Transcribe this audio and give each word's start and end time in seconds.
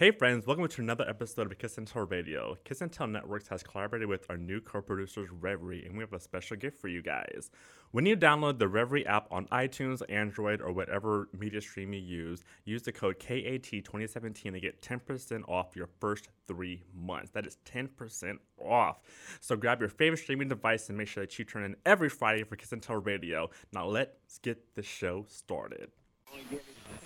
Hey 0.00 0.12
friends, 0.12 0.46
welcome 0.46 0.66
to 0.66 0.80
another 0.80 1.06
episode 1.06 1.52
of 1.52 1.58
Kiss 1.58 1.76
and 1.76 1.86
Tell 1.86 2.06
Radio. 2.06 2.56
Kiss 2.64 2.80
and 2.80 2.90
Tell 2.90 3.06
Networks 3.06 3.48
has 3.48 3.62
collaborated 3.62 4.08
with 4.08 4.24
our 4.30 4.38
new 4.38 4.58
co-producers 4.58 5.28
Reverie, 5.30 5.84
and 5.84 5.94
we 5.94 6.00
have 6.00 6.14
a 6.14 6.18
special 6.18 6.56
gift 6.56 6.80
for 6.80 6.88
you 6.88 7.02
guys. 7.02 7.50
When 7.90 8.06
you 8.06 8.16
download 8.16 8.58
the 8.58 8.66
Reverie 8.66 9.06
app 9.06 9.30
on 9.30 9.44
iTunes, 9.48 10.00
Android, 10.08 10.62
or 10.62 10.72
whatever 10.72 11.28
media 11.38 11.60
stream 11.60 11.92
you 11.92 12.00
use, 12.00 12.44
use 12.64 12.80
the 12.80 12.92
code 12.92 13.18
KAT2017 13.18 14.52
to 14.52 14.58
get 14.58 14.80
10% 14.80 15.46
off 15.46 15.76
your 15.76 15.90
first 16.00 16.30
three 16.48 16.82
months. 16.94 17.32
That 17.32 17.46
is 17.46 17.58
10% 17.66 18.38
off. 18.56 19.00
So 19.40 19.54
grab 19.54 19.80
your 19.80 19.90
favorite 19.90 20.20
streaming 20.20 20.48
device 20.48 20.88
and 20.88 20.96
make 20.96 21.08
sure 21.08 21.24
that 21.24 21.38
you 21.38 21.44
turn 21.44 21.62
in 21.62 21.76
every 21.84 22.08
Friday 22.08 22.44
for 22.44 22.56
Kiss 22.56 22.72
and 22.72 22.82
Tell 22.82 22.96
Radio. 22.96 23.50
Now 23.70 23.84
let's 23.84 24.38
get 24.38 24.74
the 24.76 24.82
show 24.82 25.26
started. 25.28 25.90
My 26.32 26.38
name 26.38 26.58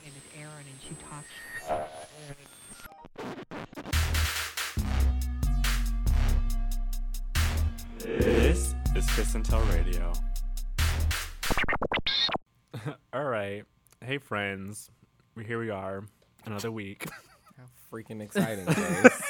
is 0.07 0.41
Erin, 0.41 0.53
and 0.59 0.81
she 0.81 0.95
talks. 1.11 2.54
This 8.05 8.75
is 8.95 9.11
Kiss 9.17 9.35
and 9.35 9.43
Tell 9.43 9.61
Radio. 9.63 10.13
All 13.15 13.25
right. 13.25 13.65
Hey, 14.05 14.19
friends. 14.19 14.91
We 15.35 15.45
Here 15.45 15.59
we 15.59 15.71
are. 15.71 16.05
Another 16.45 16.71
week 16.71 17.07
How 17.57 17.65
freaking 17.91 18.21
exciting, 18.21 18.67
Chase. 18.75 19.23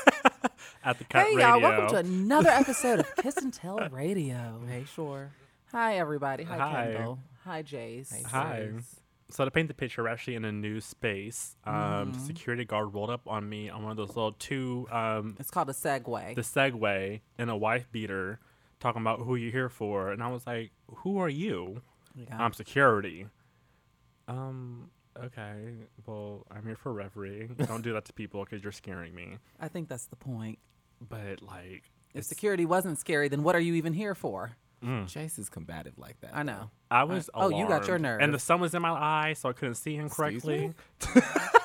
at 0.85 0.99
the 0.99 1.05
Cut 1.05 1.23
Hey 1.27 1.37
Radio. 1.37 1.47
y'all, 1.51 1.61
welcome 1.61 1.89
to 1.91 1.97
another 1.99 2.49
episode 2.51 2.99
of 2.99 3.15
Kiss 3.15 3.37
and 3.37 3.53
Tell 3.53 3.79
Radio. 3.93 4.61
hey, 4.69 4.85
sure. 4.93 5.31
Hi 5.71 5.99
everybody. 5.99 6.43
Hi, 6.43 6.59
Hi. 6.59 6.85
Kendall. 6.93 7.21
Hi 7.45 7.63
Jace. 7.63 8.25
Hi. 8.27 8.71
Chase. 8.75 8.97
So 9.31 9.45
to 9.45 9.53
paint 9.53 9.69
the 9.69 9.75
picture, 9.75 10.03
we're 10.03 10.09
actually 10.09 10.35
in 10.35 10.45
a 10.45 10.51
new 10.53 10.81
space. 10.81 11.55
Um, 11.65 11.75
Mm-hmm. 12.13 12.27
security 12.27 12.65
guard 12.65 12.93
rolled 12.93 13.11
up 13.11 13.23
on 13.29 13.49
me 13.49 13.71
on 13.71 13.83
one 13.85 13.93
of 13.93 13.97
those 13.97 14.09
little 14.17 14.33
two, 14.33 14.89
um, 14.91 15.37
It's 15.39 15.53
called 15.53 15.71
a 15.71 15.75
Segway. 15.75 16.35
the 16.35 16.43
Segway 16.43 17.21
and 17.39 17.51
a 17.51 17.57
wife 17.57 17.87
beater, 17.93 18.41
talking 18.85 19.01
about 19.03 19.21
who 19.21 19.35
you're 19.35 19.51
here 19.51 19.69
for, 19.71 20.13
and 20.13 20.23
I 20.23 20.29
was 20.31 20.47
like, 20.47 20.71
"Who 20.99 21.19
are 21.19 21.29
you?" 21.29 21.81
Yeah. 22.15 22.37
I'm 22.39 22.53
security. 22.53 23.27
Um. 24.29 24.91
Okay. 25.23 25.75
Well, 26.07 26.47
I'm 26.51 26.65
here 26.67 26.77
for 26.77 26.93
reverie. 26.93 27.49
Don't 27.67 27.83
do 27.83 27.93
that 27.95 28.05
to 28.07 28.13
people 28.13 28.45
because 28.45 28.63
you're 28.63 28.73
scaring 28.73 29.15
me. 29.15 29.39
I 29.61 29.69
think 29.69 29.89
that's 29.89 30.07
the 30.07 30.17
point. 30.17 30.59
But 31.01 31.43
like, 31.43 31.85
If 32.15 32.25
security 32.25 32.65
wasn't 32.67 32.99
scary, 32.99 33.29
then 33.29 33.43
what 33.43 33.55
are 33.55 33.61
you 33.61 33.75
even 33.75 33.93
here 33.93 34.15
for? 34.15 34.57
Chase 35.07 35.39
is 35.39 35.49
combative 35.49 35.99
like 35.99 36.21
that. 36.21 36.33
I 36.37 36.43
know. 36.43 36.69
I 36.91 37.05
was. 37.05 37.31
oh, 37.33 37.49
you 37.49 37.67
got 37.67 37.89
your 37.89 37.99
nerve. 37.99 38.21
And 38.21 38.35
the 38.35 38.39
sun 38.39 38.61
was 38.61 38.75
in 38.75 38.83
my 38.83 38.91
eye, 38.91 39.33
so 39.33 39.49
I 39.49 39.55
couldn't 39.55 39.77
see 39.77 39.97
him 39.97 40.09
correctly. 40.11 40.75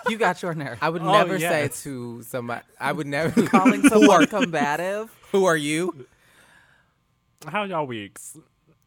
You 0.07 0.17
got 0.17 0.41
your 0.41 0.55
nerve. 0.55 0.79
I 0.81 0.89
would 0.89 1.03
Oh, 1.03 1.11
never 1.11 1.37
yes. 1.37 1.75
say 1.75 1.83
to 1.83 2.23
somebody. 2.23 2.61
I 2.79 2.91
would 2.93 3.05
never 3.05 3.45
Calling 3.45 3.81
who 3.83 3.89
someone 3.89 4.25
combative. 4.25 5.13
who 5.31 5.45
are 5.45 5.57
you? 5.57 6.07
How 7.47 7.63
y'all 7.63 7.85
weeks? 7.85 8.37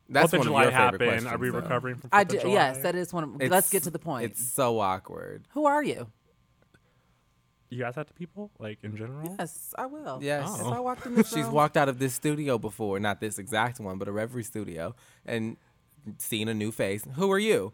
That's 0.08 0.31
Fourth 0.31 0.34
of 0.34 0.39
one 0.41 0.47
July 0.47 0.64
of 0.64 0.72
your 0.72 0.98
favorite 0.98 1.11
happened. 1.11 1.28
Are 1.28 1.39
we 1.39 1.50
though. 1.50 1.56
recovering 1.58 1.97
from? 1.97 2.11
I 2.12 2.19
Fourth 2.19 2.22
of 2.25 2.28
did. 2.28 2.41
July? 2.42 2.55
Yes, 2.55 2.78
that 2.78 2.94
is 2.94 3.12
one. 3.12 3.25
Of, 3.25 3.50
let's 3.50 3.70
get 3.70 3.84
to 3.84 3.91
the 3.91 3.98
point. 3.98 4.31
It's 4.31 4.44
so 4.44 4.78
awkward. 4.78 5.47
Who 5.53 5.67
are 5.67 5.83
you? 5.83 6.09
You 7.70 7.78
guys 7.78 7.94
that 7.94 8.09
to 8.09 8.12
people 8.12 8.50
like 8.59 8.81
in 8.83 8.94
general? 8.97 9.34
Yes, 9.39 9.72
I 9.78 9.86
will. 9.86 10.19
Yes. 10.22 10.47
Oh. 10.47 10.72
I 10.72 10.81
walked 10.81 11.06
in 11.06 11.14
this 11.17 11.33
She's 11.33 11.47
walked 11.47 11.78
out 11.78 11.89
of 11.89 11.98
this 11.98 12.12
studio 12.12 12.59
before, 12.59 13.00
not 13.00 13.20
this 13.20 13.39
exact 13.39 13.81
one, 13.81 13.97
but 13.97 14.09
a 14.09 14.12
Reverie 14.12 14.44
studio, 14.44 14.94
and 15.25 15.56
seen 16.19 16.48
a 16.48 16.55
new 16.55 16.70
face. 16.70 17.06
Who 17.14 17.33
are 17.33 17.39
you? 17.39 17.72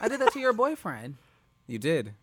I 0.00 0.06
did 0.06 0.20
that 0.20 0.32
to 0.34 0.38
your 0.38 0.52
boyfriend. 0.52 1.16
You 1.66 1.80
did. 1.80 2.14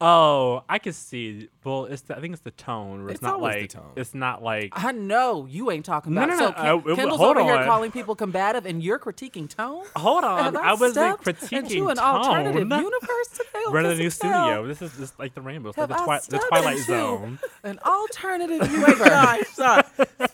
Oh, 0.00 0.62
I 0.68 0.78
can 0.78 0.92
see. 0.92 1.48
Well, 1.64 1.86
it's 1.86 2.02
the, 2.02 2.16
I 2.16 2.20
think 2.20 2.32
it's 2.32 2.42
the 2.42 2.52
tone. 2.52 3.00
Where 3.00 3.08
it's, 3.08 3.14
It's 3.14 3.22
not 3.22 3.34
always 3.34 3.54
the 3.54 3.60
like 3.62 3.70
tone. 3.70 3.92
it's 3.96 4.14
not 4.14 4.42
like 4.44 4.72
I 4.72 4.92
know 4.92 5.44
you 5.46 5.72
ain't 5.72 5.84
talking 5.84 6.14
No, 6.14 6.22
about. 6.22 6.30
no, 6.30 6.38
so 6.38 6.44
no, 6.46 6.52
Ken- 6.52 6.66
uh, 6.66 6.76
it- 6.92 6.96
Kendall's 6.96 7.20
hold 7.20 7.36
over 7.36 7.52
here 7.56 7.64
calling 7.64 7.90
people 7.90 8.14
combative, 8.14 8.64
and 8.64 8.80
you're 8.80 9.00
critiquing 9.00 9.48
tone. 9.48 9.84
Hold 9.96 10.22
on, 10.22 10.54
Have 10.54 10.56
I 10.56 10.72
wasn't 10.74 10.92
stepped 10.92 11.24
critiquing 11.24 11.58
into 11.72 11.88
an 11.88 11.96
tone. 11.96 12.04
alternative 12.04 12.60
universe 12.68 13.28
today. 13.34 13.64
We're 13.70 13.78
in 13.78 13.84
the 13.84 13.90
Kiss 13.90 13.98
new 13.98 14.10
studio. 14.10 14.66
This 14.68 14.82
is 14.82 14.96
just 14.96 15.18
like 15.18 15.34
the 15.34 15.40
rainbow. 15.42 15.70
It's 15.70 15.78
like 15.78 15.88
the, 15.88 15.94
twi- 15.96 16.20
the 16.28 16.38
Twilight 16.48 16.72
into 16.78 16.84
Zone. 16.84 17.38
An 17.64 17.80
alternative 17.84 18.60
Wait, 18.60 18.70
universe. 18.70 18.98
sorry, 19.08 19.42
sorry. 19.52 19.82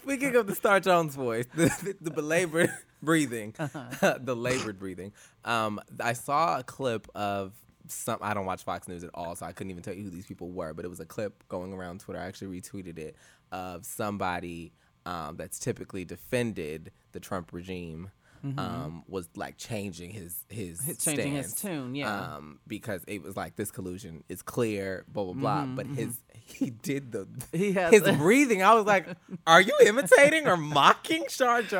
Speaking 0.03 0.37
of 0.37 0.47
the 0.47 0.55
Star 0.55 0.78
Jones 0.78 1.16
voice, 1.16 1.47
the, 1.55 1.65
the, 1.83 1.97
the 2.03 2.10
belabored 2.10 2.71
breathing, 3.03 3.55
Uh-huh. 3.59 4.19
the 4.21 4.37
labored 4.37 4.78
breathing. 4.78 5.12
Um, 5.43 5.81
I 6.00 6.12
saw 6.12 6.59
a 6.59 6.62
clip 6.62 7.09
of 7.15 7.53
some. 7.89 8.19
I 8.22 8.34
don't 8.34 8.47
watch 8.47 8.65
Fox 8.65 8.89
News 8.89 9.05
at 9.05 9.11
all, 9.15 9.34
so 9.37 9.47
I 9.47 9.53
couldn't 9.53 9.71
even 9.71 9.83
tell 9.83 9.95
you 9.95 10.05
who 10.05 10.11
these 10.11 10.27
people 10.27 10.50
were. 10.50 10.72
But 10.75 10.84
it 10.84 10.89
was 10.89 11.00
a 11.00 11.06
clip 11.06 11.43
going 11.49 11.72
around 11.72 12.00
Twitter. 12.00 12.21
I 12.21 12.27
actually 12.27 12.61
retweeted 12.61 12.99
it 12.99 13.17
of 13.53 13.84
somebody 13.87 14.72
um, 15.06 15.37
that's 15.37 15.59
typically 15.59 16.05
defended 16.05 16.93
the 17.12 17.21
Trump 17.21 17.53
regime. 17.53 18.11
Um, 18.59 19.05
was 19.09 19.27
like 19.37 19.56
changing 19.56 20.11
his 20.11 20.45
his, 20.50 20.78
Mm-hmm. 20.78 20.93
Changing 20.99 21.33
his 21.33 21.55
tune, 21.55 21.95
yeah. 21.95 22.34
Um, 22.37 22.59
because 22.67 23.03
it 23.06 23.22
was 23.22 23.39
like 23.39 23.56
this 23.56 23.71
collusion 23.71 24.22
is 24.28 24.43
clear, 24.43 25.06
blah 25.09 25.25
blah 25.25 25.33
blah. 25.33 25.65
But 25.65 25.87
his 25.87 26.19
he 26.45 26.69
did 26.69 27.11
the 27.12 27.21
Mm-hmm, 27.25 27.56
He 27.59 27.72
his 27.72 28.03
breathing. 28.19 28.62
I 28.62 28.75
was 28.75 28.84
like, 28.84 29.06
"Are 29.47 29.62
you 29.62 29.72
imitating 29.87 30.47
or 30.47 30.59
mocking 30.59 31.25
Jones?" 31.31 31.71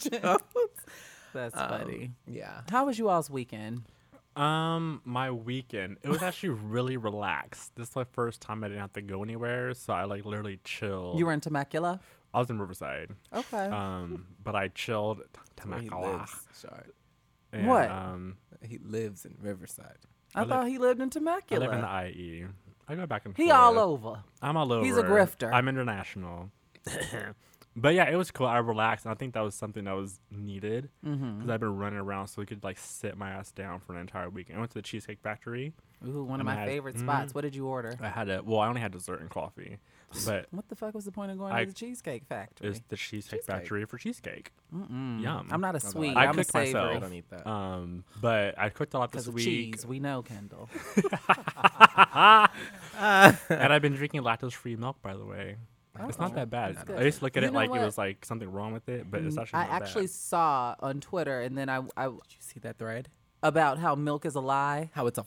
Jones? 0.00 0.40
That's 1.32 1.56
Um, 1.56 1.68
funny. 1.68 2.10
yeah. 2.26 2.62
How 2.70 2.86
was 2.86 2.98
you 2.98 3.08
all's 3.08 3.30
weekend? 3.30 3.82
Um, 4.36 5.00
my 5.04 5.30
weekend 5.30 5.98
it 6.02 6.08
was 6.08 6.22
actually 6.22 6.48
really 6.50 6.96
relaxed. 6.96 7.74
This 7.76 7.90
is 7.90 7.96
my 7.96 8.04
first 8.04 8.40
time 8.40 8.64
I 8.64 8.68
didn't 8.68 8.80
have 8.80 8.92
to 8.94 9.02
go 9.02 9.22
anywhere, 9.22 9.74
so 9.74 9.92
I 9.92 10.04
like 10.04 10.24
literally 10.24 10.58
chilled. 10.64 11.18
You 11.18 11.26
were 11.26 11.32
in 11.32 11.40
Temecula. 11.40 12.00
I 12.32 12.38
was 12.40 12.50
in 12.50 12.58
Riverside. 12.58 13.10
Okay. 13.32 13.56
Um, 13.66 14.26
but 14.42 14.56
I 14.56 14.68
chilled. 14.68 15.22
Temecula. 15.56 16.16
lives, 16.18 16.34
Shard. 16.60 16.92
And, 17.52 17.68
What? 17.68 17.88
Um, 17.90 18.36
He 18.62 18.78
lives 18.78 19.24
in 19.24 19.36
Riverside. 19.40 19.98
I, 20.34 20.40
live- 20.40 20.48
thought 20.48 20.66
he 20.68 20.78
lived 20.78 21.00
in 21.00 21.10
Temecula. 21.10 21.66
I 21.66 21.68
Temecula. 21.70 21.92
live 21.92 22.10
in 22.12 22.40
the 22.40 22.44
IE. 22.44 22.46
I 22.88 22.94
go 22.96 23.06
back 23.06 23.24
and 23.24 23.36
he 23.36 23.44
forth. 23.46 23.56
all 23.56 23.78
over. 23.78 24.24
I'm 24.42 24.56
all 24.56 24.72
over. 24.72 24.84
He's 24.84 24.96
a 24.96 25.04
grifter. 25.04 25.50
I'm 25.52 25.68
international. 25.68 26.50
but 27.76 27.94
yeah, 27.94 28.08
it 28.10 28.16
was 28.16 28.30
cool. 28.30 28.46
I 28.46 28.58
relaxed, 28.58 29.04
and 29.04 29.12
I 29.12 29.14
think 29.16 29.34
that 29.34 29.40
was 29.40 29.54
something 29.54 29.84
that 29.84 29.92
was 29.96 30.20
needed 30.30 30.88
because 31.02 31.18
Mm-hmm. 31.18 31.50
I've 31.50 31.60
been 31.60 31.76
running 31.76 31.98
around, 31.98 32.28
so 32.28 32.40
we 32.42 32.46
could 32.46 32.62
like 32.64 32.78
sit 32.78 33.16
my 33.16 33.30
ass 33.30 33.50
down 33.52 33.80
for 33.80 33.94
an 33.94 34.00
entire 34.00 34.28
week. 34.30 34.50
I 34.54 34.58
went 34.58 34.70
to 34.70 34.74
the 34.78 34.82
Cheesecake 34.82 35.20
Factory. 35.22 35.72
Ooh, 36.06 36.22
one 36.24 36.38
of 36.40 36.46
my 36.46 36.54
had- 36.54 36.68
favorite 36.68 36.96
mm. 36.96 37.00
spots. 37.00 37.34
What 37.34 37.42
did 37.42 37.54
you 37.54 37.66
order? 37.66 37.96
I 38.00 38.08
had 38.08 38.28
a 38.28 38.42
Well, 38.44 38.60
I 38.60 38.68
only 38.68 38.80
had 38.82 38.92
dessert 38.92 39.20
and 39.22 39.30
coffee, 39.30 39.78
but 40.26 40.46
What 40.50 40.68
the 40.68 40.76
fuck 40.76 40.92
was 40.94 41.06
the 41.06 41.12
point 41.12 41.32
of 41.32 41.38
going 41.38 41.52
I- 41.54 41.64
to 41.64 41.70
the 41.70 41.74
Cheesecake 41.74 42.24
Factory? 42.28 42.68
it's 42.68 42.80
the 42.88 42.96
Cheesecake, 42.96 43.40
Cheesecake. 43.40 43.46
Factory 43.46 43.84
for 43.86 43.96
cheesecake. 43.96 44.52
Mm-mm. 44.74 45.22
Yum. 45.22 45.48
I'm 45.50 45.60
not 45.62 45.74
a 45.76 45.80
sweet. 45.80 46.14
I 46.16 46.24
I'm 46.26 46.30
a 46.38 46.44
cooked 46.44 46.52
myself. 46.54 46.96
I 46.96 46.98
don't 46.98 47.12
eat 47.14 47.30
that. 47.30 47.46
Um, 47.48 48.04
but 48.20 48.58
I 48.58 48.68
cooked 48.68 48.92
a 48.94 48.98
lot 48.98 49.10
Because 49.10 49.24
this 49.24 49.28
of 49.30 49.34
week, 49.34 49.44
cheese, 49.44 49.86
we 49.86 49.98
know, 49.98 50.22
Kendall. 50.22 50.68
and 52.98 53.72
I've 53.72 53.82
been 53.82 53.94
drinking 53.94 54.22
lactose-free 54.22 54.76
milk. 54.76 55.00
By 55.02 55.14
the 55.16 55.24
way, 55.24 55.56
it's 56.08 56.18
not 56.18 56.32
Oh, 56.32 56.34
that 56.36 56.50
bad. 56.50 56.76
I 56.76 56.84
good. 56.84 57.04
used 57.04 57.18
to 57.18 57.24
look 57.24 57.36
at 57.36 57.42
You 57.42 57.48
it 57.50 57.52
like 57.54 57.70
what? 57.70 57.80
it 57.80 57.84
was 57.84 57.98
like 57.98 58.24
something 58.24 58.50
wrong 58.50 58.72
with 58.72 58.88
it, 58.88 59.10
but 59.10 59.22
it's 59.22 59.36
mm, 59.36 59.42
actually 59.42 59.58
I 59.60 59.66
not 59.66 59.82
actually 59.82 60.02
bad. 60.04 60.10
saw 60.10 60.74
on 60.80 61.00
Twitter, 61.00 61.40
and 61.40 61.56
then 61.56 61.68
I, 61.68 61.82
I 61.96 62.06
Did 62.06 62.14
you 62.30 62.36
see 62.40 62.60
that 62.60 62.78
thread? 62.78 63.08
about 63.42 63.78
how 63.78 63.94
milk 63.94 64.24
is 64.26 64.34
a 64.34 64.40
lie. 64.40 64.90
How 64.94 65.06
it's 65.06 65.18
a 65.18 65.26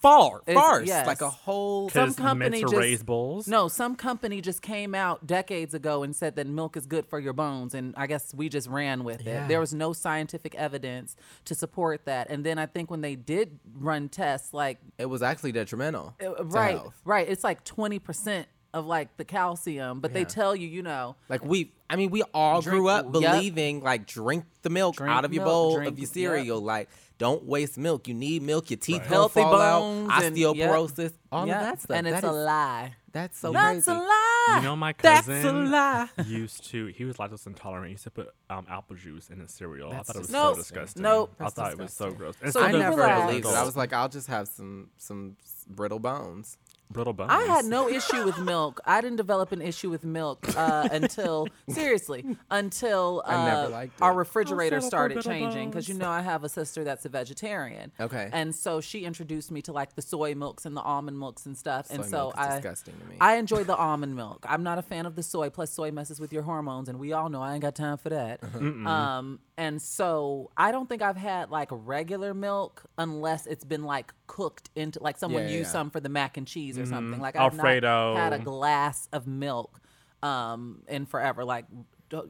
far 0.00 0.42
It's- 0.46 0.54
farce, 0.54 0.86
yes. 0.86 1.06
like 1.08 1.22
a 1.22 1.28
whole. 1.30 1.90
Some 1.90 2.08
'Cause 2.10 2.16
company 2.16 2.50
meant 2.50 2.54
to 2.54 2.70
just- 2.70 2.76
raise 2.76 3.02
bulls. 3.02 3.48
No, 3.48 3.66
some 3.66 3.96
company 3.96 4.40
just 4.40 4.62
came 4.62 4.94
out 4.94 5.26
decades 5.26 5.74
ago 5.74 6.04
and 6.04 6.14
said 6.14 6.36
that 6.36 6.46
milk 6.46 6.76
is 6.76 6.86
good 6.86 7.04
for 7.06 7.18
your 7.18 7.32
bones, 7.32 7.74
and 7.74 7.94
I 7.96 8.06
guess 8.06 8.32
we 8.32 8.48
just 8.48 8.68
ran 8.68 9.02
with 9.02 9.22
Yeah. 9.22 9.44
it. 9.44 9.48
There 9.48 9.58
was 9.58 9.74
no 9.74 9.92
scientific 9.92 10.54
evidence 10.54 11.16
to 11.46 11.54
support 11.56 12.04
that. 12.04 12.30
And 12.30 12.44
then 12.46 12.58
I 12.60 12.66
think 12.66 12.92
when 12.92 13.00
they 13.00 13.16
did 13.16 13.58
run 13.74 14.08
tests, 14.08 14.54
like 14.54 14.78
It 14.98 15.06
was 15.06 15.20
actually 15.20 15.50
detrimental. 15.52 16.14
to 16.20 16.34
right, 16.44 16.76
health. 16.76 16.94
right, 17.04 17.28
it's 17.28 17.42
like 17.42 17.64
twenty 17.64 17.98
percent 17.98 18.46
of 18.74 18.86
like 18.86 19.16
the 19.16 19.24
calcium, 19.24 20.00
but 20.00 20.12
they 20.12 20.20
Yeah. 20.20 20.26
tell 20.26 20.54
you, 20.56 20.68
you 20.68 20.82
know, 20.82 21.16
Like 21.28 21.44
we, 21.44 21.72
I 21.88 21.96
mean, 21.96 22.10
we 22.10 22.22
all 22.34 22.60
Drink- 22.60 22.78
grew 22.78 22.88
up 22.88 23.04
yep. 23.06 23.12
believing 23.12 23.80
like 23.82 24.06
drink 24.06 24.44
the 24.62 24.70
milk 24.70 24.96
Drink 24.96 25.10
out 25.14 25.24
of 25.24 25.32
your 25.32 25.44
milk, 25.44 25.52
bowl 25.52 25.74
drink- 25.76 25.92
of 25.92 25.98
your 25.98 26.06
yep. 26.06 26.12
cereal. 26.14 26.60
Like 26.60 26.88
don't 27.18 27.44
waste 27.44 27.76
milk. 27.78 28.06
You 28.06 28.14
need 28.14 28.42
milk. 28.42 28.70
Your 28.70 28.76
teeth 28.76 28.98
Right. 28.98 29.04
gonna 29.04 29.14
Healthy 29.16 29.40
fall 29.40 29.60
out. 29.60 29.80
bones 29.80 30.10
and- 30.24 30.38
yep. 30.38 30.54
Osteoporosis. 30.54 31.12
All 31.32 31.46
yeah, 31.48 31.56
of 31.56 31.62
that 31.64 31.80
stuff. 31.82 31.96
and 31.96 32.06
it's 32.06 32.20
That 32.20 32.26
a 32.26 32.30
is- 32.30 32.44
lie. 32.46 32.94
That's 33.10 33.38
so 33.38 33.52
That's 33.52 33.86
crazy. 33.86 33.90
a 33.90 34.02
lie. 34.02 34.54
You 34.58 34.62
know, 34.62 34.76
my 34.76 34.94
That's 35.00 35.26
cousin 35.26 35.46
a 35.66 35.70
lie. 35.70 36.08
used 36.26 36.64
to. 36.70 36.86
He 36.88 37.04
was 37.04 37.16
lactose 37.16 37.46
intolerant. 37.46 37.86
He 37.86 37.92
used 37.92 38.04
to 38.04 38.10
put 38.10 38.28
um, 38.50 38.66
apple 38.70 38.96
juice 38.96 39.30
in 39.30 39.40
his 39.40 39.50
cereal. 39.50 39.90
That's 39.90 40.10
I 40.10 40.12
thought 40.12 40.16
it 40.18 40.22
was 40.22 40.30
Nope. 40.30 40.54
so 40.54 40.60
disgusting. 40.60 41.02
Nope. 41.02 41.34
I 41.40 41.44
That's 41.44 41.54
thought 41.54 41.72
it 41.72 41.78
was 41.78 41.92
so 41.92 42.04
disgusting. 42.10 42.18
gross. 42.18 42.34
And 42.42 42.52
So 42.52 42.60
I 42.60 42.66
you 42.66 42.72
does 42.72 42.80
never 42.82 42.96
for 42.98 43.08
an 43.08 43.26
believed 43.26 43.46
it. 43.46 43.54
I 43.54 43.64
was 43.64 43.76
like, 43.76 43.92
I'll 43.94 44.08
just 44.10 44.26
have 44.28 44.46
some 44.46 44.90
some 44.98 45.36
brittle 45.68 45.98
bones. 45.98 46.58
Brittle 46.90 47.12
bones. 47.12 47.30
I 47.32 47.42
had 47.42 47.64
no 47.66 47.88
issue 47.88 48.24
with 48.24 48.38
milk. 48.38 48.80
I 48.86 49.00
didn't 49.00 49.16
develop 49.16 49.52
an 49.52 49.60
issue 49.60 49.90
with 49.90 50.04
milk 50.04 50.46
uh, 50.56 50.88
until 50.92 51.48
seriously 51.68 52.24
until 52.50 53.22
uh, 53.26 53.30
I 53.30 53.44
never 53.44 53.68
liked 53.68 54.02
our 54.02 54.12
it. 54.12 54.16
refrigerator 54.16 54.80
started 54.80 55.22
changing 55.22 55.70
because 55.70 55.88
you 55.88 55.94
know 55.94 56.08
I 56.10 56.22
have 56.22 56.44
a 56.44 56.48
sister 56.48 56.84
that's 56.84 57.04
a 57.04 57.08
vegetarian. 57.08 57.92
Okay. 58.00 58.30
and 58.32 58.54
so 58.54 58.80
she 58.80 59.04
introduced 59.04 59.50
me 59.50 59.60
to 59.62 59.72
like 59.72 59.94
the 59.94 60.02
soy 60.02 60.34
milks 60.34 60.64
and 60.64 60.76
the 60.76 60.80
almond 60.80 61.18
milks 61.18 61.46
and 61.46 61.56
stuff. 61.56 61.88
and 61.90 62.04
so 62.04 62.16
milk 62.16 62.34
is 62.40 62.46
I 62.46 62.54
disgusting 62.56 62.94
to 62.98 63.04
me. 63.06 63.16
I 63.20 63.36
enjoy 63.36 63.64
the 63.64 63.76
almond 63.76 64.16
milk. 64.16 64.46
I'm 64.48 64.62
not 64.62 64.78
a 64.78 64.82
fan 64.82 65.06
of 65.06 65.14
the 65.14 65.22
soy. 65.22 65.50
Plus, 65.50 65.70
soy 65.70 65.90
messes 65.90 66.20
with 66.20 66.32
your 66.32 66.42
hormones, 66.42 66.88
and 66.88 66.98
we 66.98 67.12
all 67.12 67.28
know 67.28 67.42
I 67.42 67.52
ain't 67.52 67.62
got 67.62 67.74
time 67.74 67.98
for 67.98 68.08
that. 68.10 68.40
Um, 68.88 69.40
and 69.56 69.80
so 69.82 70.50
I 70.56 70.72
don't 70.72 70.88
think 70.88 71.02
I've 71.02 71.16
had 71.16 71.50
like 71.50 71.68
regular 71.70 72.32
milk 72.34 72.84
unless 72.96 73.46
it's 73.46 73.64
been 73.64 73.84
like 73.84 74.12
cooked 74.28 74.70
into 74.76 75.02
like 75.02 75.18
someone 75.18 75.42
Yeah, 75.42 75.48
yeah, 75.48 75.56
used 75.56 75.68
yeah. 75.68 75.72
some 75.72 75.90
for 75.90 75.98
the 75.98 76.08
mac 76.08 76.36
and 76.36 76.46
cheese 76.46 76.78
or 76.78 76.86
something. 76.86 77.20
Like 77.20 77.34
I've 77.34 77.54
not 77.56 77.66
had 77.66 78.32
a 78.32 78.38
glass 78.38 79.08
of 79.12 79.26
milk 79.26 79.80
um 80.22 80.82
in 80.88 81.06
forever, 81.06 81.44
like 81.44 81.64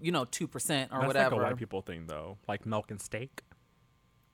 you 0.01 0.11
know, 0.11 0.25
two 0.25 0.49
percent 0.49 0.91
or 0.91 0.99
That's 1.01 1.07
whatever. 1.09 1.37
like 1.37 1.41
a 1.43 1.45
white 1.51 1.57
people 1.59 1.83
thing, 1.83 2.07
though. 2.07 2.39
Like 2.49 2.65
milk 2.67 2.91
and 2.91 3.01
steak. 3.01 3.43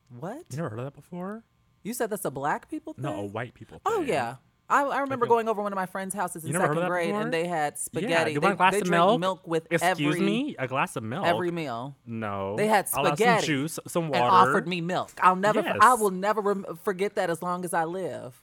What? 0.08 0.44
You 0.50 0.56
never 0.58 0.70
heard 0.70 0.78
of 0.78 0.84
that 0.86 0.94
before? 0.94 1.44
You 1.82 1.92
said 1.92 2.08
that's 2.10 2.24
a 2.24 2.30
black 2.30 2.70
people 2.70 2.94
thing? 2.94 3.02
No, 3.02 3.20
a 3.20 3.22
white 3.26 3.52
people 3.54 3.78
thing. 3.84 3.92
Oh 3.94 4.00
yeah. 4.02 4.36
I, 4.68 4.82
I 4.82 5.00
remember 5.00 5.26
a- 5.26 5.28
going 5.28 5.48
over 5.48 5.60
one 5.62 5.72
of 5.72 5.76
my 5.76 5.86
friends' 5.86 6.14
houses 6.14 6.42
in 6.44 6.48
You 6.48 6.52
never 6.54 6.68
heard 6.68 6.76
of 6.76 6.82
second 6.82 6.88
grade, 6.90 7.06
before? 7.08 7.20
and 7.22 7.32
they 7.32 7.46
had 7.46 7.74
Yeah, 7.74 7.78
spaghetti. 7.78 8.32
you 8.32 8.40
they, 8.40 8.44
want 8.44 8.54
a 8.54 8.56
glass 8.56 8.72
they 8.72 8.80
of 8.80 8.84
drank 8.86 9.20
milk? 9.20 9.46
with 9.46 9.66
Excuse 9.70 9.82
every 10.14 10.20
me? 10.20 10.56
A 10.58 10.66
glass 10.66 10.96
of 10.96 11.02
milk? 11.02 11.26
every 11.26 11.50
meal. 11.50 11.96
No. 12.06 12.56
They 12.56 12.66
had 12.66 12.88
I'll 12.94 13.04
have 13.04 13.14
spaghetti 13.18 13.40
some 13.42 13.46
juice, 13.46 13.78
some 13.86 14.08
water. 14.08 14.24
and 14.24 14.30
offered 14.34 14.66
me 14.66 14.80
milk. 14.80 15.10
I'll 15.20 15.36
never, 15.36 15.62
I 15.80 15.94
will 15.94 16.10
never 16.10 16.40
rem- 16.40 16.78
forget 16.82 17.14
that 17.16 17.28
as 17.30 17.42
long 17.42 17.64
as 17.64 17.74
I 17.74 17.84
live. 17.84 18.40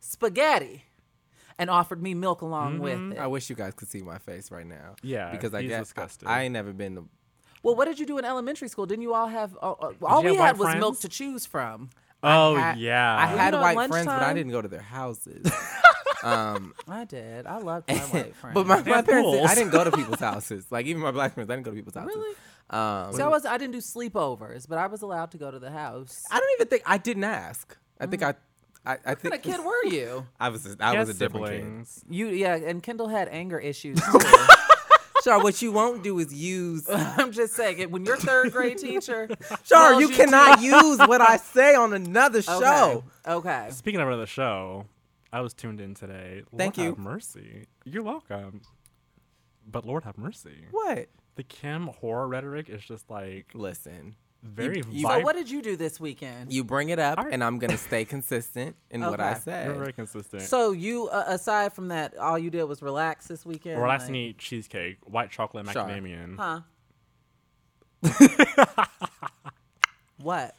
Spaghetti, 0.00 0.84
and 1.58 1.70
offered 1.70 2.02
me 2.02 2.12
milk 2.14 2.42
along 2.42 2.80
with 2.80 3.12
it. 3.12 3.18
I 3.18 3.26
wish 3.26 3.48
you 3.48 3.56
guys 3.56 3.72
could 3.74 3.88
see 3.88 4.02
my 4.02 4.18
face 4.18 4.50
right 4.50 4.66
now. 4.66 4.96
Yeah, 5.02 5.30
because 5.30 5.54
I 5.54 5.62
he's 5.62 5.70
guess 5.70 5.80
disgusted. 5.86 6.28
I, 6.28 6.40
I 6.40 6.42
ain't 6.42 6.52
never 6.52 6.72
been 6.72 6.96
to. 6.96 7.04
well, 7.62 7.74
what 7.74 7.86
did 7.86 7.98
you 7.98 8.04
do 8.06 8.18
in 8.18 8.24
elementary 8.24 8.68
school? 8.68 8.84
Didn't 8.86 9.02
you 9.02 9.14
all 9.14 9.28
have? 9.28 9.56
Uh, 9.62 9.70
uh, 9.72 9.92
all 10.02 10.22
you 10.22 10.30
we 10.32 10.36
have 10.36 10.46
had 10.46 10.58
white 10.58 10.74
was 10.74 10.80
milk 10.80 11.00
to 11.00 11.08
choose 11.08 11.46
from. 11.46 11.88
Oh, 12.24 12.56
had- 12.56 12.78
yeah. 12.78 13.16
I 13.16 13.26
had 13.26 13.52
know, 13.52 13.62
at 13.64 13.74
white 13.76 13.88
friends, 13.88 14.06
but 14.06 14.22
I 14.22 14.32
didn't 14.32 14.52
go 14.52 14.62
to 14.62 14.68
their 14.68 14.80
houses. 14.80 15.46
um, 16.22 16.74
I 16.88 17.04
did. 17.04 17.46
I 17.46 17.58
loved 17.58 17.88
my 17.88 17.94
white 17.98 18.34
friends. 18.36 18.54
but 18.54 18.66
my, 18.66 18.76
my 18.76 18.82
parents, 18.82 19.06
did- 19.08 19.22
pools. 19.22 19.50
I 19.50 19.54
didn't 19.54 19.70
go 19.72 19.84
to 19.84 19.92
people's 19.92 20.20
houses. 20.30 20.66
Like 20.70 20.86
even 20.86 21.02
my 21.02 21.10
black 21.10 21.34
friends, 21.34 21.50
I 21.50 21.54
didn't 21.54 21.64
go 21.66 21.70
to 21.70 21.76
people's 21.76 21.94
houses. 21.94 22.14
Really? 22.16 22.34
Um, 22.70 23.12
See, 23.12 23.22
I 23.22 23.28
was. 23.28 23.44
I 23.44 23.58
didn't 23.58 23.72
do 23.72 23.78
sleepovers, 23.78 24.66
but 24.68 24.78
I 24.78 24.86
was 24.86 25.02
allowed 25.02 25.30
to 25.32 25.36
go 25.38 25.50
to 25.50 25.58
the 25.58 25.70
house. 25.70 26.24
I 26.30 26.40
don't 26.40 26.50
even 26.56 26.68
think 26.68 26.82
I 26.86 26.96
didn't 26.98 27.24
ask. 27.24 27.76
I 28.00 28.06
think 28.06 28.22
I, 28.22 28.34
I, 28.86 28.92
I 28.92 28.96
What 29.10 29.18
think 29.20 29.22
kind 29.22 29.34
of 29.34 29.42
kid 29.42 29.64
were 29.64 29.84
you? 29.84 30.26
I 30.40 30.48
was. 30.48 30.64
A, 30.66 30.76
I 30.80 30.92
He 30.92 30.98
was 30.98 31.10
a 31.10 31.14
different 31.14 31.46
kid. 31.46 31.86
You 32.08 32.28
yeah, 32.28 32.54
and 32.56 32.82
Kendall 32.82 33.08
had 33.08 33.28
anger 33.28 33.58
issues 33.58 34.00
too. 34.00 34.18
Char, 35.24 35.42
what 35.42 35.62
you 35.62 35.72
won't 35.72 36.02
do 36.02 36.18
is 36.18 36.32
use. 36.34 36.86
I'm 36.90 37.32
just 37.32 37.54
saying, 37.54 37.78
it- 37.78 37.90
when 37.90 38.04
your 38.04 38.16
third 38.16 38.52
grade 38.52 38.76
teacher, 38.78 39.28
Char, 39.64 39.90
tells 39.92 40.00
you 40.02 40.08
to- 40.08 40.14
cannot 40.14 40.60
use 40.62 40.98
what 40.98 41.20
I 41.20 41.38
say 41.38 41.74
on 41.74 41.92
another 41.94 42.40
Okay. 42.40 42.46
show. 42.60 43.04
Okay. 43.26 43.68
Speaking 43.70 44.00
of 44.00 44.08
another 44.08 44.26
show, 44.26 44.84
I 45.32 45.40
was 45.40 45.54
tuned 45.54 45.80
in 45.80 45.94
today. 45.94 46.42
Thank 46.56 46.76
Lord 46.76 46.84
you. 46.84 46.90
Have 46.94 46.98
mercy. 46.98 47.66
You're 47.84 48.02
welcome. 48.02 48.60
But 49.66 49.86
Lord 49.86 50.04
have 50.04 50.18
mercy. 50.18 50.66
What? 50.70 51.06
The 51.36 51.42
Kim 51.42 51.86
horror 51.88 52.28
rhetoric 52.28 52.68
is 52.68 52.82
just 52.84 53.08
like 53.10 53.46
Listen, 53.54 54.14
very 54.44 54.82
you- 54.90 55.02
So 55.02 55.08
vib- 55.08 55.24
what 55.24 55.34
did 55.34 55.50
you 55.50 55.62
do 55.62 55.74
this 55.76 55.98
weekend? 55.98 56.52
you 56.52 56.62
bring 56.64 56.90
it 56.90 56.98
up, 56.98 57.18
All 57.18 57.24
right. 57.24 57.32
and 57.32 57.42
I'm 57.42 57.58
gonna 57.58 57.78
stay 57.78 58.04
consistent 58.04 58.76
in 58.90 59.00
what 59.00 59.18
I 59.20 59.30
Okay. 59.32 59.40
say. 59.40 59.64
You're 59.64 59.74
very 59.74 59.92
consistent. 59.94 60.42
so 60.42 60.70
you, 60.72 61.08
uh, 61.08 61.24
aside 61.28 61.72
from 61.72 61.88
that, 61.88 62.16
all 62.18 62.38
you 62.38 62.50
did 62.50 62.64
was 62.64 62.82
relax 62.82 63.26
this 63.26 63.44
weekend. 63.46 63.80
Relax 63.80 64.02
like- 64.02 64.08
and 64.08 64.16
eat 64.16 64.38
cheesecake, 64.38 64.98
white 65.04 65.30
chocolate 65.30 65.66
Sure. 65.70 65.82
macadamia. 65.84 66.36
Huh? 66.36 66.60
what? 70.18 70.54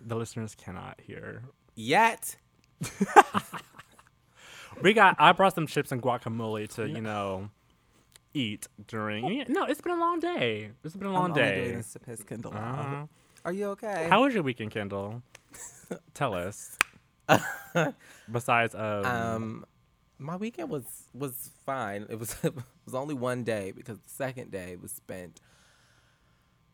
The 0.00 0.16
listeners 0.16 0.54
cannot 0.54 1.00
hear. 1.06 1.42
Yet, 1.74 2.36
We 4.82 4.92
got. 4.92 5.16
I 5.18 5.32
brought 5.32 5.54
some 5.54 5.66
chips 5.66 5.92
and 5.92 6.02
guacamole 6.02 6.68
to 6.74 6.88
you 6.88 7.00
know 7.00 7.48
eat 8.34 8.68
during. 8.86 9.44
No, 9.48 9.64
it's 9.64 9.80
been 9.80 9.92
a 9.92 10.00
long 10.00 10.20
day. 10.20 10.70
It's 10.82 10.96
been 10.96 11.06
a 11.06 11.12
long 11.12 11.26
I'm 11.26 11.30
only 11.30 11.42
day. 11.42 11.64
doing 11.64 11.76
this 11.78 11.92
to 11.94 11.98
piss 12.00 12.22
Kendall. 12.22 12.52
Uh-huh. 12.54 13.06
Are 13.44 13.52
you 13.52 13.66
okay? 13.70 14.06
How 14.10 14.22
was 14.24 14.34
your 14.34 14.42
weekend, 14.42 14.70
Kendall? 14.72 15.22
Tell 16.14 16.34
us. 16.34 16.78
Besides, 18.32 18.74
um, 18.74 19.04
um, 19.04 19.64
my 20.18 20.36
weekend 20.36 20.70
was 20.70 20.84
was 21.14 21.50
fine. 21.64 22.06
It 22.08 22.18
was 22.18 22.36
it 22.42 22.54
was 22.84 22.94
only 22.94 23.14
one 23.14 23.44
day 23.44 23.72
because 23.74 23.98
the 23.98 24.10
second 24.10 24.50
day 24.50 24.76
was 24.76 24.92
spent. 24.92 25.40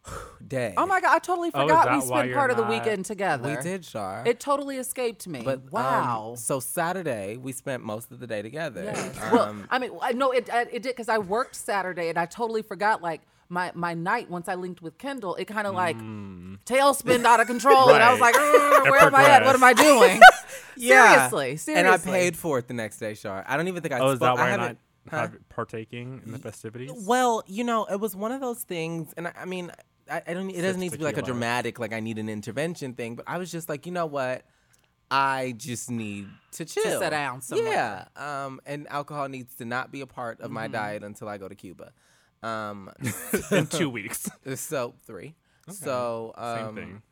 day. 0.46 0.74
oh 0.76 0.86
my 0.86 1.00
god! 1.00 1.14
I 1.14 1.18
totally 1.18 1.50
Oh, 1.54 1.60
is 1.60 1.64
forgot 1.68 1.84
that 1.86 1.92
we 1.92 1.98
why 2.00 2.06
spent 2.18 2.28
you're 2.28 2.36
part 2.36 2.50
of 2.50 2.56
the 2.56 2.62
not- 2.64 2.70
weekend 2.70 3.04
together. 3.04 3.56
We 3.56 3.62
did, 3.62 3.82
Char. 3.82 4.22
It 4.26 4.40
totally 4.40 4.76
escaped 4.78 5.26
me. 5.28 5.42
But 5.44 5.58
um, 5.58 5.68
wow. 5.70 6.34
so 6.36 6.60
Saturday 6.60 7.36
we 7.36 7.52
spent 7.52 7.82
most 7.84 8.10
of 8.10 8.20
the 8.20 8.26
day 8.26 8.42
together. 8.42 8.84
Yes. 8.84 9.18
Um, 9.22 9.32
well, 9.32 9.56
I 9.70 9.78
mean, 9.78 9.90
I 10.02 10.12
know 10.12 10.32
it. 10.32 10.48
I- 10.52 10.62
It 10.62 10.82
did 10.82 10.90
because 10.96 11.08
I 11.08 11.18
worked 11.18 11.54
Saturday 11.56 12.08
and 12.08 12.18
I 12.18 12.26
totally 12.26 12.62
forgot. 12.62 13.02
Like 13.02 13.22
my 13.48 13.72
my 13.74 13.94
night 13.94 14.30
once 14.30 14.48
I 14.48 14.54
linked 14.54 14.80
with 14.82 14.96
Kendall, 14.98 15.34
it 15.36 15.44
kind 15.46 15.66
of 15.66 15.74
like 15.74 15.96
tailspinned 16.64 17.24
out 17.24 17.40
of 17.40 17.46
control, 17.46 17.90
and 17.90 18.02
I 18.02 18.10
was 18.12 18.20
Right. 18.20 18.34
like, 18.34 18.42
"Ugh, 18.42 18.86
It 18.86 18.90
where 18.90 19.00
am 19.02 19.14
I 19.14 19.24
at? 19.28 19.44
What 19.44 19.54
am 19.54 19.64
I 19.64 19.72
doing? 19.72 20.20
yeah. 20.76 21.28
seriously, 21.28 21.56
seriously. 21.56 21.74
And 21.74 21.88
I 21.88 21.98
paid 21.98 22.36
for 22.36 22.58
it 22.58 22.68
the 22.68 22.74
next 22.74 22.98
day, 22.98 23.14
Char. 23.14 23.44
I 23.46 23.56
don't 23.56 23.68
even 23.68 23.82
think 23.82 23.94
I. 23.94 23.98
oh, 23.98 24.10
is 24.10 24.16
spoke- 24.18 24.20
that 24.20 24.28
I 24.30 24.32
why 24.34 24.50
you're 24.50 24.58
haven't- 24.60 24.78
not 25.12 25.30
partaking 25.48 26.22
in 26.24 26.32
the 26.32 26.38
festivities? 26.38 26.92
Well, 27.06 27.42
you 27.46 27.64
know, 27.64 27.86
it 27.86 27.98
was 27.98 28.14
one 28.14 28.32
of 28.32 28.40
those 28.40 28.62
things, 28.62 29.12
and 29.16 29.26
I, 29.28 29.32
I 29.40 29.44
mean, 29.46 29.72
I, 30.10 30.22
I 30.26 30.34
don't. 30.34 30.50
It 30.50 30.62
doesn't 30.62 30.80
need 30.80 30.92
to 30.92 30.98
be 30.98 31.04
like 31.04 31.18
a 31.18 31.22
dramatic, 31.22 31.78
like 31.78 31.92
I 31.92 32.00
need 32.00 32.18
an 32.18 32.28
intervention 32.28 32.94
thing. 32.94 33.14
But 33.16 33.26
I 33.28 33.38
was 33.38 33.50
just 33.50 33.68
like, 33.68 33.86
you 33.86 33.92
know 33.92 34.06
what? 34.06 34.44
I 35.10 35.54
just 35.56 35.90
need 35.90 36.28
to 36.52 36.64
chill, 36.64 36.84
to 36.84 36.98
sit 36.98 37.10
down 37.10 37.40
somewhere. 37.42 37.72
Yeah, 38.16 38.44
um, 38.44 38.60
and 38.64 38.86
alcohol 38.88 39.28
needs 39.28 39.54
to 39.56 39.64
not 39.64 39.90
be 39.90 40.00
a 40.02 40.06
part 40.06 40.40
of 40.40 40.46
Mm-hmm. 40.46 40.54
my 40.54 40.68
diet 40.68 41.02
until 41.02 41.28
I 41.28 41.38
go 41.38 41.48
to 41.48 41.54
Cuba. 41.54 41.92
Um, 42.42 42.90
in 43.50 43.66
two 43.66 43.90
weeks. 43.90 44.28
so 44.54 44.94
three. 45.06 45.34
So 45.68 46.32
Same 46.36 46.66
um, 46.66 46.74
thing. 46.74 47.02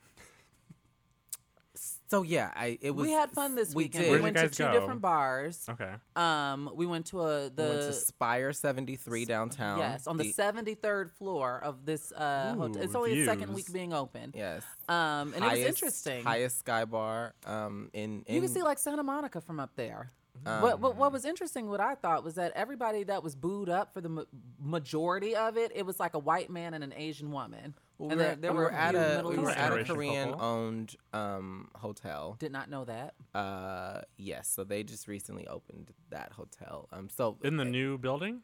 So 2.10 2.22
yeah, 2.22 2.50
I 2.56 2.78
it 2.81 2.93
was. 2.93 3.06
we 3.06 3.12
had 3.12 3.31
fun 3.31 3.55
this 3.55 3.75
we 3.75 3.84
weekend. 3.84 4.05
Did. 4.05 4.12
We 4.12 4.20
went 4.20 4.37
to 4.38 4.49
two 4.49 4.64
go? 4.64 4.72
different 4.72 5.02
bars. 5.02 5.66
Okay. 5.69 5.93
Um, 6.16 6.70
we 6.75 6.87
went 6.87 7.06
to 7.06 7.20
a 7.20 7.50
the 7.50 7.62
we 7.62 7.69
went 7.69 7.81
to 7.82 7.93
Spire 7.93 8.52
seventy 8.55 8.96
three 8.96 9.26
downtown. 9.26 9.78
yes 9.78 10.06
on 10.06 10.16
the 10.16 10.32
seventy 10.32 10.75
third 10.75 11.10
floor 11.10 11.60
of 11.62 11.84
this 11.84 12.10
uh 12.12 12.55
hotel. 12.56 12.82
It's 12.82 12.94
Ooh, 12.94 12.99
only 12.99 13.14
the 13.14 13.26
second 13.26 13.52
week 13.52 13.70
being 13.72 13.93
open. 13.93 14.32
Yes. 14.34 14.62
Um, 14.88 15.34
and 15.34 15.44
it 15.44 15.50
was 15.50 15.58
interesting. 15.60 16.25
Highest 16.25 16.60
Sky 16.60 16.87
Bar. 16.87 17.34
Um, 17.44 17.90
in, 17.93 18.25
in 18.26 18.37
You 18.37 18.40
can 18.40 18.50
see 18.50 18.62
like 18.62 18.78
Santa 18.78 19.02
Monica 19.02 19.43
from 19.43 19.60
up 19.60 19.72
there. 19.76 20.10
Um, 20.46 20.62
what, 20.62 20.81
what 20.81 20.96
what 20.96 21.12
was 21.12 21.25
interesting, 21.25 21.69
what 21.69 21.81
I 21.81 21.94
thought 21.94 22.25
was 22.25 22.37
that 22.37 22.52
everybody 22.55 23.03
that 23.05 23.22
was 23.22 23.34
booed 23.34 23.69
up 23.69 23.93
for 23.93 24.00
the 24.00 24.08
ma- 24.08 24.22
majority 24.62 25.34
of 25.36 25.56
it, 25.56 25.72
it 25.74 25.84
was 25.84 25.98
like 25.98 26.15
a 26.15 26.19
white 26.19 26.48
man 26.48 26.74
and 26.74 26.84
an 26.84 26.94
Asian 26.96 27.32
woman. 27.32 27.74
We 27.98 28.08
and 28.10 28.17
were, 28.17 28.22
there, 28.24 28.36
there 28.36 28.52
we 28.52 28.58
were 28.58 28.64
were 28.64 28.72
at 28.72 28.94
a 28.94 29.22
we 29.26 29.36
were 29.38 29.50
at 29.50 29.72
a 29.76 29.84
Korean 29.84 30.31
couple. 30.31 30.44
owned 30.46 30.96
um 31.12 31.69
hotel. 31.74 32.36
Did 32.38 32.52
not 32.52 32.70
know 32.70 32.84
that. 32.84 33.14
Uh, 33.34 34.02
yes. 34.17 34.48
So 34.48 34.64
they 34.64 34.82
just 34.84 35.08
recently 35.08 35.46
opened 35.48 35.90
that 36.10 36.32
hotel. 36.32 36.88
Um, 36.93 37.08
so 37.10 37.38
In 37.43 37.56
the 37.56 37.64
new 37.64 37.98
building? 37.98 38.43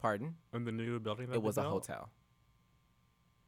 pardon, 0.00 0.34
In 0.52 0.64
the 0.64 0.72
new 0.72 0.98
building? 1.00 1.26
That 1.26 1.32
it 1.36 1.40
they 1.40 1.46
was 1.46 1.58
a 1.58 1.62
built? 1.62 1.86
hotel. 1.86 2.10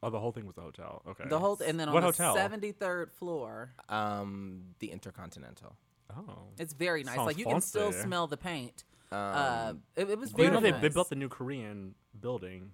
Oh, 0.03 0.09
the 0.09 0.19
whole 0.19 0.31
thing 0.31 0.47
was 0.47 0.57
a 0.57 0.61
hotel. 0.61 1.01
Okay. 1.07 1.25
The 1.29 1.37
whole 1.37 1.59
and 1.65 1.79
then 1.79 1.87
on 1.89 1.93
What 1.93 2.01
the 2.01 2.07
hotel? 2.07 2.33
seventy 2.35 2.71
third 2.71 3.11
floor, 3.11 3.71
Um, 3.89 4.63
the 4.79 4.91
Intercontinental. 4.91 5.75
Oh. 6.15 6.47
it's 6.57 6.73
very 6.73 7.03
nice. 7.03 7.15
Sounds 7.15 7.27
like 7.27 7.37
you 7.37 7.45
can 7.45 7.61
still 7.61 7.91
smell 7.93 8.27
the 8.27 8.35
paint. 8.37 8.83
Um, 9.13 9.17
uh, 9.19 9.73
it, 9.95 10.09
it 10.09 10.17
was 10.19 10.31
Do 10.31 10.41
you 10.41 10.47
very 10.49 10.55
know 10.55 10.61
they, 10.61 10.71
nice. 10.71 10.81
they 10.81 10.89
built 10.89 11.09
the 11.09 11.15
new 11.15 11.29
Korean 11.29 11.95
building 12.19 12.71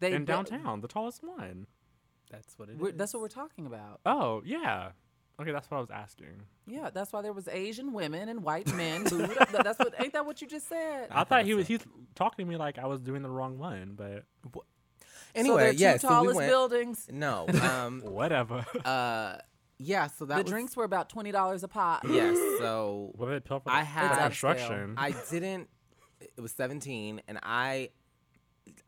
They 0.00 0.12
in 0.12 0.24
built- 0.24 0.48
downtown, 0.50 0.80
the 0.80 0.88
tallest 0.88 1.22
one. 1.24 1.66
That's 2.30 2.58
what 2.58 2.68
it 2.68 2.76
we're- 2.78 2.92
is. 2.92 2.98
That's 2.98 3.12
what 3.14 3.22
we're 3.22 3.28
talking 3.28 3.66
about. 3.66 4.00
Oh, 4.06 4.42
yeah. 4.44 4.90
Okay, 5.40 5.52
that's 5.52 5.70
what 5.70 5.76
I 5.76 5.80
was 5.80 5.90
asking. 5.90 6.42
Yeah, 6.66 6.90
that's 6.92 7.12
why 7.12 7.22
there 7.22 7.32
was 7.32 7.46
Asian 7.46 7.92
women 7.92 8.28
and 8.28 8.42
white 8.42 8.72
men. 8.74 9.04
That's 9.04 9.78
what 9.78 9.94
ain't 10.00 10.12
that 10.12 10.26
what 10.26 10.42
you 10.42 10.48
just 10.48 10.68
said? 10.68 11.08
I 11.12 11.22
thought 11.24 11.44
he 11.44 11.54
was 11.54 11.68
he's 11.68 11.80
talking 12.16 12.44
to 12.44 12.50
me 12.50 12.56
like 12.56 12.76
I 12.78 12.86
was 12.86 13.00
doing 13.00 13.22
the 13.22 13.30
wrong 13.30 13.56
one, 13.56 13.92
but 13.94 14.24
so 14.52 14.62
Anyway, 15.36 15.62
they're 15.62 15.72
two 15.74 15.78
yes. 15.78 16.00
so 16.02 16.08
we 16.08 16.14
tallest 16.14 16.36
went. 16.36 16.50
buildings. 16.50 17.06
No. 17.12 17.46
Um. 17.62 18.00
whatever. 18.04 18.64
uh. 18.84 19.36
Yeah. 19.78 20.08
So 20.08 20.24
that 20.24 20.38
the 20.38 20.42
was, 20.42 20.50
drinks 20.50 20.76
were 20.76 20.82
about 20.84 21.08
twenty 21.08 21.30
dollars 21.30 21.62
a 21.62 21.68
pop. 21.68 22.02
Yes. 22.08 22.36
So 22.58 23.12
what 23.14 23.26
did 23.26 23.36
it 23.36 23.44
tell 23.44 23.60
for 23.60 23.70
I 23.70 23.82
had- 23.84 24.00
for 24.00 24.06
It's 24.06 24.16
the 24.16 24.22
upscale. 24.48 24.56
construction? 24.56 24.94
I 24.96 25.14
didn't. 25.30 25.68
It 26.20 26.40
was 26.40 26.50
17, 26.50 27.22
and 27.28 27.38
I 27.44 27.90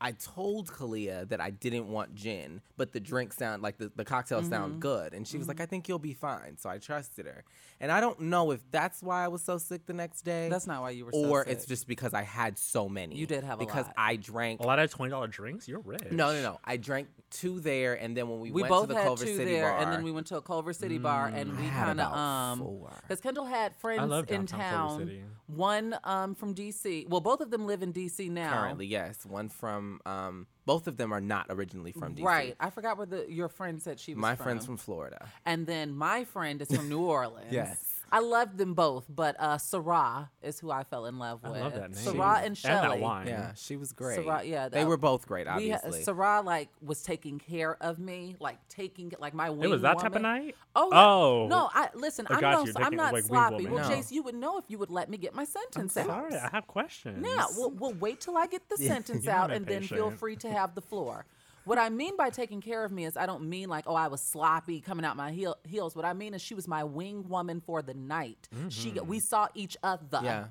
I 0.01 0.13
told 0.13 0.69
Kalia 0.73 1.29
that 1.29 1.41
I 1.41 1.51
didn't 1.51 1.89
want 1.89 2.15
gin, 2.15 2.63
but 2.79 2.93
the 2.93 3.01
drink 3.01 3.33
sound 3.35 3.63
like 3.63 3.77
the, 3.79 3.93
the 3.95 4.05
cocktail 4.05 4.41
Mm-hmm. 4.41 4.49
sound 4.51 4.81
good. 4.81 5.13
And 5.13 5.27
she 5.29 5.37
was 5.37 5.47
like, 5.49 5.61
I 5.61 5.67
think 5.67 5.89
you'll 5.89 5.99
be 5.99 6.15
fine. 6.15 6.57
So 6.59 6.71
I 6.71 6.79
trusted 6.79 7.27
her. 7.27 7.45
And 7.81 7.93
I 7.93 8.01
don't 8.01 8.21
know 8.21 8.51
if 8.51 8.61
that's 8.71 9.03
why 9.03 9.25
I 9.25 9.29
was 9.29 9.43
so 9.43 9.59
sick 9.59 9.87
the 9.87 9.93
next 9.93 10.23
day. 10.23 10.49
That's 10.49 10.67
not 10.67 10.81
why 10.83 10.91
you 10.91 11.05
were 11.05 11.13
so 11.13 11.29
Or 11.29 11.45
sick. 11.45 11.53
it's 11.53 11.67
just 11.67 11.87
because 11.87 12.15
I 12.15 12.23
had 12.23 12.59
so 12.59 12.89
many. 12.89 13.17
You 13.17 13.27
did 13.27 13.45
have 13.45 13.61
a 13.61 13.67
because 13.67 13.87
lot. 13.87 13.95
I 13.97 14.17
drank 14.17 14.61
A 14.61 14.67
lot 14.67 14.79
of 14.79 14.91
twenty 14.91 15.11
dollar 15.11 15.27
drinks. 15.27 15.67
You're 15.69 15.81
rich. 15.81 16.11
No, 16.11 16.33
no, 16.33 16.41
no. 16.43 16.61
I 16.65 16.77
drank 16.79 17.09
two 17.31 17.61
there, 17.61 17.95
and 17.95 18.17
then 18.17 18.29
when 18.29 18.41
we, 18.41 18.51
we 18.51 18.63
went 18.63 18.71
both 18.71 18.89
to 18.89 18.95
the 18.95 18.99
had 18.99 19.05
Culver 19.07 19.25
two 19.25 19.37
City 19.37 19.53
there, 19.53 19.71
bar, 19.71 19.79
and 19.81 19.93
then 19.93 20.03
we 20.03 20.13
went 20.13 20.27
to 20.29 20.37
a 20.37 20.43
Culver 20.43 20.73
City 20.73 20.99
bar, 20.99 21.31
and 21.35 21.57
we 21.57 21.65
I 21.65 21.67
had 21.69 21.87
kind 21.87 22.01
of 22.01 22.07
about 22.09 22.19
um, 22.19 22.87
because 23.03 23.21
Kendall 23.21 23.45
had 23.47 23.75
friends 23.77 24.09
love 24.11 24.29
in 24.31 24.45
downtown 24.47 24.59
Culver 24.89 24.99
town. 25.03 25.07
City. 25.09 25.23
One 25.47 25.97
um 26.05 26.35
from 26.35 26.55
DC. 26.55 27.09
Well, 27.09 27.21
both 27.21 27.41
of 27.41 27.51
them 27.51 27.67
live 27.67 27.83
in 27.83 27.93
DC 27.93 28.31
now. 28.31 28.53
currently, 28.61 28.87
yes, 28.87 29.25
one 29.27 29.49
from. 29.49 29.90
Um, 30.07 30.47
both 30.67 30.87
of 30.87 30.97
them 30.97 31.13
are 31.13 31.21
not 31.21 31.47
originally 31.51 31.91
from 31.93 32.15
DC. 32.15 32.23
Right. 32.23 32.55
I 32.61 32.71
forgot 32.71 32.97
where 32.97 33.07
the 33.07 33.27
your 33.31 33.49
friend 33.49 33.83
said 33.83 33.99
she 33.99 34.15
was. 34.15 34.21
My 34.21 34.37
from. 34.37 34.45
friend's 34.45 34.67
from 34.67 34.77
Florida. 34.77 35.29
And 35.45 35.67
then 35.67 35.93
my 35.93 36.25
friend 36.25 36.63
is 36.63 36.69
from 36.75 36.89
New 36.89 37.01
Orleans. 37.07 37.51
Yes. 37.51 37.83
I 38.13 38.21
loved 38.21 38.59
them 38.59 38.75
both, 38.75 39.07
but 39.09 39.37
uh, 39.39 39.59
Sarah 39.59 40.31
is 40.43 40.59
who 40.59 40.71
I 40.71 40.83
fell 40.85 41.07
in 41.07 41.19
love 41.19 41.41
I 41.45 41.51
with. 41.51 41.61
love 41.61 41.75
that 41.75 41.91
name. 41.93 41.95
Sarah 41.95 42.37
and 42.39 42.47
And 42.47 42.59
Shelly. 42.59 42.99
that 42.99 43.01
wine. 43.01 43.27
Yeah, 43.27 43.53
she 43.55 43.77
was 43.77 43.93
great. 43.93 44.17
Sarah, 44.17 44.43
yeah, 44.45 44.69
they 44.69 44.85
were 44.85 44.97
both 44.97 45.27
great. 45.27 45.47
We 45.47 45.53
Obviously, 45.73 46.03
Sarah 46.03 46.43
like 46.43 46.69
was 46.83 47.03
taking 47.03 47.39
care 47.39 47.77
of 47.83 47.99
me, 47.99 48.37
like 48.41 48.59
taking 48.69 49.13
like 49.21 49.35
my 49.35 49.51
wing 49.51 49.65
It 49.65 49.69
was 49.69 49.83
that 49.83 49.99
type 49.99 50.17
of 50.17 50.23
night. 50.23 50.57
Oh. 50.75 50.91
Oh. 50.93 51.47
no! 51.49 51.71
I 51.73 51.89
listen. 51.95 52.27
I 52.29 52.35
I'm 52.35 52.41
no, 52.41 52.65
you, 52.65 52.73
I'm 52.77 52.97
not 52.97 53.13
like, 53.13 53.25
sloppy. 53.25 53.67
Well, 53.67 53.89
No. 53.89 53.95
Jace, 53.95 54.11
you 54.11 54.23
would 54.23 54.35
know 54.35 54.59
if 54.59 54.65
you 54.69 54.79
would 54.79 54.91
let 54.91 55.09
me 55.09 55.17
get 55.17 55.35
my 55.35 55.45
sentence 55.45 55.97
out. 55.97 56.07
Sorry, 56.07 56.35
I 56.35 56.49
have 56.53 56.67
questions. 56.67 57.25
Yeah, 57.27 57.47
we'll, 57.57 57.71
we'll 57.71 57.95
wait 57.95 58.21
till 58.21 58.37
I 58.37 58.47
get 58.47 58.69
the 58.69 58.77
sentence 58.91 59.27
out 59.29 59.49
not 59.49 59.57
and 59.57 59.67
then 59.67 59.83
feel 59.83 60.11
free 60.11 60.37
to 60.37 60.51
have 60.51 60.75
the 60.75 60.81
floor. 60.83 61.27
What 61.65 61.79
I 61.79 61.89
mean 61.91 62.17
by 62.17 62.31
taking 62.31 62.61
care 62.61 62.85
of 62.85 62.91
me 62.93 63.05
is 63.05 63.17
I 63.17 63.27
don't 63.27 63.49
mean 63.49 63.69
like, 63.69 63.85
oh, 63.87 63.95
I 63.95 64.09
was 64.09 64.21
sloppy 64.23 64.81
coming 64.81 65.05
out 65.05 65.17
my 65.17 65.31
heel, 65.31 65.57
heels. 65.65 65.95
What 65.95 66.05
I 66.05 66.13
mean 66.15 66.35
is 66.35 66.41
she 66.43 66.55
was 66.55 66.67
my 66.67 66.85
wing 66.85 67.29
woman 67.29 67.61
for 67.61 67.83
the 67.83 67.95
night. 67.95 68.49
She 68.71 68.91
Mm-hmm. 68.93 69.07
we 69.07 69.21
saw 69.21 69.49
each 69.55 69.77
other. 69.83 70.21
yeah. 70.23 70.45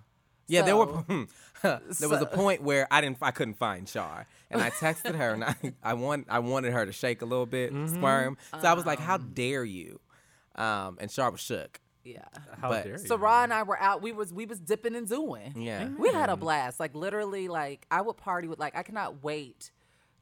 Yeah, 0.47 0.63
there 0.63 0.75
were. 0.77 1.03
There 1.61 2.09
was 2.09 2.21
a 2.21 2.25
point 2.25 2.63
where 2.63 2.87
I 2.89 3.01
didn't, 3.01 3.17
I 3.21 3.29
couldn't 3.31 3.55
find 3.59 3.85
Char, 3.85 4.25
and 4.49 4.61
I 4.61 4.71
texted 4.71 5.13
her, 5.15 5.33
and 5.33 5.43
I, 5.43 5.55
I 5.83 5.93
want, 5.93 6.25
I 6.29 6.39
wanted 6.39 6.73
her 6.73 6.85
to 6.87 6.91
shake 6.91 7.21
a 7.21 7.25
little 7.25 7.45
bit, 7.45 7.71
Mm-hmm. 7.71 7.95
squirm. 7.95 8.37
So 8.59 8.67
I 8.67 8.73
was 8.73 8.85
like, 8.85 8.99
Um. 8.99 9.05
"How 9.05 9.17
dare 9.17 9.63
you?" 9.63 9.99
Um, 10.55 10.97
and 10.99 11.11
Char 11.11 11.29
was 11.31 11.39
shook. 11.41 11.79
Yeah. 12.03 12.23
How 12.59 12.69
but 12.69 12.83
dare 12.83 12.93
you? 12.93 12.97
Sarah 13.07 13.43
and 13.43 13.53
I 13.53 13.61
were 13.63 13.79
out. 13.79 14.01
We 14.01 14.11
was 14.11 14.33
we 14.33 14.45
was 14.47 14.59
dipping 14.59 14.95
and 14.95 15.07
doing. 15.07 15.53
Yeah. 15.61 15.89
We 15.89 16.09
had 16.09 16.29
a 16.29 16.35
blast. 16.37 16.79
Like 16.79 16.95
literally, 16.95 17.47
like 17.47 17.85
I 17.91 18.01
would 18.01 18.17
party 18.17 18.47
with. 18.47 18.57
Like 18.57 18.75
I 18.75 18.81
cannot 18.83 19.23
wait 19.23 19.71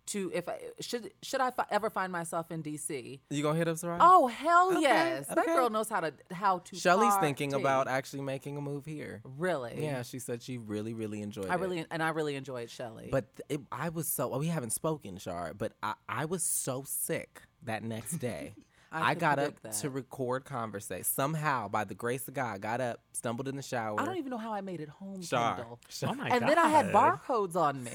to 0.07 0.31
if 0.33 0.47
I 0.49 0.59
should 0.79 1.11
should 1.21 1.41
I 1.41 1.51
fi- 1.51 1.65
ever 1.69 1.89
find 1.89 2.11
myself 2.11 2.51
in 2.51 2.63
DC. 2.63 3.19
You 3.29 3.43
gonna 3.43 3.57
hit 3.57 3.67
up 3.67 3.77
Sarah? 3.77 3.97
Oh 3.99 4.27
hell 4.27 4.71
Okay, 4.71 4.81
yes! 4.81 5.27
That 5.27 5.45
girl 5.45 5.69
knows 5.69 5.89
how 5.89 5.99
to 6.01 6.13
how 6.31 6.59
to. 6.59 6.75
Shelly's 6.75 7.15
thinking 7.17 7.53
about 7.53 7.87
actually 7.87 8.21
making 8.23 8.57
a 8.57 8.61
move 8.61 8.85
here. 8.85 9.21
really. 9.23 9.75
Yeah, 9.83 10.01
she 10.03 10.19
said 10.19 10.41
she 10.41 10.57
really, 10.57 10.93
really 10.93 11.21
enjoyed 11.21 11.49
I 11.49 11.55
it. 11.55 11.59
really 11.59 11.85
and 11.91 12.01
I 12.03 12.09
really 12.09 12.35
enjoyed 12.35 12.69
Shelly. 12.69 13.09
But 13.11 13.25
it, 13.49 13.61
I 13.71 13.89
was 13.89 14.07
so 14.07 14.27
well, 14.29 14.39
we 14.39 14.47
haven't 14.47 14.71
spoken, 14.71 15.17
Shar, 15.17 15.53
but 15.53 15.73
I, 15.83 15.93
I 16.09 16.25
was 16.25 16.43
so 16.43 16.83
sick 16.85 17.41
that 17.63 17.83
next 17.83 18.17
day. 18.17 18.53
I 18.91 19.09
I, 19.11 19.13
got 19.15 19.37
up 19.39 19.61
that. 19.63 19.73
to 19.73 19.89
record 19.89 20.45
conversation. 20.45 21.03
Somehow, 21.03 21.67
by 21.67 21.83
the 21.83 21.93
grace 21.95 22.27
of 22.27 22.33
God, 22.33 22.61
got 22.61 22.79
up, 22.79 23.01
stumbled 23.13 23.47
in 23.47 23.55
the 23.55 23.61
shower. 23.61 23.99
I 23.99 24.05
don't 24.05 24.17
even 24.17 24.29
know 24.29 24.37
how 24.37 24.53
I 24.53 24.61
made 24.61 24.79
it 24.79 24.89
home, 24.89 25.21
Shar. 25.21 25.55
Kendall. 25.57 25.79
Oh 26.05 26.13
my 26.13 26.29
and 26.29 26.39
god. 26.41 26.49
then 26.49 26.57
I 26.57 26.69
had 26.69 26.85
barcodes 26.93 27.55
on 27.55 27.83
me. 27.83 27.91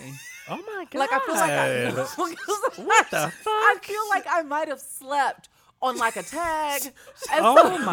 Oh 0.51 0.57
my 0.57 0.87
god. 0.91 0.99
Like 0.99 1.13
I 1.13 1.19
feel 1.21 1.35
like 1.35 1.51
I, 1.51 1.91
What 2.85 3.11
the 3.11 3.17
fuck? 3.31 3.47
I 3.47 3.77
feel 3.83 4.09
like 4.11 4.25
I 4.29 4.43
might 4.43 4.69
have 4.69 4.81
slept 4.81 5.49
on 5.81 5.97
like 5.97 6.17
a 6.17 6.23
tag. 6.23 6.83
And 7.33 7.45
Oh 7.45 7.57
so- 7.63 7.79
my 7.85 7.93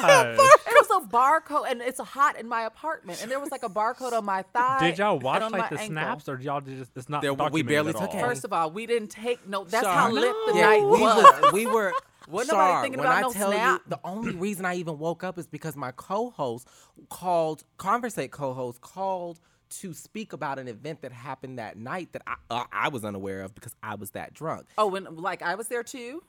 god. 0.00 0.38
It 0.38 0.88
was 0.88 1.02
a 1.04 1.06
barcode, 1.08 1.70
and 1.70 1.82
it's 1.82 1.98
hot 2.00 2.38
in 2.38 2.46
my 2.48 2.62
apartment, 2.62 3.20
and 3.22 3.30
there 3.30 3.40
was 3.40 3.50
like 3.50 3.62
a 3.64 3.68
barcode 3.68 4.12
on 4.12 4.24
my 4.24 4.42
thigh. 4.54 4.78
Did 4.90 4.98
y'all 4.98 5.18
watch 5.18 5.42
like 5.50 5.68
the 5.70 5.78
ankle. 5.80 5.86
snaps, 5.86 6.28
or 6.28 6.40
y'all 6.40 6.60
just 6.60 6.92
it's 6.96 7.08
not? 7.08 7.22
There- 7.22 7.34
we 7.34 7.62
barely 7.62 7.90
at 7.90 7.96
took 7.96 8.14
it. 8.14 8.20
First 8.20 8.44
of 8.44 8.52
all, 8.52 8.70
we 8.70 8.86
didn't 8.86 9.08
take 9.08 9.46
note. 9.48 9.68
That's 9.70 9.84
Shar. 9.84 9.94
how 9.94 10.10
lit 10.12 10.34
the 10.46 10.54
No. 10.54 10.60
night 10.60 10.82
we 10.82 11.00
was. 11.00 11.40
was. 11.42 11.52
We 11.52 11.66
were. 11.66 11.92
Wasn't 12.30 12.52
nobody 12.52 12.72
Shar, 12.72 12.82
thinking 12.82 13.00
when 13.00 13.06
about 13.08 13.18
I 13.18 13.20
no 13.22 13.32
tell 13.32 13.50
snap. 13.52 13.80
you, 13.84 13.90
the 13.90 14.00
only 14.04 14.34
reason 14.34 14.64
I 14.64 14.74
even 14.76 14.98
woke 14.98 15.22
up 15.24 15.38
is 15.38 15.46
because 15.46 15.76
my 15.76 15.90
co-host 15.92 16.68
called, 17.08 17.64
Conversate 17.78 18.30
co-host 18.30 18.80
called 18.80 19.40
to 19.80 19.92
speak 19.94 20.32
about 20.32 20.58
an 20.58 20.66
event 20.68 21.02
that 21.02 21.12
happened 21.12 21.58
that 21.58 21.76
night 21.76 22.12
that 22.12 22.22
I, 22.26 22.34
uh, 22.50 22.64
I 22.72 22.88
was 22.88 23.04
unaware 23.04 23.42
of 23.42 23.54
because 23.54 23.74
I 23.82 23.94
was 23.94 24.10
that 24.10 24.34
drunk. 24.34 24.66
Oh, 24.76 24.88
when 24.88 25.04
like 25.16 25.42
I 25.42 25.54
was 25.54 25.68
there 25.68 25.82
too. 25.84 26.22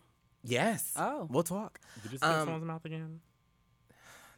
Yes. 0.44 0.94
Oh. 0.96 1.28
We'll 1.30 1.44
talk. 1.44 1.80
Did 2.04 2.12
you 2.14 2.18
spit 2.18 2.30
Um, 2.30 2.40
someone's 2.46 2.66
mouth 2.66 2.86
again? 2.86 3.20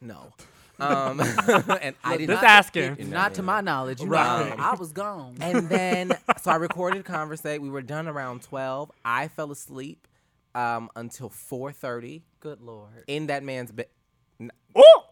No. 0.00 0.32
Um, 0.80 1.20
and 1.80 1.94
I 2.02 2.16
did 2.16 2.28
Just 2.28 2.42
not. 2.42 2.44
asking. 2.44 3.10
Not 3.10 3.34
to 3.34 3.42
my 3.42 3.60
knowledge. 3.60 4.00
Right. 4.02 4.50
know, 4.50 4.56
I 4.62 4.74
was 4.74 4.92
gone. 4.92 5.36
And 5.40 5.68
then, 5.68 6.12
so 6.42 6.50
I 6.50 6.56
recorded 6.56 7.04
Conversate. 7.04 7.62
We 7.62 7.70
were 7.70 7.80
done 7.82 8.08
around 8.08 8.42
12. 8.42 8.90
I 9.04 9.28
fell 9.28 9.50
asleep 9.52 10.06
um, 10.54 10.90
until 10.96 11.30
4.30 11.30 12.22
Good 12.40 12.60
lord. 12.60 13.04
in 13.06 13.26
that 13.28 13.42
man's 13.42 13.72
bed. 13.72 13.86
Oh! 14.74 15.04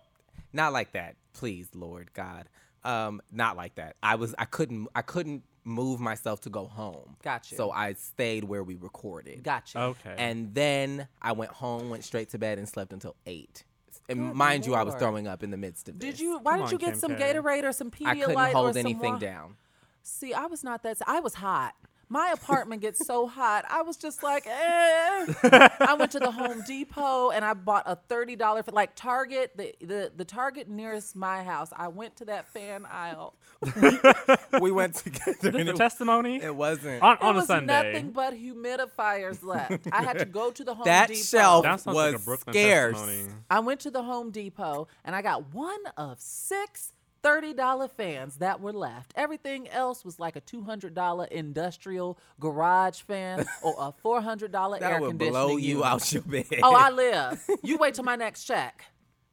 Not 0.53 0.73
like 0.73 0.93
that. 0.93 1.17
Please, 1.33 1.69
Lord 1.75 2.13
God. 2.13 2.49
Um, 2.85 3.23
not 3.31 3.57
like 3.57 3.77
that. 3.77 3.97
I 4.03 4.17
was, 4.17 4.35
I 4.39 4.45
couldn't, 4.45 4.89
I 4.95 5.03
couldn't 5.03 5.45
move 5.65 6.01
myself 6.01 6.41
to 6.43 6.51
go 6.51 6.67
home. 6.67 7.17
Got 7.23 7.51
you. 7.51 7.57
So 7.57 7.71
I 7.71 7.93
stayed 7.95 8.45
where 8.45 8.63
we 8.63 8.77
recorded. 8.77 9.43
Gotcha. 9.43 9.81
Okay. 9.81 10.15
And 10.19 10.55
then 10.55 11.07
I 11.21 11.33
went 11.33 11.53
home, 11.53 11.91
went 11.91 12.05
straight 12.05 12.31
to 12.31 12.39
bed, 12.39 12.59
and 12.59 12.69
slept 12.69 12.93
until 12.93 13.17
8. 13.27 13.65
And 14.09 14.19
Good 14.19 14.35
mind 14.35 14.67
you, 14.67 14.75
I 14.75 14.83
was 14.83 14.95
throwing 14.97 15.29
up 15.29 15.43
in 15.43 15.51
the 15.51 15.57
midst 15.57 15.89
of 15.89 15.99
this. 15.99 16.11
Did 16.11 16.21
you? 16.21 16.39
Why 16.39 16.53
Come 16.53 16.61
didn't 16.61 16.73
you 16.73 16.79
get 16.79 16.91
Kim 16.91 16.99
some 16.99 17.17
K. 17.17 17.35
Gatorade 17.35 17.65
or 17.65 17.73
some 17.73 17.91
Pedialyte 17.91 18.07
I 18.07 18.15
couldn't 18.17 18.53
hold 18.53 18.75
some 18.75 18.81
anything 18.81 19.13
wa- 19.13 19.19
down. 19.19 19.57
See, 20.03 20.35
I 20.35 20.47
was 20.47 20.65
not 20.65 20.83
that. 20.83 20.99
I 21.07 21.21
was 21.21 21.35
hot. 21.35 21.75
My 22.13 22.31
apartment 22.33 22.83
gets 22.83 23.07
so 23.07 23.27
hot. 23.27 23.65
I 23.71 23.81
was 23.81 23.97
just 23.97 24.23
like, 24.23 24.47
eh. 24.47 24.51
I 25.81 25.97
went 25.99 26.13
to 26.13 26.19
the 26.19 26.31
Home 26.31 26.63
Depot 26.67 27.31
and 27.31 27.43
I 27.43 27.55
bought 27.55 27.85
a 27.87 27.97
thirty 27.97 28.37
dollar 28.37 28.63
like 28.71 28.95
Target. 28.95 29.53
The, 29.57 29.75
the 29.81 30.13
the 30.15 30.25
Target 30.27 30.69
nearest 30.69 31.17
my 31.17 31.43
house. 31.43 31.71
I 31.75 31.89
went 31.89 32.17
to 32.17 32.27
that 32.27 32.49
fan 32.53 32.85
aisle. 32.85 33.33
we 34.61 34.71
went 34.71 34.95
together. 34.97 35.33
Just 35.41 35.45
and 35.57 35.69
a 35.71 35.73
it, 35.73 35.77
testimony 35.77 36.43
it 36.43 36.55
wasn't. 36.55 37.01
on, 37.03 37.17
There 37.19 37.29
on 37.31 37.35
a 37.35 37.39
was 37.39 37.47
Sunday. 37.47 37.93
nothing 37.93 38.11
but 38.11 38.35
humidifiers 38.35 39.43
left. 39.43 39.89
I 39.91 40.03
had 40.03 40.19
to 40.19 40.27
go 40.27 40.51
to 40.51 40.65
the 40.65 40.75
Home 40.75 40.85
That 40.85 41.09
Depot. 41.09 41.23
shelf 41.23 41.63
That 41.65 41.81
sounds 41.81 41.97
was 41.97 42.27
like 42.29 42.37
a 42.39 42.41
scarce. 42.53 42.97
testimony. 42.99 43.29
I 43.49 43.61
went 43.61 43.81
to 43.81 43.91
the 43.91 44.03
Home 44.03 44.31
Depot 44.31 44.87
and 45.03 45.17
I 45.17 45.23
got 45.23 45.55
one 45.55 45.81
of 45.97 46.21
six 46.21 46.93
$30 47.23 47.91
fans 47.91 48.37
that 48.39 48.61
were 48.61 48.73
left. 48.73 49.13
Everything 49.17 49.69
else 49.69 50.05
was 50.05 50.19
like 50.19 50.37
a 50.37 50.41
$200 50.41 51.29
industrial 51.29 52.19
garage 52.41 53.01
fan 53.03 53.47
or 53.63 53.75
a 53.79 53.93
$400 54.05 54.75
air 54.75 54.81
That 54.81 55.01
would 55.01 55.09
conditioning 55.11 55.33
blow 55.33 55.57
you 55.57 55.69
unit. 55.79 55.85
out 55.87 56.13
your 56.13 56.23
bed. 56.23 56.47
Oh, 56.63 56.75
I 56.75 56.91
live. 56.91 57.45
You 57.63 57.77
wait 57.79 57.95
till 57.95 58.05
my 58.05 58.17
next 58.17 58.45
check. 58.45 58.85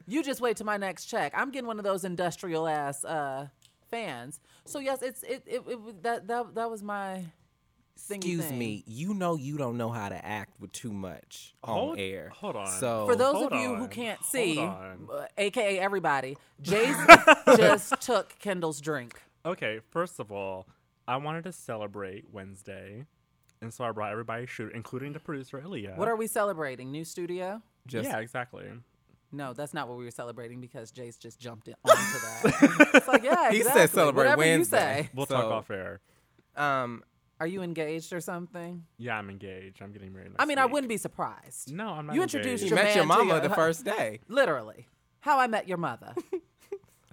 You 0.08 0.24
just 0.24 0.42
wait 0.42 0.58
till 0.58 0.66
my 0.66 0.78
next 0.78 1.06
check. 1.06 1.34
I'm 1.36 1.52
getting 1.52 1.68
one 1.68 1.78
of 1.78 1.84
those 1.84 2.04
industrial 2.04 2.68
ass 2.68 3.04
uh, 3.06 3.48
fans. 3.92 4.40
So 4.66 4.80
yes, 4.80 5.02
it's 5.02 5.24
it, 5.24 5.44
it, 5.46 5.62
it 5.68 6.04
that 6.04 6.28
that 6.28 6.56
that 6.56 6.70
was 6.70 6.82
my 6.82 7.26
Excuse 8.10 8.46
thing. 8.46 8.58
me. 8.60 8.84
You 8.88 9.14
know 9.14 9.36
you 9.36 9.58
don't 9.58 9.78
know 9.78 9.90
how 9.90 10.10
to 10.10 10.26
act 10.26 10.60
with 10.60 10.72
too 10.72 10.92
much 10.94 11.54
on 11.64 11.98
air. 12.00 12.30
hold 12.34 12.56
on. 12.56 12.68
So 12.68 13.06
For 13.08 13.16
those 13.16 13.34
Hold 13.36 13.54
of 13.54 13.60
you 13.62 13.76
who 13.76 13.88
can't 13.88 14.24
see, 14.26 14.58
uh, 14.60 14.96
aka 15.38 15.80
everybody, 15.80 16.38
Jace 16.64 17.58
just 17.58 18.00
took 18.02 18.38
Kendall's 18.40 18.82
drink. 18.82 19.22
Okay, 19.46 19.80
first 19.92 20.20
of 20.20 20.32
all, 20.32 20.68
I 21.08 21.18
wanted 21.18 21.44
to 21.46 21.52
celebrate 21.52 22.26
Wednesday, 22.32 23.06
and 23.62 23.74
so 23.74 23.84
I 23.84 23.92
brought 23.92 24.12
everybody 24.12 24.46
shoot, 24.46 24.72
including 24.74 25.14
the 25.14 25.20
producer 25.20 25.60
Aaliyah. 25.60 25.98
What 25.98 26.08
are 26.08 26.16
we 26.16 26.28
celebrating? 26.28 26.92
New 26.92 27.06
studio? 27.06 27.62
just 27.88 28.10
yeah, 28.10 28.20
exactly. 28.20 28.66
No, 29.32 29.54
that's 29.54 29.74
not 29.76 29.88
what 29.88 29.98
we 29.98 30.06
were 30.06 30.12
celebrating 30.12 30.60
because 30.60 30.92
Jace 30.92 31.18
just 31.20 31.40
jumped 31.40 31.68
in 31.68 31.76
onto 31.84 31.98
that. 31.98 32.90
it's 32.96 33.08
like, 33.08 33.24
yeah, 33.24 33.52
He 33.52 33.62
said 33.64 33.90
celebrate 33.92 34.24
Whatever 34.26 34.40
Wednesday. 34.40 34.98
you 34.98 35.04
say. 35.04 35.10
We'll 35.14 35.26
So- 35.28 35.36
talk 35.36 35.52
off 35.52 35.70
air. 35.72 36.02
um 36.56 37.04
Are 37.40 37.48
you 37.48 37.62
engaged 37.62 38.12
or 38.14 38.20
something? 38.20 38.84
Yeah, 38.98 39.18
I'm 39.18 39.30
engaged. 39.30 39.82
I'm 39.82 39.92
getting 39.94 40.12
married. 40.14 40.32
Next 40.32 40.42
I 40.42 40.46
mean, 40.46 40.58
I 40.58 40.66
wouldn't 40.66 40.90
be 40.90 40.98
surprised. 40.98 41.72
No, 41.74 41.90
I'm 41.90 42.08
not. 42.08 42.16
You 42.16 42.22
introduced 42.22 42.64
you 42.66 42.70
engaged. 42.72 42.72
your 42.72 42.84
met 42.84 42.96
your 42.96 43.06
man 43.06 43.18
to 43.20 43.24
mama 43.26 43.40
your- 43.40 43.50
the 43.50 43.56
first 43.56 43.86
day. 43.86 44.20
Literally. 44.28 44.88
How 45.22 45.40
I 45.40 45.48
met 45.48 45.68
your 45.68 45.78
mother. 45.78 46.14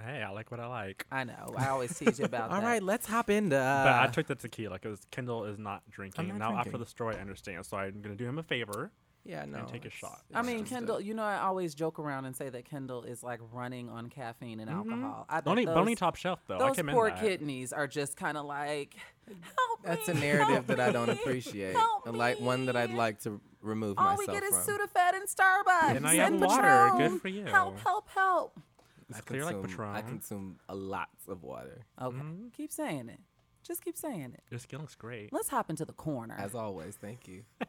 Hey, 0.05 0.23
I 0.23 0.31
like 0.31 0.51
what 0.51 0.61
I 0.61 0.67
like. 0.67 1.07
I 1.11 1.25
know. 1.25 1.55
I 1.57 1.69
always 1.69 1.99
tease 1.99 2.19
you 2.19 2.27
about 2.27 2.51
All 2.53 2.61
that. 2.61 2.67
right, 2.67 2.83
let's 2.83 3.07
hop 3.07 3.31
into 3.31 3.57
uh, 3.57 3.85
But 3.85 3.93
I 3.95 4.07
took 4.13 4.27
the 4.27 4.35
tequila 4.35 4.75
because 4.79 5.01
Kendall 5.11 5.45
is 5.47 5.59
not 5.59 5.83
drinking. 5.91 6.29
not 6.29 6.39
now 6.39 6.57
after 6.59 6.77
the 6.79 6.85
story, 6.87 7.17
I 7.17 7.21
understand. 7.21 7.65
So 7.65 7.77
I'm 7.79 8.03
gonna 8.03 8.15
do 8.15 8.27
him 8.27 8.39
a 8.39 8.43
favor 8.43 8.93
Yeah, 9.27 9.45
no. 9.45 9.65
take 9.65 9.85
a 9.85 9.91
shot. 9.91 10.21
I 10.33 10.43
mean, 10.43 10.61
just 10.61 10.71
a- 10.71 10.75
Kendall. 10.75 11.01
You 11.01 11.15
know, 11.15 11.23
I 11.25 11.39
always 11.39 11.75
joke 11.75 11.99
around 11.99 12.25
and 12.27 12.37
say 12.37 12.49
that 12.49 12.65
Kendall 12.65 13.03
is 13.03 13.23
like 13.23 13.41
running 13.53 13.89
on 13.89 14.09
caffeine 14.09 14.61
and 14.61 14.71
alcohol. 14.71 15.27
I 15.29 15.41
bet 15.41 15.51
Only, 15.51 15.65
those, 15.65 15.77
only 15.77 15.95
top 15.97 16.17
shelf 16.17 16.41
though. 16.47 16.57
I 16.57 16.69
those 16.69 16.77
commend 16.77 16.95
poor 16.97 17.11
that. 17.11 17.21
kidneys 17.21 17.73
are 17.73 17.87
just 17.87 18.17
kind 18.17 18.37
of 18.39 18.45
like. 18.47 18.95
Help 19.27 19.83
That's 19.83 20.07
me, 20.07 20.15
a 20.15 20.21
narrative 20.21 20.49
help 20.55 20.67
that 20.69 20.79
I 20.81 20.93
don't 20.93 21.09
appreciate. 21.09 21.75
help 21.75 22.07
a 22.07 22.13
like 22.13 22.39
one 22.41 22.67
that 22.67 22.77
I'd 22.77 22.91
me." 22.91 22.97
like 22.97 23.21
to 23.23 23.41
remove 23.61 23.99
All 23.99 24.17
we 24.17 24.27
myself 24.27 24.41
get 24.41 24.45
is 24.45 24.65
from. 24.65 24.79
Sudafed 24.79 25.15
and 25.15 25.29
Starbucks. 25.29 25.91
And 25.97 26.03
now 26.03 26.13
you 26.13 26.21
have 26.21 26.33
and 26.33 26.41
water. 26.41 26.93
Good 26.97 27.21
for 27.21 27.27
you. 27.29 27.45
Help! 27.47 27.77
Help! 27.81 28.09
Help! 28.11 28.61
It's 29.09 29.19
I 29.19 29.23
clear 29.23 29.45
like 29.45 29.61
consume- 29.61 29.95
I 29.97 30.03
consume 30.03 30.59
a 30.69 30.77
lot 30.77 31.09
of 31.29 31.43
water, 31.43 31.87
Okay, 32.01 32.17
Mm-hmm. 32.17 32.49
keep 32.57 32.71
saying 32.71 33.09
it. 33.09 33.19
Just 33.65 33.85
keep 33.85 33.97
saying 33.97 34.33
it. 34.35 34.43
Your 34.49 34.61
skin 34.61 34.79
looks 34.81 34.95
great. 34.95 35.33
Let's 35.33 35.49
hop 35.49 35.71
into 35.71 35.85
the 35.85 35.93
corner. 35.93 36.37
as 36.39 36.55
always. 36.55 36.95
Thank 36.95 37.27
you. 37.27 37.43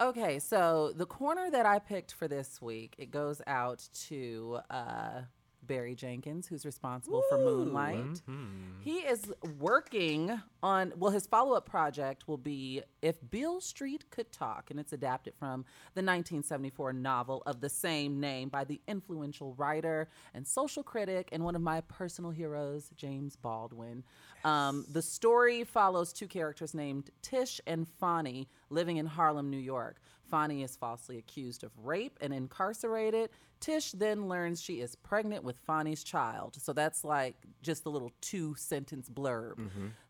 Okay, 0.00 0.38
so 0.38 0.92
the 0.94 1.06
corner 1.06 1.50
that 1.50 1.66
I 1.66 1.80
picked 1.80 2.12
for 2.12 2.28
this 2.28 2.62
week, 2.62 2.94
it 2.98 3.10
goes 3.10 3.42
out 3.48 3.88
to 4.06 4.60
uh, 4.70 5.22
Barry 5.62 5.94
Jenkins, 5.94 6.46
who's 6.46 6.64
responsible 6.64 7.22
for 7.28 7.38
Moonlight. 7.38 7.96
Mm-hmm. 7.96 8.80
He 8.80 8.98
is 8.98 9.32
working 9.58 10.40
on, 10.62 10.92
well, 10.96 11.10
his 11.10 11.26
follow 11.26 11.54
up 11.54 11.66
project 11.66 12.26
will 12.26 12.38
be 12.38 12.82
If 13.02 13.16
Beale 13.30 13.60
Street 13.60 14.10
Could 14.10 14.32
Talk, 14.32 14.70
and 14.70 14.80
it's 14.80 14.92
adapted 14.92 15.34
from 15.34 15.60
the 15.94 16.00
1974 16.00 16.92
novel 16.92 17.42
of 17.46 17.60
the 17.60 17.68
same 17.68 18.18
name 18.20 18.48
by 18.48 18.64
the 18.64 18.80
influential 18.88 19.54
writer 19.54 20.08
and 20.34 20.46
social 20.46 20.82
critic 20.82 21.28
and 21.32 21.44
one 21.44 21.54
of 21.54 21.62
my 21.62 21.80
personal 21.82 22.30
heroes, 22.30 22.90
James 22.96 23.36
Baldwin. 23.36 24.04
Um, 24.44 24.86
the 24.90 25.02
story 25.02 25.64
follows 25.64 26.12
two 26.12 26.28
characters 26.28 26.74
named 26.74 27.10
Tish 27.22 27.60
and 27.66 27.86
Fonny 28.00 28.48
living 28.70 28.96
in 28.96 29.06
Harlem, 29.06 29.50
New 29.50 29.58
York. 29.58 30.00
Fonny 30.30 30.62
is 30.62 30.76
falsely 30.76 31.18
accused 31.18 31.64
of 31.64 31.70
rape 31.82 32.18
and 32.20 32.32
incarcerated. 32.34 33.30
Tish 33.60 33.92
then 33.92 34.28
learns 34.28 34.60
she 34.60 34.80
is 34.80 34.94
pregnant 34.94 35.42
with 35.42 35.58
Fonny's 35.58 36.04
child. 36.04 36.56
So 36.60 36.72
that's 36.72 37.02
like 37.04 37.34
just 37.62 37.86
a 37.86 37.90
little 37.90 38.12
two 38.20 38.54
sentence 38.56 39.08
blurb. 39.08 39.58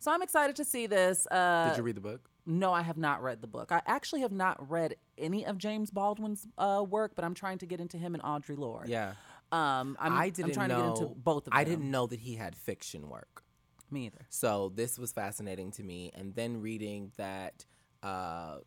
So 0.00 0.12
I'm 0.12 0.20
excited 0.22 0.56
to 0.56 0.64
see 0.64 0.86
this. 0.86 1.26
Uh, 1.30 1.34
Mm-hmm. 1.36 1.68
Did 1.70 1.76
you 1.78 1.82
read 1.84 1.96
the 1.96 2.00
book? 2.00 2.28
no, 2.44 2.72
I 2.72 2.80
have 2.82 2.96
not 2.96 3.22
read 3.22 3.42
the 3.42 3.46
book. 3.46 3.72
I 3.72 3.82
actually 3.86 4.22
have 4.22 4.32
not 4.32 4.70
read 4.70 4.96
any 5.18 5.44
of 5.44 5.58
James 5.58 5.90
Baldwin's 5.90 6.46
uh, 6.56 6.82
work, 6.88 7.12
but 7.14 7.22
I'm 7.24 7.34
trying 7.34 7.58
to 7.58 7.66
get 7.66 7.78
into 7.78 7.98
him 7.98 8.14
and 8.14 8.22
Audre 8.22 8.56
Lorde. 8.56 8.88
Yeah. 8.88 9.12
Um, 9.52 9.96
I'm, 10.00 10.12
I 10.14 10.24
I'm 10.24 10.30
didn't 10.30 10.54
trying 10.54 10.68
know. 10.68 10.76
to 10.76 10.82
get 10.82 11.02
into 11.08 11.14
both 11.14 11.46
of 11.46 11.52
them. 11.52 11.58
I 11.58 11.64
didn't 11.64 11.90
know 11.90 12.06
that 12.06 12.20
he 12.20 12.36
had 12.36 12.54
fiction 12.56 13.08
work. 13.10 13.42
Me 13.90 14.06
either. 14.06 14.26
So 14.30 14.72
this 14.74 14.98
was 14.98 15.12
fascinating 15.12 15.70
to 15.72 15.82
me. 15.82 16.10
And 16.14 16.34
then 16.34 16.60
reading 16.60 17.12
that 17.18 17.64
uh, 18.02 18.58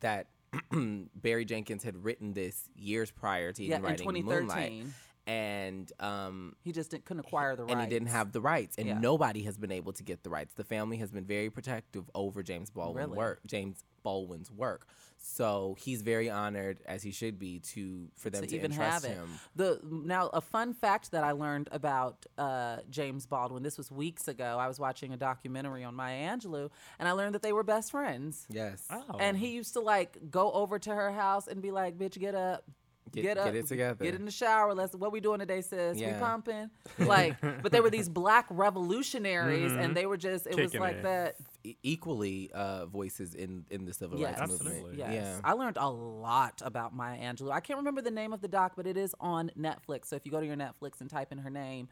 that 0.00 0.28
Barry 1.14 1.44
Jenkins 1.44 1.82
had 1.82 2.02
written 2.04 2.32
this 2.32 2.68
years 2.76 3.10
prior 3.10 3.52
to 3.52 3.62
Yeah, 3.62 3.76
even 3.76 3.78
in 3.78 3.82
writing 3.84 4.06
2013. 4.06 4.24
Moonlight, 4.48 4.86
and 5.26 5.92
um, 6.00 6.56
He 6.62 6.72
just 6.72 6.90
didn't, 6.90 7.04
couldn't 7.04 7.26
acquire 7.26 7.54
the 7.54 7.64
rights. 7.64 7.72
and 7.72 7.82
he 7.82 7.88
didn't 7.88 8.08
have 8.08 8.32
the 8.32 8.40
rights, 8.40 8.76
and 8.78 8.86
Yeah. 8.86 8.98
nobody 8.98 9.42
has 9.42 9.58
been 9.58 9.72
able 9.72 9.92
to 9.92 10.02
get 10.02 10.22
the 10.22 10.30
rights. 10.30 10.54
The 10.54 10.64
family 10.64 10.96
has 10.98 11.10
been 11.10 11.24
very 11.26 11.50
protective 11.50 12.10
over 12.14 12.42
James 12.42 12.70
Baldwin's 12.70 13.08
Really? 13.08 13.18
work. 13.18 13.40
James 13.46 13.84
Baldwin's 14.02 14.50
work. 14.50 14.86
So 15.20 15.76
he's 15.78 16.02
very 16.02 16.30
honored, 16.30 16.80
as 16.86 17.02
he 17.02 17.10
should 17.10 17.38
be, 17.38 17.58
to 17.74 18.08
for 18.16 18.30
them 18.30 18.42
to 18.42 18.48
to, 18.48 18.56
even 18.56 18.72
entrust 18.72 19.04
have 19.04 19.12
it. 19.12 19.14
him. 19.14 19.28
The 19.56 19.80
now 19.82 20.28
a 20.28 20.40
fun 20.40 20.74
fact 20.74 21.10
that 21.10 21.24
I 21.24 21.32
learned 21.32 21.68
about 21.72 22.24
uh, 22.36 22.78
James 22.88 23.26
Baldwin. 23.26 23.62
This 23.62 23.76
was 23.76 23.90
weeks 23.90 24.28
ago. 24.28 24.56
I 24.58 24.68
was 24.68 24.78
watching 24.78 25.12
a 25.12 25.16
documentary 25.16 25.84
on 25.84 25.94
Maya 25.94 26.28
Angelou, 26.28 26.70
and 26.98 27.08
I 27.08 27.12
learned 27.12 27.34
that 27.34 27.42
they 27.42 27.52
were 27.52 27.64
best 27.64 27.90
friends. 27.90 28.46
Yes. 28.48 28.86
Oh. 28.90 29.18
And 29.18 29.36
he 29.36 29.48
used 29.48 29.74
to 29.74 29.80
like 29.80 30.30
go 30.30 30.52
over 30.52 30.78
to 30.78 30.94
her 30.94 31.12
house 31.12 31.48
and 31.48 31.60
be 31.60 31.70
like, 31.70 31.98
"Bitch, 31.98 32.18
get 32.18 32.34
up." 32.34 32.64
Get- 33.12 33.22
Get, 33.22 33.38
up, 33.38 33.44
get 33.46 33.56
it 33.56 33.66
together." 33.66 34.04
Get 34.04 34.14
in 34.14 34.24
the 34.24 34.30
shower. 34.30 34.74
Let's. 34.74 34.94
What 34.94 35.12
we 35.12 35.20
doing 35.20 35.38
today, 35.40 35.60
sis? 35.60 35.96
We 35.98 36.06
pumping. 36.18 36.70
Like, 36.98 37.36
but 37.62 37.72
they 37.72 37.80
were 37.80 37.90
these 37.90 38.08
black 38.08 38.46
revolutionaries, 38.50 39.72
and 39.72 39.96
they 39.96 40.06
were 40.06 40.16
just. 40.16 40.46
It 40.46 40.56
was 40.56 40.74
like 40.74 40.96
it. 40.96 41.02
that. 41.04 41.36
Equally 41.82 42.50
uh, 42.54 42.86
voices 42.86 43.34
in 43.34 43.64
in 43.70 43.84
the 43.84 43.92
civil 43.92 44.18
Yes, 44.18 44.38
rights 44.38 44.52
Absolutely. 44.52 44.80
movement. 44.80 44.98
Yes. 44.98 45.12
Yeah. 45.12 45.40
I 45.44 45.52
learned 45.52 45.76
a 45.76 45.90
lot 45.90 46.62
about 46.64 46.94
Maya 46.94 47.18
Angelou. 47.18 47.50
I 47.52 47.60
can't 47.60 47.78
remember 47.78 48.00
the 48.00 48.10
name 48.10 48.32
of 48.32 48.40
the 48.40 48.48
doc, 48.48 48.72
but 48.76 48.86
it 48.86 48.96
is 48.96 49.14
on 49.20 49.50
Netflix. 49.58 50.06
So 50.06 50.16
if 50.16 50.24
you 50.24 50.32
go 50.32 50.40
to 50.40 50.46
your 50.46 50.56
Netflix 50.56 51.00
and 51.00 51.10
type 51.10 51.30
in 51.32 51.38
her 51.38 51.50
name, 51.50 51.88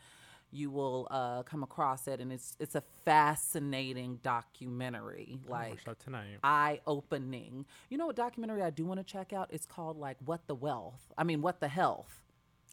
you 0.57 0.71
will 0.71 1.07
uh, 1.11 1.43
come 1.43 1.63
across 1.63 2.09
it, 2.09 2.21
and 2.21 2.33
it's 2.33 2.57
it's 2.59 2.75
a 2.75 2.83
fascinating 3.05 4.19
documentary, 4.23 5.41
like 5.49 5.71
Watch 5.71 5.85
that 5.85 6.01
tonight. 6.01 6.39
eye 6.43 6.81
opening. 6.87 7.67
You 7.91 7.99
know 7.99 8.07
what 8.07 8.17
documentary 8.17 8.63
I 8.63 8.71
do 8.71 8.85
want 8.87 8.99
to 9.01 9.05
check 9.05 9.33
out? 9.33 9.49
It's 9.53 9.67
called 9.67 9.97
like 9.99 10.17
What 10.25 10.47
the 10.47 10.55
Wealth. 10.55 11.13
I 11.19 11.25
mean, 11.25 11.43
What 11.43 11.61
the 11.61 11.69
Health. 11.69 12.23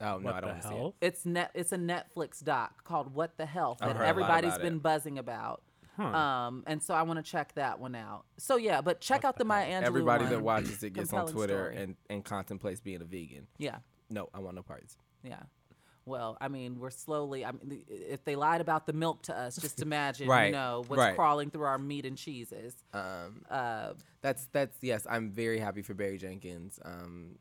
Oh 0.01 0.17
no, 0.17 0.25
what 0.25 0.35
I 0.35 0.41
don't 0.41 0.49
the 0.49 0.53
want 0.53 0.61
to 0.61 0.67
see 0.69 0.75
it. 0.75 0.93
It's 1.07 1.25
net. 1.25 1.51
It's 1.53 1.71
a 1.71 1.77
Netflix 1.77 2.43
doc 2.43 2.83
called 2.83 3.13
"What 3.13 3.37
the 3.37 3.45
Health" 3.45 3.77
that 3.79 3.89
heard 3.89 3.95
a 3.97 3.99
lot 3.99 4.07
everybody's 4.07 4.49
about 4.53 4.61
been 4.61 4.75
it. 4.77 4.83
buzzing 4.83 5.19
about. 5.19 5.61
Huh. 5.95 6.03
Um, 6.05 6.63
and 6.65 6.81
so 6.81 6.95
I 6.95 7.03
want 7.03 7.23
to 7.23 7.31
check 7.31 7.53
that 7.53 7.79
one 7.79 7.93
out. 7.93 8.25
So 8.37 8.55
yeah, 8.55 8.81
but 8.81 8.99
check 9.01 9.23
out 9.23 9.37
the 9.37 9.45
Maya 9.45 9.67
Angelou. 9.67 9.85
Everybody 9.85 10.25
that 10.25 10.41
watches 10.41 10.81
it 10.81 10.93
gets 10.93 11.13
on 11.13 11.27
Twitter 11.27 11.65
story. 11.71 11.83
and, 11.83 11.95
and 12.09 12.25
contemplates 12.25 12.81
being 12.81 13.01
a 13.01 13.05
vegan. 13.05 13.45
yeah, 13.59 13.77
No, 14.09 14.29
I 14.33 14.39
want 14.39 14.55
no 14.55 14.63
parts. 14.63 14.97
yeah. 15.23 15.43
Well, 16.05 16.37
I 16.41 16.47
mean, 16.49 16.79
we're 16.79 16.89
slowly. 16.89 17.45
I 17.45 17.51
mean, 17.51 17.69
the- 17.87 17.95
if 18.13 18.23
they 18.25 18.35
lied 18.35 18.59
about 18.61 18.85
the 18.85 18.93
milk 18.93 19.23
to 19.23 19.37
us, 19.37 19.55
just 19.55 19.81
imagine, 19.81 20.27
you 20.29 20.51
know, 20.51 20.83
what's 20.87 20.99
right. 20.99 21.15
crawling 21.15 21.49
through 21.49 21.63
our 21.63 21.77
meat 21.77 22.05
and 22.05 22.17
cheeses. 22.17 22.75
Um, 22.93 23.43
Uh, 23.49 23.93
that's 24.21 24.47
that's 24.51 24.77
yes. 24.81 25.05
I'm 25.09 25.31
very 25.31 25.59
happy 25.59 25.81
for 25.81 25.93
Barry 25.93 26.17
Jenkins. 26.17 26.79
Um, 26.83 27.37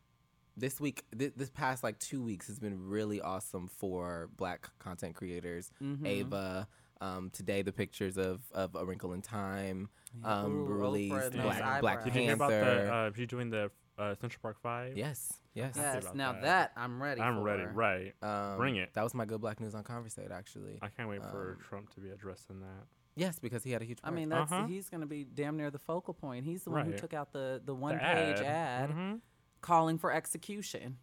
this 0.56 0.80
week, 0.80 1.04
th- 1.18 1.32
this 1.36 1.50
past 1.50 1.82
like 1.82 1.98
two 1.98 2.22
weeks 2.22 2.46
has 2.46 2.58
been 2.58 2.88
really 2.88 3.20
awesome 3.20 3.68
for 3.68 4.28
Black 4.36 4.68
content 4.78 5.14
creators. 5.16 5.70
Mm-hmm. 5.82 6.06
Ava. 6.06 6.68
Um, 7.00 7.30
today, 7.32 7.62
the 7.62 7.72
pictures 7.72 8.16
of, 8.16 8.42
of 8.54 8.76
A 8.76 8.84
Wrinkle 8.84 9.12
in 9.12 9.22
Time 9.22 9.88
um, 10.22 10.52
Ooh, 10.52 10.64
released. 10.66 11.32
Black, 11.32 11.32
Black 11.32 11.62
eyebrows. 11.62 12.04
Did 12.04 12.14
you 12.14 12.20
hear 12.22 12.34
about 12.34 12.50
Panther. 12.50 12.84
the? 12.84 12.94
Uh, 12.94 13.10
you 13.16 13.26
doing 13.26 13.50
the 13.50 13.72
uh, 13.98 14.14
Central 14.20 14.38
Park 14.40 14.58
Five? 14.62 14.96
yes, 14.96 15.32
yes. 15.54 15.74
yes. 15.76 16.06
Now 16.14 16.32
that. 16.32 16.42
that. 16.42 16.72
I'm 16.76 17.02
ready. 17.02 17.20
I'm 17.20 17.36
for. 17.36 17.42
ready. 17.42 17.64
Right. 17.64 18.14
Um, 18.22 18.56
Bring 18.56 18.76
it. 18.76 18.90
That 18.94 19.02
was 19.04 19.14
my 19.14 19.24
good 19.24 19.40
Black 19.40 19.60
News 19.60 19.74
on 19.74 19.82
Conversate, 19.84 20.30
actually. 20.30 20.78
I 20.82 20.88
can't 20.88 21.08
wait 21.08 21.22
for 21.22 21.52
um, 21.58 21.64
Trump 21.68 21.94
to 21.94 22.00
be 22.00 22.10
addressing 22.10 22.60
that. 22.60 22.86
Yes, 23.14 23.38
because 23.38 23.62
he 23.62 23.70
had 23.72 23.82
a 23.82 23.84
huge. 23.84 23.98
I 24.02 24.10
mean, 24.10 24.30
that's 24.30 24.50
Uh-huh. 24.50 24.66
he's 24.66 24.88
going 24.88 25.02
to 25.02 25.06
be 25.06 25.24
damn 25.24 25.56
near 25.58 25.70
the 25.70 25.78
focal 25.78 26.14
point. 26.14 26.46
He's 26.46 26.64
the 26.64 26.70
one 26.70 26.86
who 26.86 26.96
took 26.96 27.12
out 27.12 27.32
the 27.32 27.60
the 27.64 27.74
one 27.74 27.94
The 27.96 28.00
page 28.00 28.40
ad, 28.40 28.90
Mhm. 28.90 29.20
calling 29.60 29.98
for 29.98 30.10
execution 30.12 30.96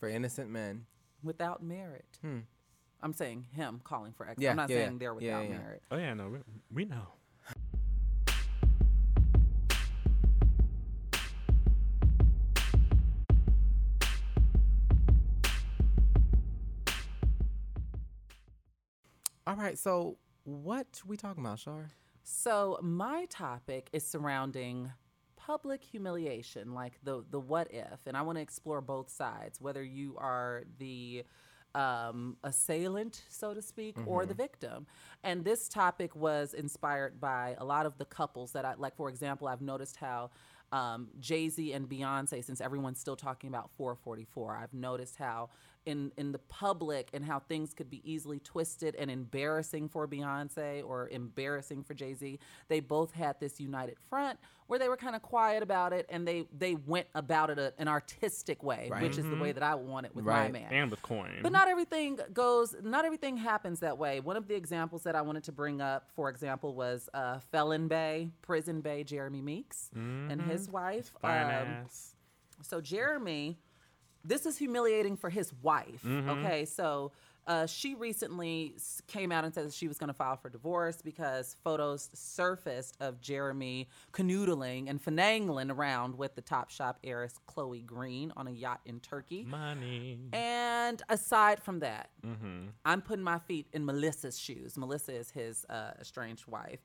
for 0.00 0.08
innocent 0.08 0.50
men. 0.50 0.86
without 1.22 1.62
merit. 1.62 2.18
Hmm. 2.20 2.40
I'm 3.00 3.12
saying 3.12 3.46
him 3.52 3.80
calling 3.84 4.12
for 4.12 4.26
execution. 4.26 4.42
Yeah, 4.44 4.50
I'm 4.50 4.56
not 4.56 4.70
yeah, 4.70 4.76
saying 4.76 4.92
yeah. 4.92 4.98
they're 4.98 5.20
Yeah, 5.20 5.38
without 5.40 5.50
yeah. 5.50 5.58
merit. 5.58 5.82
Oh 5.92 5.96
yeah, 5.96 6.14
no, 6.14 6.28
we, 6.30 6.38
we 6.72 6.84
know. 6.84 7.06
All 19.52 19.58
right, 19.58 19.78
so 19.78 20.16
what 20.44 21.02
we 21.06 21.18
talking 21.18 21.44
about, 21.44 21.58
Shar? 21.58 21.90
So 22.24 22.78
my 22.80 23.26
topic 23.28 23.90
is 23.92 24.02
surrounding 24.02 24.90
public 25.36 25.84
humiliation, 25.84 26.72
like 26.72 26.94
the 27.02 27.22
the 27.30 27.38
what 27.38 27.70
if, 27.70 28.06
and 28.06 28.16
I 28.16 28.22
want 28.22 28.38
to 28.38 28.42
explore 28.42 28.80
both 28.80 29.10
sides, 29.10 29.60
whether 29.60 29.82
you 29.82 30.16
are 30.16 30.62
the 30.78 31.24
um, 31.74 32.38
assailant, 32.42 33.24
so 33.28 33.52
to 33.52 33.60
speak, 33.60 33.98
or 34.06 34.24
the 34.24 34.32
victim. 34.32 34.86
And 35.22 35.44
this 35.44 35.68
topic 35.68 36.16
was 36.16 36.54
inspired 36.54 37.20
by 37.20 37.54
a 37.58 37.64
lot 37.66 37.84
of 37.84 37.98
the 37.98 38.06
couples 38.06 38.52
that 38.52 38.64
I 38.64 38.72
like. 38.78 38.96
For 38.96 39.10
example, 39.10 39.48
I've 39.48 39.60
noticed 39.60 39.96
how 39.96 40.30
um, 40.72 41.08
Jay 41.20 41.50
Z 41.50 41.74
and 41.74 41.86
Beyonce, 41.86 42.42
since 42.42 42.62
everyone's 42.62 42.98
still 42.98 43.16
talking 43.16 43.48
about 43.48 43.70
444, 43.72 44.56
I've 44.56 44.72
noticed 44.72 45.16
how 45.16 45.50
in 45.86 46.12
in 46.16 46.32
the 46.32 46.38
public 46.38 47.08
and 47.12 47.24
how 47.24 47.38
things 47.40 47.74
could 47.74 47.90
be 47.90 48.00
easily 48.10 48.38
twisted 48.38 48.94
and 48.96 49.10
embarrassing 49.10 49.88
for 49.88 50.06
Beyonce 50.06 50.82
or 50.86 51.08
embarrassing 51.08 51.82
for 51.82 51.94
Jay 51.94 52.14
Z. 52.14 52.38
They 52.68 52.80
both 52.80 53.12
had 53.12 53.40
this 53.40 53.60
united 53.60 53.96
front 54.08 54.38
where 54.68 54.78
they 54.78 54.88
were 54.88 54.96
kind 54.96 55.14
of 55.16 55.22
quiet 55.22 55.62
about 55.62 55.92
it 55.92 56.06
and 56.08 56.26
they 56.26 56.46
they 56.56 56.74
went 56.74 57.06
about 57.14 57.50
it 57.50 57.58
a, 57.58 57.72
an 57.78 57.88
artistic 57.88 58.62
way, 58.62 58.88
Right. 58.90 59.02
which 59.02 59.18
is 59.18 59.24
the 59.28 59.36
way 59.36 59.52
that 59.52 59.62
I 59.62 59.74
want 59.74 60.06
it 60.06 60.14
with 60.14 60.24
Right. 60.24 60.52
my 60.52 60.60
man. 60.60 60.72
And 60.72 60.90
with 60.90 61.02
coin. 61.02 61.40
But 61.42 61.52
not 61.52 61.68
everything 61.68 62.18
goes, 62.32 62.74
not 62.82 63.04
everything 63.04 63.36
happens 63.36 63.80
that 63.80 63.98
way. 63.98 64.20
One 64.20 64.36
of 64.36 64.46
the 64.48 64.54
examples 64.54 65.02
that 65.02 65.14
I 65.16 65.22
wanted 65.22 65.44
to 65.44 65.52
bring 65.52 65.80
up, 65.80 66.10
for 66.14 66.28
example, 66.30 66.74
was 66.74 67.08
uh, 67.12 67.40
Felon 67.50 67.88
Bay, 67.88 68.30
Prison 68.40 68.80
Bay, 68.80 69.04
Jeremy 69.04 69.42
Meeks 69.42 69.90
and 69.94 70.40
his 70.40 70.70
wife. 70.70 71.12
Fine 71.20 71.54
Um, 71.54 71.86
so 72.62 72.80
Jeremy 72.80 73.58
this 74.24 74.46
is 74.46 74.56
humiliating 74.58 75.16
for 75.16 75.30
his 75.30 75.52
wife. 75.62 76.02
Mm-hmm. 76.04 76.28
Okay, 76.30 76.64
so 76.64 77.12
uh, 77.44 77.66
she 77.66 77.96
recently 77.96 78.76
came 79.08 79.32
out 79.32 79.44
and 79.44 79.52
said 79.52 79.66
that 79.66 79.72
she 79.72 79.88
was 79.88 79.98
going 79.98 80.06
to 80.08 80.14
file 80.14 80.36
for 80.36 80.48
divorce 80.48 81.02
because 81.02 81.56
photos 81.64 82.08
surfaced 82.14 82.96
of 83.00 83.20
Jeremy 83.20 83.88
canoodling 84.12 84.88
and 84.88 85.04
finagling 85.04 85.74
around 85.76 86.16
with 86.16 86.36
the 86.36 86.42
Topshop 86.42 86.94
heiress 87.02 87.34
Chloe 87.48 87.80
Green 87.80 88.32
on 88.36 88.46
a 88.46 88.52
yacht 88.52 88.80
in 88.86 89.00
Turkey. 89.00 89.44
Money. 89.44 90.20
And 90.32 91.02
aside 91.08 91.60
from 91.62 91.80
that, 91.80 92.10
Mm-hmm. 92.24 92.66
I'm 92.84 93.02
putting 93.02 93.24
my 93.24 93.40
feet 93.40 93.66
in 93.72 93.84
Melissa's 93.84 94.38
shoes. 94.38 94.78
Melissa 94.78 95.12
is 95.12 95.30
his 95.32 95.64
uh, 95.68 95.90
estranged 96.00 96.46
wife. 96.46 96.78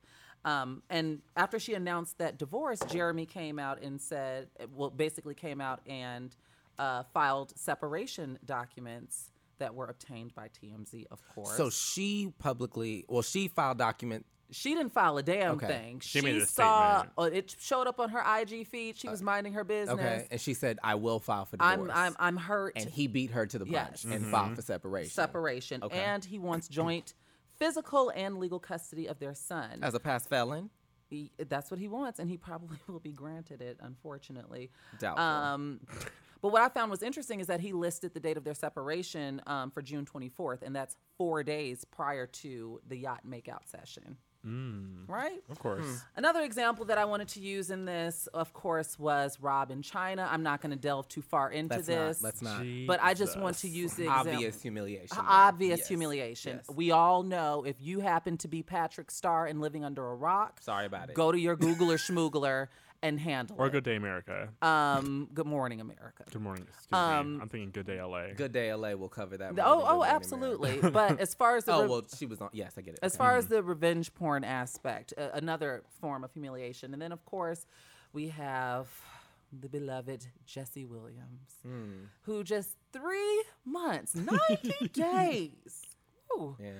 Um, 0.44 0.82
and 0.90 1.20
after 1.36 1.60
she 1.60 1.74
announced 1.74 2.18
that 2.18 2.38
divorce, 2.38 2.80
Jeremy 2.90 3.26
came 3.26 3.58
out 3.60 3.80
and 3.80 4.00
said, 4.00 4.48
well, 4.74 4.90
basically 4.90 5.34
came 5.34 5.60
out 5.60 5.80
and 5.86 6.34
uh, 6.78 7.02
filed 7.14 7.52
separation 7.58 8.38
documents 8.44 9.30
that 9.58 9.74
were 9.74 9.86
obtained 9.86 10.34
by 10.34 10.48
TMZ, 10.48 11.06
of 11.10 11.20
course. 11.34 11.56
So 11.56 11.70
she 11.70 12.32
publicly, 12.38 13.04
well, 13.08 13.22
she 13.22 13.48
filed 13.48 13.78
document. 13.78 14.24
she 14.50 14.74
didn't 14.74 14.92
file 14.92 15.18
a 15.18 15.22
damn 15.22 15.56
Okay. 15.56 15.66
thing. 15.66 16.00
She 16.00 16.20
She, 16.20 16.24
made 16.24 16.36
a 16.36 16.46
saw 16.46 17.00
statement. 17.00 17.12
uh, 17.18 17.36
it 17.36 17.56
showed 17.58 17.86
up 17.88 17.98
on 18.00 18.10
her 18.10 18.22
IG 18.40 18.66
feed. 18.68 18.96
She 18.96 19.08
was 19.08 19.20
minding 19.20 19.54
her 19.54 19.64
business. 19.64 19.98
Okay, 19.98 20.26
and 20.30 20.40
she 20.40 20.54
said, 20.54 20.78
"I 20.82 20.94
will 20.94 21.18
file 21.18 21.44
for 21.44 21.56
divorce." 21.56 21.90
I'm 21.92 22.14
I'm 22.14 22.16
I'm 22.18 22.36
hurt. 22.36 22.74
and 22.76 22.88
he 22.88 23.08
beat 23.08 23.32
her 23.32 23.44
to 23.46 23.58
the 23.58 23.66
punch 23.66 23.74
Yes. 23.74 24.04
and 24.04 24.14
Mm-hmm. 24.22 24.30
filed 24.30 24.54
for 24.56 24.62
separation. 24.62 25.10
separation, 25.10 25.82
Okay. 25.82 25.98
and 25.98 26.24
he 26.24 26.38
wants 26.38 26.68
joint 26.80 27.14
physical 27.58 28.10
and 28.14 28.38
legal 28.38 28.60
custody 28.60 29.06
of 29.08 29.18
their 29.18 29.34
son. 29.34 29.80
As 29.82 29.92
a 29.94 30.00
past 30.00 30.28
felon, 30.28 30.70
He- 31.10 31.32
that's 31.48 31.70
what 31.70 31.80
he 31.80 31.88
wants, 31.88 32.18
and 32.20 32.30
he 32.30 32.36
probably 32.36 32.78
will 32.86 33.00
be 33.00 33.12
granted 33.12 33.60
it, 33.60 33.78
unfortunately. 33.82 34.70
Doubtful. 35.00 35.24
Um, 35.24 35.80
but 36.42 36.52
what 36.52 36.62
I 36.62 36.68
found 36.68 36.90
was 36.90 37.02
interesting 37.02 37.40
is 37.40 37.46
that 37.48 37.60
he 37.60 37.72
listed 37.72 38.14
the 38.14 38.20
date 38.20 38.36
of 38.36 38.44
their 38.44 38.54
separation 38.54 39.40
um, 39.46 39.70
for 39.70 39.82
June 39.82 40.04
24th, 40.06 40.62
and 40.62 40.74
that's 40.74 40.96
four 41.16 41.42
days 41.42 41.84
prior 41.84 42.26
to 42.26 42.80
the 42.88 42.96
yacht 42.96 43.20
makeout 43.28 43.66
session. 43.66 44.16
Right? 45.06 45.42
Of 45.50 45.58
course. 45.58 45.84
Hmm. 45.84 45.94
Another 46.16 46.42
example 46.42 46.86
that 46.86 46.96
I 46.96 47.04
wanted 47.04 47.28
to 47.28 47.40
use 47.40 47.70
in 47.70 47.84
this, 47.84 48.28
of 48.32 48.52
course, 48.52 48.98
was 48.98 49.38
Rob 49.40 49.70
in 49.70 49.82
Chyna. 49.82 50.26
I'm 50.30 50.42
not 50.42 50.62
going 50.62 50.70
to 50.70 50.76
delve 50.78 51.08
too 51.08 51.22
far 51.22 51.50
into 51.50 51.74
let's 51.74 51.86
this. 51.86 52.22
not. 52.22 52.26
Let's 52.26 52.42
not. 52.42 52.64
But 52.86 53.00
I 53.02 53.14
just 53.14 53.38
want 53.38 53.58
to 53.58 53.68
use 53.68 53.94
the 53.94 54.04
example. 54.04 54.32
Obvious 54.32 54.62
humiliation. 54.62 55.16
there. 55.16 55.26
Obvious 55.26 55.80
Yes. 55.80 55.88
humiliation. 55.88 56.56
Yes. 56.66 56.76
We 56.76 56.92
all 56.92 57.22
know 57.22 57.64
if 57.66 57.76
you 57.80 58.00
happen 58.00 58.36
to 58.38 58.48
be 58.48 58.62
Patrick 58.62 59.10
Star 59.10 59.46
and 59.46 59.60
living 59.60 59.84
under 59.84 60.06
a 60.06 60.14
rock, 60.14 60.60
Sorry 60.62 60.86
about 60.86 61.10
it. 61.10 61.14
go 61.14 61.30
to 61.30 61.38
your 61.38 61.56
Googler 61.56 61.94
or 61.94 61.98
Schmoogler 61.98 62.68
and 63.02 63.18
handle 63.20 63.56
Or 63.58 63.66
it. 63.66 63.70
Good 63.70 63.84
Day 63.84 63.96
America. 63.96 64.48
Um, 64.62 65.28
good 65.32 65.46
morning, 65.46 65.80
America. 65.80 66.24
Good 66.32 66.42
morning. 66.42 66.64
Excuse 66.68 66.90
me. 66.92 66.98
I'm 66.98 67.48
thinking 67.48 67.70
Good 67.70 67.86
Day 67.86 68.02
LA. 68.02 68.32
Good 68.36 68.52
Day 68.52 68.72
LA 68.74 68.94
will 68.94 69.08
cover 69.08 69.36
that. 69.36 69.54
more 69.54 69.64
Oh, 69.64 69.78
Good 69.78 69.84
oh, 69.88 69.96
Morning 69.96 70.14
absolutely. 70.14 70.78
But 70.90 71.20
as 71.20 71.34
far 71.34 71.56
as 71.56 71.64
the 71.66 71.74
oh 71.74 71.82
re- 71.82 71.88
well, 71.88 72.02
she 72.16 72.26
was 72.26 72.40
on. 72.40 72.48
Yes, 72.52 72.74
I 72.76 72.80
get 72.82 72.94
it. 72.94 73.00
as 73.02 73.16
far 73.16 73.36
as 73.36 73.46
the 73.46 73.62
revenge 73.62 74.12
porn 74.14 74.42
aspect, 74.44 75.14
uh, 75.16 75.28
another 75.34 75.84
form 76.00 76.24
of 76.24 76.32
humiliation, 76.32 76.92
and 76.92 77.00
then 77.00 77.12
of 77.12 77.24
course 77.24 77.66
we 78.12 78.28
have 78.28 78.88
the 79.52 79.68
beloved 79.68 80.26
Jesse 80.44 80.84
Williams, 80.84 81.52
Hmm. 81.62 82.04
who 82.22 82.42
just 82.44 82.76
three 82.92 83.42
months, 83.64 84.14
ninety 84.50 84.88
days. 84.88 85.82
Whew, 86.30 86.56
yeah. 86.60 86.72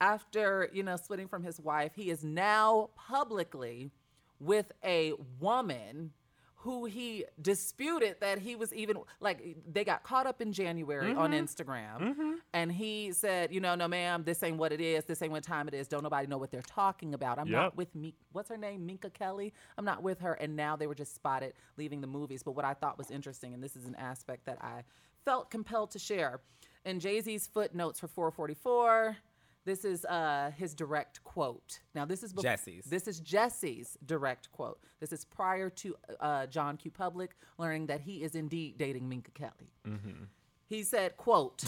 after 0.00 0.68
you 0.72 0.82
know 0.82 0.96
splitting 0.96 1.28
from 1.28 1.42
his 1.44 1.58
wife 1.60 1.92
he 1.94 2.10
is 2.10 2.22
now 2.24 2.90
publicly 2.96 3.90
with 4.42 4.72
a 4.84 5.12
woman 5.40 6.12
who 6.56 6.84
he 6.84 7.24
disputed 7.40 8.16
that 8.20 8.38
he 8.38 8.54
was 8.54 8.72
even 8.72 8.96
like 9.18 9.56
they 9.70 9.82
got 9.84 10.04
caught 10.04 10.28
up 10.28 10.40
in 10.40 10.52
January 10.52 11.12
on 11.12 11.32
mm-hmm. 11.32 11.44
Instagram. 11.44 12.00
Mm-hmm. 12.00 12.32
And 12.54 12.70
he 12.70 13.12
said 13.12 13.52
you 13.52 13.60
know 13.60 13.74
no 13.74 13.88
ma'am 13.88 14.22
this 14.24 14.42
ain't 14.44 14.58
what 14.58 14.72
it 14.72 14.80
is. 14.80 15.04
This 15.04 15.22
ain't 15.22 15.32
what 15.32 15.42
time 15.42 15.66
it 15.66 15.74
is. 15.74 15.88
Don't 15.88 16.04
nobody 16.04 16.28
know 16.28 16.38
what 16.38 16.52
they're 16.52 16.62
talking 16.62 17.14
about. 17.14 17.38
I'm 17.38 17.48
Yep. 17.48 17.56
not 17.56 17.76
with 17.76 17.94
me 17.94 18.14
what's 18.30 18.48
her 18.48 18.56
name? 18.56 18.86
Minka 18.86 19.10
Kelly? 19.10 19.52
I'm 19.76 19.84
not 19.84 20.02
with 20.02 20.20
her. 20.20 20.34
And 20.34 20.54
now 20.54 20.76
they 20.76 20.86
were 20.86 20.94
just 20.94 21.14
spotted 21.14 21.54
leaving 21.76 22.00
the 22.00 22.06
movies. 22.06 22.44
But 22.44 22.52
what 22.52 22.64
I 22.64 22.74
thought 22.74 22.96
was 22.96 23.10
interesting 23.10 23.54
and 23.54 23.62
this 23.62 23.74
is 23.74 23.86
an 23.86 23.96
aspect 23.96 24.46
that 24.46 24.58
I 24.62 24.84
felt 25.24 25.50
compelled 25.50 25.90
to 25.92 25.98
share 25.98 26.40
in 26.84 27.00
Jay-Z's 27.00 27.48
footnotes 27.52 27.98
for 27.98 28.08
444 28.08 29.16
this 29.64 29.84
is 29.84 30.04
uh, 30.04 30.50
his 30.56 30.74
direct 30.74 31.22
quote. 31.24 31.80
Now, 31.94 32.04
this 32.04 32.22
is 32.22 32.32
bef- 32.32 32.42
Jesse's. 32.42 32.84
This 32.86 33.06
is 33.06 33.20
Jesse's 33.20 33.96
direct 34.04 34.50
quote. 34.52 34.80
This 35.00 35.12
is 35.12 35.24
prior 35.24 35.70
to 35.70 35.96
uh, 36.20 36.46
John 36.46 36.76
Q. 36.76 36.90
Public 36.90 37.36
learning 37.58 37.86
that 37.86 38.00
he 38.00 38.22
is 38.22 38.34
indeed 38.34 38.78
dating 38.78 39.08
Minka 39.08 39.30
Kelly. 39.32 39.72
He 40.66 40.82
said, 40.82 41.16
"quote 41.16 41.64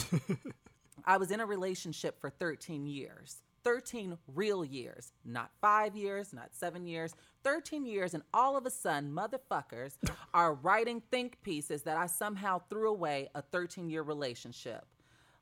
I 1.04 1.16
was 1.18 1.30
in 1.30 1.40
a 1.40 1.46
relationship 1.46 2.20
for 2.20 2.30
13 2.30 2.86
years." 2.86 3.42
13 3.64 4.18
real 4.34 4.62
years, 4.62 5.12
not 5.24 5.50
five 5.60 5.96
years, 5.96 6.34
not 6.34 6.50
seven 6.52 6.86
years, 6.86 7.14
13 7.44 7.86
years, 7.86 8.12
and 8.12 8.22
all 8.34 8.58
of 8.58 8.66
a 8.66 8.70
sudden, 8.70 9.10
motherfuckers 9.10 9.96
are 10.34 10.52
writing 10.52 11.02
think 11.10 11.42
pieces 11.42 11.82
that 11.82 11.96
I 11.96 12.06
somehow 12.06 12.60
threw 12.68 12.90
away 12.90 13.30
a 13.34 13.40
13 13.40 13.88
year 13.88 14.02
relationship. 14.02 14.84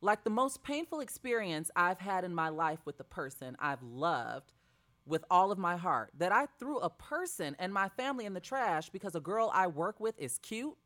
Like 0.02 0.24
the 0.24 0.30
most 0.30 0.62
painful 0.64 1.00
experience 1.00 1.70
I've 1.76 2.00
had 2.00 2.24
in 2.24 2.34
my 2.34 2.48
life 2.48 2.80
with 2.84 2.98
the 2.98 3.04
person 3.04 3.56
I've 3.60 3.82
loved 3.82 4.52
with 5.06 5.24
all 5.30 5.50
of 5.50 5.58
my 5.58 5.76
heart, 5.76 6.10
that 6.18 6.32
I 6.32 6.46
threw 6.58 6.78
a 6.78 6.90
person 6.90 7.56
and 7.58 7.72
my 7.72 7.88
family 7.88 8.24
in 8.24 8.34
the 8.34 8.40
trash 8.40 8.90
because 8.90 9.14
a 9.14 9.20
girl 9.20 9.50
I 9.54 9.68
work 9.68 9.98
with 10.00 10.18
is 10.18 10.38
cute. 10.38 10.76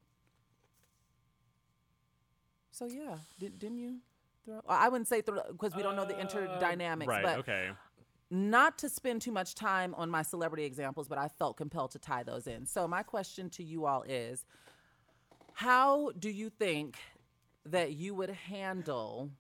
So 2.71 2.87
yeah, 2.87 3.17
did, 3.39 3.59
didn't 3.59 3.79
you 3.79 3.97
throw? 4.45 4.61
I 4.69 4.89
wouldn't 4.91 5.09
say 5.09 5.23
throw 5.23 5.41
because 5.51 5.75
we 5.75 5.83
don't 5.83 5.97
know 5.97 6.05
the 6.05 6.15
interdynamics, 6.15 7.07
uh, 7.07 7.11
Right. 7.11 7.23
but 7.23 7.39
okay. 7.39 7.71
not 8.31 8.79
to 8.79 8.89
spend 8.91 9.23
too 9.23 9.33
much 9.33 9.55
time 9.55 9.95
on 9.95 10.11
my 10.11 10.23
celebrity 10.23 10.65
examples, 10.65 11.09
but 11.09 11.17
I 11.17 11.29
felt 11.29 11.57
compelled 11.57 11.93
to 11.93 11.99
tie 11.99 12.23
those 12.23 12.47
in. 12.47 12.67
So 12.67 12.87
my 12.87 13.03
question 13.03 13.49
to 13.51 13.63
you 13.63 13.87
all 13.87 14.03
is 14.03 14.45
how 15.55 16.11
do 16.19 16.29
you 16.31 16.51
think 16.51 16.99
that 17.73 17.93
you 17.93 18.15
would 18.15 18.31
handle 18.31 19.31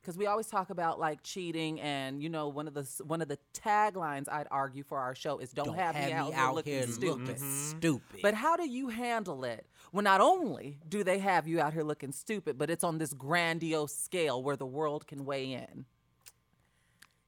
because 0.00 0.16
we 0.16 0.26
always 0.26 0.46
talk 0.46 0.70
about 0.70 0.98
like 0.98 1.22
cheating 1.22 1.80
and 1.80 2.22
you 2.22 2.28
know 2.28 2.48
one 2.48 2.66
of 2.66 2.74
the 2.74 2.88
one 3.04 3.20
of 3.20 3.28
the 3.28 3.38
taglines 3.52 4.28
I'd 4.28 4.46
argue 4.50 4.82
for 4.82 4.98
our 4.98 5.14
show 5.14 5.38
is 5.38 5.50
don't, 5.50 5.74
have, 5.76 5.94
me 5.94 6.12
out, 6.12 6.32
here 6.34 6.50
looking 6.52 6.92
stupid. 6.92 7.28
looking 7.28 7.36
stupid. 7.36 8.20
But 8.22 8.34
how 8.34 8.56
do 8.56 8.68
you 8.68 8.88
handle 8.88 9.44
it 9.44 9.66
when 9.90 10.04
not 10.04 10.20
only 10.20 10.78
do 10.88 11.04
they 11.04 11.18
have 11.18 11.46
you 11.46 11.60
out 11.60 11.72
here 11.72 11.82
looking 11.82 12.12
stupid, 12.12 12.58
but 12.58 12.70
it's 12.70 12.84
on 12.84 12.98
this 12.98 13.12
grandiose 13.12 13.94
scale 13.94 14.42
where 14.42 14.56
the 14.56 14.66
world 14.66 15.06
can 15.06 15.24
weigh 15.24 15.52
in? 15.52 15.84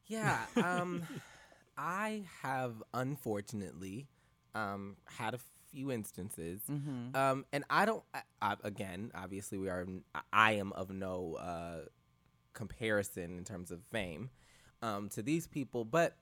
Yeah. 0.07 0.39
Um, 0.57 1.03
I 1.77 2.25
have 2.43 2.83
unfortunately 2.93 4.07
um, 4.55 4.97
had 5.07 5.35
a 5.35 5.39
few 5.73 5.91
instances, 5.91 6.61
Mm-hmm. 6.71 7.17
um, 7.17 7.45
and 7.53 7.65
I 7.71 7.85
don't. 7.87 8.03
I, 8.15 8.21
I, 8.41 8.57
again, 8.63 9.11
obviously, 9.15 9.59
we 9.59 9.69
are. 9.69 9.87
I 10.33 10.53
am 10.53 10.73
of 10.73 10.91
no 10.91 11.35
uh, 11.41 11.87
comparison 12.53 13.39
in 13.39 13.45
terms 13.45 13.71
of 13.71 13.81
fame 13.91 14.31
um, 14.83 15.09
to 15.11 15.23
these 15.23 15.47
people, 15.47 15.85
but. 15.85 16.17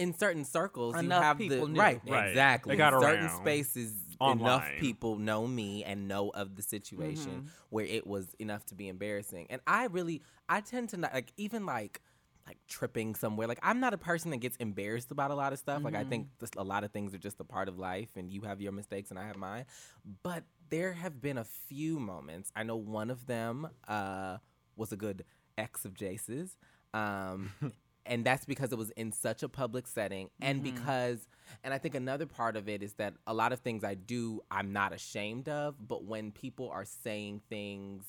In 0.00 0.14
certain 0.16 0.44
circles, 0.44 0.94
Enough 0.96 1.02
you 1.22 1.24
have 1.24 1.38
people 1.38 1.66
the 1.66 1.72
knew. 1.72 1.80
right, 1.80 2.00
Right. 2.06 2.28
exactly. 2.28 2.70
They 2.74 2.76
got 2.78 2.92
In 2.94 3.00
certain 3.00 3.24
around. 3.26 3.40
spaces, 3.40 3.92
enough 4.20 4.64
people 4.78 5.16
know 5.18 5.44
me 5.44 5.82
and 5.82 6.06
know 6.06 6.28
of 6.30 6.54
the 6.54 6.62
situation 6.62 7.32
Mm-hmm. 7.32 7.46
where 7.70 7.84
it 7.84 8.06
was 8.06 8.32
enough 8.38 8.64
to 8.66 8.76
be 8.76 8.86
embarrassing. 8.86 9.48
And 9.50 9.60
I 9.66 9.86
really, 9.86 10.22
I 10.48 10.60
tend 10.60 10.90
to 10.90 10.98
not 10.98 11.12
like 11.12 11.32
even 11.36 11.66
like 11.66 12.00
like 12.48 12.58
tripping 12.68 13.14
somewhere. 13.14 13.46
Like 13.46 13.60
I'm 13.62 13.80
not 13.80 13.94
a 13.94 13.98
person 13.98 14.30
that 14.32 14.38
gets 14.38 14.56
embarrassed 14.56 15.10
about 15.12 15.30
a 15.30 15.34
lot 15.34 15.52
of 15.52 15.58
stuff. 15.58 15.84
Like 15.84 15.94
I 15.94 16.04
think 16.04 16.26
Mm-hmm. 16.26 16.34
this, 16.40 16.50
a 16.56 16.64
lot 16.64 16.84
of 16.84 16.92
things 16.92 17.14
are 17.14 17.18
just 17.18 17.40
a 17.40 17.44
part 17.44 17.68
of 17.68 17.78
life, 17.78 18.10
and 18.16 18.32
you 18.32 18.42
have 18.42 18.60
your 18.60 18.72
mistakes 18.72 19.10
and 19.10 19.18
I 19.18 19.26
have 19.26 19.36
mine. 19.36 19.66
But 20.22 20.44
there 20.70 20.94
have 20.94 21.20
been 21.20 21.38
a 21.38 21.44
few 21.44 21.98
moments. 22.00 22.50
I 22.56 22.62
know 22.64 22.76
one 22.76 23.10
of 23.10 23.26
them 23.26 23.68
uh, 23.86 24.38
was 24.76 24.92
a 24.92 24.96
good 24.96 25.24
ex 25.58 25.84
of 25.84 25.94
Jace's. 25.94 26.56
Um, 26.94 27.52
and 28.06 28.24
that's 28.24 28.46
because 28.46 28.72
it 28.72 28.78
was 28.78 28.90
in 28.92 29.12
such 29.12 29.42
a 29.42 29.48
public 29.50 29.86
setting 29.86 30.30
and 30.40 30.62
because 30.62 31.28
and 31.62 31.74
i 31.74 31.78
think 31.78 31.94
another 31.94 32.24
part 32.26 32.56
of 32.56 32.66
it 32.66 32.82
is 32.82 32.94
that 32.94 33.12
a 33.26 33.34
lot 33.34 33.52
of 33.52 33.60
things 33.60 33.84
i 33.84 33.92
do 33.94 34.40
i'm 34.50 34.72
not 34.72 34.94
ashamed 34.94 35.46
of 35.48 35.74
but 35.86 36.04
when 36.04 36.32
people 36.32 36.70
are 36.70 36.86
saying 36.86 37.42
things 37.50 38.04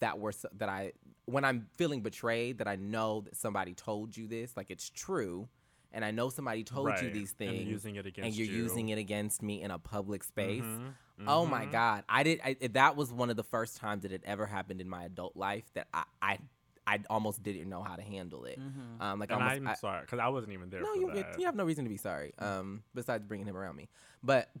that 0.00 0.18
were 0.18 0.30
s- 0.30 0.46
that 0.56 0.68
i 0.68 0.92
when 1.26 1.44
i'm 1.44 1.66
feeling 1.76 2.00
betrayed 2.02 2.58
that 2.58 2.68
i 2.68 2.76
know 2.76 3.20
that 3.22 3.36
somebody 3.36 3.74
told 3.74 4.16
you 4.16 4.26
this 4.26 4.56
like 4.56 4.70
it's 4.70 4.88
true 4.90 5.48
and 5.92 6.04
i 6.04 6.10
know 6.10 6.28
somebody 6.28 6.62
told 6.64 6.86
you 6.88 6.92
Right, 6.92 7.12
these 7.12 7.30
and 7.30 7.38
things 7.38 7.68
using 7.68 7.96
it 7.96 8.00
and 8.00 8.08
against 8.08 8.38
you're 8.38 8.46
you. 8.46 8.54
using 8.54 8.88
it 8.90 8.98
against 8.98 9.42
me 9.42 9.62
in 9.62 9.70
a 9.70 9.78
public 9.78 10.22
space 10.24 10.62
Mm-hmm, 10.62 11.28
oh 11.28 11.44
my 11.46 11.64
god 11.66 12.04
i 12.08 12.22
did 12.22 12.40
I, 12.44 12.56
that 12.72 12.96
was 12.96 13.12
one 13.12 13.30
of 13.30 13.36
the 13.36 13.44
first 13.44 13.76
times 13.78 14.02
that 14.02 14.12
it 14.12 14.22
ever 14.24 14.46
happened 14.46 14.80
in 14.80 14.88
my 14.88 15.04
adult 15.04 15.36
life 15.36 15.64
that 15.74 15.88
i 15.94 16.04
i 16.22 16.38
I 16.86 16.98
almost 17.08 17.42
didn't 17.44 17.68
know 17.68 17.82
how 17.84 17.94
to 17.94 18.02
handle 18.02 18.46
it. 18.46 18.58
Um, 18.98 19.20
like 19.20 19.30
And 19.30 19.40
almost, 19.40 19.60
I'm 19.60 19.68
I- 19.68 19.74
sorry 19.74 20.00
because 20.00 20.18
I 20.18 20.26
wasn't 20.28 20.54
even 20.54 20.70
there 20.70 20.80
no, 20.80 20.92
for 20.94 20.98
you, 21.00 21.10
that. 21.22 21.38
you 21.38 21.44
have 21.46 21.54
no 21.54 21.64
reason 21.64 21.84
to 21.84 21.90
be 21.90 21.98
sorry. 21.98 22.32
Um, 22.38 22.82
besides 22.94 23.22
bringing 23.26 23.46
him 23.46 23.56
around 23.56 23.76
me, 23.76 23.88
but 24.24 24.48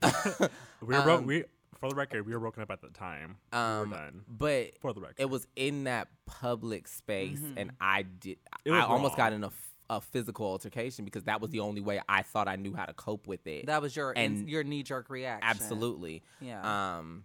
we 0.80 0.94
were 0.94 1.02
both, 1.02 1.20
um, 1.20 1.26
we 1.26 1.44
For 1.78 1.88
the 1.88 1.94
record, 1.94 2.26
we 2.26 2.32
were 2.34 2.40
broken 2.40 2.62
up 2.62 2.70
at 2.70 2.82
the 2.82 2.88
time. 2.88 3.36
Um, 3.52 3.84
we 3.84 3.88
were 3.90 3.96
done. 3.96 4.24
but 4.28 4.78
For 4.80 4.92
the 4.92 5.00
record. 5.00 5.16
it 5.18 5.30
was 5.30 5.46
in 5.56 5.84
that 5.84 6.08
public 6.26 6.88
space, 6.88 7.40
and 7.56 7.70
I 7.80 8.02
did. 8.02 8.38
It 8.64 8.70
was 8.72 8.80
I 8.80 8.84
almost 8.86 9.16
got 9.16 9.26
wrong. 9.32 9.34
in 9.34 9.44
a, 9.44 9.46
f- 9.46 9.74
a 9.88 10.00
physical 10.00 10.46
altercation 10.46 11.04
because 11.06 11.24
that 11.24 11.40
was 11.40 11.50
the 11.50 11.60
only 11.60 11.80
way 11.80 12.00
I 12.08 12.22
thought 12.22 12.48
I 12.48 12.56
knew 12.56 12.74
how 12.74 12.84
to 12.84 12.92
cope 12.92 13.26
with 13.26 13.46
it. 13.46 13.66
That 13.66 13.80
was 13.80 13.96
your 13.96 14.12
And- 14.16 14.48
your 14.48 14.62
knee 14.62 14.82
jerk 14.82 15.08
reaction. 15.08 15.48
Absolutely. 15.48 16.22
Yeah. 16.40 16.96
Um. 16.98 17.24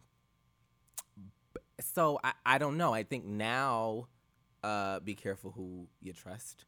So 1.82 2.20
I, 2.24 2.34
I 2.46 2.58
don't 2.58 2.78
know. 2.78 2.94
I 2.94 3.04
think 3.04 3.26
now, 3.26 4.08
uh, 4.64 5.00
be 5.02 5.14
careful 5.16 5.52
who 5.52 5.88
you 6.02 6.14
trust, 6.14 6.66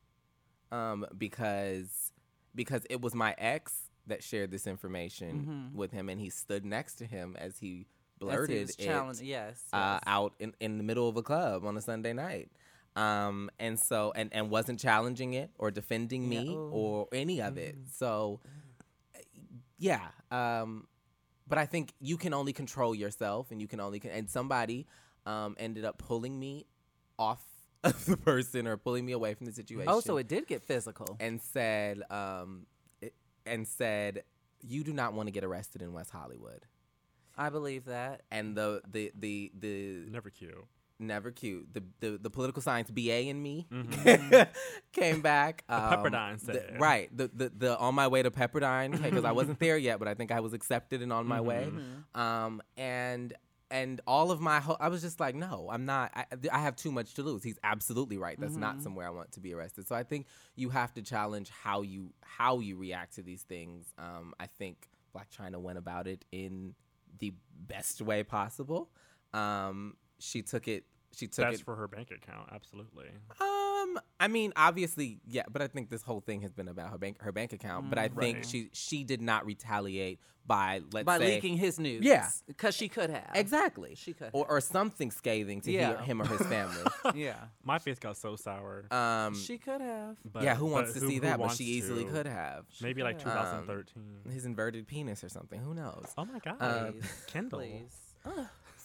um, 0.72 1.06
because 1.18 2.12
because 2.54 2.86
it 2.90 3.00
was 3.02 3.16
my 3.16 3.34
ex 3.38 3.87
that 4.08 4.24
shared 4.24 4.52
this 4.52 4.66
information 4.68 5.72
with 5.74 5.92
him, 5.92 6.10
and 6.10 6.20
he 6.20 6.30
stood 6.30 6.66
next 6.66 6.96
to 6.96 7.06
him 7.06 7.36
as 7.40 7.60
he 7.60 7.68
As 7.78 7.78
he 7.80 7.86
blurted 8.20 8.70
it 8.72 8.78
challenge- 8.78 9.22
Yes. 9.22 9.62
uh, 9.72 10.00
out 10.08 10.34
in, 10.40 10.54
in 10.60 10.78
the 10.78 10.84
middle 10.84 11.08
of 11.08 11.18
a 11.18 11.22
club 11.24 11.66
on 11.66 11.78
a 11.78 11.82
Sunday 11.82 12.14
night. 12.14 12.50
Um, 12.96 13.52
and 13.60 13.80
so 13.80 14.12
and, 14.16 14.34
and 14.34 14.50
wasn't 14.50 14.80
challenging 14.80 15.34
it 15.34 15.52
or 15.60 15.70
defending 15.70 16.28
me 16.28 16.46
Yeah, 16.46 16.58
or 16.58 17.08
any 17.12 17.42
of 17.44 17.56
it. 17.58 17.76
So 17.94 18.40
yeah. 19.78 20.08
Um, 20.32 20.88
but 21.48 21.58
I 21.58 21.66
think 21.66 21.94
you 22.00 22.18
can 22.18 22.34
only 22.34 22.54
control 22.54 22.96
yourself 22.96 23.52
and 23.52 23.62
you 23.62 23.68
can 23.68 23.80
only 23.80 24.00
con- 24.00 24.12
and 24.12 24.30
somebody 24.30 24.88
um, 25.26 25.56
ended 25.60 25.86
up 25.86 25.98
pulling 25.98 26.40
me 26.40 26.66
off 27.20 27.44
of 27.84 28.04
the 28.06 28.18
person 28.18 28.66
or 28.68 28.78
pulling 28.78 29.06
me 29.06 29.12
away 29.12 29.34
from 29.36 29.46
the 29.46 29.52
situation. 29.54 29.88
Oh, 29.90 30.00
so 30.00 30.18
it 30.18 30.28
did 30.28 30.48
get 30.48 30.64
physical. 30.64 31.18
and 31.20 31.40
said 31.40 32.02
um, 32.10 32.66
and 33.48 33.68
said 33.68 34.24
you 34.62 34.84
do 34.84 34.94
not 34.94 35.14
want 35.14 35.28
to 35.28 35.32
get 35.32 35.44
arrested 35.44 35.82
in 35.82 35.94
West 35.94 36.12
Hollywood. 36.12 36.66
I 37.38 37.50
believe 37.50 37.86
that. 37.86 38.22
And 38.32 38.56
the 38.56 38.82
the 38.90 39.12
the 39.18 39.52
the 39.58 40.06
Never 40.10 40.30
cute. 40.30 40.66
never 41.00 41.30
cute. 41.32 41.68
The 41.74 41.84
the, 42.00 42.18
the 42.18 42.30
political 42.32 42.62
science 42.62 42.90
BA 42.90 43.22
in 43.30 43.42
me 43.42 43.68
Mm-hmm. 43.72 44.42
came 44.92 45.22
back. 45.22 45.64
um, 45.70 45.82
Pepperdine 45.94 46.40
the- 46.44 46.54
said. 46.54 46.78
right. 46.80 47.16
The, 47.16 47.30
the 47.34 47.52
the 47.56 47.78
on 47.78 47.94
my 47.96 48.08
way 48.08 48.24
to 48.24 48.32
Pepperdine 48.32 49.02
because 49.02 49.24
I 49.26 49.32
wasn't 49.32 49.60
there 49.66 49.78
yet, 49.78 50.00
but 50.00 50.08
I 50.08 50.16
think 50.16 50.32
I 50.32 50.40
was 50.40 50.54
accepted 50.54 51.02
and 51.04 51.14
on 51.14 51.28
my 51.28 51.42
way. 51.42 51.68
Mm-hmm. 51.72 52.20
Um 52.20 52.62
and 52.76 53.34
and 53.70 54.00
all 54.08 54.32
of 54.32 54.40
my 54.40 54.60
ho- 54.60 54.78
I 54.80 54.88
was 54.90 55.02
just 55.02 55.20
like, 55.20 55.36
no, 55.36 55.70
I'm 55.72 55.86
not. 55.86 56.12
I, 56.16 56.26
I 56.52 56.60
have 56.60 56.76
too 56.76 56.92
much 56.92 57.14
to 57.16 57.24
lose. 57.24 57.44
He's 57.44 57.60
absolutely 57.64 58.18
right. 58.18 58.40
That's 58.40 58.54
Mm-hmm. 58.54 58.62
not 58.62 58.82
somewhere 58.82 59.06
I 59.08 59.10
want 59.12 59.32
to 59.34 59.40
be 59.40 59.54
arrested. 59.54 59.88
So 59.88 59.96
I 59.96 60.04
think 60.04 60.26
you 60.56 60.70
have 60.70 60.94
to 60.94 61.02
challenge 61.02 61.50
how 61.50 61.82
you 61.82 62.14
how 62.22 62.60
you 62.60 62.78
react 62.78 63.16
to 63.16 63.22
these 63.24 63.44
things. 63.44 63.94
Um, 63.98 64.34
I 64.40 64.46
think 64.48 64.88
Blac 65.16 65.26
Chyna 65.38 65.58
went 65.60 65.78
about 65.78 66.08
it 66.08 66.24
in 66.32 66.76
the 67.20 67.34
best 67.68 68.02
way 68.02 68.24
possible. 68.24 68.90
Um, 69.34 69.96
she 70.20 70.42
took 70.42 70.68
it. 70.68 70.86
She 71.16 71.28
took 71.28 71.46
That's 71.46 71.60
it. 71.62 71.64
for 71.66 71.76
her 71.76 71.88
bank 71.88 72.12
account. 72.12 72.50
Absolutely. 72.54 73.08
Um, 73.42 73.48
I 74.20 74.28
mean, 74.28 74.52
obviously, 74.56 75.20
yeah, 75.28 75.44
but 75.52 75.62
I 75.62 75.68
think 75.68 75.90
this 75.90 76.02
whole 76.02 76.22
thing 76.22 76.42
has 76.42 76.52
been 76.54 76.68
about 76.68 76.90
her 76.92 76.98
bank, 76.98 77.22
her 77.22 77.32
bank 77.32 77.54
account. 77.54 77.90
But 77.90 78.00
I 78.00 78.08
think 78.08 78.44
she 78.44 78.70
she 78.74 79.04
did 79.04 79.22
not 79.22 79.46
retaliate 79.46 80.20
by 80.46 80.82
let's 80.94 81.06
By 81.06 81.18
say 81.20 81.36
leaking 81.36 81.58
his 81.58 81.78
news. 81.78 82.04
Yeah. 82.04 82.30
Because 82.48 82.74
she 82.74 82.88
could 82.88 83.10
have. 83.10 83.32
exactly, 83.36 83.96
She 83.96 84.14
could 84.14 84.30
or, 84.32 84.50
or 84.50 84.62
something 84.62 85.12
scathing 85.12 85.60
to 85.62 85.72
Yeah. 85.72 86.02
him 86.02 86.22
or 86.22 86.26
his 86.26 86.42
family. 86.48 86.84
Yeah. 87.16 87.36
My 87.64 87.80
face 87.80 88.00
got 88.00 88.16
so 88.18 88.36
sour. 88.38 88.86
um, 88.92 89.36
she 89.36 89.58
could 89.58 89.82
have. 89.82 90.16
but, 90.26 90.44
yeah, 90.44 90.56
who 90.56 90.68
wants 90.68 90.94
but 90.94 91.02
to 91.02 91.08
see 91.08 91.16
who 91.16 91.22
that? 91.22 91.38
But 91.40 91.50
she 91.52 91.66
easily 91.66 92.06
to? 92.06 92.12
could 92.12 92.28
have. 92.28 92.66
Maybe 92.82 93.04
like 93.04 93.18
could 93.20 93.28
have. 93.28 93.66
2013. 93.68 94.34
His 94.34 94.46
inverted 94.46 94.88
penis 94.88 95.24
or 95.24 95.30
something. 95.30 95.60
Who 95.60 95.74
knows? 95.74 96.06
oh 96.18 96.26
my 96.26 96.40
god. 96.40 96.58
Uh, 96.62 96.92
Please. 96.92 97.24
Kendall. 97.28 97.60
Please. 97.60 98.16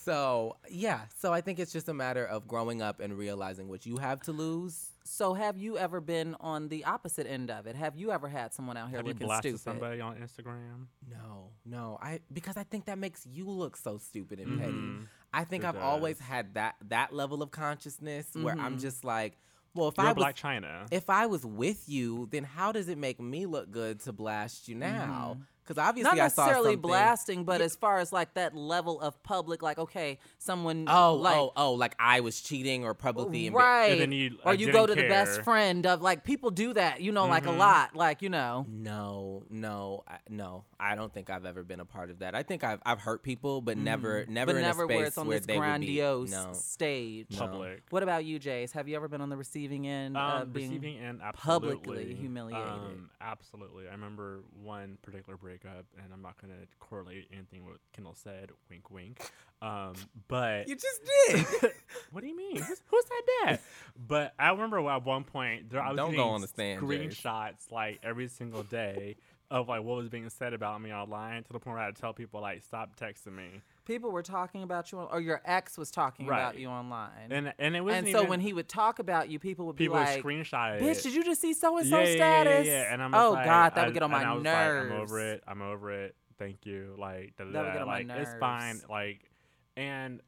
So 0.04 0.56
yeah, 0.68 1.02
so 1.16 1.32
I 1.32 1.40
think 1.40 1.58
it's 1.60 1.72
just 1.72 1.88
a 1.88 1.94
matter 1.94 2.24
of 2.26 2.48
growing 2.48 2.82
up 2.82 2.98
and 3.00 3.16
realizing 3.16 3.68
what 3.68 3.86
you 3.86 3.98
have 3.98 4.20
to 4.22 4.32
lose. 4.32 4.90
So 5.04 5.34
have 5.34 5.56
you 5.58 5.78
ever 5.78 6.00
been 6.00 6.34
on 6.40 6.68
the 6.68 6.84
opposite 6.84 7.26
end 7.26 7.50
of 7.50 7.66
it? 7.66 7.76
Have 7.76 7.96
you 7.96 8.10
ever 8.10 8.28
had 8.28 8.52
someone 8.52 8.76
out 8.76 8.88
here 8.88 8.98
Have 8.98 9.06
you 9.06 9.12
looking 9.12 9.26
blasted 9.26 9.58
stupid? 9.60 9.62
somebody 9.62 10.00
on 10.00 10.16
Instagram? 10.16 10.86
No, 11.08 11.50
no. 11.64 11.98
I 12.02 12.20
because 12.32 12.56
I 12.56 12.64
think 12.64 12.86
that 12.86 12.98
makes 12.98 13.24
you 13.26 13.48
look 13.48 13.76
so 13.76 13.98
stupid 13.98 14.40
and 14.40 14.48
Mhm. 14.52 14.58
petty. 14.60 15.08
I 15.32 15.44
think 15.44 15.64
It 15.64 15.68
I've 15.68 15.76
always 15.76 16.18
had 16.18 16.54
that 16.54 16.76
that 16.88 17.12
level 17.12 17.42
of 17.42 17.50
consciousness 17.52 18.26
where 18.34 18.58
I'm 18.58 18.76
Mhm. 18.76 18.80
just 18.80 19.04
like, 19.04 19.38
well, 19.74 19.88
if 19.88 19.96
You're 19.98 20.08
I 20.08 20.12
was 20.12 20.24
Blac 20.24 20.34
Chyna. 20.36 20.88
if 20.90 21.08
I 21.10 21.26
was 21.26 21.46
with 21.46 21.88
you, 21.88 22.26
then 22.30 22.44
how 22.44 22.72
does 22.72 22.88
it 22.88 22.98
make 22.98 23.20
me 23.20 23.46
look 23.46 23.70
good 23.70 24.00
to 24.00 24.12
blast 24.12 24.68
you 24.68 24.74
now? 24.74 25.38
Because 25.74 25.88
obviously 25.88 26.16
Not 26.18 26.24
I 26.24 26.28
saw 26.28 26.42
necessarily 26.46 26.72
something. 26.74 26.80
blasting, 26.88 27.44
but 27.44 27.60
as 27.60 27.76
far 27.76 27.98
as 27.98 28.12
like 28.12 28.34
that 28.34 28.54
level 28.54 29.00
of 29.00 29.22
public, 29.22 29.62
like 29.62 29.78
okay, 29.78 30.18
someone 30.38 30.86
Oh, 30.88 31.14
like, 31.14 31.36
oh, 31.36 31.52
oh! 31.56 31.72
Like 31.74 31.94
I 31.98 32.20
was 32.20 32.40
cheating 32.40 32.84
or 32.84 32.94
publicly 32.94 33.50
emba- 33.50 33.54
right, 33.54 33.98
then 33.98 34.12
you, 34.12 34.38
or 34.44 34.52
like, 34.52 34.60
you 34.60 34.70
go 34.72 34.86
to 34.86 34.94
the 34.94 35.08
best. 35.08 35.32
Mm-hmm. 35.32 35.42
friend 35.44 35.86
of 35.86 36.02
like 36.02 36.24
people 36.24 36.50
do 36.50 36.72
that, 36.74 37.00
you 37.00 37.12
know, 37.12 37.26
like 37.26 37.46
a 37.46 37.50
lot, 37.52 37.94
like 37.96 38.22
you 38.22 38.28
know. 38.28 38.66
No, 38.68 39.44
no, 39.50 40.04
I, 40.06 40.18
no. 40.28 40.64
I 40.78 40.94
don't 40.96 41.12
think 41.14 41.30
I've 41.30 41.46
ever 41.46 41.62
been 41.62 41.78
a 41.80 41.84
part 41.84 42.10
of 42.10 42.18
that. 42.20 42.34
I 42.34 42.42
think 42.42 42.64
I've 42.64 42.80
I've 42.84 42.98
hurt 43.00 43.22
people, 43.22 43.60
but 43.60 43.78
never, 43.78 44.26
never 44.28 44.52
Mm. 44.52 44.54
but 44.54 44.56
in 44.56 44.62
never 44.62 44.82
a 44.84 44.86
space 44.86 44.96
where 44.96 45.06
it's 45.06 45.18
on 45.18 45.26
where 45.28 45.38
this 45.38 45.46
they 45.46 45.56
grandiose 45.56 46.30
would 46.30 46.38
be. 46.38 46.46
No. 46.48 46.52
stage. 46.52 47.26
No. 47.30 47.38
Public. 47.38 47.82
What 47.90 48.02
about 48.02 48.24
you, 48.24 48.38
Jace? 48.40 48.72
Have 48.72 48.88
you 48.88 48.96
ever 48.96 49.08
been 49.08 49.20
on 49.20 49.28
the 49.30 49.36
receiving 49.36 49.86
end 49.86 50.16
of 50.16 50.42
Um, 50.42 50.50
being 50.50 50.70
receiving 50.70 50.98
and 50.98 51.20
publicly 51.34 52.14
humiliated? 52.14 52.66
Um, 52.68 53.10
absolutely. 53.20 53.86
I 53.88 53.92
remember 53.92 54.40
one 54.62 54.98
particular 55.02 55.36
breakup, 55.62 55.86
and 56.02 56.12
I'm 56.12 56.22
not 56.22 56.40
going 56.40 56.52
to 56.52 56.66
correlate 56.80 57.28
anything 57.32 57.64
with 57.64 57.78
Kendall 57.92 58.14
said. 58.14 58.50
Wink, 58.70 58.90
wink. 58.90 59.20
Um, 59.60 59.94
but 60.28 60.68
You 60.68 60.76
just 60.76 61.00
did. 61.28 61.72
what 62.10 62.22
do 62.22 62.26
you 62.26 62.36
mean? 62.36 62.56
Who's, 62.56 62.80
who 62.86 63.02
said 63.02 63.24
that? 63.44 63.60
but 63.96 64.34
I 64.38 64.50
remember 64.50 64.88
at 64.88 65.04
one 65.04 65.24
point 65.24 65.70
there 65.70 65.80
I 65.80 65.90
was 65.90 65.96
Don't 65.96 66.10
go 66.10 66.16
getting 66.16 66.32
on 66.32 66.40
the 66.40 66.48
stand, 66.48 66.80
screenshots 66.80 67.70
like 67.70 68.00
every 68.02 68.28
single 68.28 68.62
day 68.62 69.16
of 69.50 69.68
like 69.68 69.82
what 69.82 69.96
was 69.98 70.08
being 70.08 70.28
said 70.30 70.54
about 70.54 70.80
me 70.80 70.92
online 70.92 71.44
to 71.44 71.52
the 71.52 71.58
point 71.58 71.74
where 71.74 71.82
I 71.82 71.86
had 71.86 71.96
to 71.96 72.00
tell 72.00 72.12
people 72.12 72.40
like 72.40 72.62
stop 72.64 72.96
texting 72.98 73.34
me. 73.36 73.60
People 73.84 74.10
were 74.10 74.22
talking 74.22 74.62
about 74.62 74.92
you, 74.92 74.98
on, 74.98 75.08
or 75.10 75.20
your 75.20 75.40
ex 75.44 75.76
was 75.76 75.90
talking 75.90 76.26
about 76.26 76.58
you 76.58 76.68
online? 76.68 77.30
And 77.30 77.52
and 77.58 77.76
it 77.76 77.80
was 77.80 77.94
and 77.94 78.08
so 78.08 78.24
when 78.24 78.40
he 78.40 78.52
would 78.52 78.68
talk 78.68 78.98
about 78.98 79.28
you, 79.28 79.38
people 79.38 79.66
would 79.66 79.76
people 79.76 79.96
be 79.96 80.00
like, 80.04 80.22
screenshot 80.22 80.76
it. 80.76 80.82
"Bitch, 80.82 81.02
did 81.02 81.14
you 81.14 81.24
just 81.24 81.40
see 81.40 81.54
so 81.54 81.76
and 81.78 81.86
so 81.88 81.98
yeah, 81.98 82.04
yeah, 82.04 82.14
status?" 82.14 82.66
Yeah, 82.66 82.72
yeah, 82.82 82.92
And 82.92 83.02
I'm 83.02 83.14
oh 83.14 83.32
like, 83.32 83.44
God, 83.44 83.74
that 83.74 83.82
I- 83.82 83.84
would 83.86 83.94
get 83.94 84.02
on 84.02 84.10
my 84.10 84.24
nerves. 84.34 84.44
Like, 84.44 84.92
I'm 84.92 85.02
over 85.02 85.20
it. 85.32 85.44
I'm 85.46 85.62
over 85.62 85.90
it. 86.04 86.16
Thank 86.38 86.66
you. 86.66 86.94
Like 86.98 87.34
da, 87.36 87.44
da, 87.44 87.50
That 87.52 87.64
would 87.64 87.72
get 87.72 87.82
on 87.82 87.88
my 87.88 88.02
like 88.02 88.10
it's 88.10 88.34
fine. 88.40 88.80
Like, 88.88 89.30
and 89.76 90.20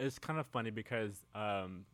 it's 0.00 0.18
kind 0.18 0.38
of 0.38 0.46
funny 0.46 0.70
because 0.70 1.24
um. 1.34 1.86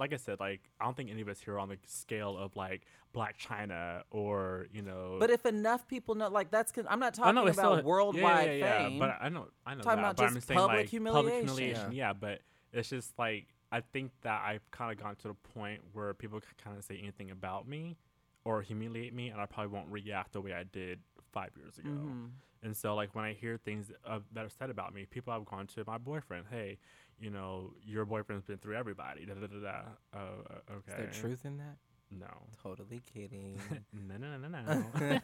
Like 0.00 0.12
I 0.12 0.16
said, 0.16 0.40
like 0.40 0.62
I 0.80 0.86
don't 0.86 0.96
think 0.96 1.10
any 1.10 1.20
of 1.20 1.28
us 1.28 1.40
here 1.40 1.54
are 1.54 1.58
on 1.58 1.68
the 1.68 1.78
scale 1.86 2.36
of 2.36 2.56
like 2.56 2.86
Blac 3.14 3.38
Chyna 3.38 4.02
or 4.10 4.66
you 4.72 4.82
know. 4.82 5.16
But 5.20 5.30
if 5.30 5.44
enough 5.46 5.86
people 5.86 6.14
know, 6.14 6.28
like 6.28 6.50
that's, 6.50 6.72
con- 6.72 6.86
I'm 6.88 6.98
not 6.98 7.14
talking 7.14 7.34
know 7.34 7.42
about 7.42 7.54
still 7.54 7.82
worldwide 7.82 8.46
yeah, 8.46 8.52
yeah, 8.52 8.56
yeah, 8.56 8.88
fame. 8.88 8.98
But 8.98 9.18
I 9.20 9.28
know, 9.28 9.48
I 9.66 9.74
know 9.74 9.82
Talking 9.82 10.02
that. 10.02 10.12
about 10.12 10.16
but 10.16 10.22
I'm 10.22 10.28
just 10.28 10.36
just 10.36 10.48
saying 10.48 10.58
public 10.58 10.78
like 10.78 10.88
humiliation. 10.88 11.26
public 11.28 11.44
humiliation. 11.44 11.92
Yeah. 11.92 12.08
Yeah, 12.08 12.12
but 12.14 12.40
it's 12.72 12.88
just 12.88 13.18
like 13.18 13.46
I 13.70 13.80
think 13.80 14.12
that 14.22 14.42
I've 14.44 14.68
kind 14.70 14.90
of 14.90 14.98
gotten 14.98 15.16
to 15.16 15.28
the 15.28 15.34
point 15.54 15.80
where 15.92 16.14
people 16.14 16.40
can 16.40 16.48
kind 16.62 16.76
of 16.76 16.84
say 16.84 16.98
anything 17.00 17.30
about 17.30 17.68
me 17.68 17.96
or 18.44 18.62
humiliate 18.62 19.14
me, 19.14 19.28
and 19.28 19.40
I 19.40 19.46
probably 19.46 19.72
won't 19.72 19.88
react 19.90 20.32
the 20.32 20.40
way 20.40 20.52
I 20.52 20.64
did 20.64 21.00
five 21.32 21.50
years 21.56 21.78
ago. 21.78 21.90
Mm-hmm. 21.90 22.26
And 22.62 22.76
so, 22.76 22.94
like 22.94 23.14
when 23.14 23.24
I 23.24 23.32
hear 23.32 23.56
things 23.56 23.90
uh, 24.06 24.20
that 24.32 24.44
are 24.44 24.50
said 24.50 24.70
about 24.70 24.94
me, 24.94 25.06
people 25.06 25.32
have 25.32 25.44
gone 25.44 25.66
to 25.68 25.84
my 25.86 25.98
boyfriend. 25.98 26.46
Hey, 26.50 26.78
you 27.20 27.30
know, 27.30 27.72
your 27.84 28.04
boyfriend's 28.04 28.44
been 28.44 28.58
through 28.58 28.76
everybody. 28.76 29.26
Da 29.26 29.34
da 29.34 29.46
da 29.46 29.60
da. 29.60 29.80
Oh, 30.14 30.18
uh, 30.50 30.76
Is 30.88 30.96
there 30.96 31.10
truth 31.12 31.44
in 31.44 31.58
that? 31.58 31.76
No. 32.10 32.26
Totally 32.62 33.02
kidding. 33.12 33.60
no, 33.92 34.16
no, 34.16 34.36
no, 34.36 34.48
no, 34.48 34.62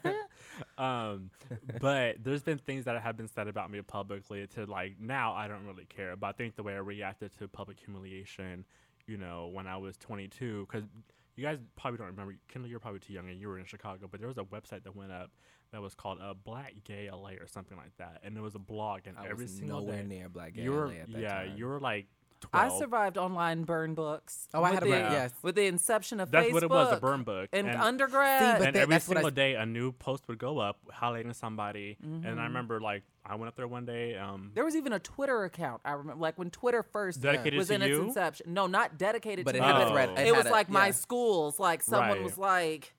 no. 0.05 0.15
um, 0.83 1.31
but 1.81 2.23
there's 2.23 2.43
been 2.43 2.59
things 2.59 2.85
that 2.85 3.01
have 3.03 3.17
been 3.17 3.29
said 3.29 3.49
about 3.49 3.71
me 3.71 3.81
publicly 3.83 4.47
to 4.49 4.67
like 4.67 5.01
now 5.01 5.33
I 5.33 5.49
don't 5.49 5.67
really 5.67 5.87
care. 5.87 6.17
But 6.17 6.29
I 6.29 6.33
think 6.33 6.55
the 6.55 6.63
way 6.63 6.75
I 6.75 6.79
reacted 6.79 7.37
to 7.39 7.49
public 7.49 7.81
humiliation, 7.81 8.65
you 9.07 9.17
know, 9.17 9.51
when 9.53 9.67
I 9.67 9.77
was 9.79 9.97
22, 9.97 10.67
because 10.71 10.87
you 11.35 11.45
guys 11.45 11.59
probably 11.77 11.99
don't 11.99 12.09
remember. 12.09 12.37
Kendall, 12.49 12.71
you're 12.71 12.81
probably 12.81 13.01
too 13.01 13.13
young, 13.13 13.29
and 13.29 13.41
you 13.41 13.49
were 13.49 13.59
in 13.59 13.67
Chicago. 13.67 14.09
But 14.11 14.21
there 14.21 14.29
was 14.29 14.39
a 14.39 14.45
website 14.45 14.85
that 14.85 14.95
went 14.95 15.13
up 15.13 15.31
that 15.73 15.81
was 15.83 15.95
called 15.95 16.19
uh, 16.23 16.35
Black 16.35 16.75
Gay 16.85 17.09
LA 17.11 17.31
or 17.41 17.47
something 17.47 17.77
like 17.77 17.97
that, 17.99 18.21
and 18.23 18.37
it 18.37 18.41
was 18.41 18.55
a 18.55 18.59
blog, 18.61 19.01
and 19.07 19.17
I 19.19 19.29
every 19.29 19.45
was 19.45 19.55
single 19.57 19.81
nowhere 19.81 20.03
day, 20.03 20.09
near 20.09 20.29
Black 20.29 20.55
Gay 20.55 20.63
you 20.63 20.73
were 20.73 20.87
LA 20.87 20.93
at 20.95 21.13
that 21.13 21.21
yeah, 21.21 21.35
time. 21.45 21.55
you 21.57 21.67
were 21.67 21.81
like. 21.81 22.07
12. 22.43 22.71
I 22.73 22.79
survived 22.79 23.17
online 23.17 23.65
burn 23.65 23.95
books. 23.95 24.47
Oh, 24.53 24.63
I 24.63 24.75
had 24.75 24.83
a 24.83 24.85
the, 24.85 24.91
burn- 24.93 25.11
yes. 25.11 25.33
with 25.43 25.55
the 25.55 25.65
inception 25.67 26.21
of 26.21 26.31
That's 26.31 26.49
Facebook. 26.49 26.53
what 26.53 26.63
it 26.65 26.71
was, 26.71 26.93
a 26.93 27.01
burn 27.01 27.23
book. 27.23 27.49
in 27.51 27.67
And- 27.67 27.81
undergrad. 27.81 28.41
See, 28.61 28.67
and 28.67 28.75
that- 28.77 28.81
every 28.83 28.95
that's 28.95 29.09
I 29.09 29.15
single 29.15 29.31
day 29.31 29.55
a 29.55 29.65
new 29.65 29.91
post 29.91 30.29
would 30.29 30.37
go 30.37 30.59
up 30.59 30.79
highlighting 30.93 31.35
somebody 31.35 31.97
and 32.03 32.25
Mm-hmm. 32.25 32.39
i 32.39 32.45
remember 32.45 32.79
like 32.79 33.05
i 33.25 33.35
went 33.37 33.49
up 33.49 33.57
there 33.57 33.67
one 33.67 33.87
day 33.87 34.17
um 34.17 34.51
there 34.55 34.67
was 34.67 34.77
even 34.77 34.93
a 34.93 34.99
Twitter 34.99 35.45
account. 35.45 35.81
I 35.85 35.93
remember, 35.93 36.21
like 36.21 36.39
when 36.39 36.51
Twitter 36.51 36.83
first 36.83 37.23
Dedicated 37.23 37.57
was 37.57 37.69
to 37.69 37.75
in 37.77 37.81
you? 37.81 37.97
its 38.01 38.07
inception. 38.09 38.53
No, 38.53 38.67
not 38.67 38.99
dedicated 38.99 39.47
But 39.47 39.53
to 39.53 39.59
it 39.59 39.61
me. 39.63 39.67
had 39.67 39.77
a 39.77 39.85
but 39.87 39.91
thread- 39.93 40.09
It, 40.11 40.19
it 40.19 40.27
had 40.27 40.37
was 40.37 40.47
a- 40.47 40.51
like 40.51 40.69
my 40.69 40.91
schools. 40.91 41.59
Like 41.59 41.83
someone 41.83 42.09
Right. 42.11 42.23
was 42.23 42.37
like, 42.37 42.93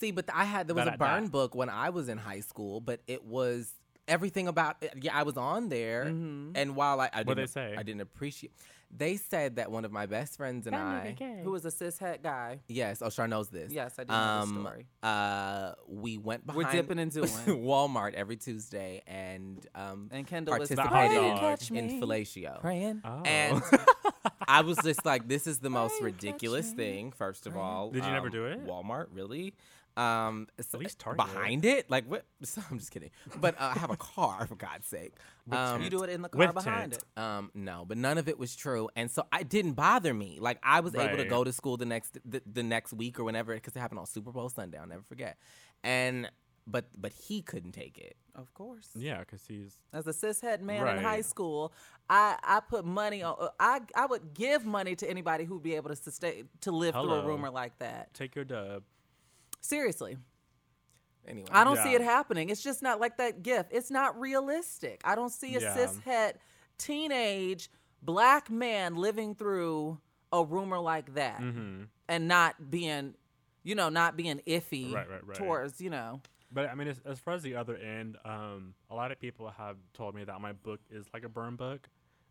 See, 0.00 0.10
but 0.12 0.24
I 0.32 0.44
had 0.44 0.66
there 0.66 0.74
was 0.74 0.84
But 0.86 0.92
a 0.92 0.94
I- 0.94 0.96
burn 0.96 1.24
that- 1.24 1.32
book 1.32 1.54
when 1.54 1.68
I 1.68 1.90
was 1.90 2.08
in 2.08 2.18
high 2.18 2.40
school, 2.40 2.80
but 2.80 3.00
it 3.06 3.24
was 3.24 3.72
everything 4.08 4.48
about. 4.48 4.82
Yeah, 5.00 5.16
I 5.16 5.22
was 5.24 5.36
on 5.36 5.68
there, 5.68 6.02
and 6.02 6.74
while 6.74 7.00
I, 7.00 7.10
I 7.12 7.18
What'd 7.22 7.26
didn't, 7.36 7.36
they 7.38 7.46
say? 7.46 7.74
I 7.78 7.82
didn't 7.82 8.00
appreciate. 8.00 8.52
They 8.92 9.18
said 9.18 9.54
that 9.56 9.70
one 9.70 9.84
of 9.84 9.92
my 9.92 10.06
best 10.06 10.36
friends 10.36 10.66
and 10.66 10.74
I, 10.74 11.14
Who 11.44 11.52
was 11.52 11.64
a 11.64 11.70
cis 11.70 11.96
cishet 12.00 12.24
guy? 12.24 12.58
yes, 12.66 13.02
oh, 13.02 13.08
Char 13.08 13.28
knows 13.28 13.48
this. 13.48 13.70
Yes, 13.72 13.94
I 14.00 14.02
do 14.02 14.12
know 14.12 14.18
the 14.18 14.24
um, 14.24 14.60
story. 14.64 14.86
Uh, 15.00 15.72
we 15.86 16.18
went 16.18 16.44
behind. 16.44 16.64
We're 16.66 16.72
dipping 16.72 16.98
into. 16.98 17.20
Walmart 17.46 18.14
every 18.14 18.36
Tuesday 18.36 19.02
and 19.06 19.64
um 19.76 20.08
And 20.10 20.26
Kendall 20.26 20.58
was 20.58 20.70
participated 20.70 20.90
Praying 20.90 21.58
in, 21.70 21.76
in 21.76 21.86
me. 21.86 22.00
fellatio. 22.00 22.60
Praying. 22.60 23.02
Oh. 23.04 23.22
And 23.24 23.62
I 24.48 24.62
was 24.62 24.76
just 24.78 25.06
like, 25.06 25.28
this 25.28 25.46
is 25.46 25.60
the 25.60 25.70
most 25.70 26.02
ridiculous 26.02 26.72
thing. 26.72 27.12
First 27.12 27.46
of 27.46 27.56
all, 27.56 27.90
Did 27.92 28.04
you 28.04 28.10
never 28.10 28.26
Um, 28.26 28.32
do 28.32 28.46
it? 28.46 28.66
Walmart, 28.66 29.06
really? 29.12 29.54
Um, 29.96 30.46
so- 30.60 30.78
least 30.78 30.98
Target. 30.98 31.26
behind 31.26 31.64
it, 31.64 31.90
like 31.90 32.06
what? 32.08 32.24
I'm 32.70 32.78
just 32.78 32.90
kidding. 32.90 33.10
But 33.40 33.54
uh, 33.60 33.72
I 33.74 33.78
have 33.78 33.90
a 33.90 33.96
car, 33.96 34.46
for 34.46 34.54
God's 34.54 34.86
sake. 34.86 35.14
Um, 35.50 35.82
you 35.82 35.90
do 35.90 36.02
it 36.04 36.10
in 36.10 36.22
the 36.22 36.28
car 36.28 36.38
With 36.46 36.54
behind 36.54 36.92
tent. 36.92 37.04
it. 37.16 37.20
um, 37.20 37.50
no, 37.54 37.84
but 37.86 37.98
none 37.98 38.16
of 38.18 38.28
it 38.28 38.38
was 38.38 38.54
true, 38.54 38.88
and 38.96 39.10
so 39.10 39.24
it 39.38 39.48
didn't 39.48 39.72
bother 39.72 40.14
me. 40.14 40.38
Like 40.40 40.58
I 40.62 40.80
was 40.80 40.94
able 40.94 41.16
to 41.16 41.22
Right. 41.22 41.28
go 41.28 41.44
to 41.44 41.52
school 41.52 41.76
the 41.76 41.86
next 41.86 42.18
the, 42.24 42.40
the 42.50 42.62
next 42.62 42.92
week 42.92 43.18
or 43.18 43.24
whenever 43.24 43.52
because 43.54 43.74
it 43.74 43.80
happened 43.80 43.98
on 44.00 44.06
Super 44.06 44.30
Bowl 44.32 44.48
Sunday. 44.48 44.78
I'll 44.78 44.86
never 44.86 45.02
forget. 45.02 45.36
And 45.82 46.30
but 46.66 46.86
but 46.96 47.12
he 47.12 47.42
couldn't 47.42 47.72
take 47.72 47.98
it. 47.98 48.16
Of 48.36 48.54
course. 48.54 48.90
Yeah, 48.94 49.18
because 49.20 49.44
he's 49.46 49.76
As 49.92 50.06
a 50.06 50.12
cishet 50.12 50.60
man 50.60 50.86
in 50.98 51.02
high 51.02 51.22
school, 51.22 51.72
I, 52.08 52.36
I 52.44 52.60
put 52.60 52.84
money 52.84 53.22
on. 53.24 53.34
uh, 53.40 53.48
I 53.58 53.80
I 53.96 54.06
would 54.06 54.34
give 54.34 54.64
money 54.64 54.94
to 54.96 55.10
anybody 55.10 55.44
who'd 55.44 55.62
be 55.64 55.74
able 55.74 55.88
to 55.90 55.96
sustain 55.96 56.48
to 56.60 56.70
live 56.70 56.94
through 56.94 57.02
a 57.02 57.06
Hello. 57.20 57.26
rumor 57.26 57.50
like 57.50 57.76
that. 57.80 58.14
take 58.14 58.36
your 58.36 58.44
dub. 58.44 58.84
Seriously, 59.60 60.16
Anyway, 61.26 61.48
I 61.52 61.64
don't 61.64 61.76
see 61.78 61.92
it 61.94 62.00
happening. 62.00 62.48
It's 62.48 62.62
just 62.62 62.82
not 62.82 62.98
like 62.98 63.18
that 63.18 63.42
gift. 63.42 63.70
It's 63.72 63.90
not 63.90 64.18
realistic. 64.18 65.00
I 65.04 65.14
don't 65.14 65.30
see 65.30 65.54
a 65.56 65.60
Yeah. 65.60 65.76
cishet 65.76 66.32
teenage 66.78 67.70
black 68.02 68.50
man 68.50 68.94
living 68.96 69.34
through 69.34 70.00
a 70.32 70.42
rumor 70.44 70.78
like 70.78 71.14
that 71.14 71.40
Mm-hmm. 71.40 71.84
and 72.08 72.28
not 72.28 72.70
being, 72.70 73.14
you 73.62 73.74
know, 73.74 73.90
not 73.90 74.16
being 74.16 74.40
iffy 74.46 74.92
Right, 74.94 75.08
right, 75.08 75.26
right. 75.26 75.36
towards, 75.36 75.80
you 75.80 75.90
know. 75.90 76.22
But 76.50 76.68
I 76.70 76.74
mean, 76.74 76.88
as, 76.88 77.00
as 77.04 77.18
far 77.20 77.34
as 77.34 77.42
the 77.42 77.54
other 77.56 77.76
end, 77.76 78.16
um, 78.24 78.74
a 78.88 78.94
lot 78.94 79.12
of 79.12 79.20
people 79.20 79.50
have 79.50 79.76
told 79.92 80.14
me 80.14 80.24
that 80.24 80.40
my 80.40 80.52
book 80.52 80.80
is 80.90 81.06
like 81.12 81.22
a 81.22 81.28
burn 81.28 81.54
book, 81.56 81.88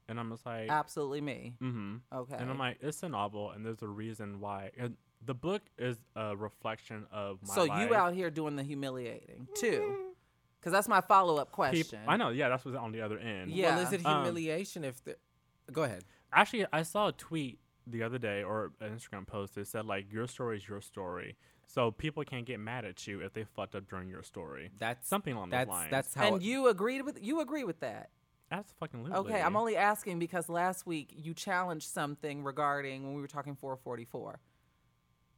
and 0.09 0.19
I'm 0.19 0.29
just 0.31 0.45
like, 0.45 0.69
Absolutely 0.69 1.21
me. 1.21 1.53
mm-hmm. 1.61 1.97
Okay. 2.11 2.35
And 2.37 2.49
I'm 2.49 2.57
like, 2.57 2.79
it's 2.81 3.03
a 3.03 3.07
novel, 3.09 3.51
and 3.51 3.63
there's 3.65 3.81
a 3.83 3.87
reason 3.87 4.39
why. 4.41 4.71
And 4.77 4.97
the 5.25 5.33
book 5.33 5.61
is 5.77 5.97
a 6.15 6.35
reflection 6.35 7.05
of 7.11 7.39
my 7.47 7.53
so 7.55 7.63
life. 7.65 7.87
you 7.89 7.95
out 7.95 8.13
here 8.13 8.29
doing 8.29 8.55
the 8.55 8.63
humiliating 8.63 9.47
too? 9.55 9.95
Because 10.59 10.71
that's 10.73 10.87
my 10.87 11.01
follow 11.01 11.37
up 11.37 11.47
Peop- 11.49 11.53
question. 11.55 11.99
I 12.07 12.17
know, 12.17 12.29
yeah, 12.29 12.49
that's 12.49 12.65
what's 12.65 12.77
on 12.77 12.91
the 12.91 13.01
other 13.01 13.17
end. 13.17 13.51
Yeah. 13.51 13.75
Well, 13.77 13.85
is 13.87 13.93
it 13.93 14.05
Um, 14.05 14.23
humiliation 14.23 14.83
if 14.83 15.03
the? 15.03 15.15
Go 15.71 15.83
ahead. 15.83 16.03
Actually, 16.33 16.65
I 16.73 16.83
saw 16.83 17.07
a 17.07 17.11
tweet 17.11 17.59
the 17.87 18.03
other 18.03 18.17
day 18.17 18.43
or 18.43 18.71
an 18.81 18.95
Instagram 18.95 19.25
post 19.25 19.55
that 19.55 19.67
said 19.67 19.85
like, 19.85 20.11
your 20.11 20.27
story 20.27 20.57
is 20.57 20.67
your 20.67 20.81
story. 20.81 21.37
So 21.67 21.91
people 21.91 22.23
can't 22.23 22.45
get 22.45 22.59
mad 22.59 22.83
at 22.85 23.05
you 23.07 23.19
if 23.21 23.33
they 23.33 23.43
fucked 23.43 23.75
up 23.75 23.87
during 23.87 24.09
your 24.09 24.23
story. 24.23 24.71
That's 24.79 25.07
Something 25.07 25.35
along 25.35 25.51
that's 25.51 25.67
those 25.67 25.73
lines. 25.73 25.91
that's 25.91 26.13
how. 26.15 26.33
and 26.33 26.43
you 26.43 26.67
agreed 26.67 27.03
with 27.03 27.19
you 27.21 27.41
agree 27.41 27.63
with 27.63 27.79
that. 27.81 28.09
That's 28.49 28.71
fucking 28.79 29.13
Okay, 29.13 29.39
I'm 29.39 29.55
only 29.55 29.77
asking 29.77 30.17
because 30.17 30.49
last 30.49 30.87
week 30.87 31.13
you 31.15 31.35
challenged 31.35 31.87
something 31.87 32.43
regarding 32.43 33.03
when 33.05 33.13
we 33.13 33.21
were 33.21 33.27
talking 33.27 33.55
444. 33.55 34.39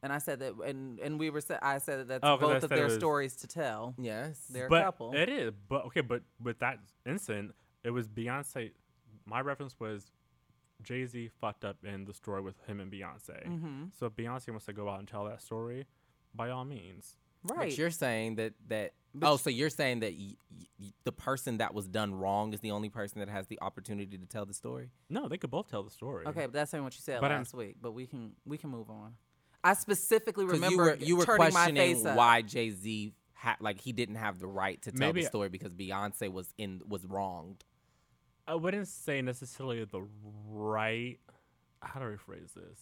And 0.03 0.11
I 0.11 0.17
said 0.17 0.39
that, 0.39 0.53
and 0.65 0.99
and 0.99 1.19
we 1.19 1.29
were. 1.29 1.41
sa- 1.41 1.59
I 1.61 1.77
said 1.77 1.99
that 1.99 2.07
that's 2.07 2.23
Oh, 2.23 2.37
'cause 2.37 2.49
I 2.49 2.53
both 2.53 2.63
of 2.63 2.69
said 2.69 2.71
it 2.71 2.75
their 2.77 2.85
was- 2.85 2.95
stories 2.95 3.35
to 3.37 3.47
tell. 3.47 3.93
yes. 3.99 4.47
They're 4.47 4.67
but 4.69 4.81
a 4.81 4.85
couple. 4.85 5.13
It 5.13 5.29
is, 5.29 5.53
but 5.69 5.85
okay, 5.85 6.01
but 6.01 6.23
with 6.41 6.57
that 6.59 6.79
incident, 7.05 7.53
it 7.83 7.91
was 7.91 8.07
Beyonce. 8.07 8.71
My 9.25 9.41
reference 9.41 9.79
was 9.79 10.11
Jay 10.81 11.05
Z 11.05 11.29
fucked 11.39 11.63
up 11.63 11.77
in 11.85 12.05
the 12.05 12.13
story 12.15 12.41
with 12.41 12.59
him 12.65 12.79
and 12.79 12.91
Beyonce. 12.91 13.45
Mm-hmm. 13.47 13.83
So 13.97 14.07
if 14.07 14.13
Beyonce 14.13 14.49
wants 14.49 14.65
to 14.65 14.73
go 14.73 14.89
out 14.89 14.97
and 14.99 15.07
tell 15.07 15.25
that 15.25 15.41
story, 15.41 15.85
by 16.33 16.49
all 16.49 16.65
means. 16.65 17.15
Right. 17.43 17.69
But 17.69 17.77
you're 17.77 17.91
saying 17.91 18.35
that 18.35 18.53
that. 18.69 18.93
But 19.13 19.29
oh, 19.31 19.37
so 19.37 19.49
you're 19.49 19.69
saying 19.69 19.99
that 19.99 20.13
y- 20.17 20.35
y- 20.79 20.93
the 21.03 21.11
person 21.11 21.57
that 21.57 21.73
was 21.73 21.87
done 21.87 22.15
wrong 22.15 22.53
is 22.53 22.61
the 22.61 22.71
only 22.71 22.89
person 22.89 23.19
that 23.19 23.27
has 23.29 23.45
the 23.47 23.59
opportunity 23.61 24.17
to 24.17 24.25
tell 24.25 24.45
the 24.45 24.53
story? 24.53 24.89
No, 25.09 25.27
they 25.27 25.37
could 25.37 25.51
both 25.51 25.69
tell 25.69 25.83
the 25.83 25.89
story. 25.91 26.25
okay, 26.27 26.45
but 26.45 26.53
that's 26.53 26.71
not 26.73 26.81
what 26.81 26.95
you 26.95 27.01
said 27.01 27.19
But 27.21 27.29
I'm- 27.31 27.41
last 27.41 27.53
week. 27.53 27.75
But 27.81 27.91
we 27.91 28.07
can 28.07 28.35
we 28.45 28.57
can 28.57 28.69
move 28.71 28.89
on. 28.89 29.15
I 29.63 29.73
specifically 29.73 30.45
remember 30.45 30.69
you 30.71 30.77
were 30.77 30.95
you 30.95 31.15
were 31.17 31.25
turning 31.25 31.39
my 31.39 31.49
questioning 31.51 31.95
face 31.95 32.05
up. 32.05 32.17
why 32.17 32.41
Jay 32.41 32.69
Z 32.71 33.13
ha- 33.33 33.57
like 33.59 33.79
he 33.79 33.91
didn't 33.91 34.15
have 34.15 34.39
the 34.39 34.47
right 34.47 34.81
to 34.83 34.91
tell 34.91 34.99
Maybe- 34.99 35.21
the 35.21 35.27
story 35.27 35.49
because 35.49 35.73
Beyonce 35.73 36.31
was 36.31 36.53
in 36.57 36.81
was 36.87 37.05
wronged. 37.05 37.63
I 38.47 38.55
wouldn't 38.55 38.87
say 38.87 39.21
necessarily 39.21 39.83
the 39.85 40.01
right. 40.49 41.19
How 41.81 41.99
do 41.99 42.11
I 42.11 42.15
phrase 42.17 42.51
this? 42.55 42.79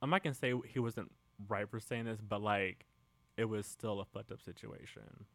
I'm 0.00 0.10
not 0.10 0.22
gonna 0.22 0.34
say 0.34 0.54
he 0.66 0.78
wasn't 0.78 1.10
right 1.48 1.68
for 1.68 1.80
saying 1.80 2.06
this, 2.06 2.20
but 2.20 2.40
like, 2.42 2.86
it 3.36 3.44
was 3.44 3.66
still 3.66 4.00
a 4.00 4.04
fucked 4.06 4.32
up 4.32 4.40
situation. 4.42 5.26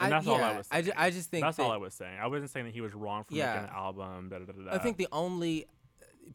And 0.00 0.12
that's 0.12 0.26
all 0.26 0.36
I 0.36 0.38
yeah, 0.52 0.56
was 0.58 0.68
I, 0.70 0.80
ju- 0.82 0.86
saying. 0.86 0.94
I 0.98 1.10
just 1.10 1.30
think 1.30 1.44
That's 1.44 1.56
that, 1.56 1.62
all 1.62 1.70
I 1.72 1.76
was 1.76 1.94
saying. 1.94 2.18
I 2.20 2.26
wasn't 2.26 2.50
saying 2.50 2.66
that 2.66 2.74
he 2.74 2.80
was 2.80 2.94
wrong 2.94 3.24
for 3.24 3.34
Yeah. 3.34 3.54
making 3.54 3.68
an 3.70 3.74
album. 3.74 4.28
Da, 4.28 4.38
da, 4.38 4.44
da, 4.46 4.52
da, 4.52 4.74
I 4.74 4.78
think 4.78 4.96
the 4.98 5.08
only 5.12 5.66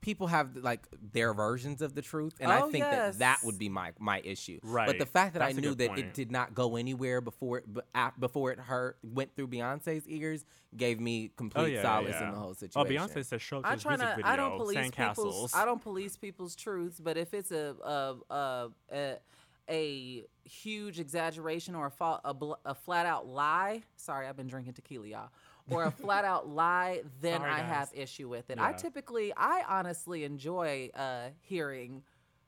people 0.01 0.27
have 0.27 0.55
like 0.55 0.87
their 1.13 1.33
versions 1.33 1.81
of 1.81 1.95
the 1.95 2.01
truth, 2.01 2.35
and 2.39 2.51
I 2.51 2.61
Oh, 2.61 2.69
think 2.71 2.83
that 2.83 3.19
that 3.19 3.39
would 3.43 3.57
be 3.59 3.69
my 3.69 3.91
my 3.99 4.19
issue. 4.23 4.59
Right. 4.63 4.87
But 4.87 4.97
the 4.99 5.05
fact 5.05 5.33
that 5.33 5.39
That's 5.39 5.55
I 5.55 5.57
a 5.57 5.61
knew 5.61 5.75
that 5.75 5.87
point. 5.89 5.99
it 5.99 6.13
did 6.13 6.31
not 6.31 6.53
go 6.53 6.75
anywhere 6.75 7.21
before 7.21 7.59
it 7.59 7.73
b- 7.73 7.81
ap- 7.95 8.19
before 8.19 8.51
it 8.51 8.59
hurt 8.59 8.97
went 9.03 9.35
through 9.35 9.47
Beyonce's 9.47 10.07
ears 10.07 10.45
gave 10.75 10.99
me 10.99 11.31
complete 11.35 11.61
Oh, 11.63 11.65
yeah, 11.65 11.75
yeah, 11.77 11.81
solace 11.81 12.15
yeah. 12.19 12.27
in 12.27 12.33
the 12.33 12.39
whole 12.39 12.53
situation. 12.53 12.79
Oh, 12.79 12.83
situation. 13.07 13.21
Beyonce 13.23 13.25
said 13.25 13.41
show 13.41 13.57
up 13.59 13.65
I 13.65 13.73
his 13.73 13.81
try 13.83 13.91
music 13.93 14.07
not. 14.07 14.15
video. 14.17 14.31
I 14.31 14.35
don't 14.35 14.57
police 14.57 14.77
Sandcastles. 14.77 15.15
people's. 15.15 15.53
I 15.55 15.65
don't 15.65 15.81
police 15.81 16.17
people's 16.17 16.55
truths, 16.55 16.99
but 16.99 17.17
if 17.17 17.33
it's 17.33 17.51
a 17.51 17.75
a 17.83 18.33
a, 18.33 18.69
a, 18.91 19.15
a 19.69 20.25
huge 20.43 20.99
exaggeration 20.99 21.75
or 21.75 21.87
a, 21.87 21.91
fa- 21.91 22.21
a 22.23 22.33
bl- 22.33 22.53
a 22.65 22.73
flat 22.73 23.05
out 23.05 23.27
lie, 23.27 23.83
sorry, 23.97 24.27
I've 24.27 24.37
been 24.37 24.47
drinking 24.47 24.73
tequila, 24.73 25.07
y'all, 25.07 25.29
or 25.71 25.83
a 25.85 25.91
flat 25.91 26.25
out 26.25 26.47
lie, 26.47 27.01
then 27.21 27.39
Sorry, 27.41 27.51
I 27.51 27.59
guys. 27.59 27.69
have 27.69 27.89
issue 27.93 28.29
with 28.29 28.49
it. 28.49 28.59
I 28.59 28.73
typically, 28.73 29.33
I 29.35 29.63
honestly 29.67 30.23
enjoy 30.23 30.89
uh, 30.95 31.29
hearing 31.41 32.03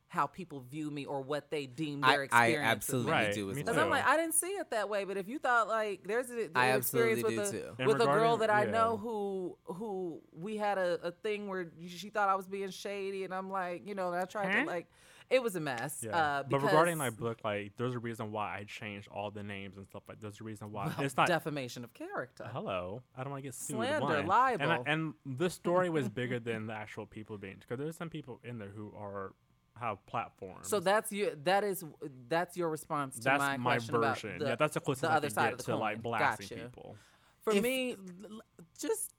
how 0.08 0.28
people 0.28 0.60
view 0.60 0.92
me 0.92 1.06
or 1.06 1.22
what 1.22 1.50
they 1.50 1.66
deem 1.66 2.02
their 2.02 2.10
I 2.10 2.24
experience. 2.24 2.58
of 2.58 2.66
absolutely 2.66 3.12
me. 3.14 3.18
Right, 3.18 3.34
do 3.34 3.50
as 3.50 3.56
well. 3.56 3.64
Because 3.64 3.78
I'm 3.78 3.90
like, 3.90 4.06
I 4.06 4.18
didn't 4.18 4.34
see 4.34 4.48
it 4.48 4.70
that 4.72 4.90
way. 4.90 5.06
But 5.06 5.16
if 5.16 5.30
you 5.30 5.40
thought 5.40 5.70
like 5.70 6.02
there's 6.06 6.30
a, 6.30 6.50
I 6.54 6.66
an 6.66 6.76
absolutely 6.76 7.12
experience 7.14 7.24
with 7.24 7.34
do 7.34 7.42
a 7.42 7.62
too. 7.62 7.76
And 7.80 7.88
with 7.88 8.02
a 8.02 8.06
girl 8.06 8.36
that 8.38 8.50
I 8.50 8.66
yeah. 8.66 8.72
know 8.72 8.98
who 8.98 9.58
who 9.64 10.20
we 10.34 10.58
had 10.58 10.78
a, 10.78 11.00
a 11.02 11.12
thing 11.12 11.48
where 11.48 11.72
she 11.88 12.10
thought 12.10 12.28
I 12.28 12.36
was 12.36 12.46
being 12.46 12.72
shady, 12.72 13.24
and 13.24 13.34
I'm 13.34 13.50
like, 13.50 13.88
you 13.88 13.96
know, 13.96 14.08
and 14.12 14.18
I 14.18 14.26
tried 14.26 14.52
Huh? 14.52 14.60
to 14.60 14.66
like, 14.66 14.88
it 15.32 15.42
was 15.42 15.56
a 15.56 15.60
mess. 15.60 16.04
Yeah. 16.06 16.16
Uh, 16.16 16.44
but 16.44 16.62
regarding 16.62 16.98
my 16.98 17.10
book, 17.10 17.40
like, 17.44 17.72
there's 17.78 17.96
a 17.96 18.00
reason 18.00 18.32
why 18.32 18.58
I 18.60 18.66
changed 18.66 19.08
all 19.10 19.32
the 19.32 19.44
names 19.44 19.78
and 19.78 19.88
stuff 19.88 20.04
like. 20.08 20.20
There's 20.20 20.40
a 20.40 20.44
reason 20.44 20.72
why 20.72 20.88
well, 20.88 20.96
it's 21.00 21.16
not. 21.18 21.28
defamation 21.28 21.84
of 21.84 21.94
character. 21.94 22.50
Hello, 22.52 23.02
I 23.18 23.24
don't 23.24 23.32
want 23.32 23.44
to 23.44 23.48
get 23.48 23.56
sued. 23.56 23.78
Slander, 23.78 24.02
one. 24.02 24.16
And, 24.20 24.28
libel. 24.28 24.72
I, 24.72 24.80
and 24.86 25.14
the 25.26 25.50
story 25.50 25.90
was 25.90 26.10
bigger 26.10 26.40
than 26.50 26.68
the 26.68 26.74
actual 26.74 27.06
people 27.06 27.38
being 27.38 27.56
because 27.60 27.80
there's 27.80 27.96
some 27.98 28.10
people 28.10 28.40
in 28.44 28.60
there 28.60 28.72
who 28.76 28.94
are 28.98 29.34
have 29.80 30.06
platforms. 30.06 30.68
So 30.68 30.80
that's 30.80 31.12
you. 31.12 31.32
that 31.46 31.64
is 31.64 31.84
that's 32.28 32.56
your 32.58 32.70
response 32.70 33.16
to 33.16 33.22
that's 33.24 33.40
my, 33.40 33.58
my 33.58 33.72
question 33.76 33.96
about 33.96 34.20
version. 34.22 34.40
the- 34.40 34.46
yeah, 34.50 34.56
that's 34.56 34.74
the 34.76 34.80
closest 34.82 35.02
the 35.04 35.10
I 35.10 35.16
other 35.16 35.28
can 35.28 35.34
side 35.36 35.44
get 35.46 35.54
of 35.54 35.58
the 35.60 35.64
to 35.72 35.76
like 35.78 35.96
coin. 35.96 36.02
blasting 36.04 36.48
Gotcha. 36.50 36.64
people. 36.70 36.96
For 37.44 37.54
If- 37.54 37.64
me. 37.64 37.96
l- 38.30 38.42
just 38.78 39.12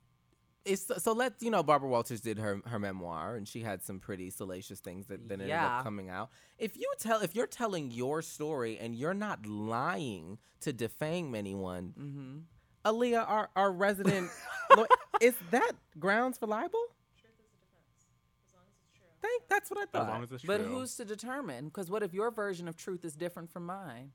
it's 0.65 0.87
so 1.03 1.13
let's 1.13 1.43
you 1.43 1.51
know 1.51 1.63
Barbara 1.63 1.89
Walters 1.89 2.21
did 2.21 2.39
her 2.39 2.61
her 2.67 2.79
memoir 2.79 3.35
and 3.37 3.49
she 3.49 3.61
had 3.61 3.83
some 3.83 3.99
pretty 3.99 4.31
salacious 4.31 4.81
things 4.81 5.07
that, 5.07 5.27
that 5.29 5.35
ended 5.35 5.49
Yeah. 5.49 5.79
up 5.79 5.85
coming 5.85 6.09
out. 6.09 6.31
If 6.59 6.77
you 6.77 6.93
tell 6.99 7.21
if 7.21 7.35
you're 7.35 7.47
telling 7.47 7.91
your 7.91 8.23
story 8.23 8.79
and 8.79 8.95
you're 8.95 9.15
not 9.15 9.45
lying 9.47 10.39
to 10.61 10.73
defame 10.73 11.35
anyone, 11.35 11.95
Mm-hmm. 11.99 12.39
Aaliyah, 12.85 13.29
our 13.29 13.49
our 13.57 13.73
resident, 13.73 14.31
law- 14.77 14.87
is 15.21 15.35
that 15.51 15.73
grounds 15.99 16.39
for 16.39 16.47
libel? 16.47 16.81
Think 19.21 19.43
that's 19.49 19.71
what 19.71 19.79
I 19.79 19.83
As 19.83 19.89
thought. 19.91 20.09
long 20.09 20.23
as 20.25 20.33
it's 20.33 20.45
But 20.45 20.59
true. 20.59 20.67
who's 20.67 20.97
to 20.97 21.05
determine? 21.05 21.67
Because 21.67 21.89
what 21.91 22.03
if 22.03 22.13
your 22.13 22.33
version 22.33 22.67
of 22.67 22.77
truth 22.77 23.05
is 23.05 23.15
different 23.15 23.51
from 23.53 23.67
mine? 23.67 24.11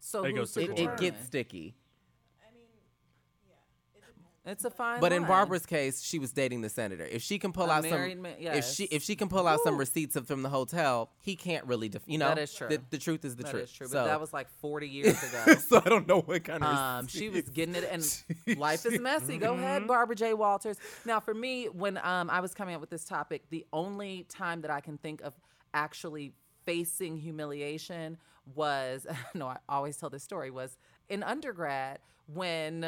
So 0.00 0.24
It 0.24 0.30
who's 0.30 0.54
goes 0.54 0.54
to 0.54 0.66
to 0.66 0.72
it, 0.72 0.78
it 0.78 0.96
gets 0.98 1.26
sticky. 1.26 1.74
It's 4.46 4.64
a 4.64 4.70
fine. 4.70 5.00
But 5.00 5.12
in. 5.12 5.24
Barbara's 5.24 5.66
case, 5.66 6.00
she 6.02 6.18
was 6.20 6.30
dating 6.32 6.60
the 6.60 6.68
senator. 6.68 7.04
If 7.04 7.20
she 7.22 7.38
can 7.38 7.52
pull 7.52 7.66
A 7.66 7.74
out 7.74 7.82
some, 7.82 7.90
married 7.90 8.18
ma- 8.22 8.28
if 8.38 8.64
she 8.64 8.84
if 8.84 9.02
she 9.02 9.16
can 9.16 9.28
pull 9.28 9.48
out 9.48 9.58
some 9.64 9.76
receipts 9.76 10.16
from 10.18 10.42
the 10.42 10.48
hotel, 10.48 11.10
he 11.20 11.34
can't 11.34 11.64
really, 11.66 11.88
def- 11.88 12.04
you 12.06 12.16
know. 12.18 12.28
That 12.28 12.38
is 12.38 12.54
true. 12.54 12.68
The, 12.68 12.80
the 12.90 12.98
truth 12.98 13.24
is 13.24 13.34
the 13.34 13.42
That 13.42 13.50
truth. 13.50 13.64
is 13.64 13.72
true. 13.72 13.86
So, 13.88 13.94
But 13.94 14.04
that 14.06 14.20
was 14.20 14.32
like 14.32 14.48
40 14.60 14.88
years 14.88 15.20
ago. 15.22 15.54
so 15.56 15.82
I 15.84 15.88
don't 15.88 16.06
know 16.06 16.20
what 16.20 16.44
kind 16.44 16.62
of. 16.62 16.74
Um, 16.76 17.06
she 17.08 17.28
was 17.28 17.48
getting 17.48 17.74
it, 17.74 17.88
and 17.90 18.58
life 18.58 18.86
is 18.86 19.00
messy. 19.00 19.36
Go 19.38 19.54
ahead, 19.54 19.86
Barbara 19.88 20.14
J. 20.14 20.32
Walters. 20.34 20.76
Now, 21.04 21.18
for 21.18 21.34
me, 21.34 21.64
when 21.66 21.98
um, 22.04 22.30
I 22.30 22.40
was 22.40 22.54
coming 22.54 22.74
up 22.76 22.80
with 22.80 22.90
this 22.90 23.04
topic, 23.04 23.42
the 23.50 23.66
only 23.72 24.26
time 24.28 24.60
that 24.62 24.70
I 24.70 24.80
can 24.80 24.96
think 24.98 25.22
of 25.22 25.34
actually 25.74 26.32
facing 26.64 27.16
humiliation 27.16 28.16
was 28.54 29.06
no, 29.34 29.48
I 29.48 29.56
always 29.68 29.96
tell 29.96 30.08
this 30.08 30.22
story 30.22 30.50
was 30.52 30.76
in 31.08 31.22
undergrad 31.24 31.98
when 32.28 32.84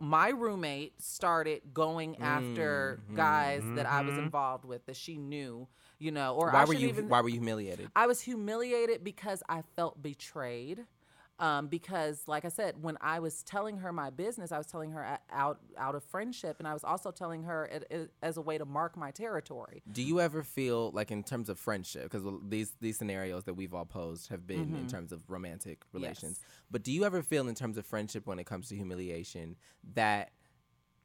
my 0.00 0.28
roommate 0.30 1.00
started 1.00 1.62
going 1.72 2.16
after 2.20 3.00
guys 3.14 3.62
that 3.74 3.86
I 3.86 4.02
was 4.02 4.18
involved 4.18 4.64
with 4.64 4.86
that 4.86 4.96
she 4.96 5.16
knew, 5.16 5.68
you 5.98 6.10
know, 6.10 6.34
or 6.34 6.46
Mm-hmm. 6.48 6.54
Why 6.56 6.62
I 6.62 6.64
were 6.64 6.74
you 6.74 6.88
even 6.88 7.08
Why 7.08 7.20
were 7.20 7.28
you 7.28 7.40
humiliated? 7.40 7.90
I 7.94 8.06
was 8.06 8.20
humiliated 8.20 9.04
because 9.04 9.42
I 9.48 9.62
felt 9.76 10.02
betrayed. 10.02 10.86
Um, 11.40 11.68
because, 11.68 12.24
like 12.26 12.44
I 12.44 12.48
said, 12.48 12.82
when 12.82 12.98
I 13.00 13.20
was 13.20 13.44
telling 13.44 13.76
her 13.78 13.92
my 13.92 14.10
business, 14.10 14.50
I 14.50 14.58
was 14.58 14.66
telling 14.66 14.90
her 14.90 15.18
out 15.30 15.60
out 15.76 15.94
of 15.94 16.02
friendship, 16.02 16.56
and 16.58 16.66
I 16.66 16.72
was 16.72 16.82
also 16.82 17.12
telling 17.12 17.44
her 17.44 17.66
it, 17.66 17.86
it, 17.90 18.10
as 18.22 18.36
a 18.36 18.40
way 18.40 18.58
to 18.58 18.64
mark 18.64 18.96
my 18.96 19.12
territory. 19.12 19.82
Do 19.90 20.02
you 20.02 20.20
ever 20.20 20.42
feel 20.42 20.90
like 20.90 21.10
in 21.12 21.22
terms 21.22 21.48
of 21.48 21.58
friendship, 21.58 22.10
because 22.10 22.26
these 22.48 22.72
these 22.80 22.98
scenarios 22.98 23.44
that 23.44 23.54
we've 23.54 23.72
all 23.72 23.84
posed 23.84 24.30
have 24.30 24.46
been 24.46 24.74
in 24.74 24.88
terms 24.88 25.12
of 25.12 25.20
romantic 25.28 25.82
relations, 25.92 26.40
but 26.70 26.82
do 26.82 26.90
you 26.90 27.04
ever 27.04 27.22
feel 27.22 27.46
in 27.48 27.54
terms 27.54 27.78
of 27.78 27.86
friendship 27.86 28.26
when 28.26 28.38
it 28.38 28.44
comes 28.44 28.68
to 28.70 28.76
humiliation 28.76 29.56
that 29.94 30.32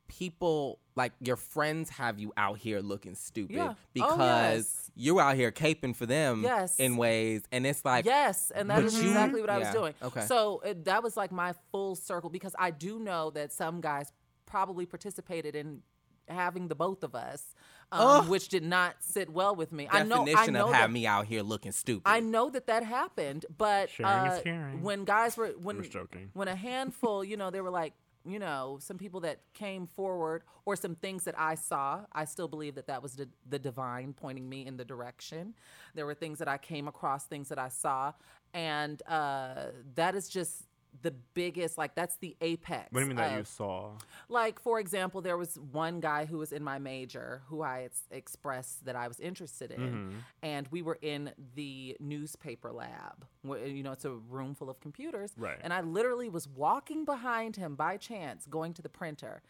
people 0.08 0.80
like 0.96 1.12
your 1.20 1.36
friends 1.36 1.90
have 1.90 2.20
you 2.20 2.32
out 2.38 2.58
here 2.60 2.80
looking 2.80 3.16
stupid 3.16 3.56
Yeah. 3.56 3.70
Oh, 3.74 3.76
because 3.94 4.58
yes. 4.58 4.92
you're 4.96 5.20
out 5.22 5.36
here 5.36 5.52
caping 5.52 5.96
for 5.96 6.06
them 6.06 6.44
Yes. 6.44 6.78
in 6.80 6.98
ways, 6.98 7.44
and 7.52 7.66
it's 7.66 7.84
like 7.84 8.06
yes, 8.06 8.52
and 8.54 8.70
that 8.70 8.84
is 8.84 8.94
you- 9.02 9.10
exactly 9.10 9.42
what 9.42 9.50
I 9.50 9.58
was 9.60 9.70
doing. 9.70 9.94
okay. 10.04 10.26
So 10.26 10.62
it, 10.66 10.86
that 10.86 11.02
was 11.04 11.18
like 11.18 11.32
my 11.32 11.54
full 11.72 11.96
circle 11.96 12.30
because 12.30 12.56
I 12.60 12.72
do 12.72 13.00
know 13.00 13.32
that 13.32 13.52
some 13.52 13.82
guys 13.82 14.12
probably 14.46 14.86
participated 14.86 15.56
in 15.56 15.82
having 16.30 16.68
the 16.70 16.76
both 16.76 17.04
of 17.04 17.16
us, 17.16 17.54
um, 17.92 18.30
which 18.30 18.48
did 18.50 18.64
not 18.64 18.96
sit 19.00 19.30
well 19.30 19.56
with 19.56 19.72
me. 19.72 19.88
I 19.92 20.04
know. 20.04 20.22
I 20.22 20.26
definition 20.26 20.54
know 20.54 20.66
of 20.66 20.72
that- 20.72 20.82
have 20.82 20.92
me 20.92 21.08
out 21.08 21.26
here 21.26 21.42
looking 21.42 21.72
stupid. 21.72 22.04
I 22.06 22.20
know 22.20 22.50
that 22.52 22.68
that 22.68 22.84
happened, 22.84 23.46
but 23.58 23.90
Sharing 23.90 24.32
is 24.32 24.40
uh, 24.46 24.78
when 24.80 25.06
guys 25.06 25.36
were 25.38 25.50
when 25.60 25.80
just 25.80 25.92
joking. 25.92 26.30
when 26.34 26.48
a 26.48 26.56
handful, 26.56 27.24
you 27.24 27.36
know, 27.36 27.50
they 27.50 27.62
were 27.62 27.72
like, 27.72 27.94
you 28.26 28.40
know, 28.40 28.78
some 28.82 28.98
people 28.98 29.20
that 29.22 29.40
came 29.54 29.88
forward 29.88 30.44
or 30.66 30.76
some 30.76 30.96
things 30.96 31.24
that 31.26 31.36
I 31.38 31.56
saw. 31.56 32.02
I 32.14 32.26
still 32.26 32.48
believe 32.48 32.76
that 32.76 32.88
that 32.88 33.02
was 33.04 33.16
the, 33.16 33.28
the 33.50 33.60
divine 33.60 34.14
pointing 34.14 34.48
me 34.48 34.66
in 34.66 34.78
the 34.78 34.86
direction. 34.86 35.54
There 35.94 36.06
were 36.06 36.14
things 36.14 36.40
that 36.40 36.48
I 36.48 36.58
came 36.58 36.88
across, 36.88 37.26
things 37.26 37.50
that 37.50 37.60
I 37.60 37.70
saw, 37.70 38.14
and 38.54 39.02
uh, 39.08 39.66
that 39.96 40.16
is 40.16 40.30
just 40.30 40.64
the 41.02 41.12
biggest. 41.34 41.78
Like 41.78 41.96
that's 41.96 42.18
the 42.18 42.36
apex. 42.42 42.88
What 42.92 43.00
do 43.00 43.06
you 43.06 43.08
mean 43.10 43.18
that 43.18 43.38
you 43.38 43.44
saw? 43.44 43.92
like 44.30 44.60
for 44.60 44.80
example 44.80 45.22
there 45.22 45.38
was 45.38 45.60
one 45.72 46.00
guy 46.00 46.26
who 46.26 46.38
was 46.38 46.52
in 46.54 46.64
my 46.64 46.80
major 46.80 47.42
who 47.48 47.62
i 47.62 47.84
s- 47.86 48.08
expressed 48.12 48.86
that 48.86 48.96
i 48.96 49.08
was 49.08 49.20
interested 49.20 49.70
in 49.72 49.80
Mm-hmm. 49.82 50.18
and 50.42 50.68
we 50.72 50.82
were 50.82 50.98
in 51.02 51.32
the 51.56 51.98
newspaper 52.00 52.72
lab 52.72 53.26
where 53.42 53.66
you 53.68 53.84
know 53.84 53.92
it's 53.92 54.06
a 54.06 54.12
room 54.12 54.56
full 54.56 54.70
of 54.70 54.80
computers 54.80 55.34
Right. 55.38 55.58
and 55.62 55.74
i 55.74 55.82
literally 55.82 56.30
was 56.30 56.48
walking 56.48 57.04
behind 57.06 57.58
him 57.58 57.76
by 57.76 57.98
chance 57.98 58.46
going 58.48 58.74
to 58.76 58.82
the 58.82 58.90
printer 58.90 59.42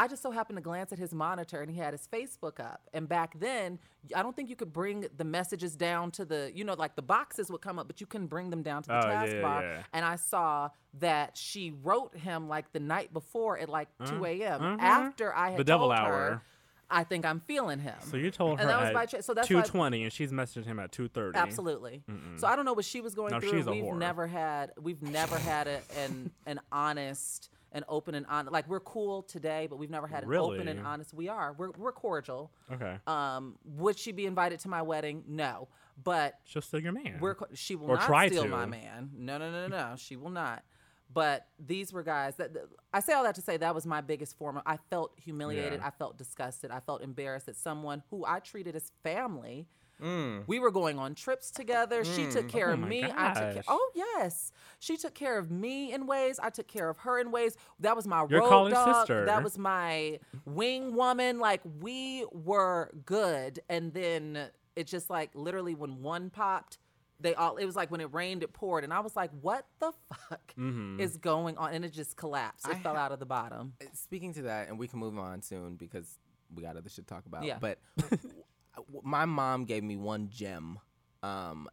I 0.00 0.08
just 0.08 0.22
so 0.22 0.30
happened 0.30 0.56
to 0.56 0.62
glance 0.62 0.92
at 0.92 0.98
his 0.98 1.12
monitor 1.12 1.60
and 1.60 1.70
he 1.70 1.78
had 1.78 1.92
his 1.92 2.08
Facebook 2.10 2.58
up. 2.58 2.80
And 2.94 3.06
back 3.08 3.38
then, 3.38 3.78
I 4.16 4.22
don't 4.22 4.34
think 4.34 4.48
you 4.48 4.56
could 4.56 4.72
bring 4.72 5.06
the 5.16 5.24
messages 5.24 5.76
down 5.76 6.10
to 6.12 6.24
the, 6.24 6.50
you 6.54 6.64
know, 6.64 6.72
like 6.74 6.96
the 6.96 7.02
boxes 7.02 7.50
would 7.50 7.60
come 7.60 7.78
up, 7.78 7.86
but 7.86 8.00
you 8.00 8.06
couldn't 8.06 8.28
bring 8.28 8.48
them 8.48 8.62
down 8.62 8.82
to 8.84 8.88
the 8.88 8.94
Oh, 9.06 9.08
yeah, 9.10 9.24
yeah, 9.24 9.32
taskbar. 9.34 9.60
yeah. 9.62 9.82
And 9.92 10.04
I 10.04 10.16
saw 10.16 10.70
that 11.00 11.36
she 11.36 11.74
wrote 11.82 12.16
him 12.16 12.48
like 12.48 12.72
the 12.72 12.80
night 12.80 13.12
before 13.12 13.58
at 13.58 13.68
like 13.68 13.88
2 14.06 14.24
a.m. 14.24 14.60
mhm. 14.60 14.80
after 14.80 15.34
I 15.34 15.50
had 15.50 15.58
The 15.60 15.64
devil 15.64 15.88
told 15.88 15.98
hour. 15.98 16.12
her, 16.12 16.42
I 16.90 17.04
think 17.04 17.26
I'm 17.26 17.40
feeling 17.40 17.78
him. 17.78 17.94
So 18.00 18.16
you 18.16 18.30
told 18.30 18.58
her 18.58 18.62
And 18.62 18.70
that 18.70 18.80
was 18.80 18.88
at 18.88 18.94
by 18.94 19.04
cha- 19.06 19.20
so 19.20 19.34
that's 19.34 19.48
why- 19.50 19.60
2:20, 19.62 20.02
and 20.04 20.12
she's 20.12 20.32
messaging 20.32 20.64
him 20.64 20.80
at 20.80 20.90
2:30. 20.92 21.36
Absolutely. 21.36 22.02
So 22.36 22.46
I 22.48 22.56
don't 22.56 22.64
know 22.64 22.72
what 22.72 22.84
she 22.86 23.00
was 23.02 23.14
going 23.14 23.32
No, 23.32 23.38
through. 23.38 23.50
she's 23.50 23.66
a 23.66 23.70
we've 23.70 23.84
whore. 23.84 23.98
never 23.98 24.26
had 24.26 24.72
we've 24.80 25.02
never 25.02 25.38
had 25.38 25.68
a, 25.68 25.80
an 25.98 26.30
an 26.46 26.60
honest 26.72 27.50
and 27.72 27.84
open 27.88 28.14
and 28.14 28.26
honest 28.28 28.52
like 28.52 28.68
we're 28.68 28.80
cool 28.80 29.22
today, 29.22 29.66
but 29.68 29.76
we've 29.78 29.90
never 29.90 30.06
had 30.06 30.24
an 30.24 30.34
open 30.34 30.66
and 30.68 30.86
honest. 30.86 31.14
We 31.14 31.28
are. 31.28 31.54
We're 31.56 31.70
we're 31.72 31.92
cordial. 31.92 32.50
Okay. 32.72 32.96
Um, 33.06 33.56
would 33.64 33.98
she 33.98 34.12
be 34.12 34.26
invited 34.26 34.60
to 34.60 34.68
my 34.68 34.82
wedding? 34.82 35.24
No. 35.28 35.68
But 36.02 36.34
She'll 36.44 36.62
steal 36.62 36.80
your 36.80 36.92
man. 36.92 37.18
we're 37.20 37.36
she 37.54 37.76
will 37.76 37.90
Or 37.90 37.96
not 37.96 38.06
try 38.06 38.28
steal 38.28 38.44
to. 38.44 38.48
my 38.48 38.66
man. 38.66 39.10
No, 39.16 39.38
no, 39.38 39.50
no, 39.50 39.68
no, 39.68 39.76
no. 39.90 39.94
She 39.96 40.16
will 40.16 40.30
not. 40.30 40.64
But 41.12 41.46
these 41.58 41.92
were 41.92 42.02
guys 42.04 42.36
that 42.36 42.54
that- 42.54 42.68
I 42.92 43.00
say 43.00 43.12
all 43.12 43.24
that 43.24 43.34
to 43.36 43.40
say 43.42 43.56
that 43.56 43.74
was 43.74 43.84
my 43.86 44.00
biggest 44.00 44.36
form. 44.38 44.56
Of, 44.56 44.62
I 44.66 44.78
felt 44.90 45.12
humiliated. 45.16 45.80
Yeah. 45.80 45.86
I 45.86 45.90
felt 45.90 46.16
disgusted. 46.18 46.70
I 46.70 46.80
felt 46.80 47.02
embarrassed 47.02 47.46
that 47.46 47.56
someone 47.56 48.02
who 48.10 48.24
I 48.24 48.38
treated 48.40 48.74
as 48.76 48.90
family. 49.02 49.66
Mm. 50.00 50.44
We 50.46 50.58
were 50.58 50.70
going 50.70 50.98
on 50.98 51.14
trips 51.14 51.50
together. 51.50 52.04
She 52.04 52.26
took 52.26 52.48
care 52.48 52.70
Oh 52.70 52.74
of 52.74 52.80
my 52.80 52.88
me. 52.88 53.04
I 53.04 53.34
took 53.34 53.52
care. 53.54 53.62
Oh 53.68 53.90
yes, 53.94 54.52
she 54.78 54.96
took 54.96 55.14
care 55.14 55.38
of 55.38 55.50
me 55.50 55.92
in 55.92 56.06
ways. 56.06 56.38
I 56.42 56.50
took 56.50 56.66
care 56.68 56.88
of 56.88 56.98
her 56.98 57.18
in 57.18 57.30
ways. 57.30 57.56
That 57.80 57.96
was 57.96 58.06
my 58.06 58.24
Your 58.28 58.40
road 58.48 58.70
dog. 58.70 58.96
sister. 59.06 59.26
That 59.26 59.42
was 59.42 59.58
my 59.58 60.18
wing 60.44 60.94
woman. 60.94 61.38
Like 61.38 61.60
we 61.80 62.24
were 62.32 62.90
good, 63.04 63.60
and 63.68 63.92
then 63.92 64.48
it 64.76 64.86
just 64.86 65.10
like 65.10 65.30
literally 65.34 65.74
when 65.74 66.00
one 66.02 66.30
popped, 66.30 66.78
they 67.18 67.34
all. 67.34 67.56
It 67.56 67.66
was 67.66 67.76
like 67.76 67.90
when 67.90 68.00
it 68.00 68.12
rained, 68.14 68.42
it 68.42 68.52
poured, 68.52 68.84
and 68.84 68.92
I 68.92 69.00
was 69.00 69.14
like, 69.16 69.30
"What 69.40 69.66
the 69.80 69.92
fuck 70.28 70.54
Mm-hmm. 70.58 71.00
is 71.00 71.16
going 71.18 71.58
on?" 71.58 71.74
And 71.74 71.84
it 71.84 71.92
just 71.92 72.16
collapsed. 72.16 72.66
It 72.66 72.76
I 72.76 72.78
fell 72.80 72.94
ha- 72.94 73.00
out 73.06 73.12
of 73.12 73.18
the 73.18 73.26
bottom. 73.26 73.74
Speaking 73.94 74.32
to 74.34 74.42
that, 74.42 74.68
and 74.68 74.78
we 74.78 74.88
can 74.88 74.98
move 75.00 75.18
on 75.18 75.42
soon 75.42 75.76
because 75.76 76.18
we 76.54 76.62
got 76.62 76.76
other 76.76 76.88
shit 76.88 77.06
to 77.06 77.14
talk 77.14 77.26
about. 77.26 77.44
Yeah. 77.44 77.58
But 77.60 77.78
w- 77.98 78.18
my 79.02 79.24
mom 79.24 79.64
gave 79.64 79.82
me 79.82 79.96
one 79.96 80.28
gem 80.30 80.78
um, 81.22 81.68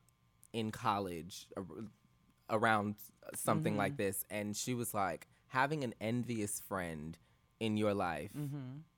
in 0.53 0.71
college 0.71 1.47
around 2.49 2.95
something 3.35 3.75
Mm-hmm. 3.75 3.77
like 3.77 3.97
this, 3.97 4.23
and 4.29 4.55
she 4.55 4.73
was 4.73 4.93
like, 4.93 5.27
having 5.47 5.83
an 5.83 5.93
envious 5.99 6.59
friend 6.67 7.17
in 7.59 7.77
your 7.77 7.93
life 7.93 8.31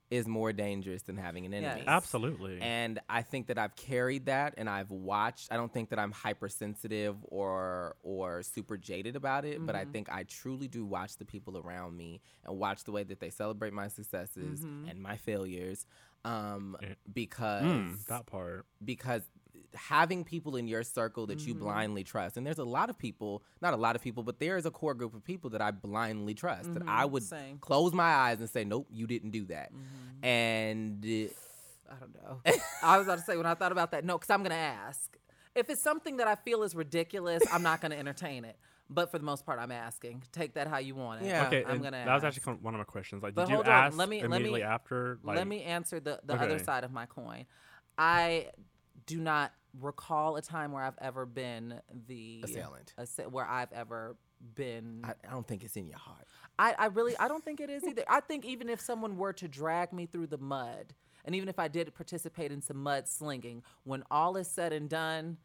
is 0.09 0.27
more 0.27 0.51
dangerous 0.53 1.03
than 1.03 1.17
having 1.17 1.45
an 1.45 1.53
enemy. 1.53 1.83
Yes. 1.85 1.87
Absolutely. 1.87 2.59
And 2.61 2.99
I 3.09 3.21
think 3.21 3.47
that 3.47 3.57
I've 3.57 3.75
carried 3.75 4.25
that 4.25 4.55
and 4.57 4.69
I've 4.69 4.89
watched. 4.91 5.51
I 5.51 5.55
don't 5.57 5.71
think 5.73 5.89
that 5.89 5.99
I'm 5.99 6.11
hypersensitive 6.11 7.15
or 7.23 7.95
or 8.03 8.41
super 8.43 8.77
jaded 8.77 9.15
about 9.15 9.45
it, 9.45 9.65
but 9.65 9.75
I 9.75 9.83
Mm-hmm. 9.83 9.91
think 9.91 10.09
I 10.11 10.23
truly 10.23 10.67
do 10.67 10.85
watch 10.85 11.17
the 11.17 11.25
people 11.25 11.57
around 11.57 11.95
me 11.97 12.21
and 12.45 12.57
watch 12.57 12.83
the 12.83 12.91
way 12.91 13.03
that 13.03 13.19
they 13.19 13.29
celebrate 13.29 13.73
my 13.73 13.87
successes 13.87 14.65
Mm-hmm. 14.65 14.85
and 14.85 15.01
my 15.01 15.15
failures. 15.17 15.85
Um, 16.25 16.75
Eh. 16.83 16.95
because 17.13 17.63
Mm, 17.63 18.05
that 18.07 18.25
part. 18.25 18.65
because 18.83 19.23
having 19.73 20.23
people 20.23 20.55
in 20.55 20.67
your 20.67 20.83
circle 20.83 21.27
that 21.27 21.45
you 21.45 21.53
blindly 21.53 22.03
trust 22.03 22.37
and 22.37 22.45
there's 22.45 22.57
a 22.57 22.63
lot 22.63 22.89
of 22.89 22.97
people 22.97 23.43
not 23.61 23.73
a 23.73 23.77
lot 23.77 23.95
of 23.95 24.01
people 24.01 24.23
but 24.23 24.39
there 24.39 24.57
is 24.57 24.65
a 24.65 24.71
core 24.71 24.93
group 24.95 25.13
of 25.13 25.23
people 25.23 25.49
that 25.51 25.61
i 25.61 25.69
blindly 25.69 26.33
trust 26.33 26.73
that 26.73 26.81
i 26.87 27.05
would 27.05 27.21
same. 27.23 27.59
close 27.59 27.93
my 27.93 28.03
eyes 28.11 28.39
and 28.39 28.49
say 28.49 28.63
nope 28.63 28.87
you 28.91 29.05
didn't 29.05 29.29
do 29.29 29.45
that 29.45 29.71
and 30.23 31.05
uh, 31.05 31.29
I 31.91 31.95
don't 31.99 32.13
know. 32.15 32.41
I 32.83 32.97
was 32.97 33.07
about 33.07 33.17
to 33.19 33.23
say 33.23 33.35
when 33.37 33.45
I 33.47 33.55
thought 33.55 33.71
about 33.71 33.91
that, 33.91 34.03
no, 34.05 34.17
because 34.17 34.29
I'm 34.29 34.41
going 34.43 34.51
to 34.51 34.55
ask. 34.55 35.17
If 35.55 35.71
it's 35.71 35.81
something 35.81 36.17
that 36.17 36.27
I 36.27 36.35
feel 36.35 36.61
is 36.61 36.75
ridiculous, 36.75 37.41
I'm 37.51 37.63
not 37.63 37.81
going 37.81 37.89
to 37.91 37.97
entertain 37.97 38.45
it. 38.45 38.57
But 38.89 39.11
for 39.11 39.19
the 39.19 39.23
most 39.25 39.45
part, 39.45 39.59
I'm 39.59 39.71
asking. 39.71 40.23
Take 40.31 40.55
that 40.55 40.67
how 40.67 40.79
you 40.79 40.95
want 40.95 41.21
it. 41.21 41.27
Yeah. 41.27 41.45
Okay, 41.47 41.63
I'm 41.65 41.81
gonna 41.81 42.03
that 42.05 42.13
was 42.15 42.23
actually 42.23 42.53
one 42.55 42.73
of 42.73 42.79
my 42.79 42.83
questions. 42.85 43.21
Like, 43.21 43.35
But 43.35 43.43
did 43.45 43.49
you 43.51 43.55
hold 43.57 43.67
on, 43.67 43.73
ask 43.73 43.97
let 43.97 44.09
me- 44.09 44.21
let 44.21 44.29
me- 44.31 44.35
immediately 44.37 44.63
after? 44.63 45.19
Like, 45.23 45.37
Let 45.37 45.47
me 45.47 45.61
answer 45.63 45.99
the, 45.99 46.19
the 46.23 46.33
other 46.33 46.57
side 46.59 46.83
of 46.83 46.91
my 46.91 47.05
coin. 47.05 47.45
I 47.97 48.49
do 49.05 49.19
not 49.19 49.53
recall 49.79 50.35
a 50.37 50.41
time 50.41 50.71
where 50.71 50.83
I've 50.83 50.97
ever 50.99 51.25
been 51.27 51.79
the 52.07 52.41
Assailant. 52.43 52.93
assa- 52.97 53.29
where 53.29 53.45
I've 53.47 53.71
ever 53.73 54.17
been. 54.55 55.01
I, 55.03 55.13
I 55.27 55.31
don't 55.31 55.45
think 55.47 55.63
it's 55.63 55.75
in 55.75 55.87
your 55.87 55.97
heart 55.99 56.25
I, 56.57 56.73
I 56.79 56.85
really 56.87 57.15
I 57.17 57.27
don't 57.27 57.43
think 57.43 57.59
it 57.59 57.69
is 57.69 57.83
either. 57.83 58.03
I 58.07 58.19
think 58.21 58.43
even 58.45 58.69
if 58.69 58.79
someone 58.81 59.17
were 59.17 59.33
to 59.33 59.47
drag 59.47 59.93
me 59.93 60.05
through 60.07 60.27
the 60.27 60.37
mud, 60.37 60.93
and 61.25 61.35
even 61.35 61.47
if 61.47 61.59
I 61.59 61.67
did 61.67 61.93
participate 61.93 62.51
in 62.51 62.61
some 62.61 62.77
mud 62.77 63.07
slinging, 63.07 63.63
when 63.83 64.03
all 64.09 64.35
is 64.37 64.49
said 64.49 64.73
and 64.73 64.89
done, 64.89 65.37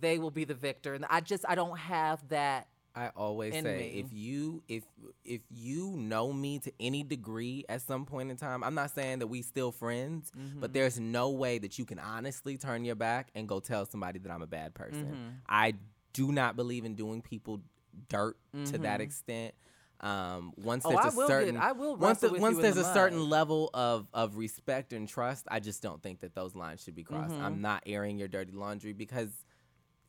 they 0.00 0.18
will 0.18 0.30
be 0.30 0.44
the 0.44 0.54
victor. 0.54 0.94
And 0.94 1.04
I 1.08 1.20
just 1.20 1.44
I 1.48 1.54
don't 1.54 1.78
have 1.78 2.26
that. 2.28 2.68
I 2.94 3.10
always 3.16 3.52
say 3.52 3.62
me. 3.62 4.00
if 4.04 4.12
you 4.12 4.62
if 4.66 4.82
if 5.24 5.42
you 5.50 5.94
know 5.96 6.32
me 6.32 6.58
to 6.60 6.72
any 6.80 7.04
degree 7.04 7.64
at 7.68 7.82
some 7.82 8.06
point 8.06 8.30
in 8.30 8.36
time, 8.36 8.64
I'm 8.64 8.74
not 8.74 8.90
saying 8.90 9.20
that 9.20 9.28
we 9.28 9.42
still 9.42 9.70
friends, 9.70 10.32
Mm-hmm. 10.36 10.58
but 10.60 10.72
there's 10.72 10.98
no 10.98 11.30
way 11.30 11.58
that 11.58 11.78
you 11.78 11.84
can 11.84 11.98
honestly 12.00 12.56
turn 12.56 12.84
your 12.84 12.96
back 12.96 13.28
and 13.36 13.46
go 13.46 13.60
tell 13.60 13.86
somebody 13.86 14.18
that 14.20 14.32
I'm 14.32 14.42
a 14.42 14.46
bad 14.48 14.74
person. 14.74 15.04
Mm-hmm. 15.04 15.28
I 15.48 15.74
do 16.12 16.32
not 16.32 16.56
believe 16.56 16.84
in 16.84 16.94
doing 16.96 17.22
people 17.22 17.60
dirt 18.08 18.36
to 18.66 18.78
that 18.78 19.00
extent. 19.00 19.54
Um, 20.00 20.52
once 20.56 20.84
Mm-hmm. 20.84 20.96
Oh, 20.96 21.02
there's 21.02 21.12
I 21.12 21.14
a 21.14 21.16
will 21.16 21.28
get- 21.28 21.34
certain 21.36 21.56
I 21.56 21.72
will 21.72 21.96
once 21.96 22.20
the- 22.20 22.32
once 22.32 22.58
there's 22.58 22.76
the 22.76 22.80
a 22.88 22.94
certain 22.94 23.28
level 23.28 23.70
of 23.74 24.08
of 24.14 24.36
respect 24.36 24.92
and 24.92 25.08
trust, 25.08 25.44
I 25.48 25.60
just 25.60 25.82
don't 25.82 26.02
think 26.02 26.20
that 26.20 26.34
those 26.34 26.56
lines 26.56 26.82
should 26.82 26.94
be 26.96 27.04
crossed. 27.04 27.34
Mm-hmm. 27.34 27.44
I'm 27.44 27.60
not 27.60 27.82
airing 27.86 28.18
your 28.18 28.28
dirty 28.28 28.52
laundry 28.52 28.92
because 28.92 29.30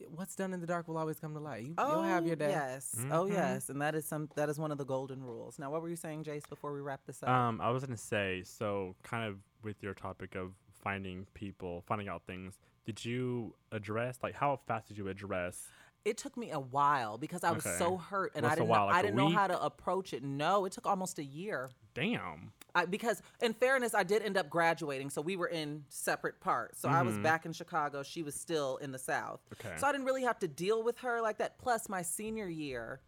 what's 0.07 0.35
done 0.35 0.53
in 0.53 0.61
the 0.61 0.67
dark 0.67 0.87
will 0.87 0.97
always 0.97 1.19
come 1.19 1.33
to 1.33 1.39
light. 1.39 1.63
You, 1.63 1.75
you'll 1.77 2.03
have 2.03 2.25
your 2.25 2.35
day. 2.35 2.49
Yes. 2.49 2.95
Oh 3.11 3.25
yes. 3.25 3.69
And 3.69 3.81
that 3.81 3.95
is 3.95 4.05
some 4.05 4.29
that 4.35 4.49
is 4.49 4.59
one 4.59 4.71
of 4.71 4.77
the 4.77 4.85
golden 4.85 5.23
rules. 5.23 5.59
Now, 5.59 5.71
what 5.71 5.81
were 5.81 5.89
you 5.89 5.95
saying, 5.95 6.23
Jace? 6.23 6.47
Before 6.49 6.73
we 6.73 6.81
wrap 6.81 7.01
this 7.05 7.21
up. 7.23 7.29
Um, 7.29 7.59
I 7.61 7.69
was 7.69 7.83
gonna 7.83 7.97
say, 7.97 8.43
so 8.45 8.95
kind 9.03 9.27
of 9.27 9.37
with 9.63 9.81
your 9.83 9.93
topic 9.93 10.35
of 10.35 10.53
finding 10.83 11.25
people, 11.33 11.83
finding 11.87 12.07
out 12.07 12.23
things. 12.25 12.57
did 12.85 13.03
you 13.03 13.53
address? 13.71 14.17
Like, 14.23 14.33
how 14.35 14.59
fast 14.67 14.87
did 14.87 14.97
you 14.97 15.09
address? 15.09 15.67
It 16.05 16.17
took 16.17 16.37
me 16.37 16.49
a 16.51 16.59
while 16.59 17.17
because 17.17 17.43
I 17.43 17.51
was 17.51 17.65
Okay. 17.65 17.75
so 17.77 17.97
hurt 17.97 18.31
and 18.33 18.43
What's 18.43 18.53
I 18.53 18.53
a 18.53 18.57
didn't 18.59 18.69
while, 18.69 18.79
know, 18.79 18.85
like 18.87 18.95
I 18.95 18.99
a 18.99 19.03
didn't 19.03 19.17
know 19.17 19.29
how 19.29 19.47
to 19.47 19.61
approach 19.61 20.13
it. 20.13 20.23
No, 20.23 20.63
it 20.65 20.71
took 20.71 20.87
almost 20.87 21.19
a 21.19 21.23
year. 21.23 21.69
Damn. 21.93 22.53
I, 22.79 22.85
because 22.85 23.21
in 23.41 23.53
fairness, 23.53 23.93
I 23.93 24.03
did 24.03 24.21
end 24.23 24.37
up 24.37 24.49
graduating, 24.49 25.09
so 25.09 25.21
we 25.21 25.35
were 25.35 25.47
in 25.47 25.83
separate 25.89 26.39
parts. 26.39 26.79
So 26.81 26.89
I 26.89 27.01
was 27.01 27.17
back 27.17 27.45
in 27.45 27.53
Chicago; 27.53 28.03
she 28.03 28.23
was 28.23 28.35
still 28.35 28.77
in 28.77 28.91
the 28.91 28.99
South. 28.99 29.41
Mm-hmm. 29.55 29.67
Okay. 29.67 29.77
So 29.79 29.87
I 29.87 29.91
didn't 29.91 30.05
really 30.05 30.23
have 30.23 30.39
to 30.39 30.47
deal 30.47 30.83
with 30.83 30.97
her 30.99 31.21
like 31.21 31.37
that. 31.39 31.57
Plus, 31.59 31.89
my 31.89 32.01
senior 32.01 32.47
year, 32.47 33.01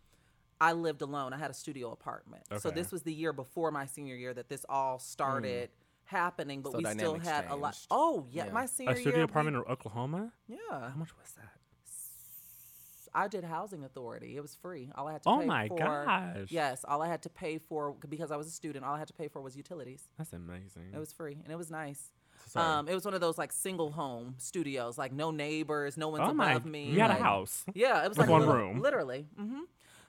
I 0.59 0.73
lived 0.73 1.01
alone. 1.01 1.33
I 1.33 1.37
had 1.37 1.49
a 1.51 1.53
studio 1.55 1.91
apartment. 1.91 2.43
So 2.49 2.55
Okay. 2.55 2.69
Mm. 2.69 2.75
this 2.75 2.91
was 2.91 3.01
the 3.03 3.13
year 3.13 3.33
before 3.33 3.71
my 3.71 3.85
senior 3.85 4.15
year 4.15 4.33
that 4.33 4.49
this 4.49 4.65
all 4.69 4.99
started 4.99 5.69
happening. 6.05 6.61
But 6.61 6.73
So 6.73 6.77
we 6.79 6.85
still 6.85 7.17
had 7.19 7.45
a 7.49 7.55
lot. 7.55 7.77
Oh 7.89 8.27
yeah, 8.29 8.45
Yeah. 8.47 8.51
my 8.51 8.65
senior 8.65 8.91
year. 8.91 8.97
A 8.99 9.01
studio 9.01 9.17
year. 9.19 9.25
apartment 9.25 9.57
in 9.57 9.63
Oklahoma? 9.63 10.33
Yeah, 10.47 10.57
How 10.69 10.93
much 10.97 11.15
was 11.17 11.31
that? 11.37 11.49
I 13.13 13.27
did 13.27 13.43
housing 13.43 13.83
authority. 13.83 14.37
It 14.37 14.41
was 14.41 14.55
free. 14.55 14.89
All 14.95 15.07
I 15.07 15.13
had 15.13 15.23
to 15.23 15.29
pay 15.29 15.35
for. 15.35 15.43
Oh 15.43 15.45
my 15.45 15.67
for. 15.67 15.77
gosh. 15.77 16.47
Yes, 16.49 16.85
all 16.87 17.01
I 17.01 17.07
had 17.07 17.21
to 17.23 17.29
pay 17.29 17.57
for 17.57 17.93
because 18.09 18.31
I 18.31 18.37
was 18.37 18.47
a 18.47 18.51
student. 18.51 18.85
All 18.85 18.93
I 18.95 18.99
had 18.99 19.07
to 19.09 19.13
pay 19.13 19.27
for 19.27 19.41
was 19.41 19.55
utilities. 19.55 20.07
That's 20.17 20.33
amazing. 20.33 20.91
It 20.93 20.97
was 20.99 21.11
free 21.11 21.37
and 21.43 21.51
it 21.51 21.57
was 21.57 21.69
nice. 21.71 22.11
Sorry. 22.47 22.65
Um, 22.65 22.87
it 22.87 22.95
was 22.95 23.05
one 23.05 23.13
of 23.13 23.21
those 23.21 23.37
like 23.37 23.51
single 23.51 23.91
home 23.91 24.35
studios, 24.37 24.97
like 24.97 25.11
no 25.13 25.29
neighbors, 25.31 25.95
no 25.97 26.07
one's 26.09 26.23
oh 26.27 26.31
above 26.31 26.65
me. 26.65 26.89
You 26.89 26.99
had 26.99 27.11
a 27.11 27.15
house. 27.15 27.63
Yeah, 27.73 28.03
it 28.03 28.09
was 28.09 28.17
like 28.17 28.29
one 28.29 28.41
little- 28.41 28.55
room. 28.55 28.81
literally. 28.81 29.27
hmm 29.37 29.61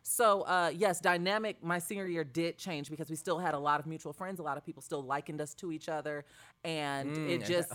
So 0.02 0.42
uh, 0.42 0.72
yes, 0.74 0.98
dynamic. 1.00 1.62
My 1.62 1.78
senior 1.78 2.06
year 2.06 2.24
did 2.24 2.56
change 2.58 2.88
because 2.90 3.10
we 3.10 3.16
still 3.16 3.38
had 3.38 3.54
a 3.54 3.58
lot 3.58 3.78
of 3.80 3.86
mutual 3.86 4.12
friends. 4.12 4.40
A 4.40 4.42
lot 4.42 4.56
of 4.56 4.64
people 4.64 4.82
still 4.82 5.02
likened 5.02 5.40
us 5.40 5.54
to 5.54 5.70
each 5.72 5.88
other, 5.88 6.24
and 6.64 7.16
Mm, 7.16 7.30
it 7.30 7.44
just. 7.44 7.70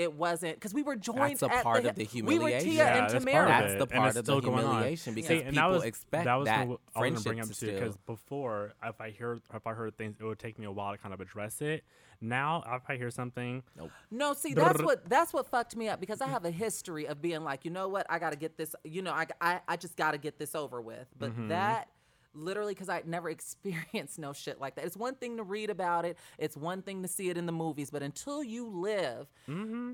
That- 0.00 0.04
It 0.04 0.12
wasn't 0.14 0.54
because 0.54 0.72
we 0.74 0.82
were 0.82 0.96
joined. 0.96 1.38
That's 1.38 1.42
a 1.42 1.52
at 1.52 1.62
part 1.64 1.82
the, 1.82 1.90
of 1.90 1.96
the 1.96 2.04
humiliation. 2.04 2.42
We 2.48 2.52
were. 2.54 2.60
Tia 2.60 2.72
Yeah, 2.72 2.96
and 2.96 3.10
that's 3.10 3.24
part 3.24 3.24
of 3.24 3.28
Tamera. 3.28 3.60
That's 3.68 3.78
the 3.78 3.86
part 3.86 4.08
it's 4.08 4.18
of 4.18 4.24
the 4.24 4.32
still 4.32 4.40
going 4.40 4.64
on. 4.64 4.70
humiliation 4.72 5.14
because 5.14 5.28
See, 5.28 5.42
and 5.42 5.56
that 5.56 5.60
people 5.62 5.70
was, 5.72 5.84
expect 5.84 6.24
that 6.24 6.34
was 6.36 6.46
that 6.46 6.68
what 6.68 6.80
I 6.94 7.00
was 7.00 7.08
gonna 7.10 7.20
friendship 7.20 7.24
bring 7.24 7.40
up 7.40 7.46
to 7.48 7.54
too. 7.54 7.66
Because 7.72 7.96
before, 8.06 8.72
if 8.84 9.00
I 9.00 9.10
hear 9.10 9.40
if 9.54 9.66
I 9.66 9.72
heard 9.74 9.96
things, 9.96 10.16
it 10.20 10.24
would 10.24 10.38
take 10.38 10.58
me 10.58 10.66
a 10.66 10.70
while 10.72 10.92
to 10.92 10.98
kind 10.98 11.12
of 11.14 11.20
address 11.20 11.60
it. 11.60 11.84
Now, 12.22 12.62
if 12.74 12.82
I 12.88 12.96
hear 12.96 13.10
something, 13.10 13.62
nope. 13.78 13.90
No, 14.10 14.34
see, 14.34 14.52
that's 14.52 14.82
what 14.82 15.08
that's 15.08 15.32
what 15.32 15.46
fucked 15.46 15.74
me 15.76 15.88
up 15.88 16.00
because 16.00 16.20
I 16.20 16.28
have 16.28 16.44
a 16.44 16.50
history 16.50 17.06
of 17.06 17.22
being 17.22 17.44
like, 17.44 17.64
you 17.64 17.70
know 17.70 17.88
what, 17.88 18.06
I 18.10 18.18
got 18.18 18.30
to 18.30 18.36
get 18.36 18.58
this, 18.58 18.74
you 18.84 19.00
know, 19.00 19.12
I, 19.12 19.26
I, 19.40 19.60
I 19.66 19.76
just 19.76 19.96
got 19.96 20.10
to 20.12 20.18
get 20.18 20.38
this 20.38 20.54
over 20.54 20.82
with. 20.82 21.06
But 21.18 21.30
Mm-hmm. 21.30 21.48
that 21.48 21.88
literally, 22.34 22.74
because 22.74 22.88
I 22.88 23.02
never 23.06 23.28
experienced 23.38 24.18
no 24.18 24.32
shit 24.32 24.60
like 24.60 24.76
that. 24.76 24.84
It's 24.84 24.96
one 24.96 25.14
thing 25.14 25.36
to 25.38 25.42
read 25.42 25.70
about 25.70 26.04
it, 26.04 26.16
it's 26.38 26.56
one 26.56 26.82
thing 26.82 27.02
to 27.02 27.08
see 27.08 27.28
it 27.30 27.36
in 27.36 27.46
the 27.46 27.52
movies, 27.52 27.90
but 27.90 28.02
until 28.02 28.42
you 28.42 28.66
live 28.68 29.26
Mm-hmm. 29.48 29.92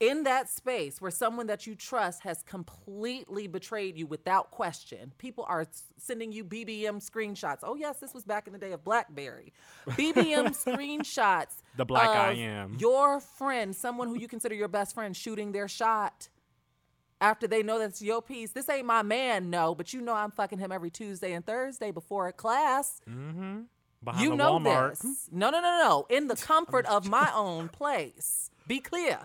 in 0.00 0.22
that 0.22 0.48
space 0.48 1.00
where 1.00 1.10
someone 1.10 1.48
that 1.48 1.66
you 1.66 1.74
trust 1.74 2.22
has 2.22 2.42
completely 2.44 3.48
betrayed 3.48 3.98
you 3.98 4.06
without 4.06 4.50
question. 4.52 5.12
People 5.18 5.44
are 5.48 5.66
sending 5.96 6.30
you 6.30 6.44
BBM 6.44 7.02
screenshots. 7.04 7.58
Oh 7.64 7.74
yes, 7.74 7.98
this 7.98 8.14
was 8.14 8.24
back 8.24 8.46
in 8.46 8.52
the 8.52 8.58
day 8.60 8.70
of 8.72 8.84
BlackBerry. 8.84 9.52
BBM 9.88 10.50
screenshots. 10.50 11.62
The 11.76 11.84
black 11.84 12.08
I 12.10 12.32
am. 12.34 12.76
Your 12.78 13.18
friend, 13.20 13.74
someone 13.74 14.06
who 14.08 14.16
you 14.18 14.28
consider 14.28 14.54
your 14.54 14.68
best 14.68 14.94
friend, 14.94 15.16
shooting 15.16 15.50
their 15.50 15.66
shot 15.66 16.28
after 17.20 17.46
they 17.48 17.62
know 17.62 17.78
that's 17.78 18.00
your 18.02 18.22
piece. 18.22 18.50
This 18.52 18.68
ain't 18.68 18.86
my 18.86 19.02
man, 19.02 19.50
no, 19.50 19.74
but 19.74 19.92
you 19.92 20.00
know 20.00 20.14
I'm 20.14 20.30
fucking 20.30 20.58
him 20.58 20.72
every 20.72 20.90
Tuesday 20.90 21.32
and 21.32 21.44
Thursday 21.44 21.90
before 21.90 22.28
a 22.28 22.32
class. 22.32 23.00
behind 23.06 23.68
You 24.22 24.30
the 24.30 24.36
know 24.36 24.58
Walmart, 24.58 25.00
this. 25.02 25.28
No, 25.32 25.50
no, 25.50 25.60
no, 25.60 25.80
no. 25.82 26.06
In 26.08 26.28
the 26.28 26.36
comfort 26.36 26.86
of 26.86 27.08
my 27.08 27.30
own 27.34 27.68
place. 27.68 28.50
Be 28.66 28.80
clear. 28.80 29.18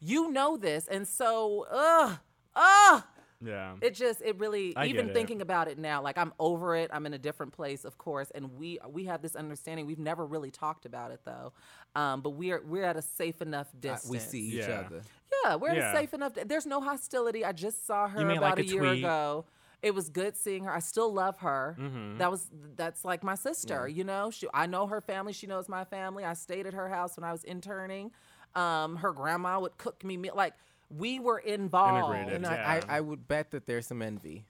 You 0.00 0.30
know 0.30 0.56
this. 0.56 0.86
And 0.88 1.06
so, 1.08 1.66
ugh, 1.70 2.18
ugh. 2.54 3.02
yeah, 3.40 3.74
It 3.80 3.94
just, 3.94 4.20
it 4.22 4.38
really, 4.38 4.74
I 4.76 4.86
even 4.86 5.06
get 5.06 5.10
it. 5.10 5.14
thinking 5.14 5.40
about 5.40 5.68
it 5.68 5.78
now, 5.78 6.02
like 6.02 6.18
I'm 6.18 6.32
over 6.38 6.76
it. 6.76 6.90
I'm 6.92 7.06
in 7.06 7.14
a 7.14 7.18
different 7.18 7.52
place, 7.52 7.84
of 7.84 7.96
course, 7.96 8.30
and 8.34 8.58
we 8.58 8.78
we 8.88 9.04
have 9.04 9.22
this 9.22 9.36
understanding. 9.36 9.86
We've 9.86 9.98
never 9.98 10.26
really 10.26 10.50
talked 10.50 10.84
about 10.84 11.10
it 11.12 11.20
though, 11.24 11.52
um, 11.94 12.20
but 12.22 12.30
we're 12.30 12.62
we're 12.66 12.84
at 12.84 12.96
a 12.96 13.02
safe 13.02 13.40
enough 13.40 13.68
Uh, 13.74 13.78
distance. 13.80 14.10
we 14.10 14.18
see 14.18 14.40
each 14.40 14.66
Yeah. 14.68 14.84
other. 14.86 15.02
Yeah, 15.46 15.54
we're 15.56 15.74
Yeah. 15.74 15.92
safe 15.92 16.14
enough. 16.14 16.32
There's 16.34 16.66
no 16.66 16.80
hostility. 16.80 17.44
I 17.44 17.52
just 17.52 17.86
saw 17.86 18.08
her 18.08 18.20
about 18.20 18.40
like, 18.42 18.58
a 18.58 18.62
a 18.62 18.64
year 18.64 18.84
ago. 18.84 19.44
It 19.82 19.94
was 19.94 20.08
good 20.08 20.36
seeing 20.36 20.64
her. 20.64 20.72
I 20.72 20.80
still 20.80 21.12
love 21.12 21.38
her. 21.38 21.76
Mm-hmm. 21.78 22.18
That 22.18 22.30
was 22.30 22.50
that's 22.76 23.04
like 23.04 23.22
my 23.22 23.34
sister. 23.34 23.86
You 23.86 24.04
know, 24.04 24.30
she 24.30 24.48
I 24.52 24.66
know 24.66 24.86
her 24.86 25.00
family. 25.00 25.32
She 25.32 25.46
knows 25.46 25.68
my 25.68 25.84
family. 25.84 26.24
I 26.24 26.32
stayed 26.34 26.66
at 26.66 26.74
her 26.74 26.88
house 26.88 27.16
when 27.16 27.24
I 27.24 27.32
was 27.32 27.44
interning. 27.44 28.10
Um, 28.54 28.96
her 28.96 29.12
grandma 29.12 29.60
would 29.60 29.76
cook 29.76 30.02
me 30.02 30.16
meal. 30.16 30.32
Like 30.34 30.54
we 30.90 31.20
were 31.20 31.38
involved. 31.38 32.16
Integrated. 32.16 32.32
And 32.34 32.44
Yeah. 32.44 32.80
I, 32.88 32.94
I, 32.94 32.96
I 32.96 33.00
would 33.00 33.28
bet 33.28 33.50
that 33.50 33.66
there's 33.66 33.86
some 33.86 34.02
envy, 34.02 34.44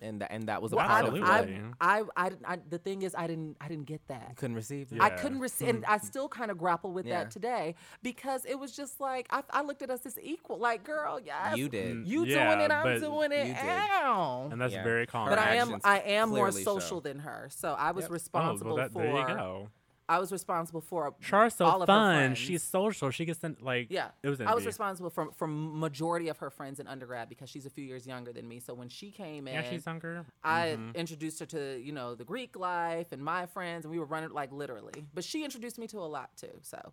and 0.00 0.20
that 0.20 0.30
and 0.30 0.48
that 0.48 0.62
was 0.62 0.72
a 0.72 0.76
Well, 0.76 0.86
part 0.86 1.04
I, 1.04 1.08
of 1.08 1.14
it. 1.14 1.22
I, 1.22 1.98
I, 1.98 2.02
I, 2.16 2.30
I, 2.44 2.58
the 2.68 2.78
thing 2.78 3.02
is, 3.02 3.14
I 3.14 3.26
didn't, 3.26 3.56
I 3.60 3.68
didn't 3.68 3.86
get 3.86 4.00
that. 4.08 4.36
Couldn't 4.36 4.56
receive 4.56 4.90
that. 4.90 5.00
I 5.02 5.10
couldn't 5.10 5.40
receive, 5.40 5.68
hmm. 5.68 5.76
and 5.76 5.84
I 5.86 5.98
still 5.98 6.28
kind 6.28 6.50
of 6.50 6.58
grapple 6.58 6.92
with 6.92 7.06
Yeah. 7.06 7.24
that 7.24 7.30
today 7.30 7.74
because 8.02 8.44
it 8.44 8.58
was 8.58 8.72
just 8.76 9.00
like 9.00 9.26
I, 9.30 9.42
I 9.50 9.62
looked 9.62 9.82
at 9.82 9.90
us 9.90 10.06
as 10.06 10.18
equal. 10.22 10.58
Like, 10.58 10.84
girl, 10.84 11.18
yes, 11.24 11.56
You 11.56 11.68
did. 11.68 11.96
Mm, 11.96 12.06
you 12.06 12.24
Yeah, 12.24 12.46
doing 12.54 12.64
it, 12.64 12.70
I'm 12.72 13.00
doing 13.00 13.32
it. 13.32 13.46
you. 13.48 13.54
Ow. 13.54 14.48
and 14.52 14.60
that's 14.60 14.72
Yeah. 14.72 14.84
very 14.84 15.06
common. 15.06 15.30
but 15.32 15.38
I 15.38 15.56
am, 15.56 15.78
I 15.84 16.00
am 16.00 16.30
more 16.30 16.48
clearly 16.50 16.64
show. 16.64 16.78
social 16.78 17.00
than 17.00 17.18
her, 17.20 17.48
so 17.50 17.74
I 17.74 17.90
was 17.92 18.04
Yep. 18.04 18.10
oh, 18.10 18.14
responsible 18.14 18.68
well, 18.74 18.76
that, 18.76 18.92
for. 18.92 19.02
there 19.02 19.12
you 19.12 19.26
go. 19.26 19.68
I 20.08 20.18
was 20.18 20.32
responsible 20.32 20.80
for 20.80 21.14
Shar's 21.20 21.54
so 21.54 21.66
all 21.66 21.82
of 21.82 21.88
her 21.88 21.92
fun. 21.94 22.14
friends. 22.16 22.38
She's 22.38 22.62
social. 22.62 23.10
She 23.10 23.24
gets 23.26 23.44
in 23.44 23.56
like 23.60 23.88
Yeah, 23.90 24.08
It 24.22 24.28
was 24.30 24.40
I 24.40 24.54
was 24.54 24.64
responsible 24.64 25.10
for 25.10 25.30
for 25.32 25.46
majority 25.46 26.28
of 26.28 26.38
her 26.38 26.48
friends 26.50 26.80
in 26.80 26.86
undergrad 26.86 27.28
because 27.28 27.50
she's 27.50 27.66
a 27.66 27.70
few 27.70 27.84
years 27.84 28.06
younger 28.06 28.32
than 28.32 28.48
me. 28.48 28.58
So 28.60 28.72
when 28.74 28.88
she 28.88 29.10
came 29.10 29.46
in, 29.46 29.54
Yeah, 29.54 29.62
she's 29.70 29.84
younger. 29.84 30.24
I 30.42 30.68
Mm-hmm. 30.78 30.90
introduced 30.94 31.40
her 31.40 31.46
to 31.46 31.78
you 31.82 31.92
know 31.92 32.14
the 32.14 32.24
Greek 32.24 32.56
life 32.56 33.12
and 33.12 33.22
my 33.22 33.46
friends, 33.46 33.84
and 33.84 33.92
we 33.92 33.98
were 33.98 34.06
running 34.06 34.30
like 34.30 34.50
literally. 34.52 35.04
But 35.12 35.24
she 35.24 35.44
introduced 35.44 35.78
me 35.78 35.86
to 35.88 35.98
a 35.98 36.08
lot 36.08 36.30
too. 36.36 36.58
So, 36.62 36.92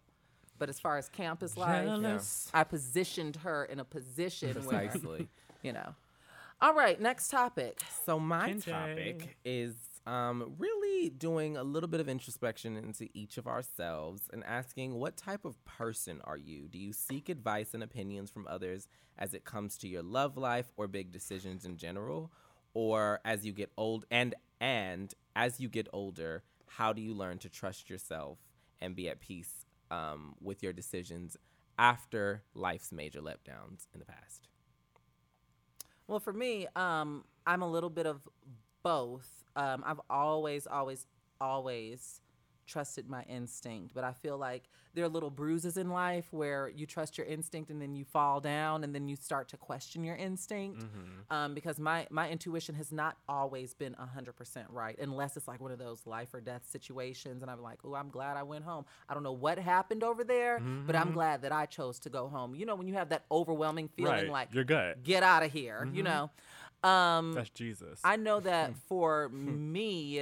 but 0.59 0.68
as 0.70 0.80
far 0.80 0.97
as 0.97 1.07
campus 1.09 1.55
life, 1.55 1.86
Jealous. 1.86 2.49
I 2.53 2.63
positioned 2.66 3.38
her 3.38 3.63
in 3.66 3.80
a 3.80 3.86
position 3.86 4.49
where 4.66 4.91
you 5.63 5.72
know. 5.74 5.95
All 6.61 6.74
right, 6.74 6.99
next 7.01 7.30
topic. 7.30 7.82
So 8.05 8.18
my 8.20 8.49
Kenjay. 8.49 8.72
topic 8.72 9.38
is 9.43 9.76
um, 10.06 10.53
really 10.58 11.10
doing 11.10 11.58
a 11.58 11.64
little 11.64 11.89
bit 11.89 11.99
of 11.99 12.08
introspection 12.08 12.78
into 12.78 13.08
each 13.14 13.38
of 13.38 13.47
ourselves 13.47 14.24
and 14.32 14.43
asking 14.43 14.95
what 14.95 15.18
type 15.18 15.45
of 15.45 15.64
person 15.66 16.22
are 16.24 16.38
you? 16.38 16.68
Do 16.68 16.78
you 16.78 16.93
seek 16.93 17.30
advice 17.30 17.74
and 17.74 17.82
opinions 17.82 18.30
from 18.30 18.47
others 18.47 18.88
as 19.18 19.34
it 19.34 19.45
comes 19.45 19.78
to 19.78 19.88
your 19.88 20.03
love 20.03 20.38
life 20.38 20.72
or 20.78 20.88
big 20.88 21.12
decisions 21.12 21.66
in 21.66 21.78
general? 21.78 22.32
Or 22.74 23.20
as 23.26 23.45
you 23.45 23.53
get 23.53 23.72
old 23.78 24.06
and 24.12 24.36
and 24.60 25.14
as 25.36 25.60
you 25.60 25.70
get 25.70 25.88
older, 25.91 26.43
how 26.68 26.93
do 26.93 27.01
you 27.01 27.14
learn 27.14 27.39
to 27.39 27.49
trust 27.49 27.89
yourself 27.89 28.38
and 28.80 28.95
be 28.95 29.10
at 29.10 29.20
peace 29.20 29.66
um, 29.91 30.36
with 30.41 30.62
your 30.62 30.74
decisions 30.74 31.38
after 31.78 32.43
life's 32.53 32.91
major 32.91 33.22
letdowns 33.22 33.88
in 33.93 33.99
the 33.99 34.06
past? 34.06 34.49
Well, 36.08 36.20
for 36.20 36.34
me, 36.34 36.68
um, 36.76 37.26
I'm 37.47 37.62
a 37.62 37.70
little 37.70 37.89
bit 37.89 38.06
of 38.06 38.28
both. 38.84 39.45
Um, 39.56 39.84
I've 39.86 40.01
always, 40.10 40.68
always, 40.68 41.06
always 41.39 42.22
trusted 42.68 43.08
my 43.08 43.22
instinct, 43.30 43.93
but 43.93 44.03
I 44.03 44.12
feel 44.12 44.39
like 44.39 44.64
there 44.95 45.06
are 45.06 45.10
little 45.10 45.30
bruises 45.30 45.78
in 45.78 45.89
life 45.91 46.26
where 46.32 46.68
you 46.68 46.88
trust 46.88 47.16
your 47.16 47.28
instinct 47.28 47.70
and 47.70 47.80
then 47.80 47.93
you 47.95 48.06
fall 48.06 48.39
down 48.39 48.84
and 48.84 48.95
then 48.95 49.08
you 49.08 49.16
start 49.16 49.49
to 49.49 49.58
question 49.58 50.03
your 50.03 50.16
instinct. 50.16 50.84
Um, 51.30 51.53
because 51.56 51.80
my 51.80 52.06
my 52.12 52.30
intuition 52.30 52.76
has 52.76 52.91
not 52.91 53.18
always 53.28 53.74
been 53.74 53.93
hundred 53.93 54.34
percent 54.36 54.68
right, 54.70 54.97
unless 54.99 55.36
it's 55.38 55.47
like 55.47 55.60
one 55.60 55.72
of 55.72 55.80
those 55.80 56.06
life 56.06 56.34
or 56.36 56.41
death 56.41 56.64
situations, 56.70 57.41
and 57.41 57.49
I'm 57.51 57.62
like, 57.64 57.80
oh, 57.84 57.95
I'm 57.95 58.10
glad 58.10 58.38
I 58.38 58.43
went 58.43 58.64
home. 58.64 58.86
I 59.10 59.14
don't 59.16 59.24
know 59.24 59.32
what 59.34 59.58
happened 59.58 60.03
over 60.03 60.24
there, 60.24 60.62
but 60.86 60.95
I'm 60.95 61.12
glad 61.12 61.41
that 61.41 61.51
I 61.51 61.66
chose 61.66 61.99
to 62.01 62.10
go 62.10 62.28
home. 62.28 62.53
You 62.56 62.66
know, 62.68 62.76
when 62.76 62.88
you 62.88 62.93
have 62.93 63.10
that 63.10 63.26
overwhelming 63.32 63.88
feeling 63.89 64.12
Right. 64.12 64.30
like 64.30 64.53
You're 64.53 64.64
good. 64.64 65.03
get 65.03 65.24
out 65.24 65.41
of 65.43 65.51
here, 65.51 65.88
you 65.91 66.03
know. 66.03 66.30
Um, 66.86 67.34
That's 67.34 67.50
Jesus. 67.50 68.00
I 68.04 68.16
know 68.16 68.40
that 68.42 68.76
for 68.88 69.30
me, 69.30 70.22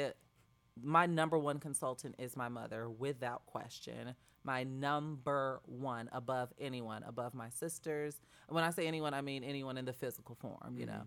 my 0.82 1.05
number 1.05 1.38
one 1.38 1.59
consultant 1.59 2.16
is 2.18 2.36
my 2.36 2.49
mother, 2.49 2.89
without 2.89 3.45
question. 3.45 4.16
My 4.45 4.64
number 4.64 5.61
one 5.66 6.09
above 6.11 6.53
anyone, 6.59 7.03
above 7.03 7.34
my 7.34 7.49
sisters. 7.49 8.16
When 8.49 8.64
I 8.64 8.72
say 8.72 8.88
anyone, 8.88 9.14
I 9.14 9.22
mean 9.22 9.43
anyone 9.43 9.78
in 9.78 9.86
the 9.86 9.93
physical 9.93 10.36
form, 10.36 10.76
you 10.78 10.86
know. 10.86 11.03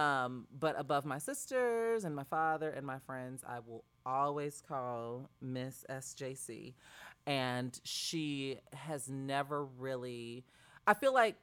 Um, 0.00 0.46
but 0.56 0.78
above 0.78 1.04
my 1.04 1.18
sisters 1.18 2.04
and 2.04 2.14
my 2.14 2.24
father 2.24 2.70
and 2.70 2.86
my 2.86 2.98
friends, 2.98 3.42
I 3.48 3.60
will 3.60 3.84
always 4.04 4.62
call 4.66 5.30
Miss 5.40 5.84
SJC. 5.88 6.74
And 7.26 7.80
she 7.82 8.58
has 8.72 9.08
never 9.08 9.64
really, 9.64 10.44
I 10.86 10.94
feel 10.94 11.14
like 11.14 11.36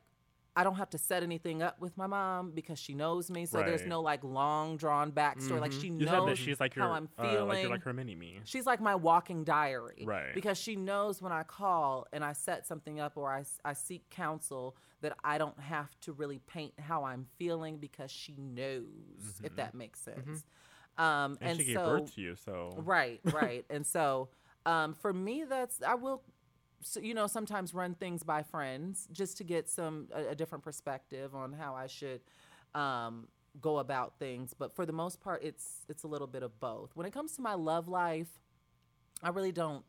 I 0.56 0.64
don't 0.64 0.76
have 0.76 0.89
to 0.91 0.97
set 0.99 1.24
anything 1.24 1.64
up 1.64 1.82
with 1.82 1.97
my 1.97 2.06
mom 2.06 2.51
because 2.51 2.78
she 2.78 2.93
knows 2.93 3.32
me. 3.32 3.45
So 3.47 3.58
there's 3.64 3.86
no 3.86 4.01
like 4.01 4.24
long 4.24 4.78
drawn 4.78 5.12
backstory. 5.12 5.60
Like 5.60 5.72
she 5.72 5.88
You 5.88 6.06
said 6.06 6.12
knows 6.12 6.30
that 6.30 6.38
she's 6.38 6.60
like 6.60 6.76
your 6.76 6.86
how 6.86 6.91
I'm 6.91 7.10
uh, 7.18 7.24
feeling. 7.24 7.47
like 7.47 7.62
you're 7.62 7.72
like 7.72 7.84
her 7.84 7.93
mini 7.93 8.14
me. 8.14 8.39
She's 8.43 8.66
like 8.68 8.80
my 8.80 8.93
walking 8.93 9.43
diary. 9.43 10.04
Right. 10.06 10.34
Because 10.34 10.60
she 10.60 10.76
knows 10.76 11.22
when 11.22 11.32
I 11.32 11.41
call 11.43 12.08
and 12.14 12.24
I 12.24 12.34
set 12.34 12.68
something 12.68 12.99
up 12.99 13.18
or 13.18 13.32
I, 13.32 13.43
I 13.66 13.74
seek 13.74 14.08
counsel 14.12 14.76
that 15.01 15.18
I 15.24 15.38
don't 15.38 15.60
have 15.60 15.89
to 16.01 16.14
really 16.14 16.39
paint 16.39 16.74
how 16.80 17.04
I'm 17.04 17.26
feeling 17.38 17.78
because 17.78 18.12
she 18.12 18.36
knows, 18.38 19.41
if 19.43 19.56
that 19.56 19.74
makes 19.74 19.99
sense. 20.01 20.45
Um, 20.97 21.38
And, 21.41 21.49
and 21.49 21.58
she 21.60 21.66
gave 21.66 21.76
birth 21.78 22.14
to 22.16 22.22
you, 22.22 22.36
so 22.36 22.76
Right, 22.78 23.20
right. 23.26 23.66
and 23.70 23.86
so 23.86 24.30
um, 24.66 24.93
for 24.93 25.12
me, 25.12 25.43
that's, 25.49 25.82
I 25.82 25.95
will, 25.95 26.22
so, 26.84 26.99
you 26.99 27.13
know, 27.13 27.27
sometimes 27.27 27.73
run 27.73 27.95
things 27.95 28.23
by 28.23 28.43
friends 28.43 29.07
just 29.11 29.38
to 29.38 29.43
get 29.43 29.69
some, 29.69 30.07
a, 30.13 30.29
a 30.29 30.36
different 30.36 30.63
perspective 30.63 31.34
on 31.34 31.53
how 31.53 31.73
I 31.75 31.88
should 31.88 32.21
um, 32.75 33.27
go 33.59 33.79
about 33.79 34.19
things. 34.19 34.53
But 34.53 34.75
for 34.75 34.86
the 34.86 34.93
most 34.93 35.21
part, 35.21 35.43
it's, 35.43 35.86
it's 35.89 36.03
a 36.03 36.07
little 36.07 36.27
bit 36.27 36.43
of 36.43 36.59
both. 36.59 36.95
When 36.95 37.05
it 37.05 37.13
comes 37.13 37.36
to 37.38 37.41
my 37.41 37.53
love 37.53 37.88
life, 37.88 38.29
I 39.21 39.29
really 39.29 39.51
don't 39.51 39.84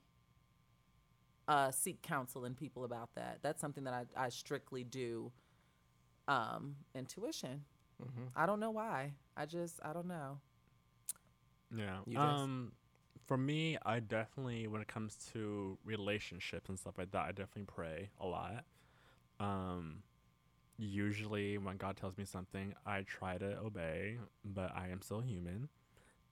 uh, 1.49 1.71
seek 1.71 2.01
counsel 2.03 2.45
in 2.45 2.55
people 2.55 2.85
about 2.85 3.15
that. 3.17 3.41
That's 3.43 3.61
something 3.61 3.85
that 3.85 3.95
I, 3.95 4.27
I 4.27 4.29
strictly 4.29 4.85
do 4.85 5.33
um, 6.29 6.77
intuition. 6.95 7.65
I 8.37 8.47
don't 8.47 8.61
know 8.61 8.71
why. 8.71 9.13
I 9.37 9.47
just, 9.47 9.81
I 9.83 9.93
don't 9.93 10.07
know. 10.07 10.39
Yeah. 11.77 11.99
You 12.07 12.17
guys? 12.17 12.41
um, 12.41 12.73
for 13.27 13.37
me, 13.37 13.79
I 13.85 14.01
definitely, 14.01 14.67
when 14.67 14.81
it 14.81 14.89
comes 14.89 15.17
to 15.33 15.79
relationships 15.85 16.69
and 16.69 16.79
stuff 16.79 16.95
like 16.99 17.11
that, 17.13 17.23
I 17.23 17.29
definitely 17.29 17.67
pray 17.67 18.11
a 18.21 18.27
lot. 18.27 18.65
Um, 19.41 20.03
usually, 20.79 21.59
when 21.59 21.77
God 21.77 21.97
tells 21.97 22.19
me 22.19 22.25
something, 22.25 22.75
I 22.87 23.03
try 23.03 23.39
to 23.39 23.59
obey, 23.59 24.19
but 24.45 24.73
I 24.77 24.89
am 24.89 25.01
still 25.03 25.21
human. 25.21 25.69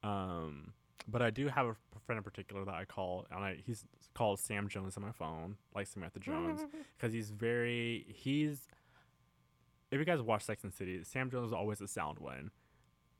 Um, 0.03 0.72
but 1.09 1.22
I 1.22 1.30
do 1.30 1.49
have 1.49 1.66
a 1.66 1.76
friend 2.07 2.18
in 2.18 2.22
particular 2.22 2.64
that 2.64 2.74
I 2.74 2.84
call, 2.84 3.26
and 3.30 3.45
I, 3.45 3.57
he's 3.64 3.84
called 4.14 4.38
Sam 4.38 4.68
Jones 4.68 4.97
on 4.97 5.03
my 5.03 5.12
phone, 5.12 5.57
like 5.74 5.86
Samantha 5.86 6.18
Jones, 6.20 6.61
because 6.97 7.12
he's 7.12 7.30
very 7.30 8.07
he's. 8.09 8.68
If 9.90 9.99
you 9.99 10.07
guys 10.07 10.22
watch 10.22 10.43
Sex 10.45 10.62
and 10.62 10.72
the 10.72 10.76
City, 10.76 11.05
Sam 11.05 11.30
Jones 11.30 11.45
was 11.45 11.53
always 11.53 11.78
the 11.78 11.88
sound 11.88 12.18
one. 12.18 12.51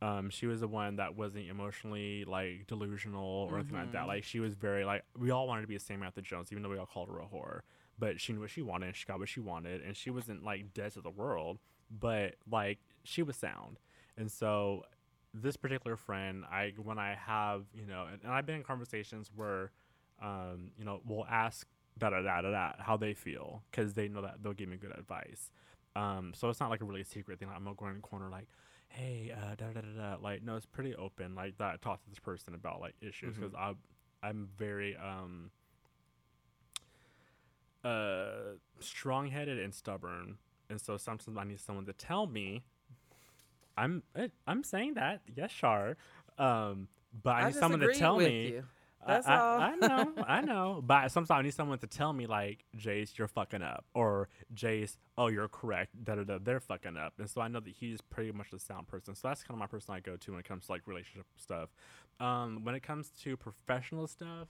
Um, 0.03 0.31
she 0.31 0.47
was 0.47 0.59
the 0.59 0.67
one 0.67 0.97
that 0.97 1.17
wasn't 1.17 1.49
emotionally 1.49 2.25
like 2.25 2.67
delusional 2.67 3.49
or 3.49 3.59
anything 3.59 3.77
like 3.77 3.93
that. 3.93 4.09
Like 4.09 4.25
she 4.25 4.41
was 4.41 4.55
very 4.55 4.85
like 4.85 5.05
we 5.17 5.31
all 5.31 5.47
wanted 5.47 5.63
to 5.63 5.69
be 5.69 5.77
the 5.77 5.81
a 5.81 5.81
Samantha 5.81 6.21
Jones, 6.21 6.51
even 6.51 6.65
though 6.65 6.71
we 6.71 6.77
all 6.77 6.87
called 6.87 7.09
her 7.09 7.21
a 7.21 7.25
whore. 7.25 7.61
But 7.99 8.21
she 8.21 8.33
knew 8.33 8.41
what 8.41 8.51
she 8.51 8.63
wanted, 8.63 8.87
and 8.87 8.97
she 8.97 9.07
got 9.07 9.21
what 9.21 9.29
she 9.29 9.39
wanted, 9.39 9.81
and 9.81 9.97
she 9.97 10.11
wasn't 10.11 10.43
like 10.43 10.75
dead 10.75 10.93
to 10.95 11.03
the 11.03 11.11
world. 11.11 11.59
But 11.89 12.35
like 12.51 12.81
she 13.05 13.23
was 13.23 13.37
sound, 13.37 13.79
and 14.17 14.29
so 14.29 14.83
this 15.33 15.57
particular 15.57 15.97
friend, 15.97 16.45
I 16.51 16.73
when 16.83 16.99
I 16.99 17.15
have 17.15 17.65
you 17.73 17.87
know, 17.87 18.07
and, 18.11 18.21
and 18.25 18.33
I've 18.33 18.45
been 18.45 18.57
in 18.57 18.65
conversations 18.65 19.31
where, 19.35 19.71
um, 20.21 20.73
you 20.77 20.85
know, 20.85 21.01
we'll 21.07 21.27
ask 21.27 21.67
da 21.99 22.11
da 22.11 22.23
da 22.23 22.41
da 22.41 22.51
da 22.51 22.73
how 22.79 22.97
they 22.97 23.15
feel 23.15 23.63
because 23.71 23.95
they 23.95 24.09
know 24.09 24.23
that 24.23 24.43
they'll 24.43 24.53
give 24.53 24.69
me 24.69 24.77
good 24.79 24.93
advice. 24.99 25.53
Um, 25.95 26.33
so 26.35 26.49
it's 26.49 26.59
not 26.59 26.71
like 26.71 26.81
a 26.81 26.85
really 26.85 27.05
secret 27.05 27.39
thing. 27.39 27.49
Like, 27.49 27.57
I'm 27.57 27.65
not 27.65 27.77
going 27.77 27.91
in 27.91 27.99
the 27.99 28.03
corner 28.03 28.29
like, 28.31 28.49
da 29.55 29.67
da 29.73 29.81
da 29.81 29.89
da. 29.97 30.17
Like, 30.23 30.43
no, 30.43 30.57
it's 30.57 30.67
pretty 30.67 30.95
open. 30.95 31.35
Like 31.35 31.59
that. 31.59 31.75
I 31.75 31.77
talk 31.77 32.03
to 32.03 32.11
this 32.11 32.19
person 32.19 32.55
about 32.55 32.81
like 32.81 32.95
issues 33.01 33.37
because 33.37 33.55
I, 33.55 33.75
I'm 34.23 34.49
very 34.57 34.97
um, 34.97 35.51
uh, 37.85 38.57
strong-headed 38.81 39.59
and 39.59 39.75
stubborn, 39.75 40.39
and 40.71 40.81
so 40.81 40.97
sometimes 40.97 41.37
I 41.37 41.45
need 41.45 41.61
someone 41.61 41.87
to 41.87 41.93
tell 41.93 42.27
me. 42.27 42.63
I'm 43.77 44.03
eh, 44.15 44.29
I'm 44.47 44.65
saying 44.65 44.95
that 44.95 45.23
yes, 45.35 45.51
Shar, 45.51 45.97
um, 46.39 46.89
but 47.23 47.31
I, 47.31 47.41
I 47.41 47.47
need 47.47 47.55
someone 47.55 47.81
to 47.81 47.93
tell 47.95 48.19
me. 48.19 48.49
you. 48.49 48.65
I- 49.05 49.13
That's 49.15 49.27
I, 49.27 49.37
all. 49.39 49.61
I 49.61 49.75
know, 49.77 50.13
I 50.29 50.41
know. 50.43 50.83
But 50.85 51.11
sometimes 51.11 51.31
I 51.39 51.43
need 51.43 51.55
someone 51.55 51.79
to 51.79 51.87
tell 51.87 52.13
me, 52.13 52.27
like, 52.27 52.65
Jace, 52.77 53.19
you're 53.19 53.29
fucking 53.29 53.63
up. 53.63 53.85
Or, 53.95 54.29
Jace, 54.55 54.97
oh, 55.19 55.29
you're 55.29 55.49
correct. 55.49 56.05
Da 56.05 56.15
da 56.15 56.25
da, 56.25 56.39
they're 56.43 56.61
fucking 56.61 56.97
up. 56.97 57.15
And 57.19 57.29
so 57.29 57.41
I 57.41 57.49
know 57.49 57.61
that 57.61 57.71
he's 57.73 58.01
pretty 58.01 58.33
much 58.33 58.51
the 58.51 58.59
sound 58.59 58.87
person. 58.89 59.15
So 59.15 59.29
that's 59.29 59.43
kind 59.43 59.55
of 59.57 59.59
my 59.59 59.67
person 59.67 59.95
I 59.95 60.01
go 60.01 60.17
to 60.17 60.31
when 60.33 60.41
it 60.41 60.47
comes 60.47 60.67
to, 60.67 60.73
like, 60.73 60.87
relationship 60.87 61.27
stuff. 61.37 61.71
Um, 62.21 62.61
when 62.65 62.75
it 62.75 62.83
comes 62.83 63.11
to 63.23 63.37
professional 63.37 64.07
stuff, 64.07 64.49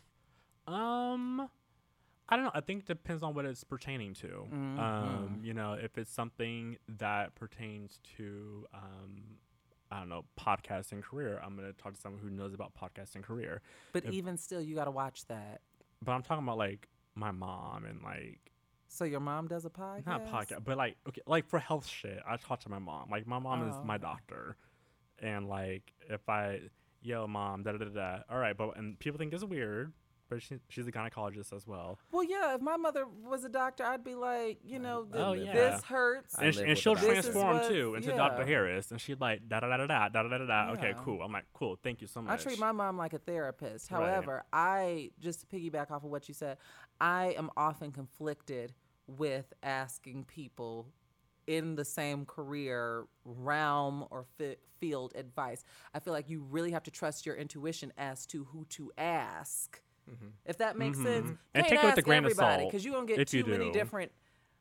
um, 0.67 1.49
I 2.29 2.37
don't 2.37 2.45
know. 2.45 2.51
I 2.55 2.61
think 2.61 2.81
it 2.83 2.87
depends 2.87 3.23
on 3.23 3.35
what 3.35 3.45
it's 3.45 3.65
pertaining 3.65 4.15
to. 4.15 4.47
Um, 4.79 5.41
you 5.43 5.55
know, 5.55 5.75
if 5.75 5.99
it's 5.99 6.13
something 6.13 6.77
that 6.99 7.35
pertains 7.35 7.99
to, 8.17 8.67
um, 8.75 9.23
I 9.93 9.99
don't 9.99 10.09
know, 10.09 10.25
podcasting 10.41 11.03
career, 11.03 11.41
I'm 11.45 11.55
going 11.57 11.71
to 11.71 11.79
talk 11.81 11.93
to 11.95 12.01
someone 12.01 12.21
who 12.23 12.31
knows 12.31 12.55
about 12.55 12.73
podcasting 12.75 13.23
career. 13.23 13.61
But 13.93 14.07
If- 14.07 14.13
even 14.15 14.37
still, 14.39 14.61
you 14.61 14.75
got 14.75 14.87
to 14.87 14.91
watch 14.91 15.27
that. 15.27 15.61
But 16.05 16.13
I'm 16.13 16.23
talking 16.23 16.43
about 16.45 16.59
like 16.59 16.89
my 17.15 17.31
mom 17.31 17.85
and 17.85 18.03
like 18.03 18.41
So 18.89 19.05
your 19.05 19.21
mom 19.21 19.49
does 19.49 19.65
a 19.65 19.71
podcast? 19.71 20.07
not 20.07 20.27
podcast, 20.27 20.65
but 20.65 20.77
like 20.77 20.97
okay, 21.09 21.21
like 21.27 21.47
for 21.47 21.59
health 21.59 21.87
shit. 21.87 22.21
I 22.27 22.37
talk 22.37 22.61
to 22.61 22.69
my 22.71 22.79
mom. 22.79 23.09
Like 23.11 23.27
my 23.27 23.39
mom 23.39 23.69
is 23.69 23.75
Oh, 23.77 23.85
my 23.85 23.99
doctor, 23.99 24.57
and 25.21 25.47
like 25.49 25.93
if 26.09 26.29
I 26.29 26.61
yo 27.03 27.27
mom 27.27 27.63
da 27.63 27.73
da 27.73 27.79
da 27.79 27.85
da. 27.91 28.19
All 28.31 28.39
right, 28.39 28.57
but 28.57 28.77
and 28.77 28.99
people 28.99 29.19
think 29.19 29.33
it's 29.33 29.45
weird, 29.45 29.93
but 30.33 30.43
she, 30.43 30.57
she's 30.69 30.87
a 30.87 30.93
gynecologist 30.93 31.53
as 31.53 31.67
well. 31.67 31.99
Well, 32.11 32.25
yeah. 32.25 32.55
If 32.55 32.61
my 32.61 32.77
mother 32.77 33.05
was 33.07 33.45
a 33.45 33.49
doctor, 33.49 33.85
I'd 33.85 34.03
be 34.05 34.15
like, 34.15 34.59
you 34.65 34.79
know, 34.79 35.05
th- 35.05 35.15
Oh, 35.25 35.33
yeah. 35.33 35.53
this 35.53 35.83
hurts. 35.85 36.35
And, 36.39 36.55
sh- 36.55 36.59
and 36.67 36.79
she'll 36.79 36.93
a 36.93 36.97
doctor. 36.97 37.09
This 37.15 37.27
is 37.27 37.33
transform 37.33 37.57
what- 37.59 37.69
too 37.69 37.95
into 37.95 38.11
yeah. 38.11 38.17
Dr. 38.17 38.45
Harris, 38.47 38.91
and 38.91 39.01
she'd 39.01 39.21
like 39.21 39.49
da 39.49 39.61
da 39.61 39.69
da 39.69 39.77
da 39.79 39.87
da 39.87 40.09
da 40.09 40.23
da 40.23 40.39
da 40.39 40.47
da. 40.47 40.73
Okay, 40.73 40.95
cool. 40.99 41.23
I'm 41.23 41.33
like 41.33 41.47
cool. 41.53 41.79
Thank 41.83 42.01
you 42.01 42.07
so 42.07 42.23
much. 42.23 42.41
I 42.41 42.43
treat 42.43 42.59
my 42.59 42.73
mom 42.73 42.97
like 42.97 43.13
a 43.13 43.19
therapist. 43.19 43.91
Right. 43.91 43.99
However, 44.01 44.45
I 44.53 45.11
just 45.21 45.41
to 45.41 45.47
piggyback 45.47 45.91
off 45.91 46.05
of 46.05 46.11
what 46.11 46.29
you 46.29 46.35
said, 46.35 46.59
I 47.01 47.35
am 47.39 47.51
often 47.57 47.93
conflicted 47.93 48.73
with 49.07 49.53
asking 49.63 50.25
people 50.25 50.87
in 51.49 51.75
the 51.75 51.85
same 51.85 52.25
career 52.25 53.05
realm 53.25 54.05
or 54.11 54.25
fi- 54.39 54.57
field 54.79 55.13
advice. 55.17 55.65
I 55.93 55.99
feel 55.99 56.13
like 56.13 56.31
you 56.31 56.41
really 56.49 56.71
have 56.71 56.85
to 56.85 56.91
trust 56.93 57.27
your 57.27 57.35
intuition 57.35 57.93
as 57.99 58.27
to 58.27 58.45
who 58.45 58.65
to 58.71 58.93
ask. 58.97 59.81
If 60.45 60.59
that 60.59 60.77
makes 60.79 60.99
sense. 60.99 61.27
Mm-hmm. 61.27 61.35
And 61.55 61.67
Can't 61.67 61.69
take 61.69 61.83
it 61.83 61.87
with 61.87 61.99
a 61.99 62.03
grain 62.03 62.25
of 62.25 62.33
salt, 62.33 62.61
because 62.61 62.85
you're 62.85 62.95
gonna 62.95 63.07
get 63.07 63.27
too 63.29 63.45
many 63.45 63.67
do. 63.67 63.73
different 63.73 64.13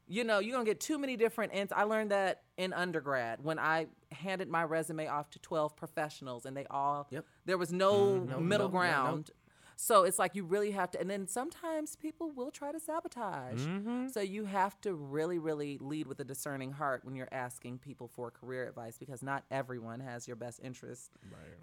you 0.07 0.25
know, 0.25 0.39
you're 0.39 0.51
gonna 0.53 0.65
get 0.65 0.81
too 0.81 0.97
many 0.97 1.15
different 1.15 1.53
ends. 1.55 1.71
I 1.73 1.83
learned 1.83 2.11
that 2.11 2.41
in 2.57 2.73
undergrad 2.73 3.41
when 3.43 3.57
I 3.57 3.87
handed 4.11 4.49
my 4.49 4.63
resume 4.65 5.07
off 5.07 5.29
to 5.29 5.39
12 5.39 5.77
professionals 5.77 6.45
and 6.45 6.57
they 6.57 6.65
all 6.69 7.07
Yep. 7.11 7.25
there 7.45 7.57
was 7.57 7.71
no 7.71 7.93
Mm-hmm. 8.15 8.29
no, 8.31 8.39
middle 8.41 8.67
no. 8.67 8.71
ground. 8.71 9.31
So 9.83 10.03
it's 10.03 10.19
like 10.19 10.35
you 10.35 10.43
really 10.43 10.69
have 10.71 10.91
to, 10.91 11.01
and 11.01 11.09
then 11.09 11.27
sometimes 11.27 11.95
people 11.95 12.29
will 12.29 12.51
try 12.51 12.71
to 12.71 12.79
sabotage. 12.79 13.61
Mm-hmm. 13.61 14.09
So 14.09 14.19
you 14.19 14.45
have 14.45 14.79
to 14.81 14.93
really, 14.93 15.39
really 15.39 15.79
lead 15.81 16.05
with 16.05 16.19
a 16.19 16.23
discerning 16.23 16.71
heart 16.71 17.03
when 17.03 17.15
you're 17.15 17.27
asking 17.31 17.79
people 17.79 18.07
for 18.07 18.29
career 18.29 18.67
advice 18.67 18.99
because 18.99 19.23
not 19.23 19.43
everyone 19.49 19.99
has 19.99 20.27
your 20.27 20.35
best 20.35 20.59
interest 20.63 21.09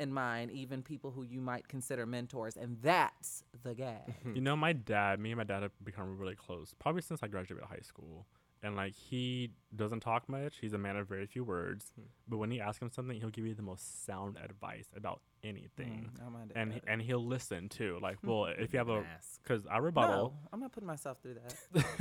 in 0.01 0.13
mind, 0.13 0.51
even 0.51 0.83
people 0.83 1.13
who 1.13 1.23
you 1.23 1.41
might 1.41 1.69
consider 1.69 2.07
mentors. 2.07 2.57
And 2.57 2.79
that's 2.83 3.45
the 3.63 3.73
gag. 3.73 4.13
You 4.35 4.41
know, 4.41 4.57
my 4.57 4.73
dad, 4.73 5.21
me 5.21 5.31
and 5.31 5.39
my 5.39 5.45
dad 5.45 5.63
have 5.63 5.71
become 5.85 6.19
really 6.19 6.35
close, 6.35 6.75
probably 6.77 7.03
since 7.03 7.23
I 7.23 7.29
graduated 7.29 7.69
high 7.69 7.83
school. 7.83 8.27
And 8.63 8.75
like 8.75 8.95
he 8.95 9.51
doesn't 9.77 10.01
talk 10.01 10.29
much. 10.29 10.57
He's 10.61 10.73
a 10.73 10.79
man 10.79 10.97
of 10.97 11.07
very 11.09 11.27
few 11.27 11.45
words. 11.45 11.93
But 12.29 12.39
when 12.39 12.51
you 12.51 12.61
ask 12.61 12.83
him 12.83 12.91
something, 12.91 13.19
he'll 13.21 13.31
give 13.31 13.47
you 13.47 13.55
the 13.55 13.63
most 13.63 14.05
sound 14.05 14.37
advice 14.45 14.89
about 14.97 15.21
anything. 15.45 16.11
Mm, 16.21 16.27
I 16.27 16.29
mind 16.29 16.53
and 16.57 16.73
he, 16.73 16.81
and 16.89 17.01
he'll 17.01 17.25
listen 17.25 17.69
too. 17.69 17.99
Like, 18.03 18.19
well, 18.25 18.47
if 18.47 18.73
you 18.73 18.79
have 18.81 18.89
a 18.89 19.05
because 19.43 19.65
I 19.71 19.79
rebuttal. 19.79 20.35
no, 20.43 20.49
I'm 20.53 20.59
not 20.61 20.73
putting 20.73 20.89
myself 20.89 21.19
through 21.23 21.35
that. 21.35 21.85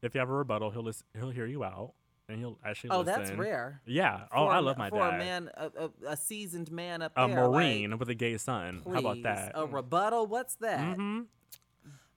If 0.00 0.14
you 0.14 0.20
have 0.20 0.30
a 0.30 0.34
rebuttal, 0.34 0.70
he'll 0.70 0.82
listen. 0.84 1.06
He'll 1.18 1.30
hear 1.30 1.44
you 1.46 1.64
out, 1.64 1.92
and 2.28 2.38
he'll 2.38 2.56
actually. 2.64 2.90
oh, 2.90 3.00
listen. 3.00 3.22
that's 3.22 3.32
rare. 3.32 3.80
Yeah. 3.84 4.20
Oh, 4.32 4.46
For 4.46 4.52
I 4.52 4.58
a- 4.58 4.62
love 4.62 4.78
my 4.78 4.88
for 4.90 4.98
dad. 5.00 5.14
a 5.14 5.18
man, 5.18 5.50
a, 5.54 5.66
a, 5.66 5.90
a 6.12 6.16
seasoned 6.16 6.70
man 6.70 7.02
up 7.02 7.12
a 7.16 7.26
there. 7.26 7.48
like, 7.48 7.50
marine 7.66 7.98
with 7.98 8.08
a 8.08 8.14
gay 8.14 8.36
son. 8.38 8.82
How 8.90 9.00
about 9.00 9.22
that? 9.24 9.52
A 9.54 9.66
rebuttal? 9.66 10.26
What's 10.26 10.54
that? 10.56 10.94
hmm 10.96 11.00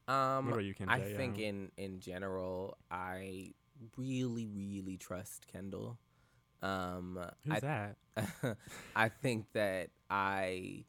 Um, 0.07 0.45
What 0.45 0.53
about 0.53 0.63
you, 0.63 0.73
Ken 0.75 0.89
I 0.89 0.99
J? 0.99 1.15
think 1.15 1.37
Yeah. 1.39 1.47
in 1.47 1.71
in 1.77 1.99
general, 1.99 2.77
I 2.91 3.53
really 3.97 4.47
really 4.47 4.97
trust 4.97 5.47
Kendall. 5.51 5.97
Um, 6.61 7.19
Who's 7.45 7.55
I, 7.55 7.59
that? 7.59 8.57
I 8.95 9.09
think 9.09 9.45
that 9.53 9.89
I 10.09 10.85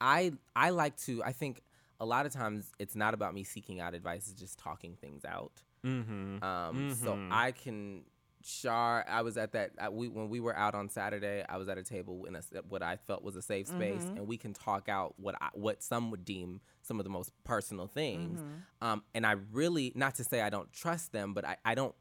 I 0.00 0.32
I 0.54 0.70
like 0.70 0.96
to 1.00 1.22
I 1.22 1.32
think 1.32 1.62
a 2.00 2.06
lot 2.06 2.26
of 2.26 2.32
times 2.32 2.72
it's 2.78 2.94
not 2.94 3.14
about 3.14 3.34
me 3.34 3.44
seeking 3.44 3.80
out 3.80 3.94
advice, 3.94 4.28
it's 4.30 4.40
just 4.40 4.58
talking 4.58 4.96
things 5.00 5.24
out. 5.24 5.62
Mm-hmm. 5.84 6.42
Um, 6.42 6.94
so 6.94 7.18
I 7.30 7.52
can 7.52 8.02
Shar, 8.48 9.04
I 9.06 9.20
was 9.22 9.36
at 9.36 9.52
that 9.52 9.72
at, 9.78 9.92
we 9.92 10.08
when 10.08 10.30
we 10.30 10.40
were 10.40 10.56
out 10.56 10.74
on 10.74 10.88
Saturday. 10.88 11.44
I 11.48 11.58
was 11.58 11.68
at 11.68 11.76
a 11.76 11.82
table 11.82 12.24
in 12.24 12.34
a, 12.34 12.42
what 12.68 12.82
I 12.82 12.96
felt 12.96 13.22
was 13.22 13.36
a 13.36 13.42
safe 13.42 13.66
space, 13.66 14.02
mm-hmm. 14.02 14.16
and 14.16 14.26
we 14.26 14.38
can 14.38 14.54
talk 14.54 14.88
out 14.88 15.14
what 15.18 15.34
I, 15.40 15.48
what 15.52 15.82
some 15.82 16.10
would 16.10 16.24
deem 16.24 16.60
some 16.80 16.98
of 16.98 17.04
the 17.04 17.10
most 17.10 17.30
personal 17.44 17.86
things. 17.86 18.40
Mm-hmm. 18.40 18.86
Um, 18.86 19.02
and 19.14 19.26
I 19.26 19.32
really, 19.52 19.92
not 19.94 20.14
to 20.14 20.24
say 20.24 20.40
I 20.40 20.48
don't 20.48 20.72
trust 20.72 21.12
them, 21.12 21.34
but 21.34 21.44
I, 21.44 21.56
I 21.64 21.74
don't 21.74 21.94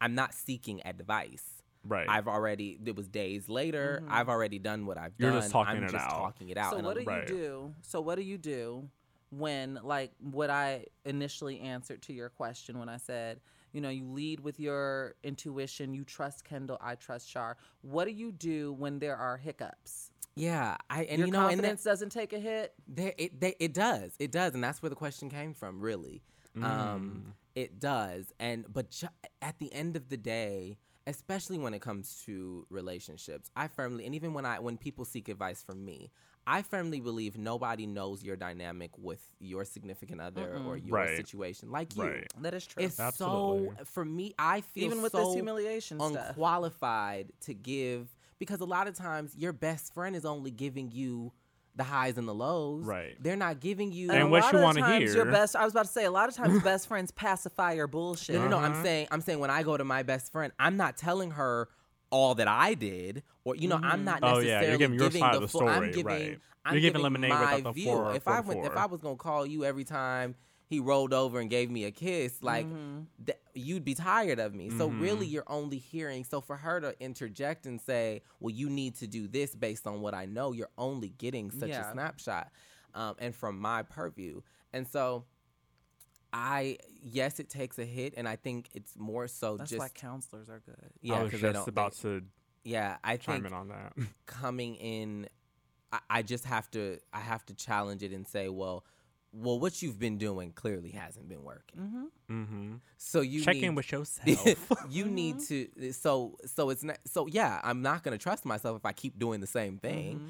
I'm 0.00 0.14
not 0.14 0.34
seeking 0.34 0.80
advice. 0.86 1.44
Right. 1.84 2.06
I've 2.08 2.28
already. 2.28 2.78
It 2.84 2.96
was 2.96 3.08
days 3.08 3.48
later. 3.48 4.00
Mm-hmm. 4.02 4.12
I've 4.12 4.28
already 4.28 4.58
done 4.58 4.86
what 4.86 4.98
I've 4.98 5.12
You're 5.18 5.30
done. 5.30 5.40
just 5.40 5.52
talking 5.52 5.78
I'm 5.78 5.84
it 5.84 5.90
just 5.90 6.04
out. 6.04 6.10
talking 6.10 6.48
it 6.50 6.58
out. 6.58 6.72
So 6.72 6.78
and 6.78 6.86
what 6.86 6.94
do 6.94 7.00
I'm- 7.00 7.08
you 7.08 7.14
Right. 7.14 7.26
do? 7.26 7.74
So 7.82 8.00
what 8.00 8.16
do 8.16 8.22
you 8.22 8.38
do 8.38 8.88
when 9.30 9.78
like 9.82 10.12
what 10.20 10.50
I 10.50 10.86
initially 11.04 11.60
answered 11.60 12.02
to 12.02 12.12
your 12.12 12.28
question 12.28 12.78
when 12.78 12.88
I 12.88 12.98
said, 12.98 13.40
you 13.72 13.80
know, 13.80 13.88
you 13.90 14.04
lead 14.06 14.40
with 14.40 14.58
your 14.60 15.14
intuition, 15.22 15.94
you 15.94 16.04
trust 16.04 16.44
Kendall, 16.44 16.78
I 16.80 16.94
trust 16.94 17.28
Shar. 17.28 17.56
What 17.82 18.06
do 18.06 18.10
you 18.12 18.32
do 18.32 18.72
when 18.72 18.98
there 18.98 19.16
are 19.16 19.36
hiccups? 19.36 20.10
yeah, 20.36 20.76
I 20.88 21.02
and 21.04 21.18
your 21.18 21.26
you 21.26 21.32
know, 21.32 21.48
and 21.48 21.60
that, 21.64 21.82
doesn't 21.82 22.10
take 22.10 22.32
a 22.32 22.38
hit. 22.38 22.72
There, 22.86 23.12
it 23.18 23.40
they, 23.40 23.56
it 23.58 23.74
does, 23.74 24.12
it 24.18 24.30
does, 24.30 24.54
and 24.54 24.62
that's 24.62 24.80
where 24.80 24.90
the 24.90 24.96
question 24.96 25.28
came 25.30 25.52
from. 25.54 25.80
Really, 25.80 26.22
Mm. 26.56 26.64
um, 26.64 27.34
it 27.54 27.78
does, 27.80 28.32
and 28.38 28.64
but 28.72 28.90
ju- 28.90 29.08
at 29.42 29.58
the 29.58 29.72
end 29.72 29.96
of 29.96 30.08
the 30.08 30.16
day, 30.16 30.78
especially 31.06 31.58
when 31.58 31.74
it 31.74 31.80
comes 31.82 32.22
to 32.26 32.66
relationships, 32.70 33.50
I 33.56 33.66
firmly 33.68 34.06
and 34.06 34.14
even 34.14 34.32
when 34.32 34.46
I 34.46 34.60
when 34.60 34.76
people 34.76 35.04
seek 35.04 35.28
advice 35.28 35.62
from 35.62 35.84
me, 35.84 36.10
I 36.50 36.62
firmly 36.62 37.00
believe 37.00 37.36
nobody 37.36 37.84
knows 37.86 38.22
your 38.24 38.34
dynamic 38.36 38.92
with 38.96 39.20
your 39.38 39.66
significant 39.66 40.20
other 40.22 40.56
or 40.66 40.78
your 40.78 40.96
Right. 40.96 41.16
situation 41.16 41.70
like 41.70 41.94
you. 41.94 42.04
Right. 42.04 42.26
That 42.40 42.54
is 42.54 42.66
true. 42.66 42.82
It's 42.82 42.98
Absolutely. 42.98 43.76
so 43.78 43.84
for 43.84 44.04
me. 44.04 44.34
I 44.38 44.62
feel 44.62 44.84
Even 44.84 45.02
with 45.02 45.12
so 45.12 45.26
this 45.26 45.34
humiliation 45.34 46.00
stuff. 46.00 46.30
unqualified 46.30 47.32
to 47.42 47.52
give 47.54 48.08
because 48.38 48.60
a 48.60 48.64
lot 48.64 48.88
of 48.88 48.94
times 48.94 49.36
your 49.36 49.52
best 49.52 49.92
friend 49.92 50.16
is 50.16 50.24
only 50.24 50.50
giving 50.50 50.90
you 50.90 51.32
the 51.76 51.84
highs 51.84 52.18
and 52.18 52.26
the 52.26 52.34
lows. 52.34 52.84
Right. 52.86 53.16
They're 53.22 53.36
not 53.36 53.60
giving 53.60 53.92
you. 53.92 54.10
And 54.10 54.22
a 54.22 54.26
what 54.26 54.42
lot 54.42 54.52
you 54.52 54.58
of 54.58 54.64
wanna 54.64 54.80
times 54.80 55.14
Your 55.14 55.26
best. 55.26 55.54
I 55.54 55.64
was 55.64 55.72
about 55.74 55.84
to 55.86 55.92
say. 55.92 56.06
A 56.06 56.10
lot 56.10 56.28
of 56.28 56.34
times, 56.34 56.60
best 56.64 56.88
friends 56.88 57.10
pacify 57.12 57.72
your 57.74 57.86
bullshit. 57.86 58.34
no, 58.36 58.44
no, 58.44 58.48
no. 58.48 58.56
Uh-huh. 58.58 58.66
I'm 58.74 58.82
saying, 58.82 59.06
I'm 59.12 59.20
saying 59.20 59.38
when 59.38 59.50
I 59.50 59.62
go 59.62 59.76
to 59.76 59.84
my 59.84 60.02
best 60.02 60.32
friend, 60.32 60.52
I'm 60.58 60.76
not 60.76 60.96
telling 60.96 61.32
her 61.32 61.68
all 62.10 62.34
that 62.36 62.48
I 62.48 62.74
did, 62.74 63.22
or 63.44 63.54
you 63.56 63.68
know, 63.68 63.80
I'm 63.82 64.04
not 64.04 64.20
necessarily 64.22 64.46
Oh, 64.52 64.60
yeah, 64.60 64.68
you're 64.68 64.78
giving 64.78 64.98
your 64.98 65.10
side 65.10 65.34
of 65.34 65.40
the 65.40 65.46
the 65.46 65.48
full. 65.48 65.68
I'm 65.68 65.74
story, 65.76 65.88
giving, 65.92 66.04
right. 66.06 66.38
I'm 66.64 66.74
You're 66.74 66.80
giving 66.80 66.92
giving 67.00 67.02
lemonade 67.02 67.30
my 67.30 67.40
without 67.56 67.62
the 67.64 67.72
view. 67.72 67.84
four- 67.86 68.14
if 68.14 68.28
I 68.28 68.40
went, 68.40 68.64
if. 68.64 68.76
I 68.76 68.86
was 68.86 69.00
gonna 69.00 69.16
call 69.16 69.46
you 69.46 69.64
every 69.64 69.84
time 69.84 70.34
he 70.66 70.80
rolled 70.80 71.14
over 71.14 71.40
and 71.40 71.48
gave 71.48 71.70
me 71.70 71.84
a 71.84 71.90
kiss, 71.90 72.42
like 72.42 72.66
th- 73.24 73.38
you'd 73.54 73.84
be 73.84 73.94
tired 73.94 74.38
of 74.38 74.54
me. 74.54 74.68
So 74.70 74.88
really, 74.88 75.24
Mm-hmm. 75.26 75.32
you're 75.34 75.44
only 75.46 75.78
hearing. 75.78 76.24
So 76.24 76.40
for 76.42 76.56
her 76.56 76.80
to 76.80 76.94
interject 77.02 77.64
and 77.66 77.80
say, 77.80 78.22
"Well, 78.40 78.54
you 78.54 78.68
need 78.68 78.96
to 78.96 79.06
do 79.06 79.28
this 79.28 79.54
based 79.54 79.86
on 79.86 80.00
what 80.02 80.12
I 80.14 80.26
know," 80.26 80.52
you're 80.52 80.68
only 80.76 81.08
getting 81.10 81.50
such 81.50 81.70
Yeah. 81.70 81.88
a 81.88 81.92
snapshot, 81.92 82.50
um, 82.94 83.14
and 83.18 83.34
from 83.34 83.58
my 83.58 83.82
purview. 83.82 84.42
And 84.74 84.86
so, 84.86 85.24
I 86.32 86.78
yes, 87.02 87.40
it 87.40 87.48
takes 87.48 87.78
a 87.78 87.84
hit, 87.84 88.14
and 88.16 88.28
I 88.28 88.36
think 88.36 88.68
it's 88.74 88.96
more 88.96 89.28
so 89.28 89.56
That's 89.56 89.70
just 89.70 89.80
why 89.80 89.88
counselors 89.88 90.48
are 90.48 90.60
good. 90.64 90.90
yeah, 91.00 91.14
I 91.14 91.22
was 91.22 91.30
'cause 91.32 91.40
they 91.40 91.48
just 91.48 91.66
don't- 91.66 91.68
about 91.68 91.94
they- 91.94 92.08
to 92.20 92.24
yeah, 92.64 92.96
I 93.02 93.16
chime 93.16 93.42
think 93.42 93.46
in 93.46 93.52
on 93.54 93.68
that. 93.68 93.94
coming 94.26 94.74
in 94.76 95.28
I, 95.92 95.98
I 96.10 96.22
just 96.22 96.44
have 96.44 96.70
to 96.72 96.98
I 97.12 97.20
have 97.20 97.44
to 97.46 97.54
challenge 97.54 98.02
it 98.02 98.12
and 98.12 98.26
say, 98.26 98.48
well, 98.48 98.84
well, 99.32 99.58
what 99.58 99.82
you've 99.82 99.98
been 99.98 100.16
doing 100.18 100.52
clearly 100.52 100.90
hasn't 100.90 101.28
been 101.28 101.44
working. 101.44 101.80
mm-hmm. 101.80 102.42
mm-hmm. 102.42 102.74
So 102.96 103.20
you 103.20 103.42
Check 103.42 103.56
need, 103.56 103.64
in 103.64 103.74
with 103.74 103.90
yourself. 103.92 104.26
you 104.90 105.04
mm-hmm. 105.04 105.14
need 105.14 105.40
to 105.48 105.92
so 105.92 106.36
so 106.46 106.70
it's 106.70 106.82
not 106.82 106.98
so 107.06 107.26
yeah, 107.26 107.60
I'm 107.62 107.82
not 107.82 108.02
gonna 108.02 108.18
trust 108.18 108.44
myself 108.44 108.76
if 108.76 108.84
I 108.84 108.92
keep 108.92 109.18
doing 109.18 109.40
the 109.40 109.46
same 109.46 109.78
thing. 109.78 110.16
Mm-hmm. 110.16 110.28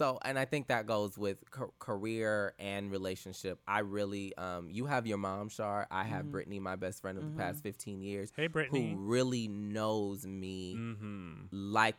So 0.00 0.18
and 0.22 0.38
I 0.38 0.46
think 0.46 0.68
that 0.68 0.86
goes 0.86 1.18
with 1.18 1.50
ca- 1.50 1.66
career 1.78 2.54
and 2.58 2.90
relationship. 2.90 3.60
I 3.68 3.80
really 3.80 4.34
um 4.38 4.70
you 4.70 4.86
have 4.86 5.06
your 5.06 5.18
mom, 5.18 5.50
Shar. 5.50 5.86
I 5.90 6.04
have 6.04 6.32
Brittany, 6.32 6.58
my 6.58 6.76
best 6.76 7.02
friend 7.02 7.18
of 7.18 7.24
the 7.24 7.36
past 7.36 7.62
15 7.62 8.00
years. 8.00 8.32
Hey, 8.34 8.46
Brittany. 8.46 8.92
Who 8.92 8.98
really 8.98 9.46
knows 9.46 10.26
me 10.26 10.74
mm-hmm. 10.78 11.34
like 11.52 11.98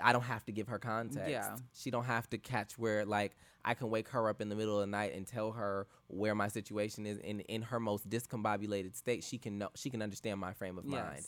I 0.00 0.12
don't 0.12 0.22
have 0.22 0.44
to 0.46 0.52
give 0.52 0.66
her 0.66 0.80
context. 0.80 1.30
Yeah. 1.30 1.54
She 1.72 1.92
don't 1.92 2.06
have 2.06 2.28
to 2.30 2.38
catch 2.38 2.76
where 2.76 3.04
like 3.04 3.36
I 3.64 3.74
can 3.74 3.88
wake 3.88 4.08
her 4.08 4.28
up 4.28 4.40
in 4.40 4.48
the 4.48 4.56
middle 4.56 4.74
of 4.74 4.80
the 4.80 4.90
night 4.90 5.14
and 5.14 5.24
tell 5.24 5.52
her 5.52 5.86
where 6.08 6.34
my 6.34 6.48
situation 6.48 7.06
is 7.06 7.18
in 7.18 7.38
in 7.42 7.62
her 7.62 7.78
most 7.78 8.10
discombobulated 8.10 8.96
state. 8.96 9.22
She 9.22 9.38
can 9.38 9.58
know 9.58 9.68
she 9.76 9.90
can 9.90 10.02
understand 10.02 10.40
my 10.40 10.54
frame 10.54 10.76
of 10.76 10.84
mind. 10.84 11.24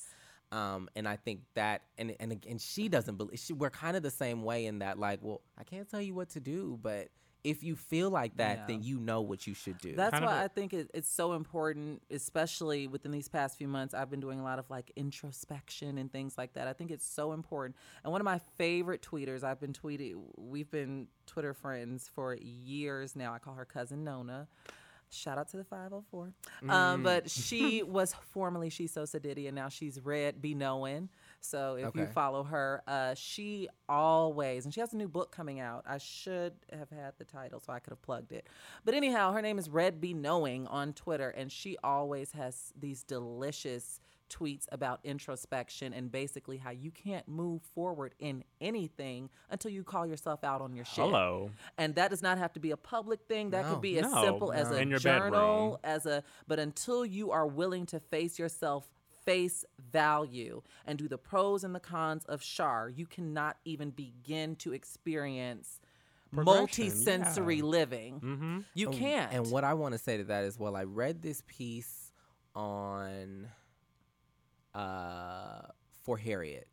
Yes. 0.55 0.61
Um, 0.61 0.89
and 0.97 1.09
I 1.09 1.17
think 1.17 1.41
that 1.55 1.83
and 1.99 2.15
and 2.21 2.45
and 2.49 2.61
she 2.61 2.89
doesn't 2.89 3.17
believe 3.17 3.39
she, 3.39 3.53
we're 3.53 3.71
kind 3.71 3.97
of 3.97 4.03
the 4.03 4.11
same 4.11 4.43
way 4.43 4.67
in 4.67 4.79
that 4.79 4.99
like, 4.99 5.19
well, 5.23 5.41
I 5.59 5.65
can't 5.65 5.89
tell 5.91 6.01
you 6.01 6.15
what 6.15 6.31
to 6.31 6.41
do, 6.41 6.79
but 6.83 7.09
if 7.43 7.63
you 7.63 7.77
feel 7.77 8.09
like 8.09 8.39
that, 8.39 8.57
Yeah. 8.57 8.65
then 8.69 8.83
you 8.83 8.99
know 8.99 9.21
what 9.21 9.47
you 9.47 9.53
should 9.53 9.77
do. 9.77 9.95
That's 9.95 10.13
Kind 10.13 10.25
why 10.25 10.41
a- 10.41 10.45
I 10.45 10.49
think 10.49 10.73
it, 10.73 10.91
it's 10.95 11.11
so 11.11 11.35
important, 11.35 12.01
especially 12.11 12.87
within 12.87 13.11
these 13.13 13.29
past 13.29 13.59
few 13.59 13.69
months. 13.69 13.93
I've 13.93 14.09
been 14.11 14.21
doing 14.21 14.41
a 14.41 14.43
lot 14.43 14.59
of 14.59 14.71
like 14.71 14.91
introspection 14.97 15.99
and 15.99 16.11
things 16.11 16.39
like 16.39 16.55
that. 16.55 16.69
I 16.69 16.73
think 16.73 16.91
it's 16.91 17.07
so 17.07 17.33
important. 17.33 17.77
And 18.03 18.11
one 18.13 18.21
of 18.23 18.25
my 18.25 18.41
favorite 18.57 19.03
tweeters, 19.03 19.45
I've 19.45 19.61
been 19.61 19.75
tweeting, 19.75 20.15
we've 20.39 20.71
been 20.71 21.09
Twitter 21.27 21.53
friends 21.53 22.09
for 22.15 22.35
years 22.35 23.15
now. 23.15 23.35
I 23.35 23.39
call 23.39 23.55
her 23.57 23.67
cousin 23.67 24.05
Nona. 24.05 24.49
Shout 25.15 25.39
out 25.39 25.49
to 25.51 25.57
the 25.57 25.65
504. 25.65 26.33
Um, 26.69 27.03
but 27.03 27.31
she 27.31 27.83
was 27.87 28.15
formerly 28.33 28.71
She's 28.71 28.93
So 28.93 29.03
Sadiddy, 29.03 29.47
and 29.47 29.55
now 29.55 29.69
she's 29.69 30.01
Red 30.01 30.43
Be 30.43 30.55
Knowing. 30.55 31.09
So 31.41 31.75
if 31.77 31.95
you 31.95 32.07
follow 32.07 32.43
her, 32.45 32.83
uh, 32.87 33.15
she 33.15 33.69
always, 33.89 34.65
and 34.65 34.73
she 34.73 34.81
has 34.81 34.93
a 34.95 34.97
new 34.97 35.09
book 35.09 35.31
coming 35.31 35.61
out. 35.61 35.85
I 35.87 35.99
should 35.99 36.55
have 36.73 36.91
had 36.91 37.12
the 37.19 37.25
title 37.25 37.61
so 37.61 37.73
I 37.73 37.81
could 37.81 37.91
have 37.91 38.03
plugged 38.03 38.33
it. 38.33 38.47
But 38.85 38.95
anyhow, 38.95 39.33
her 39.33 39.43
name 39.43 39.59
is 39.59 39.69
Red 39.69 40.01
Be 40.01 40.15
Knowing 40.15 40.67
on 40.69 40.95
Twitter, 40.95 41.29
and 41.31 41.53
she 41.53 41.77
always 41.85 42.33
has 42.33 42.73
these 42.79 43.03
delicious 43.03 44.01
tweets 44.31 44.66
about 44.72 45.01
introspection 45.05 45.93
and 45.93 46.11
basically 46.11 46.57
how 46.59 46.70
you 46.70 46.91
can't 46.91 47.27
move 47.29 47.62
forward 47.75 48.14
in 48.18 48.43
anything 48.61 49.29
until 49.51 49.70
you 49.70 49.83
call 49.85 50.07
yourself 50.07 50.43
out 50.45 50.61
on 50.61 50.75
your 50.75 50.85
shit. 50.85 51.05
Hello. 51.05 51.51
And 51.79 51.95
that 51.97 52.11
does 52.11 52.22
not 52.22 52.39
have 52.39 52.53
to 52.55 52.61
be 52.61 52.70
a 52.70 52.77
public 52.77 53.20
thing. 53.29 53.51
That 53.51 53.64
No. 53.66 53.72
could 53.75 53.83
be 53.83 53.99
as 53.99 54.11
No, 54.11 54.25
simple 54.25 54.53
as 54.53 54.70
no. 54.70 54.77
a 54.77 54.81
In 54.81 54.91
your 54.91 54.99
journal, 54.99 55.31
bedroom. 55.31 55.79
as 55.85 56.07
a 56.07 56.22
but 56.47 56.59
until 56.59 57.05
you 57.07 57.31
are 57.31 57.47
willing 57.47 57.87
to 57.87 58.01
face 58.01 58.39
yourself 58.39 58.89
face 59.25 59.64
value 59.91 60.61
and 60.85 60.99
do 60.99 61.09
the 61.09 61.16
pros 61.16 61.64
and 61.64 61.75
the 61.75 61.81
cons 61.81 62.25
of 62.27 62.43
Shar, 62.43 62.91
you 62.91 63.07
cannot 63.07 63.57
even 63.64 63.89
begin 63.91 64.55
to 64.57 64.75
experience 64.75 65.81
multi-sensory 66.31 67.57
yeah. 67.57 67.62
living. 67.62 68.14
Mm-hmm. 68.20 68.59
You 68.75 68.89
And- 68.89 68.99
can't. 68.99 69.33
And 69.33 69.51
what 69.51 69.64
I 69.64 69.75
want 69.75 69.93
to 69.93 69.99
say 69.99 70.16
to 70.18 70.25
that 70.25 70.45
is, 70.45 70.59
well, 70.59 70.77
I 70.77 70.85
read 70.85 71.22
this 71.22 71.43
piece 71.47 72.12
on 72.55 73.49
uh, 74.75 75.62
for 76.03 76.16
Harriet 76.18 76.68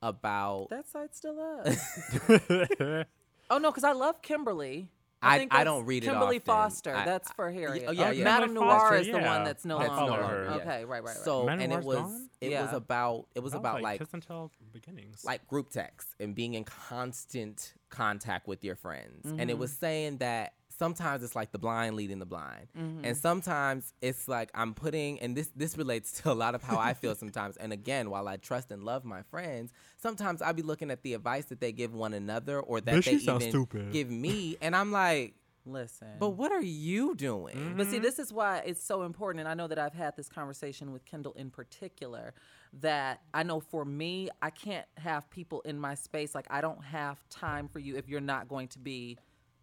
about. 0.00 0.68
that 0.70 0.88
site's 0.88 1.18
still 1.18 1.38
up. 1.40 1.66
oh 3.50 3.58
no, 3.58 3.70
because 3.70 3.84
I 3.84 3.92
love 3.92 4.22
Kimberly. 4.22 4.90
I- 5.24 5.38
think 5.38 5.54
I 5.54 5.62
don't 5.62 5.86
read 5.86 6.02
it 6.02 6.08
Kimberly. 6.08 6.40
Foster. 6.40 6.92
I- 6.96 7.04
that's 7.04 7.30
for 7.32 7.48
Harriet. 7.52 7.84
oh, 7.86 7.92
yeah, 7.92 8.10
yeah. 8.10 8.24
MadameNoire 8.40 8.58
Foster, 8.58 8.96
is 8.96 9.06
the 9.06 9.12
yeah. 9.12 9.36
one 9.36 9.44
that's 9.44 9.64
no 9.64 9.78
That's 9.78 9.90
longer. 9.90 10.10
follow 10.20 10.26
her. 10.26 10.46
Okay, 10.60 10.84
right, 10.84 10.88
right, 10.88 11.04
right. 11.04 11.16
So 11.16 11.44
Men 11.46 11.60
and 11.60 11.72
it 11.72 11.84
was 11.84 11.98
gone? 11.98 12.28
it 12.40 12.50
was 12.60 12.72
about 12.72 13.26
it 13.36 13.40
was 13.40 13.54
about 13.54 13.82
like 13.82 14.00
kiss 14.00 14.08
and 14.12 14.22
tell 14.26 14.50
beginnings. 14.72 15.22
like 15.24 15.46
group 15.46 15.70
text 15.70 16.08
and 16.18 16.34
being 16.34 16.54
in 16.54 16.64
constant 16.64 17.74
contact 17.88 18.48
with 18.48 18.64
your 18.64 18.74
friends. 18.74 19.20
And 19.26 19.38
Mm-hmm. 19.38 19.50
it 19.50 19.58
was 19.58 19.72
saying 19.72 20.18
that 20.18 20.54
sometimes 20.82 21.22
it's 21.22 21.36
like 21.36 21.52
the 21.52 21.58
blind 21.58 21.94
leading 21.94 22.18
the 22.18 22.26
blind. 22.26 22.66
Mm-hmm. 22.76 23.04
And 23.04 23.16
sometimes 23.16 23.94
it's 24.02 24.26
like 24.26 24.50
I'm 24.54 24.74
putting 24.74 25.20
and 25.20 25.36
this 25.36 25.50
this 25.54 25.78
relates 25.78 26.12
to 26.22 26.32
a 26.32 26.34
lot 26.34 26.54
of 26.54 26.62
how 26.62 26.78
I 26.78 26.94
feel 26.94 27.14
sometimes. 27.14 27.56
And 27.56 27.72
again, 27.72 28.10
while 28.10 28.26
I 28.26 28.36
trust 28.36 28.72
and 28.72 28.82
love 28.82 29.04
my 29.04 29.22
friends, 29.22 29.72
sometimes 29.98 30.42
I'll 30.42 30.52
be 30.52 30.62
looking 30.62 30.90
at 30.90 31.02
the 31.02 31.14
advice 31.14 31.46
that 31.46 31.60
they 31.60 31.72
give 31.72 31.94
one 31.94 32.14
another 32.14 32.58
or 32.58 32.80
that 32.80 32.94
Bitch, 32.96 33.04
they 33.04 33.12
you 33.12 33.20
sound 33.20 33.42
even 33.42 33.52
stupid. 33.52 33.92
give 33.92 34.10
me 34.10 34.56
and 34.60 34.74
I'm 34.74 34.90
like, 34.90 35.34
Listen. 35.64 36.08
but 36.18 36.30
what 36.30 36.50
are 36.50 36.62
you 36.62 37.14
doing? 37.14 37.74
But 37.76 37.86
see, 37.86 38.00
this 38.00 38.18
is 38.18 38.32
why 38.32 38.62
it's 38.66 38.82
so 38.82 39.02
important. 39.02 39.40
And 39.40 39.48
I 39.48 39.54
know 39.54 39.68
that 39.68 39.78
I've 39.78 39.94
had 39.94 40.16
this 40.16 40.28
conversation 40.28 40.92
with 40.92 41.04
Kendall 41.04 41.34
in 41.34 41.50
particular. 41.50 42.34
That 42.80 43.20
I 43.34 43.42
know 43.42 43.60
for 43.60 43.84
me, 43.84 44.30
I 44.40 44.48
can't 44.50 44.86
have 44.96 45.28
people 45.30 45.60
in 45.60 45.78
my 45.78 45.94
space. 45.94 46.34
Like, 46.34 46.46
I 46.48 46.62
don't 46.62 46.82
have 46.82 47.22
time 47.28 47.68
for 47.68 47.78
you 47.78 47.96
if 47.96 48.08
you're 48.08 48.20
not 48.20 48.48
going 48.48 48.68
to 48.68 48.78
be. 48.78 49.18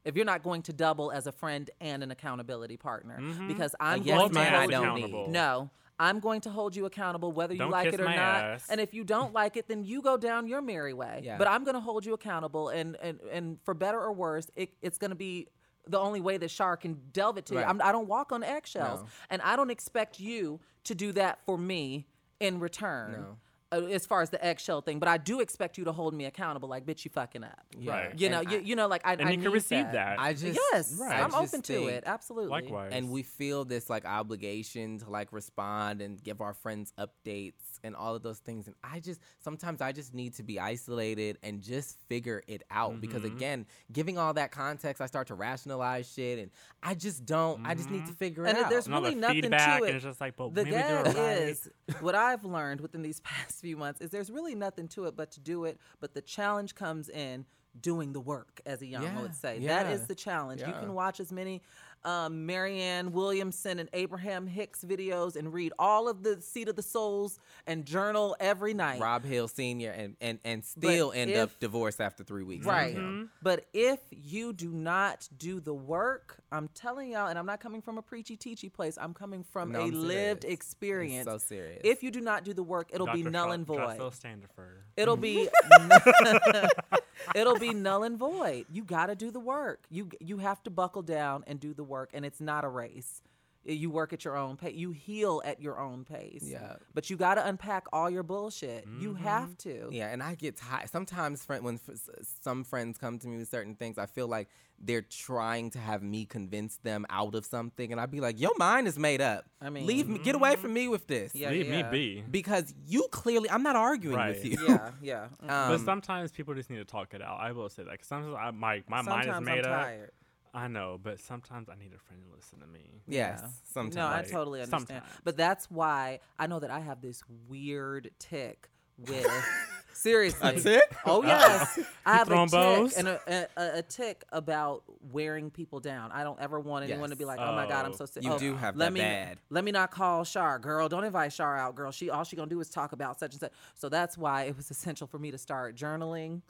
If 0.06 0.16
you're 0.16 0.26
not 0.26 0.44
going 0.44 0.62
to 0.64 0.74
double 0.74 1.12
as 1.12 1.28
a 1.28 1.32
friend 1.32 1.70
and 1.82 2.04
an 2.04 2.12
accountability 2.12 2.78
partner, 2.78 3.20
mm-hmm. 3.20 3.48
because 3.48 3.76
I'm 3.80 4.04
yes 4.04 4.18
going 4.18 4.30
to 4.30 4.36
man, 4.36 4.56
I 4.56 4.60
hold- 4.60 4.72
don't 4.72 4.96
need. 4.96 5.30
No, 5.30 5.70
I'm 6.00 6.20
going 6.20 6.42
to 6.42 6.50
hold 6.50 6.76
you 6.76 6.86
accountable 6.86 7.34
whether 7.34 7.54
you 7.54 7.60
Don't 7.60 7.72
like 7.72 7.94
it 7.94 8.00
or 8.00 8.06
not. 8.06 8.18
ass. 8.18 8.68
And 8.70 8.80
if 8.80 8.94
you 8.94 9.04
don't 9.04 9.34
like 9.34 9.58
it, 9.58 9.68
then 9.68 9.84
you 9.84 10.02
go 10.02 10.16
down 10.16 10.48
your 10.48 10.62
merry 10.62 10.94
way. 10.94 11.22
Yeah. 11.24 11.38
But 11.38 11.48
I'm 11.48 11.66
going 11.66 11.76
to 11.76 11.82
hold 11.82 12.06
you 12.06 12.14
accountable, 12.14 12.70
and 12.70 12.96
and 13.02 13.20
and 13.32 13.58
for 13.66 13.74
better 13.74 14.00
or 14.00 14.14
worse, 14.14 14.48
it, 14.56 14.72
it's 14.82 14.98
going 14.98 15.12
to 15.12 15.16
be 15.16 15.48
the 15.88 16.00
only 16.00 16.22
way 16.22 16.38
that 16.38 16.52
Shar 16.52 16.78
can 16.78 17.00
delve 17.12 17.38
it 17.38 17.48
to 17.48 17.56
you. 17.56 17.62
I'm, 17.62 17.82
I 17.82 17.92
don't 17.92 18.08
walk 18.08 18.32
on 18.32 18.44
eggshells, 18.44 19.02
No. 19.02 19.08
and 19.30 19.42
I 19.42 19.56
don't 19.56 19.72
expect 19.72 20.20
you 20.20 20.60
to 20.84 20.96
do 20.96 21.12
that 21.14 21.40
for 21.46 21.58
me 21.58 22.06
in 22.40 22.60
return. 22.60 23.12
No. 23.14 23.38
Uh, 23.72 23.82
as 23.86 24.06
far 24.06 24.22
as 24.22 24.30
the 24.32 24.44
eggshell 24.44 24.82
thing, 24.82 24.98
but 25.00 25.08
I 25.08 25.18
do 25.18 25.40
expect 25.42 25.78
you 25.78 25.84
to 25.86 25.92
hold 25.92 26.14
me 26.14 26.26
accountable. 26.26 26.68
Like, 26.70 26.86
bitch, 26.86 27.06
you 27.06 27.12
fucking 27.12 27.44
up. 27.44 27.60
Right. 27.84 28.18
You 28.20 28.30
know, 28.30 28.42
you, 28.42 28.58
I- 28.58 28.62
you 28.62 28.76
know, 28.76 28.88
like 28.88 29.02
I 29.06 29.14
And 29.14 29.28
I 29.28 29.32
you 29.32 29.42
can 29.42 29.52
receive 29.52 29.84
that. 29.86 29.94
that. 29.94 30.20
I 30.20 30.34
just 30.34 30.60
yes, 30.74 30.98
Right. 31.00 31.22
I'm 31.24 31.32
just 31.32 31.54
open 31.54 31.62
to 31.64 31.88
it. 31.88 32.04
Absolutely. 32.06 32.50
Likewise. 32.50 32.92
and 32.94 33.10
we 33.12 33.24
feel 33.24 33.66
this 33.66 33.90
like 33.90 34.06
obligation 34.06 34.98
to 35.00 35.10
like 35.10 35.32
respond 35.32 36.02
and 36.02 36.22
give 36.24 36.42
our 36.42 36.54
friends 36.54 36.94
updates 37.00 37.79
and 37.84 37.96
all 37.96 38.16
of 38.16 38.22
those 38.24 38.40
things 38.40 38.68
and 38.68 38.76
i 38.84 39.00
just 39.00 39.20
sometimes 39.40 39.82
i 39.82 39.92
just 39.92 40.14
need 40.14 40.34
to 40.34 40.44
be 40.44 40.60
isolated 40.60 41.38
and 41.44 41.62
just 41.62 41.98
figure 42.08 42.44
it 42.48 42.64
out 42.72 43.00
because 43.02 43.22
Mm-hmm. 43.24 43.36
again 43.38 43.66
giving 43.92 44.18
all 44.18 44.34
that 44.34 44.52
context 44.52 45.02
i 45.02 45.06
start 45.06 45.28
to 45.28 45.36
rationalize 45.36 46.12
shit 46.12 46.40
and 46.40 46.52
i 46.84 46.94
just 46.94 47.26
don't 47.26 47.66
i 47.66 47.74
just 47.76 47.90
need 47.90 48.06
to 48.06 48.14
figure 48.14 48.46
And 48.46 48.58
it 48.58 48.62
it- 48.62 48.66
out 48.66 48.70
there's 48.72 48.86
And 48.86 48.96
all 48.96 49.02
really 49.02 49.16
the 49.16 49.22
nothing 49.22 49.42
to 49.42 49.48
it. 49.48 49.88
and 49.88 49.96
it's 49.96 50.04
just 50.04 50.22
like, 50.22 50.36
but 50.36 50.54
the 50.54 50.64
maybe 50.64 50.76
they're 50.78 51.04
right. 51.04 51.16
is 51.16 51.70
what 52.02 52.16
I've 52.16 52.44
learned 52.46 52.82
within 52.82 53.02
these 53.02 53.20
past 53.32 53.60
few 53.62 53.76
months 53.78 54.02
is 54.02 54.10
there's 54.12 54.30
really 54.32 54.56
nothing 54.56 54.88
to 54.90 55.06
it 55.06 55.16
but 55.16 55.32
to 55.32 55.40
do 55.40 55.66
it. 55.66 55.78
But 56.00 56.14
the 56.14 56.22
challenge 56.22 56.76
comes 56.76 57.10
in 57.10 57.46
doing 57.82 58.14
the 58.14 58.20
work, 58.20 58.62
as 58.66 58.80
Iyanla 58.82 59.02
Yeah, 59.04 59.22
would 59.22 59.36
say. 59.36 59.60
That 59.60 59.86
yeah, 59.88 59.92
is 59.92 60.08
the 60.08 60.16
challenge. 60.16 60.62
You 60.62 60.74
can 60.74 60.94
watch 60.94 61.20
as 61.20 61.32
many 61.32 61.62
um, 62.06 62.46
Marianne 62.46 63.12
Williamson 63.12 63.80
and 63.80 63.90
Abraham 63.94 64.48
Hicks 64.48 64.84
videos 64.84 65.36
and 65.36 65.52
read 65.54 65.74
all 65.78 66.08
of 66.08 66.24
the 66.24 66.42
Seat 66.42 66.68
of 66.70 66.76
the 66.76 66.82
Souls 66.82 67.40
and 67.68 67.86
journal 67.86 68.36
every 68.40 68.74
night. 68.74 69.00
rob 69.02 69.24
hill 69.26 69.48
senior 69.48 69.92
and 69.92 70.16
and 70.22 70.40
and 70.46 70.64
still 70.64 71.12
end 71.14 71.36
up 71.36 71.52
divorced 71.60 72.00
after 72.02 72.24
three 72.24 72.44
weeks 72.44 72.66
Right. 72.66 72.96
Mm-hmm. 72.96 73.26
But 73.42 73.66
if 73.74 74.00
you 74.12 74.54
do 74.54 74.70
not 74.72 75.28
do 75.38 75.60
the 75.60 75.74
work, 75.74 76.38
I'm 76.52 76.70
telling 76.74 77.12
y'all, 77.12 77.28
and 77.28 77.38
I'm 77.38 77.46
not 77.46 77.60
coming 77.60 77.82
from 77.82 77.98
a 77.98 78.02
preachy 78.02 78.36
teachy 78.38 78.72
place, 78.72 78.98
I'm 79.00 79.14
coming 79.14 79.44
from 79.44 79.72
No, 79.72 79.80
a 79.80 79.84
I'm 79.84 79.92
serious. 79.92 80.08
lived 80.08 80.46
I'm 80.46 80.52
experience. 80.52 81.26
so 81.26 81.38
serious 81.38 81.82
If 81.84 82.02
you 82.04 82.12
do 82.12 82.22
not 82.22 82.44
do 82.44 82.54
the 82.54 82.64
work, 82.64 82.90
it'll 82.94 83.08
be 83.08 83.24
null 83.24 83.46
Phil- 83.46 83.52
and 83.54 83.66
void. 83.68 83.98
Phil 83.98 84.12
Standifer. 84.12 84.84
It'll 84.98 85.18
be 85.18 85.48
it'll 87.36 87.58
be 87.60 87.74
null 87.74 88.04
and 88.04 88.18
void. 88.18 88.66
You 88.72 88.84
got 88.84 89.08
to 89.08 89.16
do 89.16 89.32
the 89.32 89.40
work. 89.40 89.84
You 89.90 90.10
you 90.20 90.38
have 90.38 90.64
to 90.64 90.70
buckle 90.70 91.02
down 91.02 91.44
and 91.48 91.60
do 91.60 91.74
the 91.74 91.84
work 91.90 92.12
and 92.14 92.24
it's 92.26 92.40
not 92.40 92.64
a 92.64 92.70
race. 92.70 93.22
You 93.66 93.90
work 93.92 94.14
at 94.14 94.24
your 94.24 94.38
own 94.38 94.56
pace. 94.56 94.74
You 94.76 94.92
heal 94.92 95.42
at 95.44 95.62
your 95.62 95.78
own 95.80 96.06
pace. 96.06 96.44
Yeah. 96.44 96.78
But 96.94 97.10
you 97.10 97.18
got 97.18 97.36
to 97.36 97.46
unpack 97.46 97.88
all 97.92 98.10
your 98.10 98.24
bullshit. 98.24 98.88
You 99.00 99.16
have 99.16 99.58
to. 99.60 99.90
Yeah, 99.92 100.08
and 100.08 100.24
I 100.24 100.36
get 100.36 100.56
tired. 100.56 100.90
Sometimes 100.90 101.44
friend, 101.44 101.66
when 101.66 101.76
f- 101.76 101.90
s- 101.90 102.38
some 102.42 102.64
friends 102.64 102.98
come 102.98 103.20
to 103.20 103.28
me 103.28 103.36
with 103.38 103.50
certain 103.50 103.76
things, 103.76 103.98
I 103.98 104.06
feel 104.06 104.28
like 104.30 104.48
they're 104.82 105.02
trying 105.02 105.72
to 105.72 105.78
have 105.80 106.02
me 106.02 106.24
convince 106.26 106.78
them 106.78 107.06
out 107.10 107.36
of 107.36 107.46
something, 107.46 107.92
and 107.92 108.00
I'd 108.00 108.10
be 108.10 108.22
like, 108.22 108.40
"Your 108.40 108.54
mind 108.58 108.88
is 108.88 108.98
made 108.98 109.20
up. 109.20 109.44
I 109.62 109.70
mean- 109.70 109.86
leave 109.86 110.08
me, 110.08 110.20
get 110.20 110.36
away 110.36 110.56
from 110.56 110.72
me 110.72 110.88
with 110.88 111.06
this." 111.08 111.36
Yeah, 111.36 111.50
Leave 111.50 111.68
yeah. 111.68 111.84
me 111.84 111.92
be. 111.92 112.24
because 112.32 112.74
you 112.88 113.10
clearly, 113.12 113.50
I'm 113.52 113.62
not 113.62 113.76
arguing 113.76 114.16
Right. 114.16 114.36
with 114.36 114.46
you. 114.46 114.58
Yeah, 114.68 114.92
yeah. 115.02 115.28
Um, 115.42 115.48
but 115.72 115.80
sometimes 115.82 116.32
people 116.32 116.54
just 116.54 116.70
need 116.70 116.78
to 116.78 116.86
talk 116.86 117.14
it 117.14 117.22
out. 117.22 117.40
I 117.42 117.52
will 117.52 117.68
say 117.70 117.84
that. 117.84 117.98
'cause 118.00 118.08
sometimes 118.08 118.34
I, 118.40 118.52
my 118.52 118.84
my 118.88 119.02
mind 119.02 119.30
is 119.30 119.42
made 119.42 119.66
I'm 119.66 119.74
up. 119.74 119.82
tired. 119.86 120.12
I 120.54 120.68
know, 120.68 121.00
but 121.02 121.20
sometimes 121.20 121.70
I 121.70 121.76
need 121.76 121.94
a 121.94 122.00
friend 122.00 122.22
to 122.24 122.36
listen 122.36 122.60
to 122.60 122.68
me. 122.68 123.02
yes, 123.08 123.40
Yeah. 123.44 123.50
sometimes. 123.74 123.96
No, 123.96 124.08
I 124.08 124.22
totally 124.24 124.62
understand. 124.62 124.88
sometimes. 124.88 125.06
But 125.24 125.38
that's 125.38 125.70
why 125.70 126.20
I 126.40 126.48
know 126.48 126.60
that 126.60 126.72
I 126.72 126.80
have 126.80 127.02
this 127.02 127.22
weird 127.48 128.10
tick 128.20 128.70
with 128.98 129.28
seriously. 129.94 130.50
A 130.56 130.60
tick? 130.60 130.82
Oh 131.06 131.24
yes, 131.24 131.80
I 132.06 132.16
have 132.18 132.30
a 132.32 132.46
tick 132.48 132.94
and 132.98 133.08
a, 133.08 133.48
a, 133.58 133.78
a 133.78 133.82
tick 133.84 134.24
about 134.32 134.84
wearing 135.12 135.50
people 135.52 135.80
down. 135.80 136.12
I 136.12 136.24
don't 136.24 136.40
ever 136.40 136.60
want 136.60 136.90
anyone 136.90 137.10
to 137.12 137.16
be 137.16 137.26
like, 137.26 137.40
"Oh 137.40 137.54
my 137.56 137.68
god, 137.68 137.86
I'm 137.86 137.92
Oh. 137.92 137.96
so 137.96 138.06
sick." 138.06 138.24
You 138.24 138.34
oh, 138.34 138.40
do 138.40 138.56
have 138.56 138.76
let 138.76 138.88
that 138.88 138.94
me, 138.94 139.00
bad. 139.02 139.40
Let 139.50 139.64
me 139.64 139.72
not 139.72 139.92
call 139.92 140.24
Shar, 140.24 140.60
girl. 140.60 140.90
Don't 140.90 141.04
invite 141.06 141.32
Shar 141.32 141.58
out, 141.58 141.76
girl. 141.76 141.92
She 141.92 142.10
all 142.10 142.24
she 142.24 142.36
gonna 142.36 142.50
do 142.50 142.60
is 142.60 142.70
talk 142.70 142.92
about 142.92 143.20
such 143.20 143.32
and 143.34 143.40
such. 143.40 143.52
So 143.76 143.88
that's 143.88 144.18
why 144.18 144.44
it 144.44 144.58
was 144.58 144.70
essential 144.72 145.08
for 145.08 145.20
me 145.20 145.32
to 145.32 145.38
start 145.38 145.76
journaling 145.76 146.42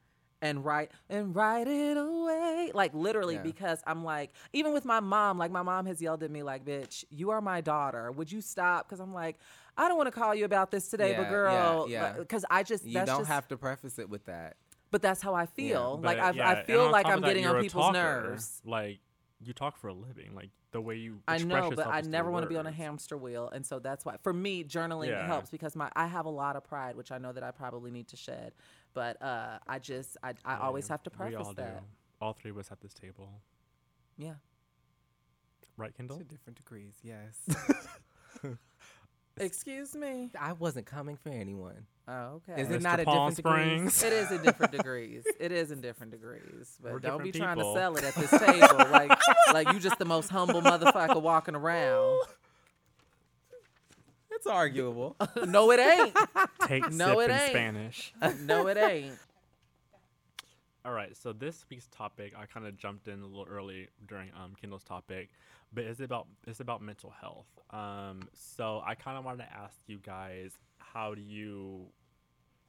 and 0.41 0.63
write 0.63 0.91
and 1.09 1.35
write 1.35 1.67
it 1.67 1.97
away 1.97 2.71
like 2.73 2.93
literally 2.93 3.35
Yeah. 3.35 3.43
because 3.43 3.81
i'm 3.85 4.03
like 4.03 4.31
even 4.53 4.73
with 4.73 4.85
my 4.85 4.99
mom 4.99 5.37
like 5.37 5.51
my 5.51 5.61
mom 5.61 5.85
has 5.85 6.01
yelled 6.01 6.23
at 6.23 6.31
me 6.31 6.43
like 6.43 6.63
bitch 6.65 7.03
you 7.09 7.29
are 7.31 7.41
my 7.41 7.61
daughter 7.61 8.11
would 8.11 8.31
you 8.31 8.41
stop 8.41 8.87
because 8.87 8.99
i'm 8.99 9.13
like 9.13 9.37
i 9.77 9.87
don't 9.87 9.97
want 9.97 10.07
to 10.07 10.11
call 10.17 10.33
you 10.33 10.45
about 10.45 10.71
this 10.71 10.87
today 10.87 11.13
but 11.15 11.23
Yeah, 11.23 11.29
girl 11.29 11.85
yeah, 11.89 12.01
yeah. 12.03 12.13
because 12.19 12.45
i 12.49 12.63
just 12.63 12.85
You 12.85 12.93
that's 12.93 13.07
don't 13.07 13.19
just, 13.21 13.31
have 13.31 13.47
to 13.49 13.57
preface 13.57 13.99
it 13.99 14.09
with 14.09 14.25
that. 14.25 14.55
but 14.91 15.01
that's 15.01 15.21
how 15.21 15.33
i 15.33 15.45
feel 15.45 15.99
like 16.01 16.17
But, 16.17 16.23
I, 16.25 16.31
yeah, 16.31 16.49
I 16.49 16.63
feel 16.63 16.89
like 16.89 17.05
i'm 17.05 17.21
getting 17.21 17.45
on 17.45 17.61
people's 17.61 17.85
talker. 17.87 17.93
nerves 17.93 18.61
Like 18.63 18.99
you 19.41 19.53
talk 19.53 19.77
for 19.77 19.87
a 19.87 19.93
living, 19.93 20.35
like 20.35 20.49
the 20.71 20.81
way 20.81 20.95
you. 20.97 21.21
I 21.25 21.35
express 21.37 21.63
know, 21.63 21.71
but 21.71 21.87
I 21.87 22.01
never 22.01 22.29
want 22.29 22.43
to 22.43 22.49
be 22.49 22.57
on 22.57 22.67
a 22.67 22.71
hamster 22.71 23.17
wheel, 23.17 23.49
and 23.49 23.65
so 23.65 23.79
that's 23.79 24.03
why 24.03 24.17
for 24.21 24.33
me 24.33 24.65
journaling 24.65 25.07
Yeah. 25.07 25.25
helps 25.25 25.49
because 25.49 25.77
my 25.77 25.89
I 25.95 26.07
have 26.07 26.25
a 26.25 26.29
lot 26.29 26.57
of 26.57 26.65
pride, 26.65 26.97
which 26.97 27.09
I 27.09 27.19
know 27.19 27.31
that 27.31 27.41
I 27.41 27.51
probably 27.51 27.89
need 27.89 28.09
to 28.09 28.17
shed, 28.17 28.51
but 28.93 29.21
uh, 29.21 29.59
I 29.67 29.79
just 29.79 30.17
I, 30.23 30.33
I 30.45 30.57
always 30.57 30.87
have 30.87 31.03
to 31.03 31.09
we 31.09 31.17
preface 31.17 31.47
all 31.47 31.53
that. 31.53 31.79
Do. 31.79 31.85
All 32.21 32.33
three 32.33 32.51
of 32.51 32.57
us 32.57 32.69
at 32.71 32.81
this 32.81 32.93
table, 32.93 33.29
Yeah, 34.17 34.33
right, 35.77 35.95
Kendall? 35.95 36.17
To 36.17 36.23
different 36.23 36.57
degrees, 36.57 36.95
yes. 37.03 37.47
excuse 39.37 39.95
me. 39.95 40.29
I 40.39 40.53
wasn't 40.53 40.85
coming 40.85 41.17
for 41.17 41.29
anyone. 41.29 41.85
Oh, 42.07 42.41
okay. 42.49 42.61
Is 42.61 42.71
it 42.71 42.81
not 42.81 42.99
at 42.99 43.05
Palm 43.05 43.33
different 43.33 43.69
degrees? 43.69 44.03
It 44.03 44.13
is 44.13 44.31
in 44.31 44.41
different 44.41 44.71
degrees. 44.77 45.23
It 45.39 45.51
is 45.51 45.71
in 45.71 45.79
different 45.79 46.11
degrees. 46.11 46.77
But 46.81 46.93
We're 46.93 46.99
don't 46.99 47.23
be 47.23 47.31
different 47.31 47.59
trying 47.61 47.73
to 47.73 47.79
sell 47.79 47.95
it 47.97 48.03
at 48.03 48.15
this 48.15 48.31
table 48.31 48.91
like 48.91 49.11
like 49.53 49.71
you 49.71 49.79
just 49.79 49.99
the 49.99 50.05
most 50.05 50.29
humble 50.29 50.61
motherfucker 50.61 51.21
walking 51.21 51.55
around. 51.55 52.21
It's 54.39 54.47
arguable. 54.47 55.17
No, 55.47 55.69
it 55.71 55.79
ain't. 55.81 56.15
Take 56.65 56.89
No, 56.91 57.19
sip 57.19 57.29
it 57.29 57.31
in 57.31 57.37
ain't. 57.37 57.49
Spanish. 57.49 58.13
No, 58.45 58.67
it 58.67 58.77
ain't. 58.91 59.17
All 60.85 60.93
right, 60.93 61.15
so 61.15 61.33
this 61.33 61.65
week's 61.69 61.87
topic, 61.87 62.33
I 62.37 62.45
kind 62.45 62.65
of 62.65 62.77
jumped 62.77 63.09
in 63.09 63.21
a 63.21 63.25
little 63.27 63.45
early 63.49 63.89
during 64.07 64.29
um, 64.41 64.53
Kendall's 64.59 64.83
topic, 64.85 65.29
but 65.73 65.83
it's 65.83 65.99
about 65.99 66.27
it's 66.47 66.61
about 66.61 66.81
mental 66.81 67.13
health. 67.19 67.47
Um, 67.71 68.29
so 68.33 68.81
I 68.85 68.95
kind 68.95 69.17
of 69.17 69.25
wanted 69.25 69.43
to 69.43 69.53
ask 69.53 69.75
you 69.87 69.99
guys, 70.01 70.57
how 70.77 71.13
do 71.13 71.21
you, 71.21 71.87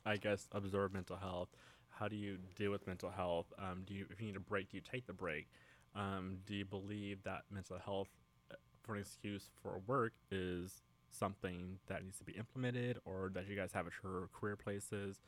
I 0.04 0.16
guess, 0.16 0.48
observe 0.50 0.92
mental 0.92 1.16
health? 1.16 1.50
How 1.88 2.08
do 2.08 2.16
you 2.16 2.38
deal 2.56 2.72
with 2.72 2.84
mental 2.88 3.10
health? 3.10 3.46
Um, 3.58 3.84
do 3.86 3.94
you, 3.94 4.06
if 4.10 4.20
you 4.20 4.26
need 4.26 4.36
a 4.36 4.40
break, 4.40 4.70
do 4.70 4.76
you 4.76 4.82
take 4.82 5.06
the 5.06 5.12
break? 5.12 5.46
Um, 5.94 6.38
do 6.46 6.54
you 6.56 6.64
believe 6.64 7.22
that 7.22 7.42
mental 7.50 7.78
health, 7.78 8.08
uh, 8.50 8.56
for 8.82 8.96
an 8.96 9.02
excuse 9.02 9.50
for 9.62 9.80
work, 9.86 10.14
is 10.32 10.82
something 11.10 11.78
that 11.88 12.02
needs 12.04 12.18
to 12.18 12.24
be 12.24 12.32
implemented, 12.32 12.98
or 13.04 13.30
that 13.34 13.48
you 13.48 13.56
guys 13.56 13.72
have 13.72 13.86
at 13.86 13.92
your 14.02 14.28
career 14.32 14.56
places? 14.56 15.20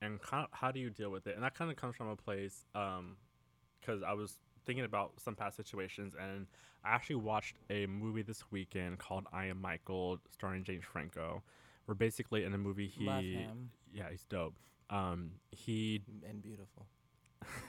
and 0.00 0.20
kind 0.22 0.44
of, 0.44 0.50
how 0.56 0.70
do 0.70 0.78
you 0.78 0.90
deal 0.90 1.10
with 1.10 1.26
it? 1.26 1.34
And 1.34 1.42
that 1.42 1.54
kind 1.54 1.70
of 1.70 1.76
comes 1.76 1.96
from 1.96 2.08
a 2.08 2.14
place 2.16 2.66
because 2.72 4.02
I 4.06 4.12
was 4.12 4.38
thinking 4.64 4.84
about 4.84 5.12
some 5.18 5.34
past 5.34 5.56
situations, 5.56 6.14
and 6.14 6.46
I 6.84 6.90
actually 6.90 7.16
watched 7.16 7.56
a 7.70 7.86
movie 7.86 8.22
this 8.22 8.44
weekend 8.50 8.98
called 8.98 9.24
"I 9.32 9.46
Am 9.46 9.60
Michael," 9.60 10.20
starring 10.30 10.62
James 10.62 10.84
Franco. 10.84 11.42
Where 11.86 11.94
basically 11.94 12.44
in 12.44 12.52
the 12.52 12.58
movie 12.58 12.86
he, 12.86 13.06
Love 13.06 13.24
him. 13.24 13.70
yeah, 13.92 14.10
he's 14.10 14.24
dope. 14.24 14.54
Um, 14.90 15.30
he, 15.50 16.02
and 16.28 16.42
beautiful. 16.42 16.86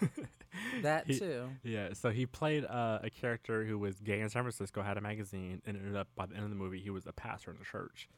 That 0.82 1.08
he- 1.08 1.20
too. 1.20 1.50
yeah, 1.64 1.94
so 1.94 2.10
he 2.10 2.26
played 2.26 2.66
uh, 2.66 3.00
a 3.04 3.10
character 3.10 3.64
who 3.66 3.78
was 3.78 4.00
gay 4.00 4.20
in 4.20 4.30
San 4.30 4.44
Francisco, 4.44 4.82
had 4.82 4.98
a 4.98 5.02
magazine, 5.02 5.62
and 5.66 5.78
ended 5.78 5.96
up 5.96 6.08
by 6.16 6.26
the 6.26 6.36
end 6.36 6.44
of 6.44 6.50
the 6.50 6.56
movie 6.56 6.80
he 6.80 6.90
was 6.90 7.06
a 7.06 7.14
pastor 7.14 7.52
in 7.52 7.58
the 7.58 7.66
church. 7.66 8.10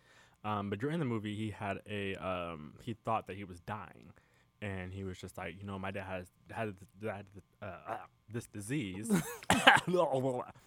Um, 0.44 0.70
but 0.70 0.80
during 0.80 1.00
the 1.00 1.06
movie, 1.06 1.36
he 1.36 1.52
had 1.52 1.80
a 1.88 2.16
um, 2.16 2.74
he 2.82 2.94
thought 2.94 3.28
that 3.28 3.36
he 3.36 3.44
was 3.44 3.60
dying, 3.60 4.12
and 4.62 4.92
he 4.92 5.04
was 5.04 5.18
just 5.20 5.38
like, 5.38 5.56
you 5.60 5.66
know, 5.66 5.78
my 5.78 5.92
dad 5.92 6.06
has 6.06 6.28
had 6.50 6.74
had 7.04 7.26
uh, 7.62 7.66
uh, 7.66 7.98
this 8.32 8.48
disease, 8.48 9.12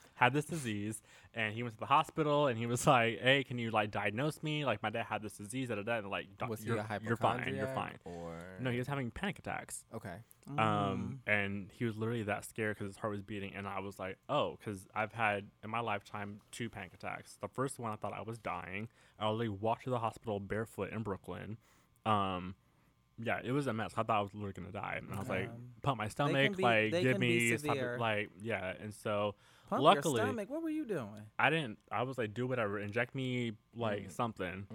had 0.15 0.33
this 0.33 0.45
disease, 0.45 1.03
and 1.35 1.55
he 1.55 1.63
went 1.65 1.75
to 1.75 1.81
the 1.81 1.87
hospital, 1.87 2.47
and 2.47 2.57
he 2.57 2.67
was 2.67 2.87
like, 2.87 3.21
hey, 3.21 3.43
can 3.43 3.59
you 3.59 3.73
like 3.73 3.91
diagnose 3.91 4.43
me? 4.45 4.65
Like 4.65 4.81
my 4.83 4.91
dad 4.91 5.07
had 5.07 5.23
this 5.23 5.33
disease, 5.37 5.69
da 5.71 5.75
da 5.75 5.83
da. 5.83 5.99
And 5.99 6.09
like, 6.09 6.27
Was 6.49 6.65
you're, 6.65 6.77
a 6.77 7.01
you're 7.03 7.17
fine, 7.17 7.55
you're 7.57 7.67
fine. 7.75 7.99
Or 8.05 8.24
No, 8.61 8.71
he 8.71 8.79
was 8.79 8.87
having 8.87 9.11
panic 9.11 9.39
attacks. 9.39 9.85
okay. 9.95 10.17
Um, 10.59 11.21
and 11.27 11.71
he 11.73 11.85
was 11.85 11.97
literally 11.97 12.23
that 12.25 12.45
scared 12.45 12.77
because 12.77 12.91
his 12.91 12.97
heart 12.99 13.13
was 13.13 13.23
beating, 13.23 13.53
and 13.55 13.67
I 13.67 13.81
was 13.81 13.99
like, 13.99 14.19
oh, 14.29 14.57
because 14.59 14.87
I've 14.95 15.13
had 15.13 15.47
in 15.63 15.71
my 15.71 15.81
lifetime 15.81 16.41
two 16.51 16.69
panic 16.69 16.93
attacks. 16.95 17.39
The 17.41 17.49
first 17.49 17.79
one, 17.79 17.93
I 17.93 17.97
thought 17.97 18.13
I 18.13 18.23
was 18.23 18.39
dying. 18.39 18.89
I 19.19 19.27
literally 19.27 19.49
walked 19.49 19.85
to 19.85 19.91
the 19.91 19.99
hospital 19.99 20.41
barefoot 20.41 20.93
in 20.93 21.03
Brooklyn. 21.03 21.57
Um, 22.05 22.55
yeah, 23.23 23.39
it 23.43 23.53
was 23.53 23.67
a 23.67 23.73
mess. 23.73 23.93
I 23.97 24.03
thought 24.03 24.19
I 24.19 24.21
was 24.21 24.35
literally 24.35 24.53
gonna 24.55 24.73
die, 24.73 24.97
and 24.99 25.15
I 25.15 25.19
was 25.19 25.29
like, 25.29 25.51
pump 25.83 25.99
my 25.99 26.09
stomach, 26.09 26.57
be- 26.57 26.63
like 26.63 26.93
they 26.93 27.03
give 27.03 27.13
can 27.13 27.21
be 27.21 27.27
me 27.27 27.51
something, 27.51 27.71
severe. 27.71 27.97
like 27.99 28.31
yeah. 28.43 28.73
And 28.81 28.93
so, 28.93 29.37
Pump 29.71 29.83
luckily, 29.83 30.17
your 30.21 30.27
stomach. 30.27 30.51
What 30.51 30.63
were 30.63 30.71
you 30.71 30.85
doing? 30.85 31.09
I 31.39 31.49
didn't. 31.51 31.79
I 31.91 32.03
was 32.03 32.19
like, 32.19 32.35
do 32.35 32.47
whatever, 32.47 32.79
inject 32.81 33.15
me 33.15 33.53
like 33.77 34.11
something. 34.11 34.67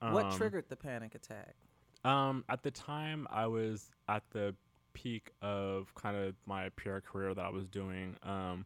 Uh, 0.00 0.10
what 0.10 0.26
um, 0.26 0.36
triggered 0.36 0.66
the 0.68 0.76
panic 0.76 1.14
attack? 1.14 1.56
Um, 2.04 2.44
at 2.48 2.62
the 2.62 2.70
time, 2.70 3.26
I 3.30 3.46
was 3.46 3.90
at 4.08 4.22
the 4.30 4.54
peak 4.92 5.30
of 5.42 5.94
kind 5.94 6.16
of 6.16 6.34
my 6.46 6.68
PR 6.70 6.98
career 6.98 7.34
that 7.34 7.44
I 7.44 7.50
was 7.50 7.66
doing. 7.66 8.16
Um, 8.22 8.64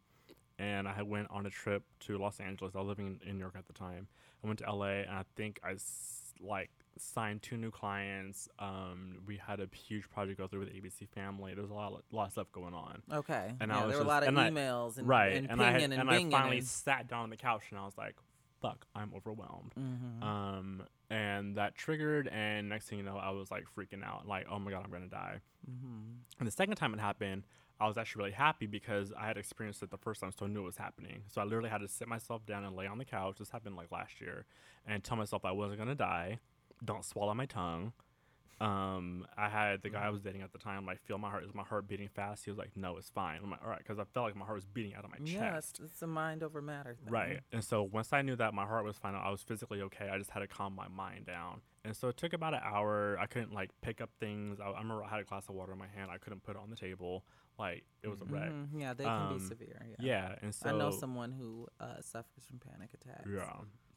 and 0.59 0.87
I 0.87 0.93
had 0.93 1.09
went 1.09 1.29
on 1.31 1.47
a 1.47 1.51
trip 1.51 1.83
to 2.01 2.17
Los 2.17 2.39
Angeles. 2.39 2.75
I 2.75 2.79
was 2.79 2.87
living 2.87 3.19
in, 3.23 3.29
in 3.29 3.35
New 3.37 3.41
York 3.41 3.55
at 3.59 3.67
the 3.67 3.73
time. 3.73 4.07
I 4.43 4.47
went 4.47 4.61
to 4.61 4.73
LA, 4.73 5.01
and 5.03 5.11
I 5.11 5.25
think 5.37 5.59
I 5.65 5.73
s- 5.73 6.33
like 6.41 6.71
signed 6.97 7.43
two 7.43 7.57
new 7.57 7.73
clients. 7.73 8.49
Um, 8.61 9.19
we 9.27 9.37
had 9.37 9.59
a 9.59 9.69
huge 9.75 10.09
project 10.11 10.39
go 10.39 10.47
through 10.47 10.61
with 10.61 10.69
ABC 10.69 11.09
Family. 11.09 11.55
There 11.55 11.63
was 11.63 11.73
a 11.73 11.75
lot, 11.75 11.93
of, 11.93 12.03
lot 12.13 12.27
of 12.27 12.33
stuff 12.33 12.53
going 12.53 12.73
on. 12.75 13.03
Okay. 13.13 13.53
And 13.61 13.71
yeah, 13.73 13.81
I 13.81 13.85
was 13.87 13.97
there 13.97 14.05
were 14.05 14.05
a 14.05 14.05
just- 14.05 14.07
lot 14.07 14.23
of 14.23 14.29
and 14.29 14.39
I- 14.39 14.51
emails 14.51 14.97
and, 14.99 15.09
right, 15.09 15.33
and 15.35 15.51
and 15.51 15.61
I 15.61 15.73
had, 15.73 15.83
and, 15.83 15.93
and 15.95 16.09
I 16.11 16.31
finally 16.31 16.61
sat 16.61 17.09
down 17.09 17.25
on 17.25 17.31
the 17.31 17.37
couch 17.37 17.65
and 17.71 17.81
I 17.81 17.85
was 17.85 17.99
like, 17.99 18.15
"Fuck, 18.65 18.87
I'm 18.95 19.13
overwhelmed." 19.15 19.75
Mm-hmm. 19.79 20.23
Um, 20.23 20.83
and 21.11 21.57
that 21.57 21.75
triggered, 21.75 22.29
and 22.29 22.69
next 22.69 22.89
thing 22.89 22.99
you 22.99 23.05
know, 23.05 23.17
I 23.17 23.31
was 23.31 23.51
like 23.51 23.65
freaking 23.77 24.05
out, 24.05 24.27
like, 24.27 24.47
"Oh 24.51 24.59
my 24.59 24.71
god, 24.71 24.83
I'm 24.85 24.91
gonna 24.91 25.07
die." 25.07 25.41
Mm-hmm. 25.71 26.13
And 26.39 26.47
the 26.47 26.53
second 26.53 26.77
time 26.77 26.95
it 26.95 27.01
happened, 27.01 27.45
I 27.81 27.87
was 27.87 27.99
actually 27.99 28.21
really 28.21 28.33
happy 28.33 28.67
because 28.67 29.13
I 29.19 29.27
had 29.27 29.37
experienced 29.37 29.83
it 29.83 29.91
the 29.91 29.99
first 29.99 30.21
time, 30.21 30.31
so 30.33 30.47
I 30.47 30.49
knew 30.49 30.63
it 30.63 30.65
was 30.65 30.77
happening. 30.77 31.23
So 31.27 31.41
I 31.41 31.45
literally 31.45 31.71
had 31.71 31.83
to 31.83 31.89
sit 31.89 32.09
myself 32.09 32.47
down 32.47 32.65
and 32.65 32.75
lay 32.75 32.87
on 32.87 32.99
the 32.99 33.05
couch. 33.05 33.37
This 33.39 33.51
happened 33.51 33.77
like 33.77 33.91
last 33.93 34.21
year, 34.21 34.47
and 34.87 35.05
tell 35.05 35.17
myself 35.17 35.45
I 35.45 35.53
wasn't 35.53 35.79
gonna 35.79 35.95
die. 35.95 36.39
Don't 36.85 37.05
swallow 37.05 37.35
my 37.35 37.47
tongue. 37.47 37.93
Um, 38.61 39.27
I 39.37 39.49
had 39.49 39.83
the 39.83 39.91
guy 39.91 40.05
I 40.05 40.11
was 40.11 40.23
dating 40.23 40.43
at 40.43 40.53
the 40.53 40.59
time 40.59 40.87
like 40.87 41.01
feel 41.03 41.19
my 41.19 41.29
heart. 41.31 41.45
Is 41.45 41.55
my 41.55 41.65
heart 41.65 41.89
beating 41.89 42.09
fast? 42.09 42.45
He 42.45 42.51
was 42.51 42.59
like, 42.59 42.77
"No, 42.77 42.97
it's 42.97 43.11
fine." 43.11 43.41
I'm 43.43 43.51
like, 43.51 43.63
"All 43.63 43.69
right," 43.71 43.79
because 43.79 43.99
I 43.99 44.05
felt 44.05 44.27
like 44.27 44.37
my 44.37 44.45
heart 44.45 44.57
was 44.57 44.65
beating 44.65 44.95
out 44.95 45.05
of 45.05 45.11
my 45.11 45.17
yeah, 45.25 45.53
chest. 45.55 45.81
it's, 45.83 45.93
it's 45.93 46.03
a 46.03 46.07
mind 46.07 46.43
over 46.43 46.63
matter 46.63 46.95
thing. 46.95 47.13
Right. 47.13 47.41
And 47.53 47.65
so 47.65 47.83
once 47.83 48.13
I 48.13 48.23
knew 48.23 48.37
that 48.37 48.55
my 48.55 48.65
heart 48.65 48.85
was 48.85 48.97
fine, 48.97 49.15
I 49.15 49.31
was 49.31 49.43
physically 49.43 49.83
okay. 49.83 50.09
I 50.09 50.19
just 50.19 50.31
had 50.31 50.41
to 50.41 50.47
calm 50.47 50.75
my 50.75 50.89
mind 50.89 51.27
down. 51.27 51.61
And 51.85 51.95
so 51.95 52.09
it 52.09 52.17
took 52.17 52.33
about 52.33 52.55
an 52.55 52.61
hour. 52.65 53.19
I 53.21 53.27
couldn't 53.27 53.53
like 53.53 53.71
pick 53.83 54.01
up 54.01 54.11
things. 54.19 54.59
I, 54.61 54.67
I 54.69 54.79
remember 54.81 55.05
I 55.05 55.09
had 55.11 55.21
a 55.21 55.25
glass 55.25 55.49
of 55.49 55.55
water 55.55 55.73
in 55.73 55.79
my 55.79 55.89
hand. 55.95 56.11
I 56.11 56.19
couldn't 56.19 56.43
put 56.43 56.57
it 56.57 56.63
on 56.63 56.71
the 56.71 56.77
table. 56.77 57.25
Like 57.59 57.85
it 58.03 58.09
was 58.09 58.21
a 58.21 58.25
wreck. 58.25 58.51
Mhm, 58.51 58.69
Yeah, 58.81 58.95
they 58.95 59.05
can 59.05 59.29
be 59.29 59.35
Um, 59.35 59.41
severe. 59.49 59.85
Yeah. 59.89 59.97
Yeah. 59.99 60.35
And 60.43 60.55
so 60.55 60.71
I 60.71 60.73
know 60.73 60.91
someone 60.91 61.33
who 61.33 61.67
uh, 61.81 62.01
suffers 62.01 62.45
from 62.47 62.59
panic 62.59 62.91
attacks. 62.95 63.29
Yeah. 63.31 63.53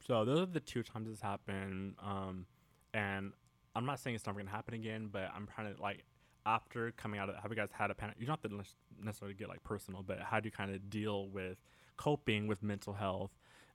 So 0.06 0.24
those 0.24 0.40
are 0.40 0.46
the 0.46 0.60
two 0.60 0.82
times 0.82 1.08
this 1.08 1.20
happened. 1.20 1.94
Um, 2.02 2.46
and 2.92 3.32
I'm 3.78 3.86
not 3.86 4.00
saying 4.00 4.16
it's 4.16 4.26
never 4.26 4.40
gonna 4.40 4.50
happen 4.50 4.74
again, 4.74 5.08
but 5.10 5.30
I'm 5.34 5.46
trying 5.46 5.74
to 5.74 5.80
like 5.80 6.04
after 6.44 6.90
coming 6.92 7.20
out 7.20 7.28
of 7.28 7.36
have 7.36 7.50
you 7.50 7.56
guys 7.56 7.68
had 7.72 7.90
a 7.90 7.94
panic? 7.94 8.16
You 8.18 8.26
don't 8.26 8.40
have 8.42 8.50
to 8.50 8.64
necessarily 9.00 9.34
get 9.34 9.48
like 9.48 9.62
personal, 9.62 10.02
but 10.02 10.18
how 10.20 10.40
do 10.40 10.48
you 10.48 10.50
kind 10.50 10.74
of 10.74 10.90
deal 10.90 11.28
with 11.28 11.58
coping 11.96 12.48
with 12.48 12.62
mental 12.62 12.92
health? 12.92 13.30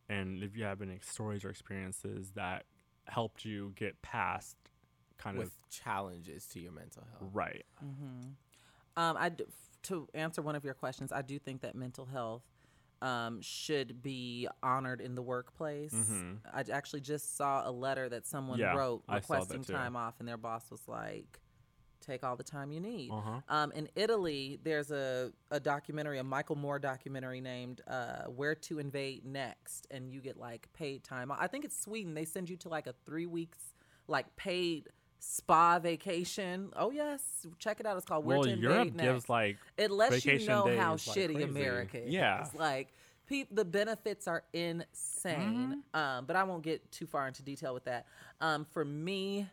And 0.10 0.44
if 0.44 0.58
you 0.58 0.66
have 0.66 0.82
any 0.82 1.00
stories 1.02 1.46
or 1.46 1.50
experiences 1.50 2.32
that 2.36 2.66
helped 3.06 3.46
you 3.46 3.72
get 3.76 4.02
past 4.02 4.58
kind 5.18 5.38
with 5.38 5.58
challenges 5.70 6.46
to 6.48 6.60
your 6.60 6.74
mental 6.74 7.04
health. 7.12 7.22
of 7.22 7.36
right. 7.36 7.64
Um, 8.98 9.16
I 9.18 9.30
d- 9.30 9.46
f- 9.48 9.78
to 9.84 10.08
answer 10.14 10.42
one 10.42 10.56
of 10.56 10.66
your 10.66 10.74
questions, 10.74 11.12
I 11.12 11.22
do 11.22 11.40
think 11.40 11.62
that 11.62 11.76
mental 11.76 12.06
health 12.06 12.44
um, 13.04 13.42
should 13.42 14.02
be 14.02 14.48
honored 14.64 15.02
in 15.02 15.14
the 15.14 15.22
workplace. 15.22 15.94
I 16.54 16.64
actually 16.72 17.02
just 17.02 17.36
saw 17.38 17.68
a 17.68 17.72
letter 17.72 18.08
that 18.10 18.26
someone 18.26 18.60
Mm-hmm. 18.60 18.76
Yeah, 18.76 18.80
wrote 18.80 19.04
I 19.10 19.20
saw 19.20 19.34
that 19.36 19.40
requesting 19.42 19.76
time 19.76 19.96
off, 19.96 20.16
and 20.20 20.28
their 20.28 20.38
boss 20.38 20.72
was 20.72 20.88
like, 20.88 21.40
"Take 22.00 22.24
all 22.24 22.36
the 22.36 22.44
time 22.44 22.72
you 22.72 22.80
need." 22.80 23.12
Uh-huh. 23.12 23.42
Um, 23.50 23.72
in 23.74 23.90
Italy, 23.96 24.60
there's 24.64 24.92
a, 24.92 25.32
a 25.52 25.60
documentary, 25.60 26.20
a 26.20 26.24
Michael 26.24 26.56
Moore 26.56 26.80
documentary 26.80 27.42
named 27.42 27.82
uh, 27.88 28.24
"Where 28.26 28.56
to 28.56 28.80
Invade 28.80 29.26
Next," 29.26 29.86
and 29.92 30.12
you 30.14 30.22
get 30.22 30.38
like 30.38 30.70
paid 30.74 31.04
time. 31.04 31.32
I 31.32 31.48
think 31.48 31.66
it's 31.66 31.80
Sweden. 31.80 32.14
They 32.14 32.26
send 32.26 32.50
you 32.50 32.58
to 32.58 32.70
like 32.70 32.88
a 32.88 32.94
three 33.06 33.26
weeks 33.26 33.60
like 34.08 34.34
paid 34.36 34.88
spa 35.24 35.80
vacation. 35.80 36.72
Oh 36.76 36.92
yes, 36.92 37.22
check 37.60 37.80
it 37.80 37.86
out. 37.86 37.98
It's 37.98 38.06
called 38.06 38.26
"Where 38.26 38.40
Well, 38.40 38.48
Europe 38.48 38.94
Next." 38.94 39.02
gives 39.02 39.30
like 39.30 39.58
it 39.78 39.92
lets 39.92 40.26
you 40.26 40.46
know 40.46 40.68
how 40.78 40.92
like 40.92 41.00
shitty 41.00 41.36
crazy. 41.36 41.44
America 41.44 42.04
is. 42.04 42.14
Yeah. 42.14 42.42
it's 42.42 42.54
like 42.56 42.94
peop, 43.26 43.48
the 43.52 43.66
benefits 43.66 44.28
are 44.28 44.44
insane. 44.54 45.84
Mm-hmm. 45.94 46.00
Um, 46.00 46.26
but 46.26 46.36
I 46.36 46.44
won't 46.44 46.64
get 46.64 46.92
too 46.92 47.08
far 47.08 47.28
into 47.28 47.42
detail 47.42 47.74
with 47.74 47.86
that. 47.86 48.06
Um, 48.42 48.66
for 48.72 48.84
me, 48.84 49.48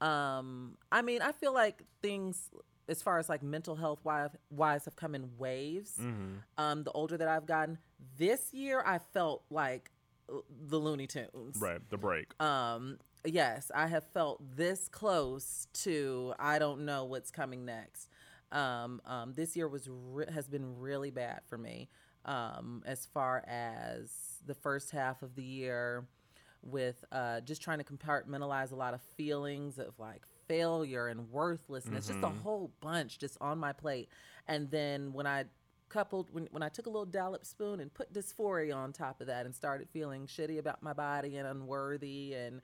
um, 0.00 0.76
I 0.90 1.02
mean, 1.02 1.22
I 1.22 1.32
feel 1.32 1.52
like 1.52 1.82
things 2.02 2.50
as 2.88 3.02
far 3.02 3.18
as 3.18 3.28
like 3.28 3.42
mental 3.42 3.74
health 3.76 4.00
wise, 4.04 4.30
wise 4.50 4.84
have 4.84 4.96
come 4.96 5.14
in 5.14 5.30
waves. 5.38 5.94
Mm-hmm. 6.00 6.34
Um, 6.56 6.84
the 6.84 6.92
older 6.92 7.16
that 7.16 7.28
I've 7.28 7.46
gotten, 7.46 7.78
this 8.16 8.54
year 8.54 8.82
I 8.84 8.98
felt 8.98 9.42
like 9.50 9.90
uh, 10.32 10.38
the 10.68 10.78
Looney 10.78 11.06
Tunes. 11.06 11.56
right 11.58 11.80
the 11.90 11.98
break. 11.98 12.40
Um, 12.40 12.98
yes, 13.26 13.70
I 13.74 13.86
have 13.88 14.04
felt 14.12 14.56
this 14.56 14.88
close 14.88 15.68
to 15.84 16.34
I 16.38 16.58
don't 16.58 16.84
know 16.84 17.04
what's 17.04 17.30
coming 17.30 17.64
next. 17.64 18.08
Um, 18.52 19.00
um, 19.04 19.32
this 19.34 19.56
year 19.56 19.68
was 19.68 19.88
re- 19.90 20.26
has 20.32 20.48
been 20.48 20.78
really 20.78 21.10
bad 21.10 21.40
for 21.48 21.58
me. 21.58 21.88
Um, 22.24 22.82
as 22.86 23.06
far 23.06 23.44
as 23.46 24.10
the 24.46 24.54
first 24.54 24.90
half 24.90 25.22
of 25.22 25.34
the 25.36 25.44
year, 25.44 26.06
with 26.62 27.04
uh, 27.12 27.40
just 27.40 27.62
trying 27.62 27.78
to 27.78 27.84
compartmentalize 27.84 28.72
a 28.72 28.76
lot 28.76 28.94
of 28.94 29.00
feelings 29.16 29.78
of 29.78 29.98
like 29.98 30.22
failure 30.48 31.08
and 31.08 31.30
worthlessness, 31.30 32.08
just 32.08 32.22
a 32.22 32.28
whole 32.28 32.72
bunch 32.80 33.18
just 33.18 33.36
on 33.40 33.58
my 33.58 33.72
plate. 33.72 34.08
And 34.48 34.70
then 34.70 35.12
when 35.12 35.26
I 35.26 35.44
coupled 35.88 36.28
when, 36.32 36.48
when 36.50 36.62
I 36.62 36.68
took 36.68 36.86
a 36.86 36.90
little 36.90 37.06
dollop 37.06 37.44
spoon 37.44 37.80
and 37.80 37.92
put 37.92 38.12
dysphoria 38.12 38.74
on 38.74 38.92
top 38.92 39.20
of 39.20 39.28
that 39.28 39.46
and 39.46 39.54
started 39.54 39.88
feeling 39.92 40.26
shitty 40.26 40.58
about 40.58 40.82
my 40.82 40.92
body 40.92 41.36
and 41.36 41.46
unworthy 41.46 42.34
and 42.34 42.60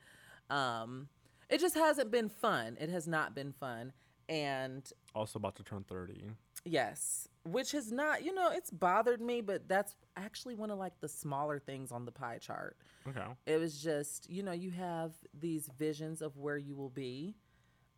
um 0.53 1.09
it 1.51 1.61
just 1.61 1.75
hasn't 1.75 2.11
been 2.11 2.29
fun. 2.31 2.77
It 2.81 2.89
has 2.89 3.07
not 3.07 3.35
been 3.35 3.53
fun. 3.53 3.93
And 4.29 4.91
also 5.15 5.39
about 5.39 5.57
to 5.57 5.63
turn 5.63 5.85
30. 5.87 6.31
yes, 6.65 7.29
which 7.45 7.73
has 7.73 7.93
not, 7.93 8.25
you 8.25 8.33
know, 8.33 8.51
it's 8.51 8.71
bothered 8.71 9.21
me, 9.21 9.41
but 9.43 9.69
that's 9.69 9.95
actually 10.17 10.55
one 10.55 10.71
of 10.71 10.79
like 10.79 10.99
the 11.01 11.09
smaller 11.09 11.59
things 11.59 11.93
on 11.93 12.07
the 12.07 12.13
pie 12.13 12.39
chart. 12.39 12.77
Okay. 13.07 13.21
It 13.47 13.59
was 13.59 13.83
just, 13.83 14.31
you 14.31 14.43
know, 14.43 14.53
you 14.53 14.71
have 14.71 15.13
these 15.39 15.69
visions 15.79 16.23
of 16.23 16.39
where 16.39 16.57
you 16.57 16.75
will 16.75 16.89
be. 16.89 17.35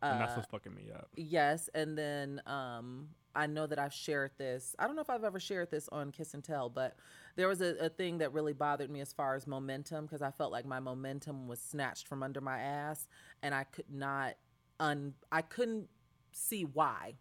and 0.01 0.15
Uh, 0.15 0.25
that's 0.25 0.35
what's 0.35 0.49
fucking 0.49 0.73
me 0.75 0.89
up. 0.93 1.07
Yes, 1.15 1.69
and 1.73 1.97
then 1.97 2.41
um, 2.47 3.09
I 3.35 3.47
know 3.47 3.67
that 3.67 3.77
I've 3.77 3.93
shared 3.93 4.31
this. 4.37 4.75
I 4.79 4.87
don't 4.87 4.95
know 4.95 5.01
if 5.01 5.09
I've 5.09 5.23
ever 5.23 5.39
shared 5.39 5.69
this 5.71 5.89
on 5.91 6.11
Kiss 6.11 6.33
and 6.33 6.43
Tell, 6.43 6.69
but 6.69 6.95
there 7.35 7.47
was 7.47 7.61
a, 7.61 7.75
a 7.85 7.89
thing 7.89 8.19
that 8.19 8.31
really 8.33 8.53
bothered 8.53 8.89
me 8.89 9.01
as 9.01 9.11
far 9.11 9.35
as 9.35 9.45
momentum 9.45 10.05
because 10.05 10.21
I 10.21 10.31
felt 10.31 10.51
like 10.51 10.65
my 10.65 10.79
momentum 10.79 11.47
was 11.47 11.59
snatched 11.59 12.07
from 12.07 12.23
under 12.23 12.41
my 12.41 12.59
ass, 12.59 13.07
and 13.43 13.53
I 13.53 13.65
could 13.65 13.91
not 13.91 14.35
un. 14.79 15.13
I 15.31 15.41
couldn't 15.41 15.89
see 16.31 16.63
why. 16.63 17.15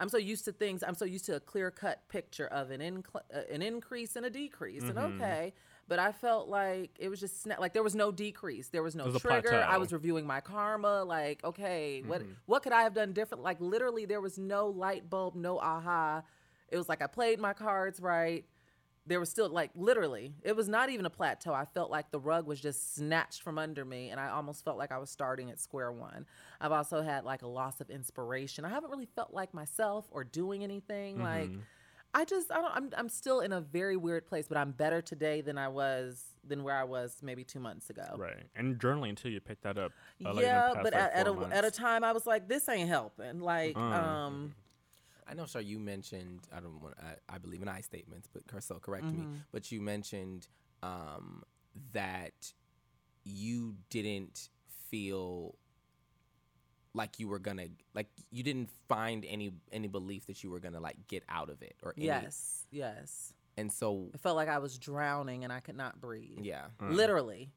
I'm 0.00 0.08
so 0.08 0.18
used 0.18 0.44
to 0.46 0.52
things. 0.52 0.82
I'm 0.82 0.94
so 0.94 1.04
used 1.04 1.24
to 1.26 1.36
a 1.36 1.40
clear 1.40 1.70
cut 1.70 2.08
picture 2.08 2.48
of 2.48 2.70
an 2.70 2.80
incl- 2.80 3.22
uh, 3.32 3.42
an 3.52 3.62
increase 3.62 4.16
and 4.16 4.26
a 4.26 4.30
decrease, 4.30 4.82
and 4.82 4.94
Mm-hmm. 4.94 5.22
okay. 5.22 5.52
But 5.86 5.98
I 5.98 6.12
felt 6.12 6.48
like 6.48 6.92
it 6.98 7.08
was 7.10 7.20
just 7.20 7.46
sna- 7.46 7.58
like 7.60 7.72
there 7.74 7.82
was 7.82 7.94
no 7.94 8.10
decrease, 8.10 8.68
there 8.68 8.82
was 8.82 8.94
no 8.94 9.04
was 9.06 9.20
trigger. 9.20 9.62
I 9.62 9.76
was 9.76 9.92
reviewing 9.92 10.26
my 10.26 10.40
karma. 10.40 11.04
Like, 11.04 11.44
okay, 11.44 12.02
what 12.06 12.22
Mm-hmm. 12.22 12.32
what 12.46 12.62
could 12.62 12.72
I 12.72 12.82
have 12.82 12.94
done 12.94 13.12
different? 13.12 13.42
Like, 13.44 13.60
literally, 13.60 14.06
there 14.06 14.20
was 14.20 14.38
no 14.38 14.68
light 14.68 15.10
bulb, 15.10 15.34
no 15.34 15.58
aha. 15.58 16.22
It 16.70 16.78
was 16.78 16.88
like 16.88 17.02
I 17.02 17.06
played 17.06 17.38
my 17.38 17.52
cards 17.52 18.00
right. 18.00 18.44
There 19.06 19.20
was 19.20 19.28
still 19.28 19.50
like 19.50 19.70
literally, 19.74 20.32
it 20.42 20.56
was 20.56 20.66
not 20.66 20.88
even 20.88 21.04
a 21.04 21.10
plateau. 21.10 21.52
I 21.52 21.66
felt 21.66 21.90
like 21.90 22.10
the 22.10 22.18
rug 22.18 22.46
was 22.46 22.58
just 22.58 22.94
snatched 22.94 23.42
from 23.42 23.58
under 23.58 23.84
me, 23.84 24.08
and 24.08 24.18
I 24.18 24.28
almost 24.30 24.64
felt 24.64 24.78
like 24.78 24.90
I 24.90 24.96
was 24.96 25.10
starting 25.10 25.50
at 25.50 25.60
square 25.60 25.92
one. 25.92 26.24
I've 26.58 26.72
also 26.72 27.02
had 27.02 27.24
like 27.24 27.42
a 27.42 27.46
loss 27.46 27.82
of 27.82 27.90
inspiration. 27.90 28.64
I 28.64 28.70
haven't 28.70 28.90
really 28.90 29.08
felt 29.14 29.34
like 29.34 29.52
myself 29.52 30.06
or 30.10 30.24
doing 30.24 30.64
anything. 30.64 31.22
Like, 31.22 31.50
I 32.14 32.24
just 32.24 32.50
I 32.52 32.60
don't. 32.62 32.72
I'm 32.74 32.90
I'm 32.96 33.08
still 33.08 33.40
in 33.40 33.52
a 33.52 33.60
very 33.60 33.96
weird 33.96 34.26
place, 34.26 34.46
but 34.48 34.56
I'm 34.56 34.70
better 34.70 35.02
today 35.02 35.40
than 35.40 35.58
I 35.58 35.68
was 35.68 36.24
than 36.46 36.62
where 36.62 36.76
I 36.76 36.84
was 36.84 37.16
maybe 37.22 37.42
two 37.42 37.58
months 37.58 37.90
ago. 37.90 38.04
Right. 38.16 38.44
And 38.54 38.78
journaling 38.78 39.16
too, 39.16 39.30
you 39.30 39.40
picked 39.40 39.62
that 39.62 39.78
up. 39.78 39.92
uh, 40.24 40.32
like, 40.34 40.44
yeah, 40.44 40.60
past, 40.74 40.82
but 40.84 40.92
like, 40.92 41.02
at, 41.02 41.12
at 41.14 41.26
a 41.26 41.48
at 41.52 41.64
a 41.64 41.70
time 41.70 42.04
I 42.04 42.12
was 42.12 42.26
like, 42.26 42.46
this 42.48 42.68
ain't 42.68 42.88
helping. 42.88 43.40
Like, 43.40 43.76
Uh. 43.76 43.80
um, 43.80 44.54
I 45.26 45.32
know, 45.34 45.46
sir. 45.46 45.60
You 45.60 45.78
mentioned 45.78 46.40
I 46.54 46.60
don't 46.60 46.80
want. 46.80 46.94
I, 47.02 47.34
I 47.34 47.38
believe 47.38 47.62
in 47.62 47.68
I 47.68 47.80
statements, 47.80 48.28
but 48.32 48.46
Carcel, 48.46 48.78
correct 48.80 49.06
Mm-hmm. 49.06 49.20
me. 49.32 49.38
But 49.52 49.72
you 49.72 49.80
mentioned 49.80 50.46
um, 50.82 51.42
that 51.92 52.52
you 53.24 53.74
didn't 53.90 54.50
feel 54.90 55.54
like 56.94 57.18
you 57.18 57.26
were 57.28 57.38
gonna 57.40 57.66
like 57.94 58.06
you 58.30 58.42
didn't 58.42 58.70
find 58.88 59.24
any 59.28 59.52
any 59.72 59.88
belief 59.88 60.26
that 60.26 60.42
you 60.44 60.50
were 60.50 60.60
gonna 60.60 60.80
like 60.80 60.96
get 61.08 61.24
out 61.28 61.50
of 61.50 61.60
it 61.62 61.74
or 61.82 61.92
any, 61.96 62.06
yes, 62.06 62.66
yes. 62.70 63.34
And 63.56 63.72
so 63.72 64.10
I 64.14 64.18
felt 64.18 64.36
like 64.36 64.48
I 64.48 64.58
was 64.58 64.78
drowning 64.78 65.44
and 65.44 65.52
I 65.52 65.60
could 65.60 65.76
not 65.76 66.00
breathe. 66.00 66.40
yeah, 66.42 66.66
Literally, 66.80 67.50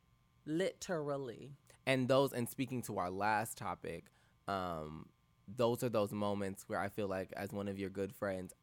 literally. 0.45 1.51
and 1.85 2.07
those 2.07 2.33
and 2.33 2.47
speaking 2.49 2.81
to 2.83 2.97
our 2.97 3.09
last 3.09 3.57
topic 3.57 4.05
um 4.47 5.05
those 5.55 5.83
are 5.83 5.89
those 5.89 6.11
moments 6.11 6.63
where 6.67 6.79
i 6.79 6.87
feel 6.89 7.07
like 7.07 7.31
as 7.35 7.51
one 7.51 7.67
of 7.67 7.77
your 7.79 7.89
good 7.89 8.13
friends 8.13 8.53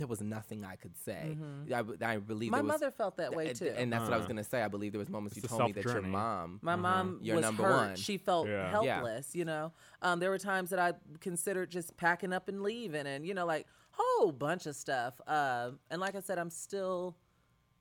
there 0.00 0.06
was 0.08 0.20
nothing 0.20 0.64
i 0.64 0.74
could 0.76 0.96
say 1.04 1.36
I, 1.74 1.82
b- 1.82 1.94
I 2.04 2.16
believe 2.16 2.50
Mm-hmm. 2.50 2.66
My 2.66 2.72
was, 2.72 2.80
mother 2.80 2.90
felt 2.90 3.16
that 3.18 3.34
way 3.36 3.52
too. 3.52 3.72
and 3.76 3.92
that's 3.92 4.04
what 4.04 4.12
i 4.12 4.16
was 4.16 4.24
Uh. 4.24 4.28
gonna 4.28 4.44
say 4.44 4.62
i 4.62 4.68
believe 4.68 4.92
there 4.92 4.98
was 4.98 5.08
moments 5.08 5.36
you 5.36 5.42
It's 5.44 5.52
a 5.52 5.56
told 5.56 5.68
me 5.68 5.72
that 5.74 5.84
your 5.84 5.92
self-journey. 5.92 6.12
mom 6.12 6.58
My 6.62 6.74
mom 6.76 7.18
You're 7.22 7.36
was 7.36 7.44
number 7.44 7.62
hurt. 7.62 7.76
one. 7.88 7.96
She 7.96 8.16
felt 8.16 8.48
Yeah. 8.48 8.80
Yeah. 8.82 8.94
helpless. 8.96 9.34
You 9.36 9.44
know, 9.44 9.72
um, 10.02 10.18
there 10.20 10.30
were 10.30 10.38
times 10.38 10.70
that 10.70 10.78
I 10.78 10.94
considered 11.20 11.70
just 11.70 11.96
packing 11.96 12.32
up 12.32 12.48
and 12.48 12.62
leaving, 12.62 13.06
and 13.06 13.26
you 13.26 13.34
know, 13.34 13.46
like 13.46 13.66
whole 13.92 14.32
bunch 14.32 14.64
of 14.66 14.74
stuff. 14.74 15.20
Uh, 15.26 15.70
and 15.90 16.00
like 16.00 16.14
I 16.14 16.20
said, 16.20 16.38
I'm 16.38 16.50
still 16.50 17.16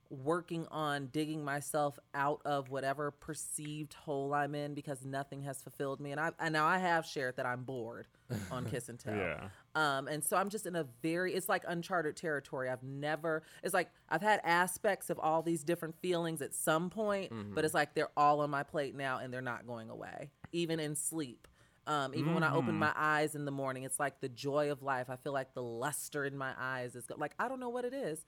working 0.10 0.66
on 0.72 1.07
digging 1.07 1.43
myself 1.43 1.99
out 2.16 2.41
of 2.43 2.70
whatever 2.70 3.12
perceived 3.12 3.93
hole 3.93 4.34
I'm 4.34 4.55
in 4.55 4.74
because 4.74 5.05
nothing 5.05 5.43
has 5.43 5.62
fulfilled 5.62 5.99
me. 5.99 6.12
And 6.12 6.20
I 6.20 6.32
and 6.39 6.53
now 6.53 6.66
I 6.66 6.80
have 6.80 7.05
shared 7.05 7.38
that 7.38 7.45
I'm 7.45 7.64
bored 7.64 8.07
on 8.51 8.66
Kiss 8.66 8.89
and 8.89 8.99
Tell. 9.03 9.16
Yeah. 9.16 9.49
Um, 9.76 10.07
and 10.07 10.24
so 10.24 10.36
I'm 10.36 10.49
just 10.49 10.66
in 10.66 10.76
a 10.76 10.86
very, 11.03 11.34
it's 11.36 11.47
like 11.47 11.64
uncharted 11.68 12.16
territory. 12.18 12.70
I've 12.70 12.82
never, 12.84 13.43
it's 13.64 13.74
like 13.74 13.89
I've 14.10 14.22
had 14.22 14.41
aspects 14.43 15.10
of 15.12 15.20
all 15.20 15.41
these 15.43 15.64
different 15.64 15.95
feelings 16.01 16.41
at 16.41 16.55
some 16.55 16.89
point, 16.89 17.32
but 17.53 17.64
it's 17.64 17.74
like 17.76 17.93
they're 17.93 18.10
all 18.18 18.41
on 18.41 18.49
my 18.49 18.64
plate 18.64 18.95
now 18.95 19.20
and 19.20 19.32
they're 19.32 19.41
not 19.41 19.68
going 19.68 19.89
away, 19.91 20.32
even 20.51 20.80
in 20.80 20.95
sleep. 20.95 21.47
Um, 21.88 22.14
even 22.14 22.34
when 22.36 22.43
I 22.43 22.53
open 22.53 22.76
my 22.76 22.91
eyes 22.95 23.34
in 23.34 23.45
the 23.45 23.51
morning, 23.51 23.84
it's 23.84 23.99
like 23.99 24.22
the 24.22 24.30
joy 24.30 24.72
of 24.72 24.84
life. 24.84 25.10
I 25.10 25.16
feel 25.16 25.34
like 25.34 25.55
the 25.55 25.64
luster 25.64 26.24
in 26.24 26.38
my 26.38 26.53
eyes 26.60 26.95
is 26.95 27.07
go- 27.07 27.16
like, 27.18 27.34
I 27.39 27.47
don't 27.47 27.60
know 27.60 27.70
what 27.70 27.84
it 27.84 27.93
is. 27.95 28.24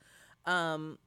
Um, 0.46 0.98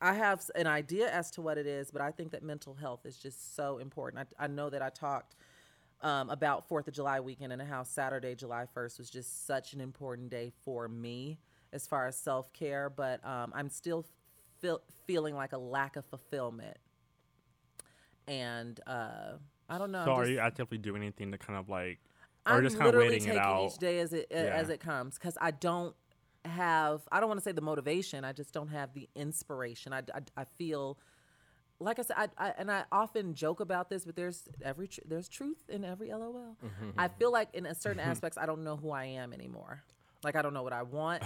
I 0.00 0.14
have 0.14 0.42
an 0.54 0.66
idea 0.66 1.10
as 1.10 1.30
to 1.32 1.42
what 1.42 1.58
it 1.58 1.66
is, 1.66 1.90
but 1.90 2.00
I 2.00 2.10
think 2.10 2.30
that 2.32 2.42
mental 2.42 2.74
health 2.74 3.04
is 3.04 3.16
just 3.16 3.56
so 3.56 3.78
important. 3.78 4.28
I, 4.38 4.44
I 4.44 4.46
know 4.46 4.70
that 4.70 4.82
I 4.82 4.90
talked 4.90 5.34
um, 6.02 6.30
about 6.30 6.68
Fourth 6.68 6.86
of 6.88 6.94
July 6.94 7.20
weekend 7.20 7.52
and 7.52 7.60
how 7.62 7.82
Saturday, 7.82 8.34
July 8.34 8.66
first, 8.72 8.98
was 8.98 9.10
just 9.10 9.46
such 9.46 9.72
an 9.72 9.80
important 9.80 10.30
day 10.30 10.52
for 10.64 10.88
me 10.88 11.38
as 11.72 11.86
far 11.86 12.06
as 12.06 12.16
self 12.16 12.52
care. 12.52 12.88
But 12.88 13.24
um, 13.26 13.52
I'm 13.54 13.68
still 13.68 14.06
feel, 14.60 14.80
feeling 15.06 15.34
like 15.34 15.52
a 15.52 15.58
lack 15.58 15.96
of 15.96 16.04
fulfillment, 16.06 16.76
and 18.28 18.78
uh, 18.86 19.32
I 19.68 19.78
don't 19.78 19.90
know. 19.90 20.04
So 20.04 20.12
I'm 20.12 20.18
are 20.20 20.22
just- 20.24 20.32
you 20.32 20.38
actively 20.38 20.78
doing 20.78 21.02
anything 21.02 21.32
to 21.32 21.38
kind 21.38 21.58
of 21.58 21.68
like, 21.68 21.98
or 22.46 22.54
I'm 22.54 22.62
just 22.62 22.78
kind 22.78 22.94
of 22.94 23.00
waiting 23.00 23.28
it 23.28 23.36
out? 23.36 23.66
each 23.72 23.78
day 23.78 23.98
as 23.98 24.12
it 24.12 24.30
as 24.30 24.68
Yeah. 24.68 24.74
it 24.74 24.80
comes 24.80 25.14
because 25.18 25.36
I 25.40 25.50
don't 25.50 25.94
have 26.48 27.02
I 27.12 27.20
don't 27.20 27.28
want 27.28 27.40
to 27.40 27.44
say 27.44 27.52
the 27.52 27.60
motivation 27.60 28.24
I 28.24 28.32
just 28.32 28.52
don't 28.52 28.68
have 28.68 28.94
the 28.94 29.08
inspiration. 29.14 29.92
I, 29.92 29.98
I, 30.14 30.20
I 30.36 30.44
feel 30.44 30.98
like 31.80 31.98
I 31.98 32.02
said 32.02 32.16
I, 32.16 32.28
I 32.38 32.54
and 32.58 32.70
I 32.70 32.84
often 32.90 33.34
joke 33.34 33.60
about 33.60 33.88
this 33.88 34.04
but 34.04 34.16
there's 34.16 34.48
every 34.64 34.88
tr- 34.88 35.00
there's 35.06 35.28
truth 35.28 35.58
in 35.68 35.84
every 35.84 36.08
LOL 36.10 36.56
I 36.96 37.06
mm-hmm. 37.06 37.18
feel 37.18 37.32
like 37.32 37.48
in 37.54 37.66
a 37.66 37.74
certain 37.74 38.00
aspects 38.12 38.36
I 38.38 38.46
don't 38.46 38.64
know 38.64 38.76
who 38.76 38.90
I 38.90 39.04
am 39.04 39.32
anymore. 39.32 39.82
Like 40.24 40.34
I 40.36 40.42
don't 40.42 40.54
know 40.54 40.64
what 40.64 40.72
I 40.72 40.82
want. 40.82 41.22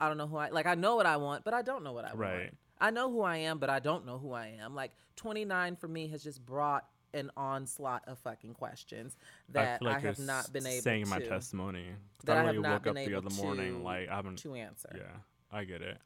I 0.00 0.08
don't 0.08 0.18
know 0.18 0.26
who 0.26 0.36
I 0.36 0.50
like 0.50 0.66
I 0.66 0.74
know 0.74 0.96
what 0.96 1.06
I 1.06 1.16
want 1.16 1.44
but 1.44 1.54
I 1.54 1.62
don't 1.62 1.82
know 1.84 1.92
what 1.92 2.04
I 2.04 2.12
Right. 2.12 2.40
want 2.40 2.56
I 2.80 2.90
know 2.90 3.10
who 3.10 3.22
I 3.22 3.38
am 3.38 3.58
but 3.58 3.70
I 3.70 3.78
don't 3.78 4.04
know 4.04 4.18
who 4.18 4.32
I 4.32 4.58
am. 4.60 4.74
Like 4.74 4.92
29 5.16 5.76
for 5.76 5.88
me 5.88 6.08
has 6.08 6.22
just 6.22 6.44
brought 6.44 6.84
an 7.14 7.30
onslaught 7.36 8.02
of 8.06 8.18
fucking 8.18 8.54
questions 8.54 9.16
that 9.50 9.78
feel 9.78 9.88
like 9.88 9.96
I 9.98 10.00
have 10.00 10.18
not 10.18 10.52
been 10.52 10.66
able 10.66 10.82
saying 10.82 11.02
in 11.02 11.06
to 11.06 11.10
my 11.10 11.18
testimony. 11.20 11.86
that 12.24 12.36
I 12.36 12.42
have 12.44 12.46
literally 12.56 12.62
not 12.68 12.72
woke 12.72 12.82
been 12.82 12.90
up 12.90 12.96
the 12.96 13.16
able 13.16 13.26
other 13.26 13.42
morning 13.42 13.78
to- 13.78 13.82
like 13.84 14.08
I 14.08 14.16
haven't. 14.16 14.36
to 14.38 14.54
answer. 14.54 14.90
Yeah, 14.94 15.16
I 15.50 15.64
get 15.64 15.82
it. 15.82 15.98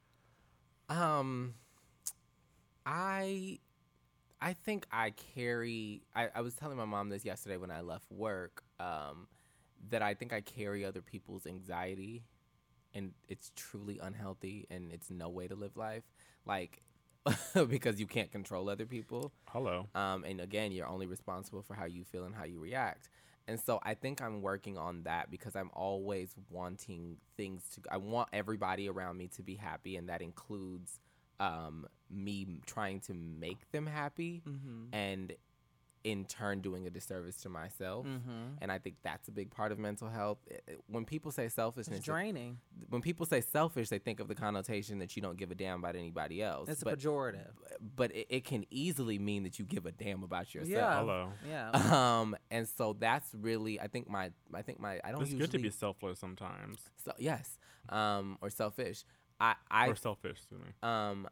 Um, 0.89 1.53
I, 2.85 3.59
I 4.41 4.53
think 4.53 4.85
I 4.91 5.11
carry. 5.35 6.01
I, 6.15 6.29
I 6.35 6.41
was 6.41 6.55
telling 6.55 6.77
my 6.77 6.85
mom 6.85 7.09
this 7.09 7.25
yesterday 7.25 7.57
when 7.57 7.71
I 7.71 7.81
left 7.81 8.11
work. 8.11 8.63
Um, 8.79 9.27
that 9.91 10.01
I 10.01 10.13
think 10.13 10.33
I 10.33 10.41
carry 10.41 10.83
other 10.83 11.01
people's 11.01 11.47
anxiety, 11.47 12.23
and 12.93 13.13
it's 13.27 13.51
truly 13.55 13.99
unhealthy, 14.01 14.67
and 14.69 14.91
it's 14.91 15.09
no 15.09 15.29
way 15.29 15.47
to 15.47 15.55
live 15.55 15.77
life. 15.77 16.03
Like, 16.45 16.81
because 17.69 17.99
you 17.99 18.07
can't 18.07 18.31
control 18.31 18.69
other 18.69 18.85
people. 18.85 19.31
Hello. 19.47 19.87
Um, 19.95 20.23
and 20.23 20.41
again, 20.41 20.71
you're 20.71 20.87
only 20.87 21.07
responsible 21.07 21.61
for 21.61 21.73
how 21.73 21.85
you 21.85 22.03
feel 22.03 22.23
and 22.25 22.35
how 22.35 22.45
you 22.45 22.59
react. 22.59 23.09
And 23.47 23.59
so 23.59 23.79
I 23.83 23.95
think 23.95 24.21
I'm 24.21 24.41
working 24.41 24.77
on 24.77 25.03
that 25.03 25.31
because 25.31 25.55
I'm 25.55 25.71
always 25.73 26.35
wanting 26.49 27.17
things 27.35 27.63
to. 27.75 27.81
I 27.91 27.97
want 27.97 28.29
everybody 28.31 28.87
around 28.87 29.17
me 29.17 29.27
to 29.37 29.41
be 29.41 29.55
happy, 29.55 29.95
and 29.95 30.07
that 30.09 30.21
includes 30.21 30.99
um, 31.39 31.87
me 32.11 32.59
trying 32.67 32.99
to 33.01 33.13
make 33.13 33.71
them 33.71 33.87
happy, 33.87 34.43
and 34.93 35.33
in 36.03 36.23
turn 36.25 36.61
doing 36.61 36.87
a 36.87 36.89
disservice 36.89 37.37
to 37.41 37.49
myself. 37.49 38.05
And 38.61 38.71
I 38.71 38.77
think 38.79 38.95
that's 39.03 39.27
a 39.27 39.31
big 39.31 39.51
part 39.51 39.71
of 39.73 39.77
mental 39.79 40.07
health. 40.09 40.37
It- 40.47 40.63
it- 40.67 40.79
When 40.87 41.03
people 41.05 41.31
say 41.31 41.49
selfishness, 41.49 41.97
It's 41.97 42.05
draining. 42.05 42.59
when 42.89 43.01
people 43.01 43.25
say 43.25 43.41
selfish, 43.41 43.89
they 43.89 43.99
think 43.99 44.19
of 44.21 44.27
the 44.29 44.35
connotation 44.35 44.99
that 44.99 45.15
you 45.15 45.21
don't 45.21 45.37
give 45.37 45.51
a 45.51 45.55
damn 45.55 45.79
about 45.79 45.95
anybody 45.97 46.41
else. 46.41 46.69
It's 46.69 46.81
a 46.81 46.85
pejorative. 46.85 47.51
but 47.95 48.11
it, 48.15 48.27
it 48.29 48.45
can 48.45 48.65
easily 48.69 49.19
mean 49.19 49.43
that 49.43 49.59
you 49.59 49.65
give 49.65 49.85
a 49.85 49.91
damn 49.91 50.23
about 50.23 50.53
yourself. 50.55 50.71
Yeah. 50.71 50.99
Hello. 50.99 51.31
Yeah. 51.47 51.71
Um, 52.19 52.35
and 52.49 52.67
so 52.67 52.93
that's 52.93 53.33
really, 53.35 53.79
I 53.79 53.87
think 53.87 54.09
my, 54.09 54.31
I 54.53 54.61
think 54.61 54.79
my, 54.79 54.99
I 55.03 55.11
don't 55.11 55.21
It's 55.21 55.31
usually. 55.31 55.47
good 55.47 55.51
to 55.57 55.59
be 55.59 55.69
selfless 55.69 56.17
sometimes, 56.19 56.89
so, 57.03 57.11
yes, 57.17 57.57
um, 57.89 58.37
or 58.41 58.49
selfish. 58.49 59.03
I, 59.39 59.55
I, 59.69 59.87
or 59.89 59.95
selfish. 59.95 60.37
Excuse 60.37 60.61
me. 60.61 60.69
um, 60.83 61.27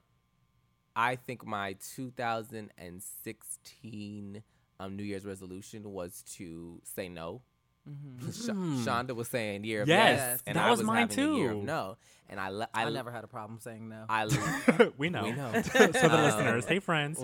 I 0.96 1.16
think 1.16 1.46
my 1.46 1.74
2016 1.96 4.44
um, 4.80 4.96
New 4.96 5.04
Year's 5.04 5.26
resolution 5.26 5.92
was 5.92 6.24
to 6.38 6.82
say 6.84 7.10
no. 7.10 7.42
Sh- 7.88 8.50
Shonda 8.84 9.16
was 9.16 9.30
saying 9.30 9.64
year 9.64 9.84
of 9.84 9.88
Hmm. 9.88 9.92
Yes, 9.92 10.20
yes, 10.20 10.44
and 10.46 10.56
that 10.58 10.66
I 10.66 10.70
was 10.72 10.80
was 10.80 10.88
mine 10.88 11.08
having 11.08 11.20
a 11.34 11.38
year 11.38 11.52
of 11.52 11.58
too. 11.60 11.64
no, 11.64 11.98
and 12.30 12.38
I, 12.38 12.50
le- 12.50 12.68
I, 12.74 12.84
I 12.84 12.90
never 12.90 13.12
had 13.12 13.24
a 13.24 13.28
problem 13.28 13.60
saying 13.62 13.88
no. 13.88 14.04
I, 14.10 14.26
we 14.98 15.10
know. 15.10 15.24
we 15.24 15.32
know. 15.32 15.54
so 15.62 15.88
the 15.88 16.14
Um, 16.14 16.22
listeners, 16.24 16.66
hey 16.66 16.80
friends. 16.80 17.18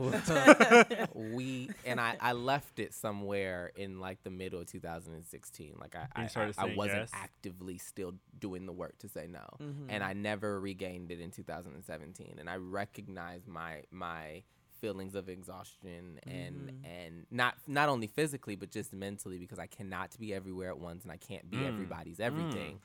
we 1.14 1.70
and 1.86 2.00
I, 2.00 2.16
I 2.20 2.32
left 2.34 2.80
it 2.80 2.94
somewhere 2.94 3.72
in 3.76 4.00
like 4.00 4.24
the 4.24 4.30
middle 4.30 4.60
of 4.62 4.68
2016. 4.68 5.76
Like 5.80 5.96
I, 5.96 6.08
I, 6.16 6.28
started 6.28 6.56
I, 6.58 6.68
I 6.72 6.76
wasn't 6.76 7.00
yes? 7.02 7.12
actively 7.14 7.78
still 7.78 8.14
doing 8.40 8.66
the 8.66 8.72
work 8.74 8.98
to 9.00 9.10
say 9.10 9.28
no, 9.28 9.42
Mm-hmm. 9.62 9.90
and 9.90 10.04
I 10.04 10.14
never 10.14 10.60
regained 10.60 11.12
it 11.12 11.20
in 11.20 11.32
2017. 11.32 12.38
And 12.40 12.50
I 12.50 12.56
recognize 12.56 13.42
my 13.48 13.84
my 13.92 14.44
feelings 14.84 15.16
of 15.16 15.30
exhaustion 15.30 16.20
and 16.28 16.56
Mm-hmm. 16.70 16.86
and 16.98 17.14
not 17.32 17.54
not 17.68 17.88
only 17.94 18.08
physically 18.08 18.56
but 18.62 18.70
just 18.78 18.92
mentally 18.94 19.38
because 19.38 19.60
I 19.60 19.68
cannot 19.78 20.10
be 20.20 20.34
everywhere 20.34 20.70
at 20.76 20.80
once 20.90 21.04
and 21.04 21.12
I 21.12 21.18
can't 21.30 21.50
be 21.50 21.58
Mm. 21.58 21.68
everybody's 21.72 22.20
everything. 22.20 22.80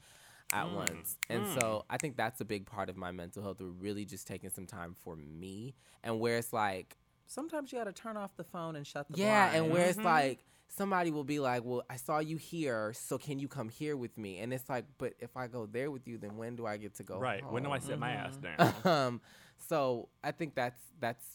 At 0.61 0.71
once. 0.71 1.19
And 1.29 1.43
so 1.57 1.85
I 1.91 1.97
think 1.99 2.17
that's 2.17 2.41
a 2.41 2.45
big 2.55 2.65
part 2.65 2.89
of 2.89 2.97
my 2.97 3.13
mental 3.13 3.43
health. 3.43 3.59
We're 3.61 3.67
really 3.87 4.07
just 4.07 4.27
taking 4.27 4.49
some 4.49 4.65
time 4.65 4.95
for 5.05 5.15
me. 5.15 5.75
And 6.03 6.21
where 6.21 6.39
it's 6.39 6.53
like, 6.55 6.97
Sometimes 7.27 7.71
you 7.71 7.79
got 7.79 7.85
to 7.85 7.93
turn 7.93 8.17
off 8.17 8.35
the 8.39 8.45
phone 8.45 8.75
and 8.77 8.87
shut 8.87 9.07
the 9.11 9.19
yeah, 9.19 9.51
and 9.53 9.71
where 9.71 9.87
it's 9.91 10.03
like 10.03 10.39
somebody 10.69 11.11
will 11.11 11.25
be 11.25 11.39
like, 11.41 11.63
"Well, 11.65 11.83
I 11.91 11.97
saw 11.97 12.21
you 12.21 12.39
here, 12.39 12.95
so 12.95 13.19
can 13.19 13.39
you 13.39 13.49
come 13.49 13.69
here 13.69 13.95
with 13.99 14.17
me?" 14.17 14.39
And 14.39 14.51
it's 14.55 14.67
like, 14.71 14.87
"But 14.97 15.13
if 15.21 15.37
I 15.37 15.47
go 15.47 15.67
there 15.67 15.91
with 15.91 16.09
you, 16.09 16.17
then 16.17 16.39
when 16.39 16.57
do 16.57 16.65
I 16.65 16.79
get 16.79 16.95
to 16.95 17.03
go?" 17.03 17.19
Right. 17.19 17.43
When 17.53 17.63
do 17.65 17.71
I 17.71 17.79
home?" 17.81 17.87
sit 17.89 17.99
my 17.99 18.13
ass 18.13 18.37
Mm-hmm. 18.43 18.87
down? 18.87 18.93
um, 19.07 19.21
so 19.69 20.09
I 20.25 20.31
think 20.39 20.55
that's 20.55 20.81
that's 20.99 21.27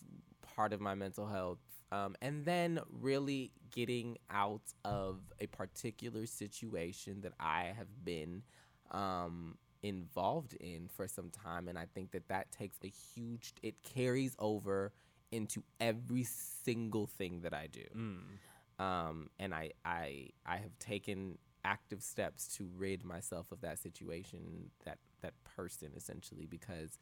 part 0.56 0.74
of 0.74 0.82
my 0.82 0.96
mental 0.96 1.28
health. 1.28 1.60
Um, 1.92 2.16
and 2.22 2.44
then 2.44 2.80
really 2.90 3.52
getting 3.72 4.18
out 4.32 4.74
of 4.84 5.20
a 5.40 5.46
particular 5.48 6.26
situation 6.26 7.22
that 7.22 7.34
I 7.40 7.74
have 7.78 8.04
been 8.04 8.42
um, 8.90 9.58
involved 9.84 10.54
in 10.56 10.88
for 10.88 11.08
some 11.08 11.30
time, 11.30 11.68
and 11.68 11.78
I 11.78 11.86
think 11.94 12.12
that 12.12 12.28
that 12.30 12.52
takes 12.52 12.78
a 12.84 12.88
huge. 12.88 13.54
It 13.62 13.76
carries 13.84 14.36
over 14.40 14.92
into 15.32 15.64
every 15.80 16.24
single 16.24 17.06
thing 17.06 17.42
that 17.42 17.54
I 17.54 17.68
do. 17.68 17.84
Mm. 17.96 18.84
Um, 18.84 19.30
and 19.40 19.54
I, 19.54 19.72
I, 19.86 20.30
I 20.46 20.58
have 20.58 20.78
taken 20.80 21.38
active 21.64 22.02
steps 22.02 22.48
to 22.58 22.68
rid 22.76 23.04
myself 23.04 23.52
of 23.52 23.62
that 23.62 23.80
situation, 23.80 24.72
that 24.86 24.98
that 25.22 25.34
person, 25.56 25.92
essentially, 25.96 26.46
because 26.46 26.98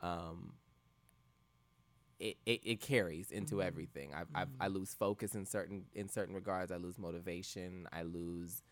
um, 0.00 0.54
it, 2.18 2.36
it, 2.46 2.60
it 2.64 2.80
carries 2.80 3.30
into 3.30 3.56
mm-hmm. 3.56 3.66
everything. 3.66 4.14
I've, 4.14 4.28
I've, 4.34 4.48
I 4.60 4.66
mm-hmm. 4.66 4.76
lose 4.76 4.94
focus 4.94 5.34
in 5.34 5.46
certain 5.46 5.84
in 5.94 6.08
certain 6.08 6.34
regards. 6.34 6.72
I 6.72 6.76
lose 6.76 6.98
motivation. 6.98 7.86
I 7.92 8.02
lose 8.02 8.62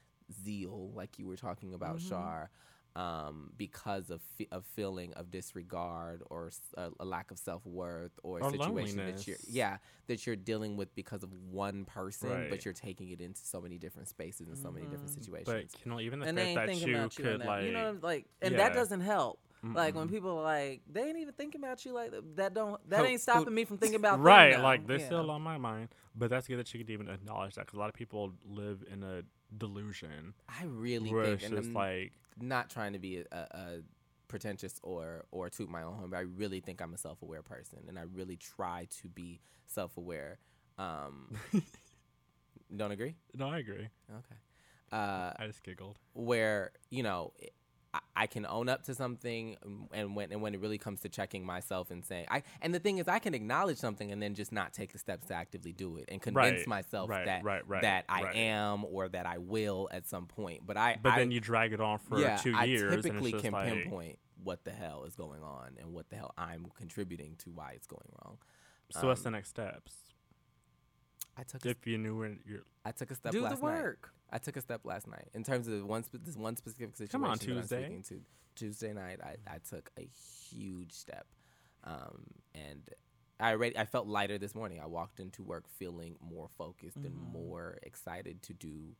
zeal, 0.45 0.91
like 0.95 1.19
you 1.19 1.27
were 1.27 1.37
talking 1.37 1.75
about, 1.75 1.99
mm-hmm. 1.99 2.09
Shar, 2.09 2.51
um, 2.97 3.51
because 3.57 4.11
of 4.11 4.21
fe- 4.39 4.49
of 4.53 4.65
feeling 4.65 5.13
of 5.15 5.31
disregard 5.31 6.23
or 6.31 6.51
a 6.77 7.05
lack 7.05 7.31
of 7.31 7.39
self 7.39 7.67
worth 7.67 8.13
or 8.23 8.39
a 8.39 8.45
Or 8.45 8.51
situation 8.53 8.99
that 8.99 9.27
you're 9.27 9.37
yeah 9.49 9.79
that 10.07 10.27
you're 10.27 10.37
dealing 10.37 10.77
with 10.77 10.95
because 10.95 11.23
of 11.23 11.33
one 11.51 11.85
person, 11.87 12.31
Right. 12.31 12.51
but 12.51 12.65
you're 12.65 12.75
taking 12.75 13.11
it 13.11 13.21
into 13.21 13.41
so 13.41 13.61
many 13.61 13.79
different 13.79 14.09
spaces 14.09 14.49
and 14.49 14.57
so 14.57 14.71
many 14.71 14.87
different 14.87 15.11
situations. 15.11 15.73
But 15.73 15.85
you 15.85 15.91
know, 15.91 16.01
even 16.01 16.21
the 16.21 16.27
and 16.27 16.39
fact 16.39 16.69
that 16.69 16.77
you 16.77 16.97
about 16.97 17.19
you 17.19 17.25
could 17.25 17.41
that. 17.41 17.47
like, 17.47 17.65
you 17.65 17.73
know, 17.73 17.97
like, 18.01 18.27
and 18.41 18.53
yeah. 18.53 18.59
that 18.59 18.75
doesn't 18.75 19.01
help. 19.01 19.41
Like 19.73 19.95
when 19.95 20.09
people 20.09 20.39
are 20.39 20.43
like, 20.43 20.83
they 20.93 21.03
ain't 21.09 21.19
even 21.19 21.33
thinking 21.35 21.61
about 21.63 21.85
you 21.85 21.93
like 21.93 22.11
that. 22.11 22.37
That 22.37 22.55
don't. 22.55 22.79
That 22.91 23.05
ain't 23.05 23.21
stopping 23.21 23.55
me 23.55 23.65
from 23.65 23.79
thinking 23.79 23.97
about 24.01 24.21
right, 24.23 24.53
though. 24.57 24.63
like 24.63 24.87
they're 24.87 24.99
Yeah. 24.99 25.07
still 25.07 25.31
on 25.31 25.43
my 25.43 25.57
mind. 25.59 25.89
But 26.15 26.31
that's 26.31 26.47
good 26.47 26.59
that 26.59 26.73
you 26.75 26.81
could 26.81 26.91
even 26.91 27.09
acknowledge 27.09 27.55
that 27.55 27.63
because 27.67 27.77
a 27.77 27.81
lot 27.81 27.89
of 27.89 27.95
people 27.95 28.33
live 28.45 28.85
in 28.93 29.03
a 29.03 29.23
delusion 29.57 30.35
I 30.49 30.65
really 30.65 31.11
where 31.13 31.25
think, 31.25 31.35
it's 31.37 31.45
and 31.45 31.55
just 31.57 31.69
I'm 31.69 31.75
like, 31.75 32.13
not 32.41 32.69
trying 32.71 32.93
to 32.93 32.99
be 32.99 33.19
a, 33.19 33.25
a, 33.33 33.39
a 33.57 33.79
pretentious 34.29 34.79
or 34.83 35.25
or 35.31 35.49
toot 35.51 35.69
my 35.69 35.83
own 35.83 35.95
horn, 35.95 36.11
but 36.11 36.17
I 36.17 36.21
really 36.23 36.61
think 36.61 36.81
I'm 36.83 36.93
a 36.95 36.99
self 36.99 37.23
aware 37.23 37.43
person, 37.43 37.81
and 37.89 37.99
I 37.99 38.03
really 38.03 38.37
try 38.37 38.87
to 39.03 39.09
be 39.09 39.41
self 39.67 39.97
aware. 39.97 40.39
Um, 40.79 41.37
don't 42.77 42.91
agree? 42.93 43.17
no, 43.35 43.49
I 43.49 43.59
agree. 43.59 43.89
Okay. 44.11 44.37
Uh, 44.93 45.33
I 45.39 45.47
just 45.47 45.63
giggled. 45.65 45.99
where 46.13 46.71
you 46.91 47.03
know 47.03 47.33
i- 47.95 48.01
I, 48.17 48.23
I 48.25 48.27
can 48.27 48.47
own 48.47 48.69
up 48.69 48.83
to 48.85 48.95
something, 48.95 49.57
um, 49.65 49.89
and 49.93 50.17
when 50.17 50.33
and 50.33 50.43
when 50.43 50.55
it 50.55 50.61
really 50.61 50.79
comes 50.79 51.01
to 51.01 51.09
checking 51.09 51.45
myself 51.45 51.91
and 51.91 52.05
saying, 52.05 52.27
I 52.31 52.43
and 52.63 52.75
the 52.75 52.79
thing 52.79 52.99
is, 52.99 53.09
I 53.09 53.19
can 53.19 53.35
acknowledge 53.35 53.79
something 53.79 54.11
and 54.13 54.23
then 54.23 54.35
just 54.35 54.53
not 54.53 54.73
take 54.73 54.93
the 54.93 54.99
steps 54.99 55.27
to 55.27 55.35
actively 55.35 55.73
do 55.73 55.97
it 55.99 56.07
and 56.09 56.21
convince 56.21 56.67
Right, 56.67 56.69
myself 56.69 57.11
right, 57.11 57.25
that 57.27 57.45
right, 57.45 57.63
right, 57.69 57.83
that 57.83 58.05
I 58.09 58.23
right. 58.23 58.37
am 58.37 58.85
or 58.85 59.09
that 59.09 59.27
I 59.27 59.39
will 59.39 59.89
at 59.93 60.07
some 60.07 60.27
point. 60.27 60.67
But 60.67 60.77
I, 60.77 60.99
But 61.03 61.11
I, 61.15 61.19
then 61.21 61.31
you 61.31 61.41
drag 61.41 61.73
it 61.73 61.81
on 61.81 61.99
for 61.99 62.21
yeah, 62.21 62.41
two 62.43 62.53
I 62.55 62.65
years, 62.65 62.95
and 62.95 63.03
typically 63.03 63.31
it's 63.33 63.43
just 63.43 63.45
can 63.45 63.53
like, 63.53 63.67
pinpoint 63.85 64.19
what 64.43 64.65
the 64.65 64.73
hell 64.73 65.05
is 65.05 65.17
going 65.17 65.43
on 65.43 65.77
and 65.81 65.93
what 65.93 66.11
the 66.11 66.17
hell 66.17 66.33
I'm 66.37 66.67
contributing 66.77 67.37
to 67.45 67.51
why 67.51 67.73
it's 67.75 67.87
going 67.87 68.09
wrong. 68.25 68.39
So 68.91 69.09
what's 69.09 69.21
Um, 69.21 69.25
the 69.25 69.31
next 69.31 69.49
steps? 69.51 69.95
I 71.37 71.43
took 71.43 71.65
a, 71.65 71.71
If 71.71 71.87
you 71.87 71.99
knew 71.99 72.17
where 72.19 72.37
you're, 72.47 72.63
I 72.85 72.93
took 72.93 73.11
a 73.11 73.15
step 73.15 73.33
Do 73.33 73.39
the 73.39 73.45
last 73.45 73.63
night. 73.63 73.73
I 74.35 74.39
took 74.39 74.57
a 74.57 74.61
step 74.61 74.81
last 74.85 75.07
night 75.07 75.29
in 75.33 75.45
terms 75.45 75.69
of 75.69 75.87
one 75.87 76.03
spe- 76.03 76.25
this 76.25 76.37
one 76.37 76.57
specific 76.57 76.97
situation. 76.97 77.21
Come 77.21 77.25
on, 77.25 77.39
Tuesday. 77.39 78.03
to. 78.09 78.21
Tuesday 78.57 78.93
night, 78.93 79.19
I, 79.23 79.37
I 79.53 79.59
took 79.69 79.91
a 79.99 80.09
huge 80.51 80.93
step, 80.93 81.27
um, 81.85 82.25
and 82.55 82.83
I 83.41 83.53
already 83.53 83.77
I 83.79 83.85
felt 83.85 84.07
lighter 84.07 84.39
this 84.39 84.55
morning. 84.55 84.81
I 84.83 84.87
walked 84.87 85.19
into 85.21 85.43
work 85.43 85.65
feeling 85.69 86.17
more 86.21 86.49
focused 86.59 86.97
and 86.97 87.17
more 87.17 87.79
excited 87.83 88.43
to 88.43 88.53
do 88.55 88.95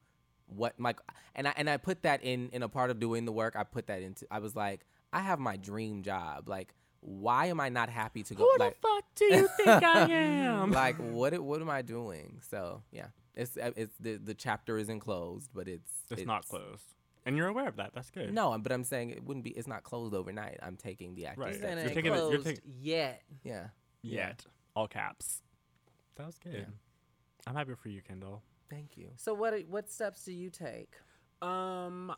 what 0.47 0.79
my 0.79 0.95
and 1.35 1.47
I 1.49 1.55
and 1.57 1.69
I 1.71 1.77
put 1.79 2.03
that 2.03 2.23
in 2.23 2.49
in 2.53 2.63
a 2.63 2.69
part 2.69 2.91
of 2.91 2.99
doing 3.01 3.25
the 3.25 3.33
work. 3.33 3.55
I 3.57 3.65
put 3.65 3.87
that 3.89 4.03
into. 4.03 4.27
I 4.31 4.39
was 4.41 4.55
like, 4.57 4.87
I 5.13 5.21
have 5.21 5.39
my 5.39 5.57
dream 5.57 6.03
job. 6.03 6.49
Like, 6.49 6.75
why 7.01 7.47
am 7.47 7.61
I 7.61 7.69
not 7.69 7.89
happy 7.89 8.23
to 8.25 8.35
go? 8.35 8.45
who 8.45 8.59
like, 8.59 8.81
the 8.81 8.89
fuck 8.89 9.05
do 9.15 9.25
you 9.27 9.49
think 9.57 9.83
I 9.85 10.01
am? 10.11 10.71
like 10.73 10.97
what 10.97 11.39
what 11.41 11.61
am 11.61 11.71
I 11.71 11.83
doing? 11.83 12.41
So 12.51 12.83
yeah, 12.91 13.07
it's 13.37 13.57
uh, 13.57 13.73
it's 13.77 13.95
the 13.99 14.17
the 14.17 14.35
chapter 14.35 14.79
isn't 14.79 15.01
closed, 15.01 15.51
but 15.55 15.69
it's 15.69 15.91
it's, 16.11 16.25
not 16.27 16.47
closed, 16.49 16.85
and 17.27 17.37
you're 17.37 17.49
aware 17.49 17.69
of 17.69 17.77
that. 17.77 17.91
That's 17.95 18.11
good. 18.11 18.33
No, 18.33 18.57
but 18.59 18.73
I'm 18.73 18.85
saying 18.85 19.11
it 19.11 19.25
wouldn't 19.25 19.45
be. 19.45 19.51
It's 19.51 19.69
not 19.69 19.83
closed 19.83 20.15
overnight. 20.15 20.59
I'm 20.63 20.77
taking 20.77 21.15
the 21.15 21.27
active 21.27 21.45
Right. 21.45 21.55
steps. 21.55 21.71
You're 21.71 21.79
it 21.79 21.83
ain't 21.83 21.89
taking 21.95 22.05
it- 22.07 22.17
you're 22.17 22.29
closed 22.31 22.47
taking- 22.47 22.63
yet. 22.81 23.23
Yeah. 23.43 23.69
yet 24.03 24.45
all 24.77 24.89
caps. 24.89 25.43
That 26.17 26.27
was 26.27 26.39
good. 26.39 26.67
I'm 27.47 27.55
happy 27.55 27.75
for 27.75 27.89
you, 27.89 28.03
Kendall. 28.03 28.43
Thank 28.71 28.97
you. 28.97 29.09
So 29.17 29.35
what 29.35 29.55
what 29.69 29.91
steps 29.91 30.25
do 30.25 30.33
you 30.33 30.51
take? 30.51 30.95
Um, 31.43 32.15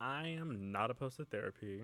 I 0.00 0.28
am 0.28 0.70
not 0.72 0.90
opposed 0.90 1.16
to 1.18 1.24
therapy 1.24 1.82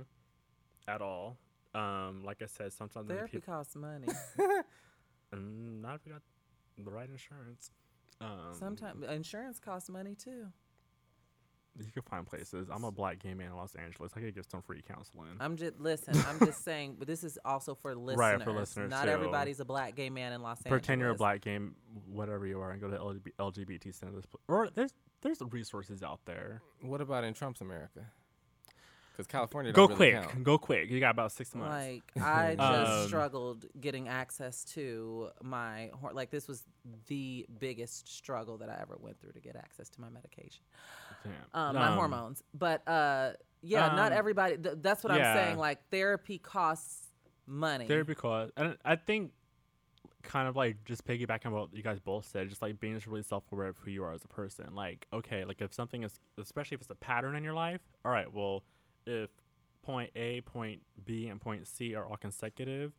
at 0.86 1.00
all. 1.02 1.38
Um, 1.74 2.22
like 2.24 2.40
I 2.42 2.46
said, 2.46 2.72
sometimes 2.72 3.06
when 3.08 3.16
Therapy 3.16 3.38
people, 3.38 3.52
costs 3.54 3.76
money. 3.76 4.06
mm, 5.34 5.80
not 5.82 5.96
if 5.96 6.06
you 6.06 6.12
got 6.12 6.22
the 6.82 6.90
right 6.90 7.08
insurance. 7.10 7.70
Um, 8.20 8.54
Sometimes 8.58 9.04
insurance 9.04 9.58
costs 9.58 9.88
money 9.90 10.14
too. 10.14 10.46
you 11.78 11.92
can 11.92 12.02
find 12.02 12.26
places. 12.26 12.68
I'm 12.72 12.84
a 12.84 12.90
black 12.92 13.18
gay 13.18 13.34
man 13.34 13.48
in 13.50 13.56
Los 13.56 13.74
Angeles. 13.74 14.12
I 14.16 14.20
could 14.20 14.34
get 14.34 14.50
some 14.50 14.62
free 14.62 14.82
counseling. 14.86 15.36
I'm 15.40 15.56
just 15.56 15.78
listen. 15.78 16.14
I'm 16.26 16.38
just 16.38 16.64
saying, 16.64 16.96
but 16.98 17.06
this 17.06 17.22
is 17.22 17.38
also 17.44 17.74
for 17.74 17.94
listeners. 17.94 18.16
Right, 18.18 18.42
for 18.42 18.52
listeners, 18.52 18.90
Not 18.90 19.04
too. 19.04 19.10
everybody's 19.10 19.60
a 19.60 19.64
black 19.66 19.94
gay 19.94 20.08
man 20.08 20.32
in 20.32 20.40
Los 20.42 20.58
Angeles. 20.58 20.70
Pretend 20.70 21.00
you're 21.02 21.10
a 21.10 21.14
black 21.14 21.42
gay, 21.42 21.58
whatever 22.06 22.46
you 22.46 22.58
are, 22.60 22.70
and 22.70 22.80
go 22.80 22.88
to 22.88 23.30
LGBT 23.38 23.94
centers. 23.94 24.24
Or 24.48 24.68
there's 24.74 24.94
there's 25.22 25.40
resources 25.50 26.02
out 26.02 26.20
there. 26.24 26.62
What 26.80 27.00
about 27.02 27.24
in 27.24 27.34
Trump's 27.34 27.60
America? 27.60 28.06
Because 29.16 29.26
California 29.26 29.72
Go 29.72 29.86
don't 29.88 29.98
really 29.98 30.12
quick, 30.12 30.30
count. 30.30 30.44
go 30.44 30.58
quick. 30.58 30.90
You 30.90 31.00
got 31.00 31.12
about 31.12 31.32
six 31.32 31.54
months. 31.54 31.72
Like 31.74 32.02
I 32.22 32.54
just 32.58 32.92
Um, 32.92 33.06
struggled 33.08 33.64
getting 33.80 34.08
access 34.08 34.64
to 34.74 35.30
my 35.42 35.90
hor- 36.00 36.12
like 36.12 36.30
this 36.30 36.46
was 36.46 36.64
the 37.06 37.46
biggest 37.58 38.08
struggle 38.14 38.58
that 38.58 38.68
I 38.68 38.78
ever 38.82 38.96
went 39.00 39.18
through 39.20 39.32
to 39.32 39.40
get 39.40 39.56
access 39.56 39.88
to 39.90 40.00
my 40.02 40.10
medication, 40.10 40.62
Damn. 41.24 41.32
um, 41.54 41.74
my 41.76 41.88
Um, 41.88 41.94
hormones. 41.94 42.42
But 42.52 42.86
uh, 42.86 43.32
yeah, 43.62 43.94
not 43.96 44.12
um, 44.12 44.18
everybody. 44.18 44.58
Th- 44.58 44.76
that's 44.82 45.02
what 45.02 45.16
yeah. 45.16 45.30
I'm 45.30 45.36
saying. 45.36 45.58
Like 45.58 45.78
therapy 45.90 46.36
costs 46.38 47.08
money. 47.46 47.86
Therapy 47.86 48.14
costs, 48.14 48.52
and 48.56 48.76
I 48.84 48.96
think, 48.96 49.32
kind 50.22 50.48
of 50.48 50.56
like 50.56 50.84
just 50.84 51.06
piggybacking 51.06 51.46
on 51.46 51.52
what 51.52 51.68
you 51.72 51.82
guys 51.82 52.00
both 52.00 52.26
said, 52.26 52.48
just 52.48 52.60
like 52.60 52.78
being 52.80 52.94
just 52.94 53.06
really 53.06 53.22
self-aware 53.22 53.68
of 53.68 53.78
who 53.78 53.90
you 53.90 54.02
are 54.04 54.12
as 54.12 54.24
a 54.24 54.28
person. 54.28 54.74
Like, 54.74 55.06
okay, 55.12 55.44
like 55.44 55.62
if 55.62 55.72
something 55.72 56.02
is, 56.02 56.18
especially 56.38 56.74
if 56.74 56.80
it's 56.82 56.90
a 56.90 56.94
pattern 56.96 57.34
in 57.36 57.44
your 57.44 57.54
life, 57.54 57.80
all 58.04 58.10
right, 58.12 58.32
well, 58.32 58.62
if 59.06 59.30
point 59.82 60.10
A, 60.16 60.40
point 60.42 60.82
B, 61.04 61.28
and 61.28 61.40
point 61.40 61.66
C 61.66 61.94
are 61.94 62.04
all 62.06 62.16
consecutive, 62.16 62.92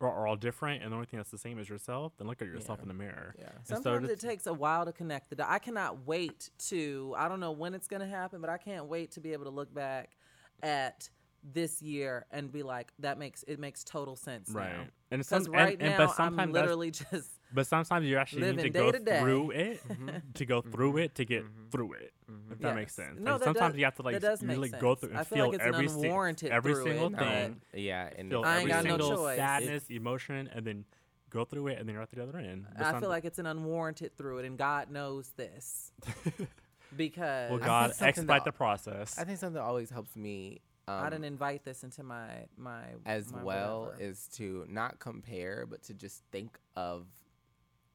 or 0.00 0.08
are 0.12 0.26
all 0.26 0.36
different, 0.36 0.82
and 0.82 0.90
the 0.92 0.96
only 0.96 1.06
thing 1.06 1.18
that's 1.18 1.30
the 1.30 1.38
same 1.38 1.58
is 1.58 1.68
yourself, 1.68 2.12
then 2.18 2.26
look 2.26 2.42
at 2.42 2.48
yourself 2.48 2.78
Yeah. 2.78 2.82
in 2.82 2.88
the 2.88 2.94
mirror. 2.94 3.34
Yeah. 3.38 3.50
And 3.56 3.66
Sometimes 3.66 4.08
just- 4.08 4.24
it 4.24 4.26
takes 4.26 4.46
a 4.46 4.52
while 4.52 4.84
to 4.84 4.92
connect 4.92 5.30
the 5.30 5.36
dots. 5.36 5.50
I 5.52 5.58
cannot 5.58 6.04
wait 6.06 6.50
to. 6.68 7.14
I 7.16 7.28
don't 7.28 7.40
know 7.40 7.52
when 7.52 7.74
it's 7.74 7.86
going 7.86 8.00
to 8.00 8.06
happen, 8.08 8.40
but 8.40 8.50
I 8.50 8.58
can't 8.58 8.86
wait 8.86 9.12
to 9.12 9.20
be 9.20 9.32
able 9.32 9.44
to 9.44 9.50
look 9.50 9.72
back 9.72 10.16
at 10.62 11.08
this 11.42 11.80
year 11.82 12.26
and 12.30 12.50
be 12.50 12.62
like, 12.62 12.92
that 12.98 13.18
makes 13.18 13.42
it 13.44 13.58
makes 13.60 13.84
total 13.84 14.16
sense 14.16 14.50
right. 14.50 14.72
now. 14.72 14.84
And 15.10 15.20
Because 15.20 15.44
some, 15.44 15.52
right 15.52 15.74
and, 15.74 15.82
and, 15.82 15.98
now 15.98 16.06
but 16.06 16.18
I'm 16.20 16.52
literally 16.52 16.90
just 17.10 17.30
But 17.54 17.68
sometimes 17.68 18.04
you 18.06 18.18
actually 18.18 18.52
need 18.52 18.62
to 18.62 18.70
go 18.70 18.90
to 18.90 18.98
through 18.98 19.52
it 19.52 19.88
mm-hmm. 19.88 20.08
to 20.34 20.44
go 20.44 20.60
through 20.60 20.90
mm-hmm. 20.90 20.98
it 20.98 21.14
to 21.14 21.24
get 21.24 21.44
mm-hmm. 21.44 21.70
through 21.70 21.92
it. 21.94 22.12
If 22.50 22.58
that 22.58 22.74
makes 22.74 22.94
sense. 22.94 23.20
No, 23.20 23.32
Like, 23.32 23.40
that 23.40 23.44
sometimes 23.44 23.72
does- 23.74 23.78
you 23.78 23.84
have 23.84 23.94
to 23.96 24.02
like 24.02 24.14
that 24.14 24.22
does 24.22 24.42
make 24.42 24.56
really 24.56 24.68
go 24.70 24.92
sense. 24.94 25.00
through 25.00 25.08
and 25.10 25.18
I 25.18 25.24
feel 25.24 25.36
feel 25.36 25.46
like 25.46 25.54
it's 25.54 25.64
an 25.64 25.74
every 25.74 25.88
si- 25.88 25.94
unwarranted 26.06 26.50
every 26.50 26.74
through 26.74 26.84
single 26.84 27.06
it, 27.06 27.12
but- 27.12 27.20
thing. 27.20 27.60
Yeah, 27.74 28.10
and 28.16 28.30
Feel 28.30 28.44
I 28.44 28.58
ain't 28.58 28.70
every 28.70 28.70
got 28.70 28.84
no 28.84 28.90
single 28.90 29.16
choice. 29.16 29.36
sadness, 29.36 29.90
emotion, 29.90 30.50
and 30.52 30.66
then 30.66 30.84
go 31.30 31.44
through 31.44 31.68
it, 31.68 31.78
and 31.78 31.88
then 31.88 31.94
you're 31.94 32.02
at 32.02 32.10
the 32.10 32.22
other 32.22 32.38
end. 32.38 32.66
But 32.76 32.86
I 32.86 32.90
some- 32.90 33.00
feel 33.00 33.08
like 33.08 33.24
it's 33.24 33.38
an 33.38 33.46
unwarranted 33.46 34.16
through 34.16 34.38
it, 34.38 34.46
and 34.46 34.58
God 34.58 34.90
knows 34.90 35.30
this 35.36 35.92
because 36.96 37.50
well, 37.50 37.60
God, 37.60 37.94
think 37.94 38.08
expedite 38.08 38.44
the 38.44 38.52
process. 38.52 39.18
I 39.18 39.24
think 39.24 39.38
something 39.38 39.54
that 39.54 39.62
always 39.62 39.90
helps 39.90 40.16
me. 40.16 40.60
Um, 40.86 41.02
I 41.02 41.08
didn't 41.08 41.24
invite 41.24 41.64
this 41.64 41.82
into 41.82 42.02
my 42.02 42.46
my 42.56 42.82
as 43.06 43.32
my 43.32 43.42
well 43.42 43.80
whatever. 43.86 44.02
is 44.02 44.28
to 44.34 44.66
not 44.68 44.98
compare, 44.98 45.66
but 45.66 45.82
to 45.84 45.94
just 45.94 46.22
think 46.30 46.58
of 46.76 47.06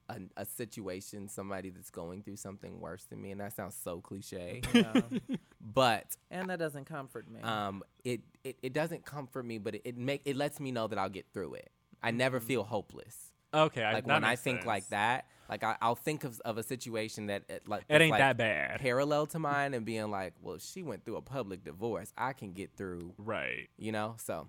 a, 0.10 0.18
a 0.38 0.46
situation, 0.46 1.28
somebody 1.30 1.70
that's 1.70 1.90
going 1.92 2.24
through 2.24 2.36
something 2.38 2.82
worse 2.82 3.06
than 3.06 3.22
me, 3.22 3.32
and 3.32 3.40
that 3.40 3.54
sounds 3.56 3.76
so 3.82 4.02
cliche, 4.02 4.62
Yeah. 4.74 5.02
but 5.62 6.18
and 6.32 6.50
that 6.50 6.60
doesn't 6.60 6.86
comfort 6.86 7.30
me. 7.30 7.40
um, 7.42 7.84
it, 8.04 8.22
it 8.44 8.58
it 8.62 8.74
doesn't 8.74 9.06
comfort 9.06 9.46
me, 9.46 9.58
but 9.60 9.76
it, 9.76 9.82
it 9.86 9.98
make 9.98 10.22
it 10.26 10.36
lets 10.36 10.60
me 10.60 10.72
know 10.72 10.88
that 10.88 10.98
I'll 11.00 11.10
get 11.10 11.26
through 11.34 11.54
it. 11.56 11.70
I 12.04 12.12
never 12.12 12.40
feel 12.40 12.64
hopeless. 12.64 13.32
okay, 13.54 13.84
Like 13.84 14.06
that 14.06 14.14
when 14.14 14.24
I 14.24 14.30
makes 14.32 14.42
think 14.42 14.66
like 14.66 14.88
that, 14.90 15.26
like 15.50 15.64
I, 15.64 15.76
I'll 15.82 15.96
think 15.96 16.24
of 16.24 16.40
of 16.46 16.58
a 16.58 16.64
situation 16.64 17.28
that 17.28 17.44
it, 17.50 17.68
like 17.68 17.84
it 17.90 18.02
ain't 18.02 18.12
like, 18.12 18.20
that 18.20 18.38
bad, 18.38 18.80
parallel 18.80 19.28
to 19.28 19.40
mine, 19.50 19.74
and 19.74 19.86
being 19.86 20.10
like, 20.12 20.34
well, 20.42 20.58
she 20.60 20.82
went 20.84 21.06
through 21.06 21.18
a 21.18 21.22
public 21.22 21.64
divorce. 21.64 22.14
I 22.18 22.34
can 22.34 22.54
get 22.54 22.72
through, 22.76 23.14
right? 23.18 23.70
you 23.78 23.92
know. 23.92 24.16
So 24.18 24.48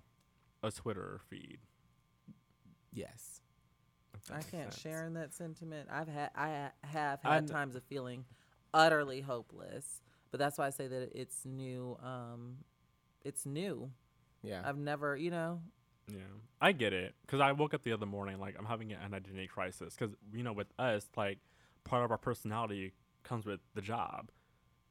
A 0.62 0.70
Twitter 0.70 1.20
feed. 1.28 1.58
yes, 2.92 3.08
if 3.08 3.08
that 3.08 3.29
I 4.30 4.42
can't 4.42 4.72
sense. 4.72 4.80
share 4.80 5.04
in 5.06 5.14
that 5.14 5.32
sentiment. 5.34 5.88
I've 5.90 6.08
had 6.08 6.30
I 6.34 6.48
ha- 6.48 6.72
have 6.88 7.20
I 7.24 7.34
had 7.36 7.46
times 7.48 7.76
of 7.76 7.82
feeling 7.84 8.24
utterly 8.74 9.20
hopeless, 9.20 10.02
but 10.30 10.38
that's 10.38 10.58
why 10.58 10.66
I 10.66 10.70
say 10.70 10.86
that 10.86 11.10
it's 11.14 11.44
new. 11.44 11.96
Um, 12.02 12.58
it's 13.24 13.46
new. 13.46 13.90
yeah. 14.42 14.62
I've 14.64 14.78
never, 14.78 15.16
you 15.16 15.30
know, 15.30 15.60
Yeah, 16.08 16.18
I 16.60 16.72
get 16.72 16.92
it. 16.92 17.14
Cause 17.26 17.40
I 17.40 17.52
woke 17.52 17.74
up 17.74 17.82
the 17.82 17.92
other 17.92 18.06
morning 18.06 18.38
like 18.40 18.56
I'm 18.58 18.64
having 18.66 18.92
an 18.92 19.14
identity 19.14 19.46
crisis. 19.46 19.94
Cause 19.96 20.10
you 20.32 20.42
know, 20.42 20.52
with 20.52 20.68
us, 20.78 21.06
like 21.16 21.38
part 21.84 22.04
of 22.04 22.10
our 22.10 22.18
personality 22.18 22.92
comes 23.22 23.44
with 23.46 23.60
the 23.74 23.82
job, 23.82 24.30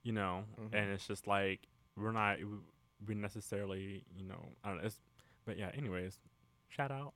you 0.04 0.12
know, 0.12 0.44
Mhm. 0.60 0.74
and 0.74 0.92
it's 0.92 1.08
just 1.08 1.26
like 1.28 1.68
we're 1.98 2.12
not 2.12 2.38
we, 2.40 2.58
we 3.08 3.16
necessarily, 3.16 4.04
you 4.16 4.26
know, 4.26 4.50
I 4.64 4.70
don't 4.70 4.78
know. 4.78 4.84
It's, 4.86 5.00
but 5.46 5.58
yeah, 5.58 5.72
anyways, 5.76 6.20
shout 6.70 6.92
out. 6.92 7.14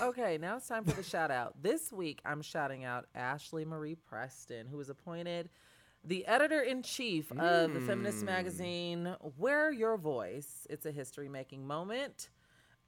Okay, 0.00 0.38
now 0.38 0.56
it's 0.56 0.66
time 0.66 0.84
for 0.84 0.90
the 0.92 1.04
shout 1.04 1.30
out. 1.30 1.54
This 1.62 1.92
week, 1.92 2.20
I'm 2.24 2.42
shouting 2.42 2.84
out 2.84 3.06
Ashley 3.14 3.64
Marie 3.64 3.94
Preston, 3.94 4.66
who 4.66 4.76
was 4.76 4.88
appointed 4.88 5.50
the 6.02 6.26
editor 6.26 6.60
in 6.62 6.82
chief 6.82 7.30
of 7.30 7.72
the 7.72 7.80
feminist 7.80 8.22
Mm. 8.22 8.26
magazine 8.26 9.16
Wear 9.38 9.70
Your 9.70 9.96
Voice. 9.96 10.66
It's 10.68 10.84
a 10.84 10.90
history 10.90 11.28
making 11.28 11.64
moment. 11.66 12.30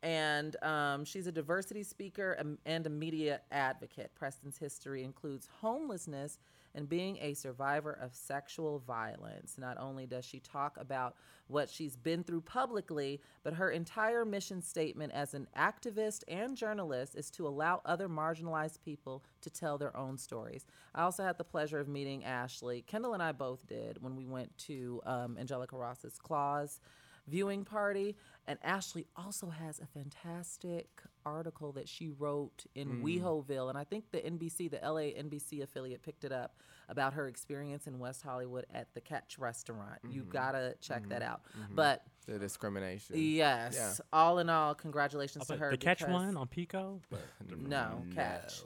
And 0.03 0.61
um, 0.65 1.05
she's 1.05 1.27
a 1.29 1.33
diversity 1.33 1.83
speaker 1.85 2.33
and- 2.33 2.59
and 2.67 2.85
a 2.87 2.91
media 2.91 3.41
advocate. 3.53 4.11
Preston's 4.17 4.59
history 4.59 5.05
includes 5.05 5.47
homelessness 5.61 6.39
and 6.77 6.89
being 6.89 7.19
a 7.21 7.35
survivor 7.35 7.99
of 8.01 8.15
sexual 8.15 8.79
violence. 8.79 9.57
Not 9.59 9.79
only 9.79 10.07
does 10.07 10.25
she 10.25 10.39
talk 10.39 10.77
about 10.79 11.17
what 11.49 11.71
she's 11.71 11.97
been 11.97 12.23
through 12.23 12.43
publicly, 12.43 13.21
but 13.43 13.55
her 13.55 13.71
entire 13.71 14.25
mission 14.25 14.61
statement 14.61 15.13
as 15.13 15.35
an 15.35 15.49
activist 15.57 16.23
and 16.29 16.57
journalist 16.57 17.17
is 17.17 17.31
to 17.31 17.49
allow 17.49 17.81
other 17.85 18.09
marginalized 18.09 18.81
people 18.85 19.25
to 19.41 19.51
tell 19.51 19.79
their 19.79 19.97
own 19.97 20.19
stories. 20.19 20.67
I 20.95 21.03
also 21.03 21.25
had 21.25 21.39
the 21.39 21.45
pleasure 21.45 21.81
of 21.81 21.89
meeting 21.89 22.25
Ashley. 22.25 22.83
Kendall 22.87 23.15
and 23.15 23.23
I 23.23 23.33
both 23.33 23.67
did 23.67 24.03
when 24.03 24.15
we 24.15 24.27
went 24.27 24.57
to 24.59 25.01
um, 25.07 25.37
Angelica 25.39 25.77
Ross's 25.77 26.19
Claws 26.19 26.81
viewing 27.27 27.65
party. 27.65 28.17
And 28.47 28.59
Ashley 28.63 29.07
also 29.17 29.49
has 29.49 29.81
a 29.81 29.87
fantastic 29.87 31.03
article 31.31 31.73
that 31.73 31.89
she 31.89 32.09
wrote 32.09 32.65
in 32.75 33.03
Mm. 33.03 33.03
WeHoville, 33.03 33.69
and 33.69 33.77
I 33.77 33.85
think 33.85 34.11
the 34.13 34.19
NBC, 34.25 34.69
the 34.71 34.79
LA 34.83 35.13
NBC 35.13 35.61
affiliate, 35.63 36.03
picked 36.03 36.25
it 36.25 36.33
up 36.33 36.57
about 36.89 37.15
her 37.15 37.27
experience 37.27 37.87
in 37.89 37.99
West 37.99 38.23
Hollywood 38.23 38.65
at 38.73 38.95
the 38.95 39.01
Catch 39.01 39.39
Restaurant. 39.39 39.99
You 40.09 40.23
Mm-hmm. 40.23 40.31
gotta 40.31 40.77
check 40.81 41.09
that 41.09 41.21
out. 41.23 41.43
But 41.75 42.05
The 42.27 42.39
discrimination. 42.39 43.17
yes, 43.19 44.01
all 44.13 44.39
in 44.39 44.49
all, 44.49 44.75
congratulations 44.75 45.47
to 45.49 45.57
her. 45.57 45.71
the 45.71 45.77
catch 45.77 46.03
one 46.07 46.37
on 46.37 46.47
Pico. 46.47 47.01
no, 47.59 48.05
catch. 48.15 48.63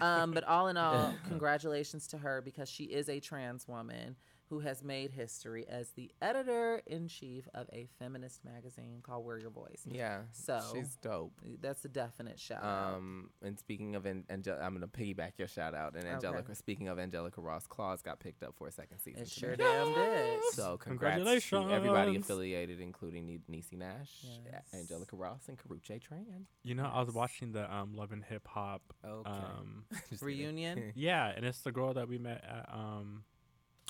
um, 0.00 0.32
but 0.32 0.44
all 0.44 0.68
in 0.68 0.76
all, 0.78 1.12
congratulations 1.28 2.06
to 2.08 2.18
her 2.18 2.40
because 2.40 2.68
she 2.70 2.84
is 2.84 3.08
a 3.10 3.20
trans 3.20 3.68
woman 3.68 4.16
who 4.48 4.60
has 4.60 4.82
made 4.82 5.10
history 5.12 5.66
as 5.68 5.90
the 5.90 6.10
editor 6.22 6.80
in 6.86 7.08
chief 7.08 7.46
of 7.54 7.68
a 7.72 7.86
feminist 7.98 8.44
magazine 8.44 9.00
called 9.02 9.24
Wear 9.24 9.38
Your 9.38 9.50
Voice. 9.50 9.82
Yeah. 9.86 10.22
So- 10.32 10.62
she's 10.72 10.96
dope. 10.96 11.32
That's 11.60 11.84
a 11.84 11.88
definite 11.88 12.38
shout 12.40 12.62
out. 12.62 12.94
Um, 12.94 13.30
and 13.42 13.58
speaking 13.58 13.94
of 13.94 14.06
An- 14.06 14.24
Angel- 14.30 14.58
I'm 14.60 14.74
gonna 14.74 14.88
piggyback 14.88 15.32
your 15.38 15.48
shout 15.48 15.74
out. 15.74 15.94
And 15.96 16.04
Angelica, 16.06 16.54
speaking 16.54 16.88
of 16.88 16.98
Angelica 16.98 17.40
Ross, 17.40 17.66
Claws 17.66 18.02
got 18.02 18.20
picked 18.20 18.42
up 18.42 18.54
for 18.56 18.68
a 18.68 18.72
second 18.72 18.98
season. 18.98 19.22
It 19.22 19.28
sure 19.28 19.50
today. 19.50 19.64
damn 19.64 19.94
did. 19.94 20.40
So 20.52 20.76
congrats 20.78 21.48
to 21.50 21.70
everybody 21.70 22.16
affiliated, 22.16 22.80
including 22.80 23.26
Ne- 23.26 23.40
Niecy 23.50 23.74
Nash, 23.76 24.24
Yes. 24.44 24.64
Angelica 24.74 25.16
Ross, 25.16 25.48
and 25.48 25.58
Karrueche 25.58 26.00
Tran. 26.00 26.44
You 26.62 26.74
know, 26.74 26.84
I 26.86 27.02
was 27.02 27.14
watching 27.14 27.52
the 27.52 27.72
um, 27.72 27.94
Love 27.94 28.12
and 28.12 28.24
Hip 28.24 28.46
Hop. 28.48 28.82
Okay. 29.04 29.30
Um, 29.30 29.84
Reunion. 30.20 30.92
yeah, 30.96 31.32
and 31.36 31.44
it's 31.44 31.60
the 31.60 31.72
girl 31.72 31.94
that 31.94 32.08
we 32.08 32.18
met 32.18 32.44
at 32.44 32.68
um, 32.72 33.24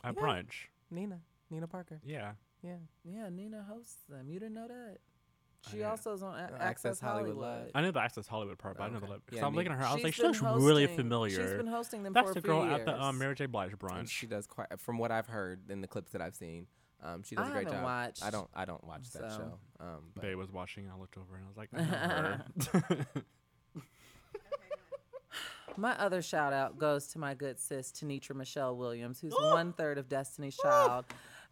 at 0.04 0.14
Yeah. 0.14 0.20
brunch. 0.22 0.52
Nina, 0.90 1.20
Nina 1.50 1.66
Parker. 1.66 2.00
Yeah. 2.04 2.32
Yeah. 2.62 2.76
Yeah, 3.04 3.28
Nina 3.28 3.62
hosts 3.62 4.02
them. 4.08 4.28
You 4.30 4.40
didn't 4.40 4.54
know 4.54 4.68
that? 4.68 4.98
She 5.70 5.82
also 5.82 6.12
is 6.14 6.22
on 6.22 6.38
A- 6.38 6.52
Uh, 6.54 6.58
Access, 6.58 7.00
Hollywood. 7.00 7.36
Live. 7.36 7.70
I 7.74 7.80
knew 7.82 7.90
the 7.90 8.00
Access 8.00 8.26
Hollywood 8.28 8.58
part, 8.58 8.76
but 8.78 8.84
I 8.84 8.86
didn't 8.86 8.94
know 8.94 9.00
the 9.00 9.04
Okay. 9.06 9.12
Love. 9.14 9.26
Because 9.26 9.38
Yeah, 9.40 9.46
I'm 9.46 9.54
looking 9.54 9.72
at 9.72 9.78
her, 9.78 9.84
I 9.84 9.94
was 9.94 10.04
like, 10.04 10.14
she 10.14 10.22
looks 10.22 10.40
been 10.40 10.54
really 10.62 10.86
familiar. 10.86 11.36
She's 11.36 11.54
been 11.56 11.66
hosting 11.66 12.04
them 12.04 12.12
That's 12.12 12.28
for 12.28 12.34
the 12.34 12.38
a 12.38 12.42
few 12.42 12.50
girl 12.50 12.64
years. 12.66 12.80
at 12.80 12.86
the 12.86 13.02
um, 13.02 13.18
Mary 13.18 13.34
J. 13.34 13.46
Blige 13.46 13.72
And 13.72 13.80
brunch. 13.80 14.08
she 14.08 14.26
does 14.26 14.46
quite. 14.46 14.68
From 14.80 14.98
what 14.98 15.10
I've 15.10 15.26
heard 15.26 15.68
in 15.70 15.80
the 15.80 15.88
clips 15.88 16.12
that 16.12 16.22
I've 16.22 16.36
seen, 16.36 16.68
um, 17.02 17.22
she 17.24 17.34
does 17.34 17.46
I 17.46 17.50
a 17.50 17.52
great 17.52 17.68
job. 17.68 17.82
watched, 17.84 18.22
I 18.24 18.30
don't. 18.30 18.48
I 18.54 18.64
don't 18.64 18.82
watch 18.84 19.10
that 19.10 19.30
show. 19.32 19.58
Um, 19.80 20.12
but 20.14 20.22
Bae 20.22 20.34
was 20.36 20.50
watching, 20.52 20.84
and 20.84 20.92
I 20.92 20.96
looked 20.96 21.16
over 21.18 21.34
and 21.36 21.44
I 21.44 21.48
was 21.48 21.56
like, 21.56 21.68
I 21.74 21.78
know 21.78 22.94
her. 23.14 23.22
My 25.78 25.96
other 25.96 26.22
shout 26.22 26.52
out 26.52 26.76
goes 26.76 27.06
to 27.08 27.20
my 27.20 27.34
good 27.34 27.60
sis, 27.60 27.92
Tenitra 27.92 28.34
Michelle 28.34 28.76
Williams, 28.76 29.20
who's 29.20 29.34
one 29.38 29.72
third 29.72 29.96
of 29.96 30.08
Destiny's 30.08 30.56
Child, 30.56 31.04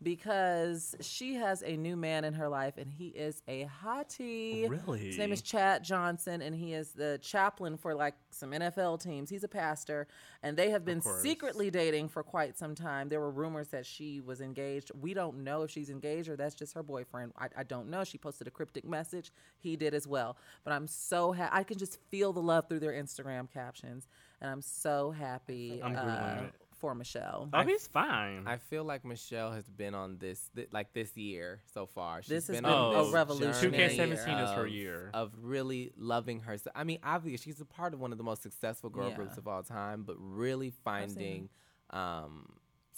because 0.02 0.94
she 1.00 1.34
has 1.34 1.62
a 1.62 1.76
new 1.76 1.96
man 1.96 2.24
in 2.24 2.34
her 2.34 2.48
life 2.48 2.74
and 2.76 2.90
he 2.90 3.08
is 3.08 3.42
a 3.48 3.68
hottie. 3.82 4.68
Really? 4.68 5.06
His 5.06 5.18
name 5.18 5.32
is 5.32 5.40
Chad 5.40 5.84
Johnson 5.84 6.42
and 6.42 6.54
he 6.54 6.74
is 6.74 6.92
the 6.92 7.18
chaplain 7.22 7.76
for 7.76 7.94
like 7.94 8.14
some 8.30 8.50
NFL 8.50 9.02
teams. 9.02 9.30
He's 9.30 9.44
a 9.44 9.48
pastor 9.48 10.06
and 10.42 10.56
they 10.56 10.70
have 10.70 10.84
been 10.84 11.00
secretly 11.00 11.70
dating 11.70 12.08
for 12.08 12.22
quite 12.22 12.58
some 12.58 12.74
time. 12.74 13.08
There 13.08 13.20
were 13.20 13.30
rumors 13.30 13.68
that 13.68 13.86
she 13.86 14.20
was 14.20 14.40
engaged. 14.42 14.90
We 15.00 15.14
don't 15.14 15.38
know 15.42 15.62
if 15.62 15.70
she's 15.70 15.88
engaged 15.88 16.28
or 16.28 16.36
that's 16.36 16.54
just 16.54 16.74
her 16.74 16.82
boyfriend. 16.82 17.32
I, 17.38 17.48
I 17.56 17.62
don't 17.62 17.88
know. 17.88 18.04
She 18.04 18.18
posted 18.18 18.46
a 18.46 18.50
cryptic 18.50 18.84
message. 18.84 19.32
He 19.58 19.76
did 19.76 19.94
as 19.94 20.06
well. 20.06 20.36
But 20.62 20.74
I'm 20.74 20.86
so 20.86 21.32
happy. 21.32 21.56
I 21.56 21.62
can 21.62 21.78
just 21.78 21.98
feel 22.10 22.34
the 22.34 22.42
love 22.42 22.68
through 22.68 22.80
their 22.80 22.92
Instagram 22.92 23.50
captions. 23.50 24.06
And 24.42 24.50
I'm 24.50 24.62
so 24.62 25.10
happy 25.10 25.80
I'm 25.82 25.96
uh. 25.96 26.42
For 26.78 26.94
Michelle. 26.94 27.48
oh, 27.52 27.62
he's 27.62 27.86
fine. 27.86 28.44
I 28.46 28.56
feel 28.56 28.84
like 28.84 29.04
Michelle 29.04 29.52
has 29.52 29.68
been 29.68 29.94
on 29.94 30.18
this, 30.18 30.50
th- 30.54 30.68
like 30.72 30.92
this 30.92 31.16
year 31.16 31.60
so 31.72 31.86
far. 31.86 32.22
She's 32.22 32.28
This 32.28 32.46
has 32.48 32.56
been 32.56 32.64
been 32.64 32.72
on 32.72 32.94
a 32.96 33.04
this 33.04 33.12
revolutionary 33.12 33.60
journey 33.78 33.96
year. 33.96 34.16
2K17 34.16 34.44
is 34.44 34.50
her 34.50 34.66
year. 34.66 35.10
of 35.14 35.32
really 35.40 35.92
loving 35.96 36.40
herself. 36.40 36.74
I 36.76 36.84
mean, 36.84 36.98
obviously, 37.02 37.50
she's 37.52 37.60
a 37.60 37.64
part 37.64 37.94
of 37.94 38.00
one 38.00 38.12
of 38.12 38.18
the 38.18 38.24
most 38.24 38.42
successful 38.42 38.90
girl 38.90 39.08
Yeah. 39.10 39.16
groups 39.16 39.36
of 39.38 39.46
all 39.48 39.62
time, 39.62 40.02
but 40.04 40.16
really 40.18 40.70
finding 40.84 41.48
um, 41.90 42.46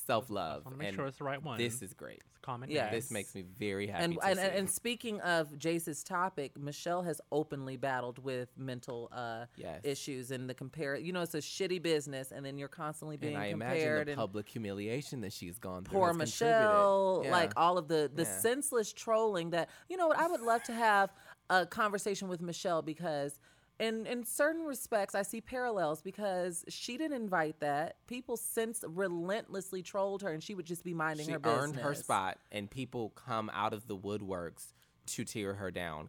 self 0.09 0.31
love. 0.31 0.65
wanna 0.65 0.77
make 0.79 0.89
and 0.89 0.97
sure 0.97 1.07
it's 1.07 1.19
the 1.19 1.25
right 1.25 1.43
one. 1.43 1.59
This 1.59 1.83
is 1.83 1.93
great. 1.93 2.23
It's 2.27 2.39
a 2.39 2.41
common 2.41 2.71
Yeah. 2.71 2.85
name. 2.87 2.95
This 2.95 3.11
makes 3.11 3.35
me 3.35 3.43
very 3.59 3.87
happy. 3.87 4.05
and, 4.05 4.15
to 4.15 4.21
and, 4.27 4.39
see. 4.39 4.45
and 4.47 4.55
and 4.55 4.71
speaking 4.71 5.21
of 5.21 5.57
Jace's 5.59 6.03
topic, 6.03 6.59
Michelle 6.59 7.03
has 7.03 7.21
openly 7.31 7.77
battled 7.77 8.19
with 8.25 8.49
mental 8.57 9.11
uh, 9.13 9.45
Yes. 9.57 9.83
issues 9.85 10.31
and 10.31 10.49
the 10.49 10.55
compare. 10.55 10.97
You 10.97 11.13
know, 11.13 11.21
it's 11.21 11.35
a 11.35 11.39
shitty 11.43 11.83
business, 11.83 12.33
and 12.33 12.45
then 12.45 12.57
you're 12.57 12.69
constantly 12.69 13.19
being 13.19 13.35
And 13.35 13.43
I 13.43 13.47
imagine 13.49 13.77
compared. 13.83 14.07
the 14.09 14.13
and 14.13 14.19
public 14.19 14.49
humiliation 14.49 15.21
that 15.21 15.33
she's 15.35 15.59
gone 15.59 15.85
through. 15.85 15.99
poor 15.99 16.09
has 16.09 16.17
Michelle, 16.17 17.17
contributed. 17.17 17.33
like 17.33 17.53
all 17.57 17.77
of 17.77 17.89
the 17.89 18.11
the 18.15 18.23
Yeah. 18.23 18.39
senseless 18.41 18.95
trolling 18.95 19.51
that 19.51 19.69
you 19.91 19.99
know 19.99 20.09
what 20.09 20.19
I 20.19 20.27
would 20.27 20.41
love 20.41 20.63
to 20.65 20.73
have 20.73 21.13
a 21.51 21.67
conversation 21.67 22.29
with 22.29 22.41
Michelle 22.41 22.81
because 22.81 23.39
in 23.79 24.07
in 24.07 24.25
certain 24.25 24.65
respects 24.65 25.15
I 25.15 25.23
see 25.23 25.41
parallels 25.41 26.03
because 26.03 26.65
she 26.69 26.97
didn't 26.97 27.17
invite 27.21 27.61
that. 27.61 27.97
People 28.07 28.37
since 28.37 28.85
relentlessly 28.87 29.83
trolled 29.83 30.23
her 30.23 30.31
and 30.31 30.43
she 30.43 30.55
would 30.55 30.67
just 30.67 30.85
be 30.85 30.95
minding 30.95 31.27
she 31.27 31.33
her 31.33 31.39
business. 31.39 31.63
earned 31.63 31.77
her 31.77 31.95
spot, 31.95 32.39
and 32.53 32.71
people 32.71 33.11
come 33.11 33.51
out 33.55 33.73
of 33.73 33.87
the 33.87 33.97
woodworks 33.97 34.73
to 35.07 35.25
tear 35.25 35.55
her 35.55 35.71
down 35.71 36.09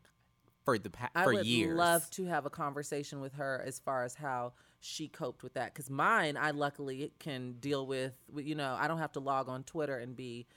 for 0.65 0.77
the 0.77 0.89
pa- 0.89 1.09
I 1.15 1.23
for 1.23 1.33
would 1.33 1.45
years. 1.45 1.77
love 1.77 2.09
to 2.11 2.25
have 2.25 2.45
a 2.45 2.49
conversation 2.49 3.21
with 3.21 3.33
her 3.33 3.63
as 3.65 3.79
far 3.79 4.03
as 4.03 4.15
how 4.15 4.53
she 4.81 5.07
coped 5.07 5.43
with 5.43 5.53
that. 5.53 5.73
Because 5.73 5.89
mine, 5.89 6.37
I 6.37 6.51
luckily 6.51 7.11
can 7.19 7.53
deal 7.59 7.85
with- 7.85 8.13
You 8.35 8.55
know, 8.55 8.75
I 8.79 8.87
don't 8.87 8.99
have 8.99 9.11
to 9.13 9.19
log 9.19 9.47
on 9.49 9.63
Twitter 9.63 9.97
and 9.97 10.15
be 10.15 10.47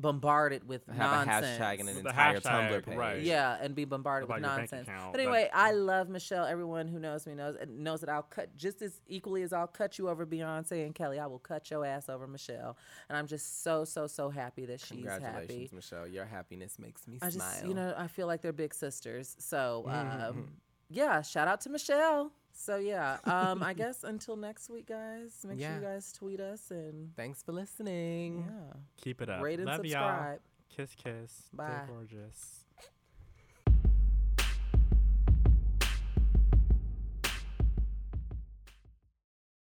bombarded 0.00 0.66
with 0.68 0.86
have 0.86 1.26
nonsense. 1.26 1.58
a 1.58 1.62
hashtag 1.62 1.80
and 1.80 1.88
an 1.88 1.94
With 1.96 2.04
the 2.04 2.10
entire 2.10 2.38
hashtag, 2.40 2.70
Tumblr 2.70 2.84
page. 2.86 2.96
right. 2.96 3.22
Yeah, 3.22 3.56
and 3.60 3.74
be 3.74 3.84
bombarded 3.84 4.28
with 4.28 4.38
About 4.38 4.48
your 4.48 4.56
bank 4.58 4.70
nonsense. 4.72 4.88
account, 4.88 5.12
But 5.12 5.18
that- 5.18 5.22
anyway, 5.24 5.50
I 5.52 5.72
love 5.72 6.08
Michelle. 6.08 6.46
Everyone 6.46 6.86
who 6.88 6.98
knows 6.98 7.26
me 7.26 7.34
knows 7.34 7.56
knows 7.68 8.00
that 8.00 8.08
I'll 8.08 8.22
cut 8.22 8.56
just 8.56 8.80
as 8.82 9.00
equally 9.08 9.42
as 9.42 9.52
I'll 9.52 9.66
cut 9.66 9.98
you 9.98 10.08
over 10.08 10.24
Beyonce 10.24 10.84
and 10.84 10.94
Kelly. 10.94 11.18
I 11.18 11.26
will 11.26 11.38
cut 11.40 11.70
your 11.70 11.84
ass 11.84 12.08
over 12.08 12.26
Michelle, 12.26 12.76
and 13.08 13.18
I'm 13.18 13.26
just 13.26 13.62
so 13.62 13.84
so 13.84 14.06
so 14.06 14.30
happy 14.30 14.64
that 14.66 14.80
she's 14.80 14.90
Congratulations, 14.98 15.50
happy. 15.50 15.70
Michelle. 15.72 16.06
Your 16.06 16.24
happiness 16.26 16.78
makes 16.78 17.06
me 17.08 17.18
I 17.20 17.30
smile. 17.30 17.48
just, 17.50 17.66
you 17.66 17.74
know, 17.74 17.94
I 17.96 18.06
feel 18.06 18.26
like 18.26 18.40
they're 18.42 18.52
big 18.52 18.72
sisters. 18.74 19.34
So, 19.38 19.84
um, 19.88 20.52
yeah, 20.88 21.22
shout 21.22 21.48
out 21.48 21.60
to 21.62 21.70
Michelle. 21.70 22.32
So, 22.60 22.76
yeah, 22.76 23.18
um, 23.24 23.62
I 23.62 23.72
guess 23.72 24.02
until 24.02 24.34
next 24.36 24.68
week, 24.68 24.86
guys, 24.88 25.30
make 25.48 25.60
sure 25.60 25.74
you 25.76 25.80
guys 25.80 26.12
tweet 26.12 26.40
us 26.40 26.72
and, 26.72 27.14
Thanks 27.16 27.40
for 27.40 27.52
listening. 27.52 28.44
yeah, 28.48 28.72
Keep 29.00 29.22
it 29.22 29.30
up. 29.30 29.40
rate 29.42 29.60
and 29.60 29.66
Love 29.66 29.84
y'all. 29.86 29.92
subscribe. 30.08 30.40
Kiss, 30.76 30.94
kiss. 30.96 31.30
Stay 31.46 31.56
Bye. 31.56 31.82
gorgeous. 31.88 32.57